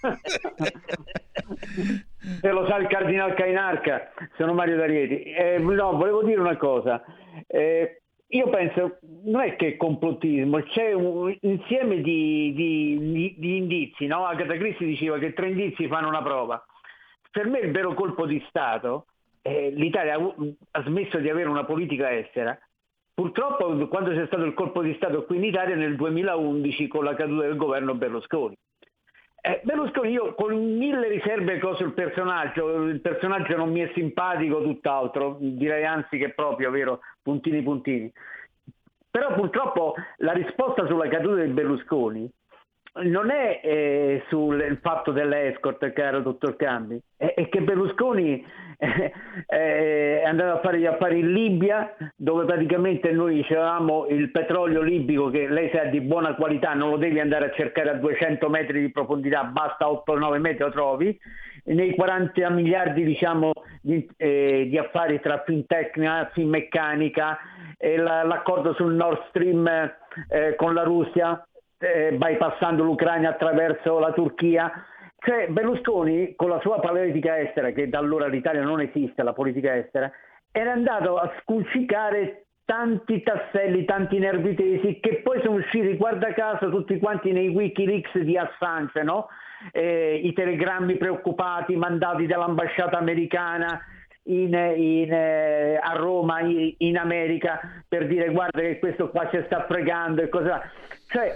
Se 2.40 2.50
lo 2.50 2.66
sa 2.66 2.76
il 2.76 2.86
Cardinal 2.88 3.34
Cainarca, 3.34 4.12
sono 4.36 4.52
Mario 4.54 4.76
D'Arieti. 4.76 5.22
Eh, 5.22 5.58
no, 5.58 5.96
volevo 5.96 6.22
dire 6.22 6.40
una 6.40 6.56
cosa. 6.56 7.02
Eh, 7.46 8.02
io 8.28 8.48
penso, 8.50 8.98
non 9.24 9.42
è 9.42 9.56
che 9.56 9.68
è 9.68 9.76
complottismo, 9.76 10.62
c'è 10.64 10.92
un 10.92 11.34
insieme 11.40 12.00
di, 12.02 12.52
di- 12.54 12.98
di- 13.12 13.34
di 13.38 13.56
indizi, 13.56 14.06
no? 14.06 14.26
Agatha 14.26 14.56
Christie 14.56 14.86
diceva 14.86 15.18
che 15.18 15.32
tre 15.32 15.48
indizi 15.48 15.88
fanno 15.88 16.08
una 16.08 16.22
prova. 16.22 16.62
Per 17.30 17.46
me 17.46 17.60
il 17.60 17.70
vero 17.70 17.94
colpo 17.94 18.26
di 18.26 18.44
Stato, 18.48 19.06
eh, 19.42 19.70
l'Italia 19.70 20.16
ha, 20.16 20.34
ha 20.72 20.82
smesso 20.82 21.18
di 21.18 21.30
avere 21.30 21.48
una 21.48 21.64
politica 21.64 22.14
estera. 22.14 22.58
Purtroppo 23.14 23.88
quando 23.88 24.10
c'è 24.10 24.26
stato 24.26 24.44
il 24.44 24.54
colpo 24.54 24.82
di 24.82 24.94
Stato 24.94 25.24
qui 25.24 25.36
in 25.38 25.44
Italia 25.44 25.74
nel 25.74 25.96
2011 25.96 26.86
con 26.86 27.04
la 27.04 27.14
caduta 27.14 27.46
del 27.46 27.56
governo 27.56 27.94
Berlusconi. 27.94 28.54
Eh, 29.48 29.60
Berlusconi 29.62 30.10
io 30.10 30.34
con 30.34 30.54
mille 30.76 31.08
riserve 31.08 31.58
cosa 31.58 31.78
sul 31.78 31.94
personaggio, 31.94 32.84
il 32.84 33.00
personaggio 33.00 33.56
non 33.56 33.70
mi 33.70 33.80
è 33.80 33.90
simpatico, 33.94 34.62
tutt'altro, 34.62 35.38
direi 35.40 35.86
anzi 35.86 36.18
che 36.18 36.34
proprio, 36.34 36.70
vero, 36.70 37.00
puntini 37.22 37.62
puntini. 37.62 38.12
Però 39.10 39.32
purtroppo 39.32 39.94
la 40.18 40.32
risposta 40.32 40.86
sulla 40.86 41.08
caduta 41.08 41.40
di 41.40 41.52
Berlusconi 41.52 42.30
non 43.04 43.30
è 43.30 43.60
eh, 43.64 44.24
sul 44.28 44.78
fatto 44.82 45.12
dell'escort, 45.12 45.94
caro 45.94 46.20
dottor 46.20 46.54
Cambi, 46.56 47.00
è, 47.16 47.32
è 47.32 47.48
che 47.48 47.62
Berlusconi 47.62 48.44
eh, 48.80 49.12
eh, 49.48 50.22
andato 50.24 50.58
a 50.58 50.60
fare 50.60 50.78
gli 50.78 50.86
affari 50.86 51.18
in 51.18 51.32
Libia, 51.32 51.96
dove 52.14 52.44
praticamente 52.44 53.10
noi 53.10 53.34
dicevamo 53.34 54.06
il 54.06 54.30
petrolio 54.30 54.82
libico 54.82 55.30
che 55.30 55.48
lei 55.48 55.70
sa 55.74 55.84
di 55.84 56.00
buona 56.00 56.34
qualità, 56.34 56.74
non 56.74 56.90
lo 56.90 56.96
devi 56.96 57.18
andare 57.18 57.46
a 57.46 57.52
cercare 57.52 57.90
a 57.90 57.94
200 57.94 58.48
metri 58.48 58.80
di 58.80 58.90
profondità, 58.92 59.42
basta 59.44 59.86
8-9 59.86 60.38
metri 60.38 60.64
lo 60.64 60.70
trovi, 60.70 61.18
nei 61.64 61.94
40 61.94 62.50
miliardi 62.50 63.04
diciamo, 63.04 63.50
di, 63.82 64.08
eh, 64.16 64.66
di 64.70 64.78
affari 64.78 65.20
tra 65.20 65.42
Fintech, 65.44 66.30
Finmeccanica, 66.32 67.38
e 67.76 67.96
la- 67.96 68.22
l'accordo 68.22 68.74
sul 68.74 68.94
Nord 68.94 69.26
Stream 69.28 69.66
eh, 69.66 70.54
con 70.56 70.74
la 70.74 70.82
Russia, 70.82 71.44
eh, 71.78 72.12
bypassando 72.12 72.82
l'Ucraina 72.82 73.30
attraverso 73.30 73.98
la 73.98 74.12
Turchia. 74.12 74.72
Cioè 75.20 75.48
Berlusconi 75.48 76.34
con 76.36 76.48
la 76.48 76.60
sua 76.60 76.78
politica 76.78 77.38
estera, 77.38 77.70
che 77.70 77.88
da 77.88 77.98
allora 77.98 78.28
l'Italia 78.28 78.62
non 78.62 78.80
esiste, 78.80 79.22
la 79.22 79.32
politica 79.32 79.76
estera, 79.76 80.10
era 80.52 80.72
andato 80.72 81.16
a 81.16 81.32
sculcicare 81.40 82.44
tanti 82.64 83.22
tasselli, 83.22 83.84
tanti 83.84 84.18
nervi 84.18 84.54
tesi 84.54 85.00
che 85.00 85.22
poi 85.22 85.40
sono 85.42 85.56
usciti, 85.56 85.96
guarda 85.96 86.32
caso, 86.34 86.70
tutti 86.70 86.98
quanti 86.98 87.32
nei 87.32 87.48
Wikileaks 87.48 88.18
di 88.18 88.36
Assange, 88.36 89.02
no? 89.02 89.28
Eh, 89.72 90.20
i 90.22 90.32
telegrammi 90.34 90.96
preoccupati 90.96 91.74
mandati 91.76 92.26
dall'ambasciata 92.26 92.98
americana 92.98 93.80
in- 94.24 94.54
in, 94.76 95.12
eh, 95.12 95.80
a 95.82 95.94
Roma, 95.94 96.40
in, 96.40 96.74
in 96.78 96.98
America, 96.98 97.58
per 97.88 98.06
dire 98.06 98.28
guarda 98.28 98.60
che 98.60 98.78
questo 98.78 99.08
qua 99.10 99.28
ci 99.30 99.42
sta 99.46 99.64
fregando 99.66 100.22
e 100.22 100.28
cosa. 100.28 100.62
Cioè, 101.08 101.32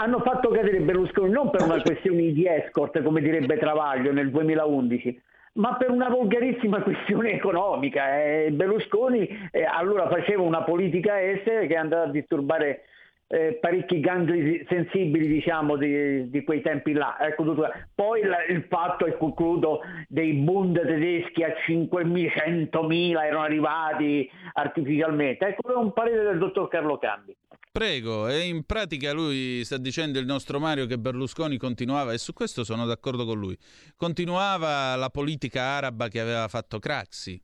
hanno 0.00 0.20
fatto 0.20 0.48
cadere 0.48 0.80
Berlusconi 0.80 1.30
non 1.30 1.50
per 1.50 1.62
una 1.62 1.80
questione 1.82 2.32
di 2.32 2.46
escort, 2.46 3.02
come 3.02 3.20
direbbe 3.20 3.58
Travaglio 3.58 4.12
nel 4.12 4.30
2011, 4.30 5.22
ma 5.54 5.76
per 5.76 5.90
una 5.90 6.08
volgarissima 6.08 6.80
questione 6.82 7.32
economica. 7.32 8.22
eh. 8.22 8.48
Berlusconi 8.50 9.28
eh, 9.50 9.64
allora 9.64 10.08
faceva 10.08 10.42
una 10.42 10.62
politica 10.62 11.20
estera 11.22 11.66
che 11.66 11.76
andava 11.76 12.04
a 12.04 12.10
disturbare 12.10 12.84
eh, 13.32 13.58
parecchi 13.60 14.00
gangli 14.00 14.64
sensibili 14.68 15.28
diciamo 15.28 15.76
di, 15.76 16.28
di 16.30 16.42
quei 16.42 16.62
tempi 16.62 16.92
là. 16.92 17.16
Ecco, 17.20 17.44
tutto- 17.44 17.70
Poi 17.94 18.22
la- 18.24 18.44
il 18.46 18.64
fatto, 18.68 19.06
e 19.06 19.16
concludo, 19.16 19.82
dei 20.08 20.32
Bund 20.32 20.80
tedeschi 20.84 21.44
a 21.44 21.52
500.000 21.64 23.24
erano 23.24 23.42
arrivati 23.42 24.28
artificialmente. 24.54 25.46
Ecco, 25.46 25.72
è 25.72 25.76
un 25.76 25.92
parere 25.92 26.24
del 26.24 26.38
dottor 26.38 26.66
Carlo 26.66 26.98
Cambi. 26.98 27.36
Prego, 27.70 28.26
e 28.26 28.48
in 28.48 28.64
pratica 28.64 29.12
lui 29.12 29.62
sta 29.64 29.76
dicendo 29.78 30.18
il 30.18 30.26
nostro 30.26 30.58
Mario 30.58 30.86
che 30.86 30.98
Berlusconi 30.98 31.56
continuava, 31.56 32.12
e 32.12 32.18
su 32.18 32.32
questo 32.32 32.64
sono 32.64 32.84
d'accordo 32.84 33.24
con 33.24 33.38
lui, 33.38 33.56
continuava 33.94 34.96
la 34.96 35.08
politica 35.08 35.62
araba 35.62 36.08
che 36.08 36.18
aveva 36.18 36.48
fatto 36.48 36.80
Craxi. 36.80 37.40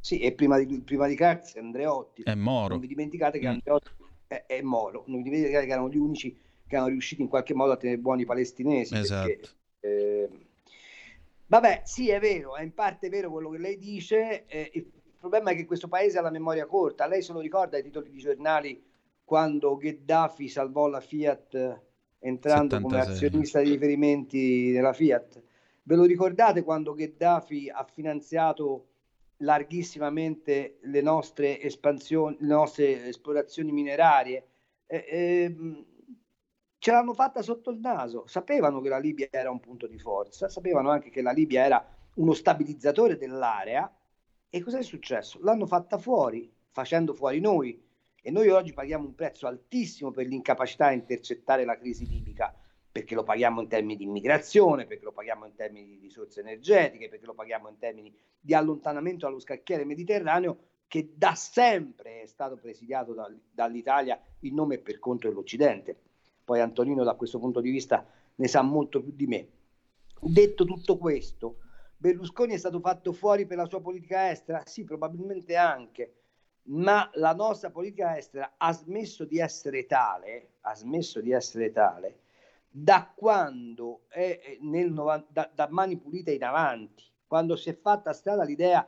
sì, 0.00 0.18
e 0.18 0.32
prima 0.32 0.58
di, 0.58 0.82
prima 0.84 1.06
di 1.06 1.14
Craxi 1.16 1.58
Andreotti. 1.58 2.24
È 2.24 2.34
Moro. 2.34 2.74
Non 2.74 2.80
vi 2.80 2.88
dimenticate 2.88 3.38
che 3.38 3.46
Andreotti 3.46 3.88
è, 4.26 4.44
è 4.46 4.60
Moro, 4.62 5.04
non 5.06 5.22
vi 5.22 5.30
dimenticate 5.30 5.66
che 5.66 5.72
erano 5.72 5.88
gli 5.88 5.96
unici 5.96 6.36
che 6.66 6.74
erano 6.74 6.90
riusciti 6.90 7.22
in 7.22 7.28
qualche 7.28 7.54
modo 7.54 7.72
a 7.72 7.76
tenere 7.76 7.98
buoni 7.98 8.22
i 8.22 8.26
palestinesi. 8.26 8.94
Esatto. 8.96 9.26
perché, 9.26 9.48
eh, 9.80 10.28
Vabbè, 11.46 11.82
sì, 11.84 12.08
è 12.08 12.18
vero, 12.18 12.56
è 12.56 12.62
in 12.62 12.72
parte 12.72 13.08
vero 13.08 13.30
quello 13.30 13.50
che 13.50 13.58
lei 13.58 13.78
dice. 13.78 14.46
eh, 14.46 14.70
il 14.72 14.86
problema 15.18 15.50
è 15.50 15.54
che 15.54 15.66
questo 15.66 15.88
paese 15.88 16.18
ha 16.18 16.22
la 16.22 16.30
memoria 16.30 16.66
corta. 16.66 17.06
Lei 17.06 17.22
se 17.22 17.32
lo 17.32 17.40
ricorda 17.40 17.76
ai 17.76 17.82
titoli 17.82 18.10
di 18.10 18.18
giornali 18.18 18.82
quando 19.22 19.76
Gheddafi 19.76 20.48
salvò 20.48 20.88
la 20.88 21.00
Fiat 21.00 21.54
eh, 21.54 21.80
entrando 22.20 22.80
come 22.80 22.98
76. 22.98 23.26
azionista 23.26 23.60
di 23.60 23.70
riferimenti 23.70 24.70
nella 24.72 24.92
Fiat? 24.92 25.42
Ve 25.82 25.96
lo 25.96 26.04
ricordate 26.04 26.62
quando 26.62 26.94
Gheddafi 26.94 27.70
ha 27.70 27.84
finanziato 27.84 28.86
larghissimamente 29.44 30.78
le 30.82 31.00
nostre 31.02 31.60
espansioni, 31.60 32.36
le 32.40 32.46
nostre 32.54 33.06
esplorazioni 33.06 33.70
minerarie? 33.70 34.46
Eh, 34.86 35.04
ehm, 35.08 35.86
ce 36.78 36.90
l'hanno 36.90 37.14
fatta 37.14 37.40
sotto 37.42 37.70
il 37.70 37.78
naso, 37.78 38.26
sapevano 38.26 38.80
che 38.80 38.88
la 38.88 38.98
Libia 38.98 39.28
era 39.30 39.50
un 39.50 39.60
punto 39.60 39.86
di 39.86 39.98
forza, 39.98 40.48
sapevano 40.48 40.90
anche 40.90 41.10
che 41.10 41.22
la 41.22 41.32
Libia 41.32 41.64
era 41.64 41.86
uno 42.16 42.32
stabilizzatore 42.32 43.16
dell'area 43.16 43.90
e 44.50 44.62
cosa 44.62 44.78
è 44.78 44.82
successo? 44.82 45.38
L'hanno 45.42 45.66
fatta 45.66 45.98
fuori, 45.98 46.52
facendo 46.70 47.14
fuori 47.14 47.40
noi 47.40 47.82
e 48.22 48.30
noi 48.30 48.48
oggi 48.48 48.72
paghiamo 48.72 49.06
un 49.06 49.14
prezzo 49.14 49.46
altissimo 49.46 50.10
per 50.10 50.26
l'incapacità 50.26 50.88
di 50.88 50.96
intercettare 50.96 51.64
la 51.64 51.76
crisi 51.76 52.06
libica, 52.06 52.54
perché 52.94 53.16
lo 53.16 53.24
paghiamo 53.24 53.60
in 53.60 53.66
termini 53.66 53.96
di 53.96 54.04
immigrazione, 54.04 54.86
perché 54.86 55.02
lo 55.02 55.10
paghiamo 55.10 55.46
in 55.46 55.56
termini 55.56 55.84
di 55.84 55.98
risorse 55.98 56.38
energetiche, 56.38 57.08
perché 57.08 57.26
lo 57.26 57.34
paghiamo 57.34 57.68
in 57.68 57.76
termini 57.76 58.16
di 58.38 58.54
allontanamento 58.54 59.26
dallo 59.26 59.40
scacchiere 59.40 59.84
mediterraneo 59.84 60.58
che 60.86 61.10
da 61.16 61.34
sempre 61.34 62.22
è 62.22 62.26
stato 62.26 62.54
presidiato 62.54 63.12
dal- 63.12 63.36
dall'Italia 63.50 64.16
in 64.42 64.54
nome 64.54 64.76
e 64.76 64.78
per 64.78 65.00
conto 65.00 65.26
dell'Occidente. 65.26 65.98
Poi 66.44 66.60
Antonino 66.60 67.02
da 67.02 67.14
questo 67.14 67.40
punto 67.40 67.60
di 67.60 67.70
vista 67.72 68.06
ne 68.36 68.46
sa 68.46 68.62
molto 68.62 69.02
più 69.02 69.10
di 69.12 69.26
me. 69.26 69.48
Detto 70.20 70.64
tutto 70.64 70.96
questo, 70.96 71.62
Berlusconi 71.96 72.54
è 72.54 72.58
stato 72.58 72.78
fatto 72.78 73.12
fuori 73.12 73.44
per 73.44 73.56
la 73.56 73.66
sua 73.66 73.80
politica 73.80 74.30
estera? 74.30 74.62
Sì, 74.66 74.84
probabilmente 74.84 75.56
anche, 75.56 76.14
ma 76.66 77.10
la 77.14 77.34
nostra 77.34 77.70
politica 77.70 78.16
estera 78.16 78.54
ha 78.56 78.72
smesso 78.72 79.24
di 79.24 79.40
essere 79.40 79.84
tale, 79.84 80.50
ha 80.60 80.76
smesso 80.76 81.20
di 81.20 81.32
essere 81.32 81.72
tale 81.72 82.18
da 82.76 83.08
quando 83.14 84.00
è 84.08 84.58
nel 84.62 84.90
novan- 84.90 85.26
da, 85.28 85.48
da 85.54 85.68
mani 85.70 85.96
pulite 85.96 86.32
in 86.32 86.42
avanti, 86.42 87.04
quando 87.24 87.54
si 87.54 87.70
è 87.70 87.78
fatta 87.78 88.12
strada 88.12 88.42
l'idea 88.42 88.84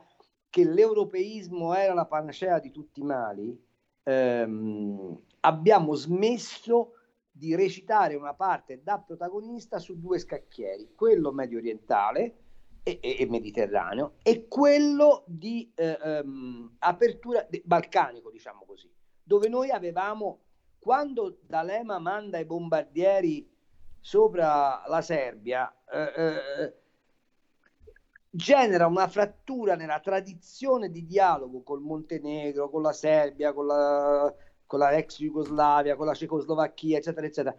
che 0.49 0.65
l'europeismo 0.65 1.73
era 1.73 1.93
la 1.93 2.05
panacea 2.05 2.59
di 2.59 2.69
tutti 2.69 2.99
i 2.99 3.05
mali, 3.05 3.57
ehm, 4.03 5.17
abbiamo 5.39 5.93
smesso 5.93 6.95
di 7.31 7.55
recitare 7.55 8.15
una 8.15 8.33
parte 8.33 8.81
da 8.83 8.99
protagonista 8.99 9.79
su 9.79 9.97
due 9.97 10.19
scacchieri, 10.19 10.91
quello 10.93 11.31
medio 11.31 11.57
orientale 11.57 12.35
e, 12.83 12.99
e- 13.01 13.15
e 13.19 13.25
mediterraneo 13.25 14.15
e 14.21 14.49
quello 14.49 15.23
di 15.27 15.71
eh, 15.75 15.97
ehm, 16.03 16.75
apertura 16.79 17.47
de- 17.49 17.61
balcanico, 17.63 18.31
diciamo 18.31 18.65
così, 18.65 18.91
dove 19.23 19.47
noi 19.47 19.69
avevamo, 19.69 20.41
quando 20.77 21.37
D'Alema 21.41 21.99
manda 21.99 22.37
i 22.37 22.45
bombardieri 22.45 23.55
sopra 23.99 24.83
la 24.87 25.01
Serbia, 25.01 25.73
eh, 25.91 26.13
eh, 26.15 26.73
genera 28.29 28.87
una 28.87 29.07
frattura 29.07 29.75
nella 29.75 29.99
tradizione 29.99 30.89
di 30.89 31.05
dialogo 31.05 31.63
col 31.63 31.81
Montenegro, 31.81 32.69
con 32.69 32.81
la 32.81 32.93
Serbia, 32.93 33.53
con 33.53 33.65
la, 33.65 34.33
con 34.65 34.79
la 34.79 34.91
ex 34.95 35.19
Jugoslavia, 35.19 35.95
con 35.95 36.05
la 36.05 36.13
Cecoslovacchia, 36.13 36.97
eccetera, 36.97 37.25
eccetera, 37.25 37.57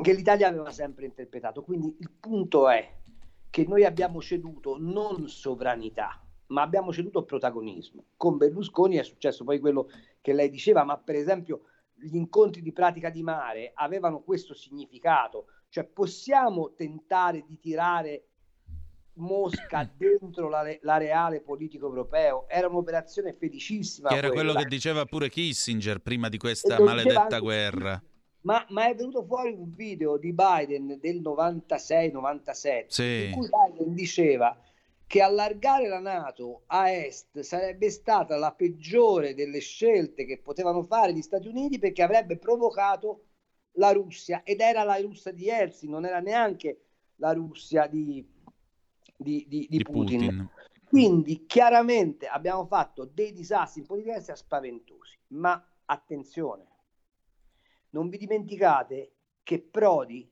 che 0.00 0.12
l'Italia 0.12 0.48
aveva 0.48 0.70
sempre 0.70 1.06
interpretato. 1.06 1.62
Quindi 1.62 1.96
il 1.98 2.10
punto 2.10 2.68
è 2.68 2.96
che 3.50 3.64
noi 3.66 3.84
abbiamo 3.84 4.20
ceduto 4.20 4.76
non 4.78 5.28
sovranità, 5.28 6.22
ma 6.48 6.62
abbiamo 6.62 6.92
ceduto 6.92 7.24
protagonismo. 7.24 8.04
Con 8.16 8.36
Berlusconi 8.36 8.96
è 8.96 9.02
successo 9.02 9.44
poi 9.44 9.58
quello 9.58 9.88
che 10.20 10.32
lei 10.32 10.50
diceva, 10.50 10.84
ma 10.84 10.98
per 10.98 11.14
esempio 11.14 11.62
gli 12.00 12.16
incontri 12.16 12.62
di 12.62 12.72
pratica 12.72 13.10
di 13.10 13.22
mare 13.22 13.72
avevano 13.74 14.20
questo 14.22 14.54
significato, 14.54 15.46
cioè 15.68 15.84
possiamo 15.84 16.72
tentare 16.74 17.44
di 17.46 17.58
tirare 17.58 18.24
Mosca 19.14 19.88
dentro 19.96 20.48
l'are- 20.48 20.78
l'areale 20.82 21.40
politico 21.40 21.86
europeo, 21.86 22.48
era 22.48 22.68
un'operazione 22.68 23.34
felicissima. 23.34 24.08
Che 24.08 24.16
era 24.16 24.28
quella. 24.28 24.52
quello 24.52 24.62
che 24.62 24.68
diceva 24.68 25.04
pure 25.04 25.28
Kissinger 25.28 26.00
prima 26.00 26.28
di 26.28 26.38
questa 26.38 26.80
maledetta 26.80 27.38
guerra. 27.40 28.02
Ma, 28.42 28.64
ma 28.68 28.88
è 28.88 28.94
venuto 28.94 29.24
fuori 29.24 29.52
un 29.52 29.74
video 29.74 30.16
di 30.16 30.32
Biden 30.32 30.98
del 31.00 31.20
96-97 31.20 32.84
Sì. 32.86 33.24
in 33.26 33.32
cui 33.32 33.48
Biden 33.48 33.92
diceva 33.94 34.56
che 35.08 35.22
allargare 35.22 35.88
la 35.88 36.00
Nato 36.00 36.64
a 36.66 36.90
est 36.90 37.40
sarebbe 37.40 37.88
stata 37.88 38.36
la 38.36 38.52
peggiore 38.52 39.32
delle 39.34 39.58
scelte 39.58 40.26
che 40.26 40.38
potevano 40.38 40.82
fare 40.82 41.14
gli 41.14 41.22
Stati 41.22 41.48
Uniti 41.48 41.78
perché 41.78 42.02
avrebbe 42.02 42.36
provocato 42.36 43.24
la 43.78 43.90
Russia 43.90 44.42
ed 44.44 44.60
era 44.60 44.84
la 44.84 45.00
Russia 45.00 45.32
di 45.32 45.48
Elsi, 45.48 45.88
non 45.88 46.04
era 46.04 46.20
neanche 46.20 46.82
la 47.16 47.32
Russia 47.32 47.86
di, 47.86 48.22
di- 49.16 49.46
di- 49.48 49.66
di 49.70 49.82
Putin. 49.82 50.20
Putin. 50.20 50.48
Quindi 50.84 51.46
chiaramente 51.46 52.26
abbiamo 52.26 52.66
fatto 52.66 53.06
dei 53.06 53.32
disastri 53.32 53.80
in 53.80 53.86
politica 53.86 54.16
estera 54.16 54.36
spaventosi, 54.36 55.18
ma 55.28 55.66
attenzione, 55.86 56.66
non 57.90 58.10
vi 58.10 58.18
dimenticate 58.18 59.12
che 59.42 59.58
Prodi 59.58 60.30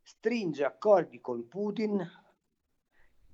stringe 0.00 0.64
accordi 0.64 1.20
con 1.20 1.48
Putin 1.48 2.08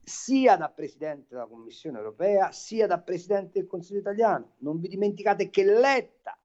sia 0.05 0.57
da 0.57 0.69
Presidente 0.69 1.29
della 1.31 1.47
Commissione 1.47 1.99
europea 1.99 2.53
sia 2.53 2.87
da 2.87 3.01
Presidente 3.01 3.59
del 3.59 3.67
Consiglio 3.69 4.01
italiano. 4.01 4.55
Non 4.59 4.79
vi 4.79 4.89
dimenticate 4.89 5.51
che 5.51 5.65
Letta 5.65 6.39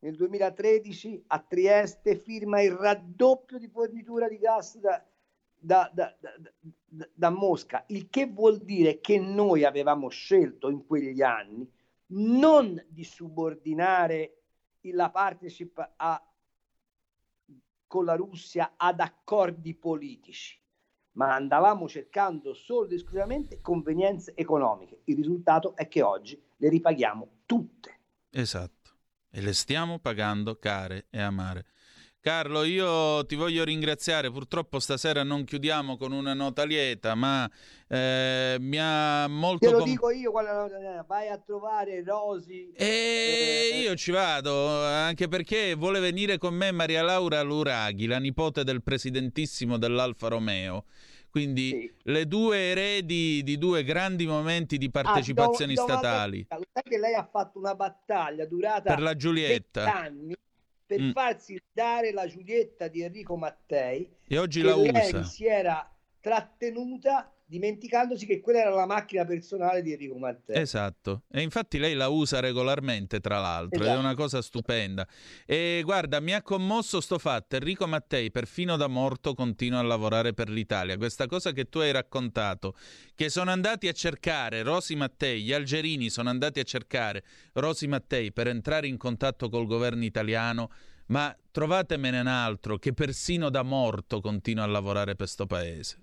nel 0.00 0.14
2013 0.14 1.24
a 1.28 1.40
Trieste 1.40 2.16
firma 2.16 2.62
il 2.62 2.72
raddoppio 2.72 3.58
di 3.58 3.68
fornitura 3.68 4.28
di 4.28 4.38
gas 4.38 4.78
da, 4.78 5.04
da- 5.58 5.90
da- 5.92 6.16
da- 7.14 7.30
Mosca, 7.30 7.84
il 7.88 8.08
che 8.08 8.26
vuol 8.26 8.58
dire 8.58 9.00
che 9.00 9.18
noi 9.18 9.64
avevamo 9.64 10.08
scelto 10.08 10.68
in 10.68 10.86
quegli 10.86 11.22
anni 11.22 11.68
non 12.08 12.80
di 12.88 13.02
subordinare 13.02 14.42
la 14.82 15.10
partnership 15.10 15.94
a- 15.96 16.24
con 17.88 18.04
la 18.04 18.14
Russia 18.14 18.74
ad 18.76 19.00
accordi 19.00 19.74
politici, 19.74 20.56
ma 21.16 21.34
andavamo 21.34 21.88
cercando 21.88 22.54
solo 22.54 22.86
ed 22.86 22.92
esclusivamente 22.92 23.60
convenienze 23.60 24.32
economiche. 24.34 25.00
Il 25.04 25.16
risultato 25.16 25.74
è 25.76 25.88
che 25.88 26.02
oggi 26.02 26.40
le 26.56 26.68
ripaghiamo 26.68 27.28
tutte. 27.46 28.00
Esatto. 28.30 28.74
E 29.30 29.40
le 29.40 29.52
stiamo 29.52 29.98
pagando 29.98 30.58
care 30.58 31.06
e 31.10 31.20
amare. 31.20 31.66
Carlo, 32.26 32.64
io 32.64 33.24
ti 33.24 33.36
voglio 33.36 33.62
ringraziare. 33.62 34.32
Purtroppo 34.32 34.80
stasera 34.80 35.22
non 35.22 35.44
chiudiamo 35.44 35.96
con 35.96 36.10
una 36.10 36.34
nota 36.34 36.64
lieta, 36.64 37.14
ma 37.14 37.48
eh, 37.86 38.56
mi 38.58 38.78
ha 38.80 39.28
molto 39.28 39.64
Te 39.64 39.70
lo 39.70 39.78
con- 39.78 39.88
dico 39.88 40.10
io, 40.10 40.32
quella- 40.32 41.04
vai 41.06 41.28
a 41.28 41.38
trovare 41.38 42.02
Rosi. 42.02 42.72
E 42.72 43.80
io 43.80 43.94
ci 43.94 44.10
vado, 44.10 44.84
anche 44.84 45.28
perché 45.28 45.74
vuole 45.76 46.00
venire 46.00 46.36
con 46.36 46.52
me 46.52 46.72
Maria 46.72 47.02
Laura 47.02 47.40
Luraghi, 47.42 48.06
la 48.06 48.18
nipote 48.18 48.64
del 48.64 48.82
presidentissimo 48.82 49.78
dell'Alfa 49.78 50.26
Romeo. 50.26 50.86
Quindi 51.30 51.88
le 52.04 52.26
due 52.26 52.58
eredi 52.70 53.44
di 53.44 53.56
due 53.56 53.84
grandi 53.84 54.26
momenti 54.26 54.78
di 54.78 54.90
partecipazioni 54.90 55.74
Ah, 55.74 55.76
do- 55.76 55.82
do 55.86 55.92
statali. 55.92 56.46
sai 56.48 56.82
che 56.82 56.98
lei 56.98 57.14
ha 57.14 57.28
fatto 57.30 57.58
una 57.60 57.76
battaglia 57.76 58.44
durata 58.46 58.92
Per 58.92 59.00
la 59.00 59.14
Giulietta. 59.14 59.84
20 59.84 59.96
anni 60.06 60.36
per 60.86 61.00
Mm. 61.00 61.10
farsi 61.10 61.60
dare 61.72 62.12
la 62.12 62.26
Giulietta 62.26 62.86
di 62.88 63.02
Enrico 63.02 63.36
Mattei 63.36 64.08
E 64.28 64.38
oggi 64.38 64.60
che 64.60 64.66
la 64.68 64.76
lei 64.76 65.08
usa. 65.08 65.22
si 65.24 65.44
era 65.46 65.92
trattenuta 66.20 67.32
dimenticandosi 67.48 68.26
che 68.26 68.40
quella 68.40 68.60
era 68.60 68.70
la 68.70 68.86
macchina 68.86 69.24
personale 69.24 69.80
di 69.80 69.92
Enrico 69.92 70.18
Mattei. 70.18 70.60
Esatto, 70.60 71.22
e 71.30 71.42
infatti 71.42 71.78
lei 71.78 71.94
la 71.94 72.08
usa 72.08 72.40
regolarmente, 72.40 73.20
tra 73.20 73.38
l'altro, 73.38 73.78
ed 73.78 73.86
è 73.86 73.90
Esatto. 73.90 74.00
una 74.00 74.14
cosa 74.14 74.42
stupenda. 74.42 75.06
E 75.46 75.80
guarda, 75.84 76.18
mi 76.18 76.34
ha 76.34 76.42
commosso 76.42 77.00
sto 77.00 77.18
fatto, 77.18 77.54
Enrico 77.54 77.86
Mattei, 77.86 78.32
perfino 78.32 78.76
da 78.76 78.88
morto, 78.88 79.34
continua 79.34 79.78
a 79.78 79.82
lavorare 79.82 80.34
per 80.34 80.48
l'Italia. 80.50 80.96
Questa 80.96 81.26
cosa 81.26 81.52
che 81.52 81.68
tu 81.68 81.78
hai 81.78 81.92
raccontato, 81.92 82.74
che 83.14 83.28
sono 83.28 83.52
andati 83.52 83.86
a 83.86 83.92
cercare 83.92 84.62
Rosi 84.62 84.96
Mattei, 84.96 85.42
gli 85.42 85.52
algerini 85.52 86.10
sono 86.10 86.28
andati 86.28 86.58
a 86.58 86.64
cercare 86.64 87.22
Rosi 87.52 87.86
Mattei 87.86 88.32
per 88.32 88.48
entrare 88.48 88.88
in 88.88 88.96
contatto 88.96 89.48
col 89.48 89.66
governo 89.66 90.04
italiano, 90.04 90.70
ma 91.06 91.34
trovatemene 91.52 92.18
un 92.18 92.26
altro 92.26 92.76
che 92.78 92.92
persino 92.92 93.50
da 93.50 93.62
morto 93.62 94.20
continua 94.20 94.64
a 94.64 94.66
lavorare 94.66 95.14
per 95.14 95.28
sto 95.28 95.46
paese. 95.46 96.00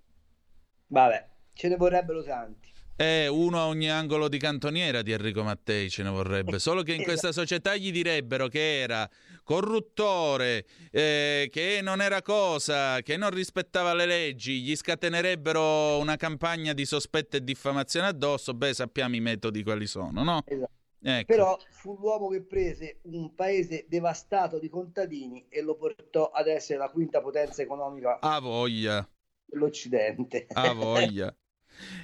Vabbè, 0.88 1.32
ce 1.54 1.68
ne 1.68 1.76
vorrebbero 1.76 2.24
tanti. 2.24 2.72
Eh, 2.96 3.28
uno 3.28 3.58
a 3.60 3.66
ogni 3.68 3.90
angolo 3.90 4.28
di 4.30 4.38
cantoniera 4.38 5.02
di 5.02 5.12
Enrico 5.12 5.42
Mattei 5.42 5.90
ce 5.90 6.04
ne 6.04 6.10
vorrebbe, 6.12 6.60
solo 6.60 6.84
che 6.84 6.92
in 6.92 7.02
Esatto. 7.02 7.10
questa 7.10 7.32
società 7.32 7.76
gli 7.76 7.92
direbbero 7.92 8.48
che 8.48 8.82
era 8.82 9.10
corruttore, 9.44 10.66
eh, 10.92 11.50
che 11.52 11.80
non 11.82 12.02
era 12.02 12.22
cosa, 12.22 13.02
che 13.02 13.18
non 13.18 13.32
rispettava 13.32 13.96
le 13.96 14.06
leggi, 14.06 14.62
gli 14.62 14.76
scatenerebbero 14.76 15.98
una 15.98 16.18
campagna 16.18 16.74
di 16.74 16.86
sospetto 16.86 17.36
e 17.36 17.44
diffamazione 17.44 18.08
addosso, 18.08 18.54
beh 18.54 18.74
sappiamo 18.76 19.16
i 19.16 19.20
metodi 19.22 19.64
quali 19.64 19.88
sono, 19.88 20.22
no? 20.24 20.44
Esatto. 20.46 20.72
Ecco. 21.06 21.34
Però 21.34 21.60
fu 21.72 21.98
l'uomo 22.00 22.30
che 22.30 22.44
prese 22.44 23.00
un 23.04 23.34
paese 23.36 23.86
devastato 23.90 24.58
di 24.58 24.70
contadini 24.70 25.48
e 25.50 25.62
lo 25.62 25.76
portò 25.76 26.30
ad 26.30 26.48
essere 26.48 26.78
la 26.80 26.90
quinta 26.90 27.20
potenza 27.22 27.62
economica 27.62 28.20
A 28.22 28.40
voglia, 28.40 29.06
dell'Occidente. 29.46 30.46
a 30.54 30.72
voglia. 30.74 31.36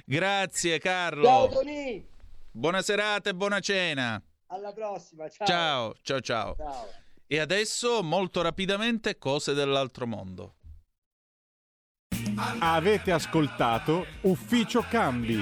Grazie 0.04 0.78
Carlo. 0.78 1.24
Ciao 1.24 1.48
Tony, 1.48 2.04
Buona 2.52 2.82
serata 2.82 3.30
e 3.30 3.34
buona 3.34 3.60
cena. 3.60 4.22
alla 4.48 4.72
prossima. 4.72 5.28
Ciao. 5.28 5.46
Ciao, 5.46 5.94
ciao, 6.02 6.20
ciao. 6.20 6.54
Ciao. 6.56 6.88
E 7.26 7.38
adesso, 7.38 8.02
molto 8.02 8.42
rapidamente, 8.42 9.16
cose 9.18 9.54
dell'altro 9.54 10.06
mondo. 10.06 10.54
Avete 12.58 13.12
ascoltato 13.12 14.06
Ufficio 14.22 14.82
Cambi. 14.88 15.40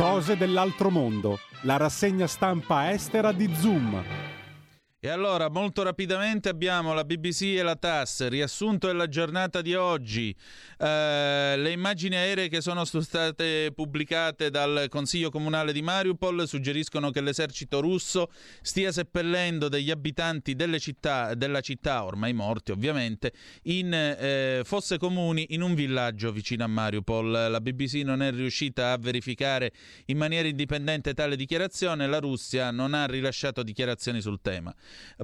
Cose 0.00 0.34
dell'altro 0.34 0.88
mondo, 0.88 1.38
la 1.64 1.76
rassegna 1.76 2.26
stampa 2.26 2.90
estera 2.90 3.32
di 3.32 3.52
Zoom. 3.54 4.29
E 5.02 5.08
allora, 5.08 5.48
molto 5.48 5.82
rapidamente 5.82 6.50
abbiamo 6.50 6.92
la 6.92 7.04
BBC 7.04 7.56
e 7.56 7.62
la 7.62 7.74
TAS, 7.74 8.28
riassunto 8.28 8.86
della 8.86 9.08
giornata 9.08 9.62
di 9.62 9.74
oggi, 9.74 10.36
Eh, 10.82 11.56
le 11.58 11.72
immagini 11.72 12.16
aeree 12.16 12.48
che 12.48 12.62
sono 12.62 12.86
state 12.86 13.70
pubblicate 13.74 14.48
dal 14.48 14.86
Consiglio 14.88 15.28
Comunale 15.28 15.74
di 15.74 15.82
Mariupol 15.82 16.48
suggeriscono 16.48 17.10
che 17.10 17.20
l'esercito 17.20 17.80
russo 17.80 18.30
stia 18.62 18.90
seppellendo 18.90 19.68
degli 19.68 19.90
abitanti 19.90 20.56
città, 20.78 21.34
della 21.34 21.60
città, 21.60 22.04
ormai 22.04 22.32
morti 22.32 22.70
ovviamente, 22.70 23.32
in 23.64 23.92
eh, 23.92 24.62
fosse 24.64 24.96
comuni 24.96 25.48
in 25.50 25.60
un 25.60 25.74
villaggio 25.74 26.32
vicino 26.32 26.64
a 26.64 26.66
Mariupol. 26.66 27.30
La 27.30 27.60
BBC 27.60 27.96
non 27.96 28.22
è 28.22 28.30
riuscita 28.30 28.92
a 28.92 28.96
verificare 28.96 29.72
in 30.06 30.16
maniera 30.16 30.48
indipendente 30.48 31.12
tale 31.12 31.36
dichiarazione, 31.36 32.06
la 32.06 32.20
Russia 32.20 32.70
non 32.70 32.94
ha 32.94 33.04
rilasciato 33.04 33.62
dichiarazioni 33.62 34.22
sul 34.22 34.40
tema. 34.40 34.74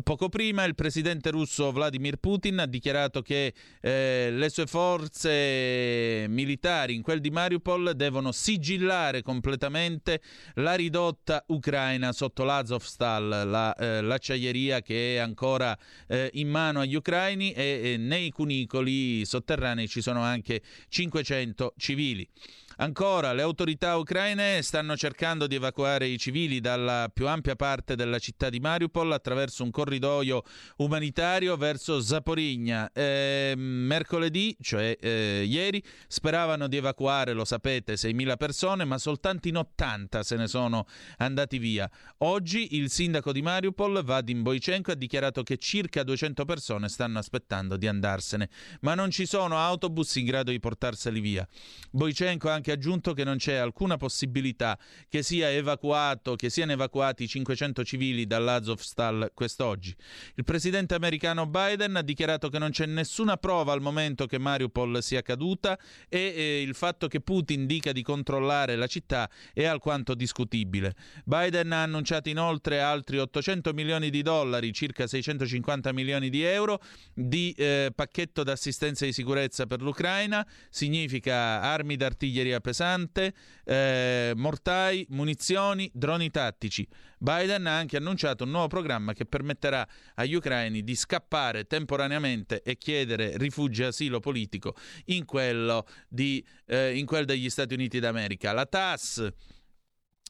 Poco 0.03 0.29
prima 0.29 0.65
il 0.65 0.75
presidente 0.75 1.31
russo 1.31 1.73
Vladimir 1.73 2.17
Putin 2.17 2.59
ha 2.59 2.67
dichiarato 2.67 3.23
che 3.23 3.55
eh, 3.81 4.29
le 4.31 4.49
sue 4.51 4.67
forze 4.67 6.27
militari 6.29 6.95
in 6.95 7.03
quel 7.03 7.21
di 7.21 7.31
Mariupol 7.31 7.95
devono 7.95 8.33
sigillare 8.33 9.23
completamente 9.23 10.21
la 10.55 10.75
ridotta 10.75 11.45
ucraina 11.49 12.13
sotto 12.13 12.45
l'Azovstal, 12.45 13.29
la, 13.29 13.75
eh, 13.75 14.01
l'acciaieria 14.01 14.83
che 14.83 15.17
è 15.17 15.19
ancora 15.19 15.77
eh, 16.09 16.31
in 16.35 16.49
mano 16.49 16.81
agli 16.81 16.95
ucraini 16.95 17.53
e, 17.53 17.81
e 17.83 17.97
nei 17.97 18.31
cunicoli 18.31 19.25
sotterranei 19.25 19.89
ci 19.89 20.01
sono 20.01 20.23
anche 20.23 20.63
500 20.89 21.75
civili. 21.77 22.29
Ancora, 22.79 23.33
le 23.33 23.41
autorità 23.41 23.97
ucraine 23.97 24.61
stanno 24.61 24.99
cercando 24.99 25.47
di 25.47 25.55
evacuare 25.55 26.09
i 26.09 26.19
civili 26.19 26.61
dalla 26.61 27.11
più 27.11 27.27
ampia 27.27 27.57
parte 27.57 27.97
della 27.97 28.19
città 28.19 28.51
di 28.51 28.61
Mariupol 28.61 29.13
attraverso 29.13 29.63
un 29.63 29.71
corridoio 29.71 30.43
umanitario 30.77 31.57
verso 31.57 32.03
Zaporigna. 32.03 32.93
Eh, 32.93 33.55
mercoledì, 33.57 34.55
cioè 34.61 34.95
eh, 35.01 35.45
ieri, 35.49 35.83
speravano 36.07 36.69
di 36.69 36.77
evacuare, 36.77 37.33
lo 37.33 37.47
sapete, 37.47 37.95
6.000 37.95 38.37
persone, 38.37 38.85
ma 38.85 38.99
soltanto 38.99 39.49
in 39.49 39.57
80 39.57 40.23
se 40.23 40.37
ne 40.37 40.47
sono 40.47 40.87
andati 41.17 41.57
via. 41.57 41.91
Oggi 42.19 42.77
il 42.77 42.91
sindaco 42.91 43.33
di 43.33 43.41
Mariupol, 43.41 44.05
Vadim 44.05 44.43
Boichenko, 44.43 44.91
ha 44.91 44.97
dichiarato 44.97 45.43
che 45.43 45.57
circa 45.57 46.03
200 46.03 46.45
persone 46.45 46.91
stanno 46.91 47.21
aspettando 47.21 47.79
di 47.79 47.87
andarsene, 47.87 48.51
ma 48.81 48.95
non 48.95 49.11
ci 49.11 49.25
sono 49.25 49.57
autobus 49.57 50.17
in 50.17 50.27
grado 50.27 50.51
di 50.51 50.61
portarseli 50.61 51.21
via. 51.21 51.49
Boichenko 51.91 52.51
ha 52.51 52.53
anche 52.53 52.66
aggiunto 52.73 53.13
che 53.13 53.25
non 53.25 53.37
c'è 53.37 53.55
alcuna 53.55 53.97
possibilità 53.97 54.79
che, 55.09 55.23
sia 55.23 55.51
evacuato, 55.51 56.35
che 56.37 56.51
siano 56.51 56.73
evacuati 56.73 57.27
500 57.27 57.85
civili 57.85 58.27
dall'Azovstal 58.27 59.31
quest'oggi. 59.35 59.95
Il 60.35 60.45
presidente 60.45 60.95
americano 60.95 61.47
Biden 61.47 61.97
ha 61.97 62.03
dichiarato 62.03 62.49
che 62.49 62.59
non 62.59 62.71
c'è 62.71 62.87
nessuna 62.87 63.37
prova 63.37 63.73
al 63.73 63.81
momento 63.81 64.27
che 64.27 64.39
Mariupol 64.39 65.03
sia 65.03 65.23
caduta 65.23 65.79
e 66.09 66.19
eh, 66.19 66.63
il 66.63 66.75
fatto 66.75 67.09
che 67.09 67.21
Putin 67.21 67.67
dica 67.67 67.93
di 67.93 68.03
controllare 68.03 68.77
la 68.77 68.87
città 68.87 69.31
è 69.53 69.65
alquanto 69.65 70.15
discutibile. 70.15 70.95
Biden 71.25 71.73
ha 71.73 71.83
annunciato 71.83 72.29
inoltre 72.29 72.81
altri 72.81 73.19
800 73.19 73.73
milioni 73.73 74.11
di 74.11 74.23
dollari, 74.23 74.73
circa 74.73 75.07
650 75.07 75.93
milioni 75.93 76.31
di 76.31 76.43
euro, 76.43 76.81
di 77.13 77.53
eh, 77.57 77.93
pacchetto 77.95 78.43
d'assistenza 78.43 79.05
di 79.05 79.13
sicurezza 79.13 79.67
per 79.67 79.83
l'Ucraina. 79.83 80.47
Significa 80.71 81.61
armi 81.61 81.97
d'artiglieria 81.97 82.56
pesante, 82.61 83.35
eh, 83.65 84.33
mortai, 84.35 85.07
munizioni, 85.11 85.91
droni 85.93 86.31
tattici. 86.31 86.87
Biden 87.19 87.67
ha 87.67 87.77
anche 87.77 87.97
annunciato 87.97 88.45
un 88.45 88.51
nuovo 88.51 88.69
programma 88.69 89.13
che 89.13 89.25
permetterà 89.25 89.87
agli 90.15 90.35
ucraini 90.35 90.83
di 90.83 90.95
scappare 90.95 91.65
temporaneamente 91.65 92.63
e 92.63 92.77
chiedere 92.77 93.37
rifugio 93.37 93.85
e 93.85 93.87
asilo 93.87 94.21
politico 94.21 94.75
in 95.07 95.25
quello, 95.25 95.87
di, 96.09 96.45
eh, 96.67 96.97
in 96.97 97.07
quello 97.07 97.25
degli 97.25 97.49
Stati 97.49 97.75
Uniti 97.75 97.99
d'America. 98.01 98.53
La 98.53 98.67
TAS 98.67 99.33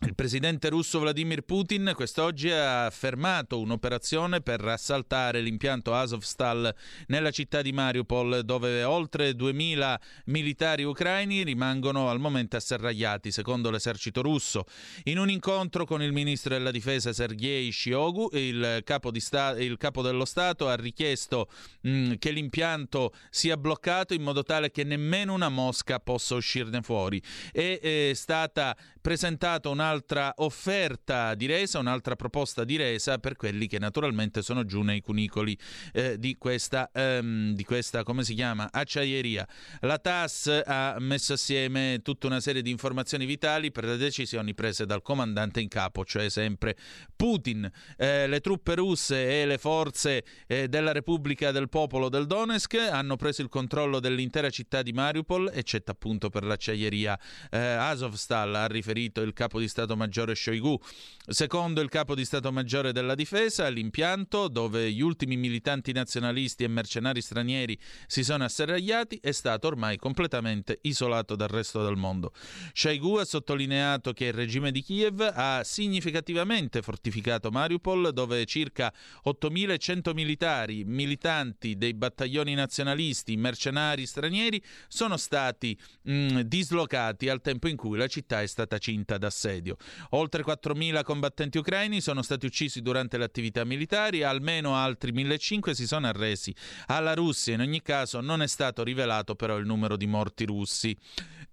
il 0.04 0.14
presidente 0.14 0.68
russo 0.68 0.98
Vladimir 0.98 1.40
Putin 1.40 1.92
quest'oggi 1.94 2.50
ha 2.50 2.90
fermato 2.90 3.58
un'operazione 3.58 4.42
per 4.42 4.62
assaltare 4.62 5.40
l'impianto 5.40 5.94
Azovstal 5.94 6.74
nella 7.06 7.30
città 7.30 7.62
di 7.62 7.72
Mariupol, 7.72 8.42
dove 8.44 8.84
oltre 8.84 9.34
2000 9.34 9.98
militari 10.26 10.84
ucraini 10.84 11.44
rimangono 11.44 12.10
al 12.10 12.20
momento 12.20 12.56
asserragliati, 12.56 13.32
secondo 13.32 13.70
l'esercito 13.70 14.20
russo. 14.20 14.66
In 15.04 15.18
un 15.18 15.30
incontro 15.30 15.86
con 15.86 16.02
il 16.02 16.12
ministro 16.12 16.52
della 16.52 16.70
difesa 16.70 17.14
Sergei 17.14 17.72
Shiogu, 17.72 18.28
il 18.32 18.82
capo, 18.84 19.10
sta- 19.18 19.58
il 19.58 19.78
capo 19.78 20.02
dello 20.02 20.26
Stato 20.26 20.68
ha 20.68 20.76
richiesto 20.76 21.48
mh, 21.80 22.16
che 22.18 22.32
l'impianto 22.32 23.14
sia 23.30 23.56
bloccato 23.56 24.12
in 24.12 24.20
modo 24.20 24.42
tale 24.42 24.70
che 24.70 24.84
nemmeno 24.84 25.32
una 25.32 25.48
mosca 25.48 26.00
possa 26.00 26.34
uscirne 26.34 26.82
fuori. 26.82 27.20
È, 27.50 27.78
è 27.80 28.10
stata 28.12 28.76
presentata 29.00 29.70
un'altra 29.86 30.34
offerta 30.38 31.34
di 31.34 31.46
resa, 31.46 31.78
un'altra 31.78 32.16
proposta 32.16 32.64
di 32.64 32.76
resa 32.76 33.18
per 33.18 33.36
quelli 33.36 33.68
che 33.68 33.78
naturalmente 33.78 34.42
sono 34.42 34.64
giù 34.64 34.82
nei 34.82 35.00
cunicoli 35.00 35.56
eh, 35.92 36.18
di, 36.18 36.36
questa, 36.36 36.90
ehm, 36.92 37.54
di 37.54 37.64
questa, 37.64 38.02
come 38.02 38.24
si 38.24 38.34
chiama, 38.34 38.68
acciaieria. 38.72 39.46
La 39.80 39.98
TAS 39.98 40.62
ha 40.64 40.96
messo 40.98 41.34
assieme 41.34 42.00
tutta 42.02 42.26
una 42.26 42.40
serie 42.40 42.62
di 42.62 42.70
informazioni 42.70 43.26
vitali 43.26 43.70
per 43.70 43.84
le 43.84 43.96
decisioni 43.96 44.54
prese 44.54 44.86
dal 44.86 45.02
comandante 45.02 45.60
in 45.60 45.68
capo, 45.68 46.04
cioè 46.04 46.28
sempre 46.28 46.76
Putin. 47.14 47.70
Eh, 47.96 48.26
le 48.26 48.40
truppe 48.40 48.74
russe 48.74 49.42
e 49.42 49.46
le 49.46 49.58
forze 49.58 50.24
eh, 50.48 50.68
della 50.68 50.92
Repubblica 50.92 51.52
del 51.52 51.68
Popolo 51.68 52.08
del 52.08 52.26
Donetsk 52.26 52.74
hanno 52.74 53.16
preso 53.16 53.42
il 53.42 53.48
controllo 53.48 54.00
dell'intera 54.00 54.50
città 54.50 54.82
di 54.82 54.92
Mariupol, 54.92 55.52
eccetto 55.54 55.92
appunto 55.92 56.28
per 56.28 56.44
l'acciaieria 56.44 57.18
eh, 57.50 57.58
Azovstal, 57.58 58.54
ha 58.54 58.66
riferito 58.66 59.22
il 59.22 59.32
capo 59.32 59.60
di 59.60 59.68
Stato 59.76 59.94
Maggiore 59.94 60.34
Shoigu. 60.34 60.80
Secondo 61.28 61.82
il 61.82 61.90
capo 61.90 62.14
di 62.14 62.24
Stato 62.24 62.50
Maggiore 62.50 62.92
della 62.92 63.14
Difesa, 63.14 63.68
l'impianto 63.68 64.48
dove 64.48 64.90
gli 64.90 65.02
ultimi 65.02 65.36
militanti 65.36 65.92
nazionalisti 65.92 66.64
e 66.64 66.68
mercenari 66.68 67.20
stranieri 67.20 67.78
si 68.06 68.24
sono 68.24 68.44
asserragliati 68.44 69.18
è 69.20 69.32
stato 69.32 69.66
ormai 69.66 69.98
completamente 69.98 70.78
isolato 70.82 71.36
dal 71.36 71.48
resto 71.48 71.84
del 71.84 71.96
mondo. 71.96 72.32
Shoigu 72.72 73.16
ha 73.16 73.26
sottolineato 73.26 74.14
che 74.14 74.26
il 74.26 74.32
regime 74.32 74.70
di 74.70 74.80
Kiev 74.80 75.20
ha 75.20 75.62
significativamente 75.62 76.80
fortificato 76.80 77.50
Mariupol, 77.50 78.14
dove 78.14 78.46
circa 78.46 78.90
8.100 79.26 80.14
militari, 80.14 80.84
militanti 80.84 81.76
dei 81.76 81.92
battaglioni 81.92 82.54
nazionalisti, 82.54 83.36
mercenari 83.36 84.06
stranieri 84.06 84.62
sono 84.88 85.18
stati 85.18 85.78
mh, 86.02 86.40
dislocati 86.42 87.28
al 87.28 87.42
tempo 87.42 87.68
in 87.68 87.76
cui 87.76 87.98
la 87.98 88.06
città 88.06 88.40
è 88.40 88.46
stata 88.46 88.78
cinta 88.78 89.18
d'assedio. 89.18 89.65
Oltre 90.10 90.44
4.000 90.44 91.02
combattenti 91.02 91.58
ucraini 91.58 92.00
sono 92.00 92.22
stati 92.22 92.46
uccisi 92.46 92.82
durante 92.82 93.18
le 93.18 93.24
attività 93.24 93.64
militari, 93.64 94.22
almeno 94.22 94.76
altri 94.76 95.12
1.500 95.12 95.70
si 95.72 95.86
sono 95.86 96.06
arresi 96.06 96.54
alla 96.86 97.14
Russia. 97.14 97.54
In 97.54 97.60
ogni 97.60 97.82
caso 97.82 98.20
non 98.20 98.42
è 98.42 98.46
stato 98.46 98.82
rivelato 98.82 99.34
però 99.34 99.56
il 99.56 99.66
numero 99.66 99.96
di 99.96 100.06
morti 100.06 100.44
russi. 100.44 100.96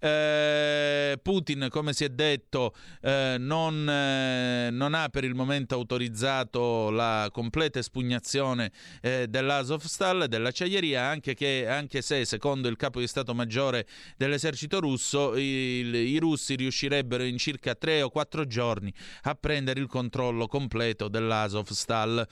Eh, 0.04 1.18
Putin, 1.22 1.68
come 1.70 1.94
si 1.94 2.04
è 2.04 2.10
detto, 2.10 2.74
eh, 3.00 3.36
non, 3.38 3.88
eh, 3.88 4.68
non, 4.70 4.92
ha 4.92 5.08
per 5.08 5.24
il 5.24 5.34
momento 5.34 5.74
autorizzato 5.74 6.90
la 6.90 7.30
completa 7.32 7.78
espugnazione 7.78 8.70
eh, 9.00 9.26
dell'Azovstal, 9.28 10.26
dell'acciaieria, 10.28 11.02
anche, 11.02 11.32
che, 11.32 11.66
anche 11.66 12.02
se, 12.02 12.26
secondo 12.26 12.68
il 12.68 12.76
capo 12.76 13.00
di 13.00 13.06
Stato 13.06 13.34
Maggiore 13.34 13.86
dell'esercito 14.18 14.78
russo, 14.78 15.36
il, 15.36 15.94
i 15.94 16.18
russi 16.18 16.54
riuscirebbero 16.54 17.22
in 17.22 17.38
circa 17.38 17.74
tre 17.74 18.02
o 18.04 18.10
quattro 18.10 18.46
giorni 18.46 18.92
a 19.22 19.34
prendere 19.34 19.80
il 19.80 19.86
controllo 19.86 20.46
completo 20.46 21.08
dell'Azovstal. 21.08 22.26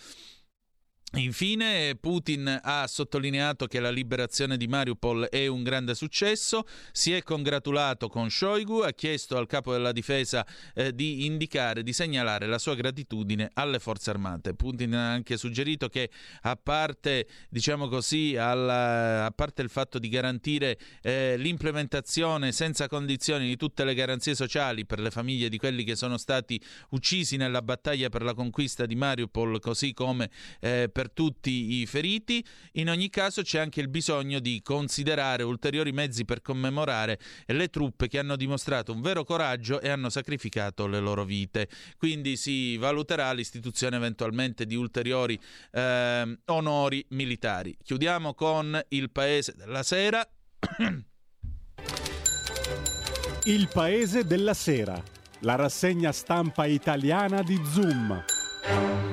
Infine 1.17 1.95
Putin 2.01 2.59
ha 2.63 2.87
sottolineato 2.87 3.67
che 3.67 3.81
la 3.81 3.91
liberazione 3.91 4.57
di 4.57 4.67
Mariupol 4.67 5.25
è 5.25 5.47
un 5.47 5.63
grande 5.63 5.95
successo, 5.95 6.65
si 6.91 7.13
è 7.13 7.23
congratulato 7.23 8.09
con 8.09 8.31
Shoigu, 8.31 8.79
ha 8.79 8.93
chiesto 8.93 9.37
al 9.37 9.47
capo 9.47 9.73
della 9.73 9.93
difesa 9.93 10.47
eh, 10.75 10.95
di 10.95 11.27
indicare, 11.27 11.83
di 11.83 11.93
segnalare 11.93 12.47
la 12.47 12.57
sua 12.57 12.75
gratitudine 12.75 13.51
alle 13.53 13.79
forze 13.79 14.09
armate. 14.09 14.55
Putin 14.55 14.95
ha 14.95 15.11
anche 15.13 15.37
suggerito 15.37 15.91
che 15.91 16.09
a 16.43 16.57
parte, 16.57 17.27
diciamo 17.51 17.89
così, 17.89 18.35
alla, 18.39 19.27
a 19.27 19.31
parte 19.33 19.61
il 19.61 19.69
fatto 19.69 19.99
di 19.99 20.09
garantire 20.09 20.79
eh, 21.03 21.37
l'implementazione 21.37 22.53
senza 22.53 22.89
condizioni 22.89 23.47
di 23.47 23.57
tutte 23.57 23.85
le 23.85 23.93
garanzie 23.93 24.35
sociali 24.35 24.87
per 24.87 24.99
le 24.99 25.11
famiglie 25.11 25.51
di 25.51 25.59
quelli 25.59 25.85
che 25.85 25.95
sono 25.95 26.17
stati 26.17 26.59
uccisi 26.93 27.37
nella 27.37 27.61
battaglia 27.61 28.09
per 28.09 28.23
la 28.23 28.33
conquista 28.33 28.87
di 28.87 28.95
Mariupol, 28.95 29.61
così 29.61 29.93
come 29.93 30.31
eh, 30.61 30.89
per 30.91 31.01
per 31.03 31.11
tutti 31.11 31.81
i 31.81 31.87
feriti. 31.87 32.45
In 32.73 32.89
ogni 32.89 33.11
caso 33.11 33.43
c'è 33.43 33.59
anche 33.59 33.81
il 33.81 33.89
bisogno 33.89 34.39
di 34.39 34.61
considerare 34.63 35.43
ulteriori 35.43 35.91
mezzi 35.91 36.25
per 36.25 36.41
commemorare 36.41 37.19
le 37.47 37.69
truppe 37.69 38.07
che 38.07 38.21
hanno 38.21 38.37
dimostrato 38.37 38.93
un 38.93 39.01
vero 39.01 39.25
coraggio 39.25 39.81
e 39.81 39.89
hanno 39.89 40.11
sacrificato 40.11 40.87
le 40.87 41.01
loro 41.01 41.25
vite. 41.25 41.69
Quindi 41.97 42.37
si 42.37 42.77
valuterà 42.77 43.33
l'istituzione 43.33 43.97
eventualmente 43.97 44.65
di 44.65 44.77
ulteriori 44.77 45.39
eh, 45.73 46.39
onori 46.47 47.05
militari. 47.11 47.77
Chiudiamo 47.83 48.35
con 48.35 48.81
il 48.89 49.11
Paese 49.11 49.55
della 49.57 49.83
Sera. 49.83 50.25
Il 53.45 53.69
Paese 53.73 54.25
della 54.25 54.55
Sera, 54.55 55.03
la 55.41 55.57
rassegna 55.57 56.13
stampa 56.13 56.67
italiana 56.67 57.43
di 57.43 57.61
Zoom. 57.65 58.32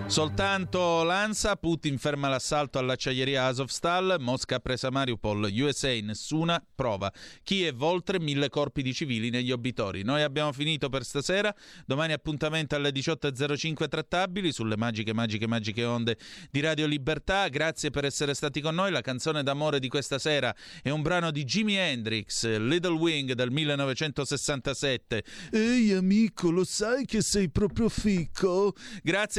Soltanto 0.10 1.04
l'ANSA, 1.04 1.56
Putin 1.56 2.00
ferma 2.00 2.30
l'assalto 2.30 2.80
all'acciaieria 2.80 3.46
Azovstal, 3.46 4.16
Mosca 4.20 4.60
presa 4.60 4.90
Mariupol, 4.90 5.52
USA 5.54 5.96
nessuna 6.02 6.60
prova. 6.74 7.14
Kiev 7.44 7.80
oltre 7.84 8.20
mille 8.20 8.50
corpi 8.50 8.82
di 8.82 8.92
civili 8.92 9.30
negli 9.30 9.52
obitori. 9.52 10.02
Noi 10.02 10.24
abbiamo 10.24 10.52
finito 10.52 10.90
per 10.90 11.04
stasera, 11.04 11.54
domani 11.86 12.14
appuntamento 12.14 12.76
alle 12.76 12.90
18.05 12.90 13.88
trattabili 13.88 14.52
sulle 14.52 14.76
magiche, 14.78 15.14
magiche, 15.14 15.46
magiche 15.46 15.86
onde 15.86 16.18
di 16.50 16.60
Radio 16.60 16.88
Libertà. 16.88 17.48
Grazie 17.48 17.92
per 17.92 18.06
essere 18.06 18.34
stati 18.34 18.62
con 18.62 18.74
noi. 18.74 18.90
La 18.90 19.02
canzone 19.02 19.44
d'amore 19.44 19.80
di 19.80 19.90
questa 19.90 20.18
sera 20.18 20.54
è 20.82 20.90
un 20.90 21.04
brano 21.04 21.30
di 21.30 21.44
Jimi 21.44 21.76
Hendrix, 21.76 22.58
Little 22.58 22.98
Wing 22.98 23.34
del 23.34 23.52
1967. 23.52 25.24
Ehi 25.52 25.94
amico, 25.94 26.50
lo 26.50 26.64
sai 26.64 27.06
che 27.06 27.22
sei 27.22 27.52
proprio 27.52 27.90
ficco? 27.90 28.74
Grazie 29.04 29.39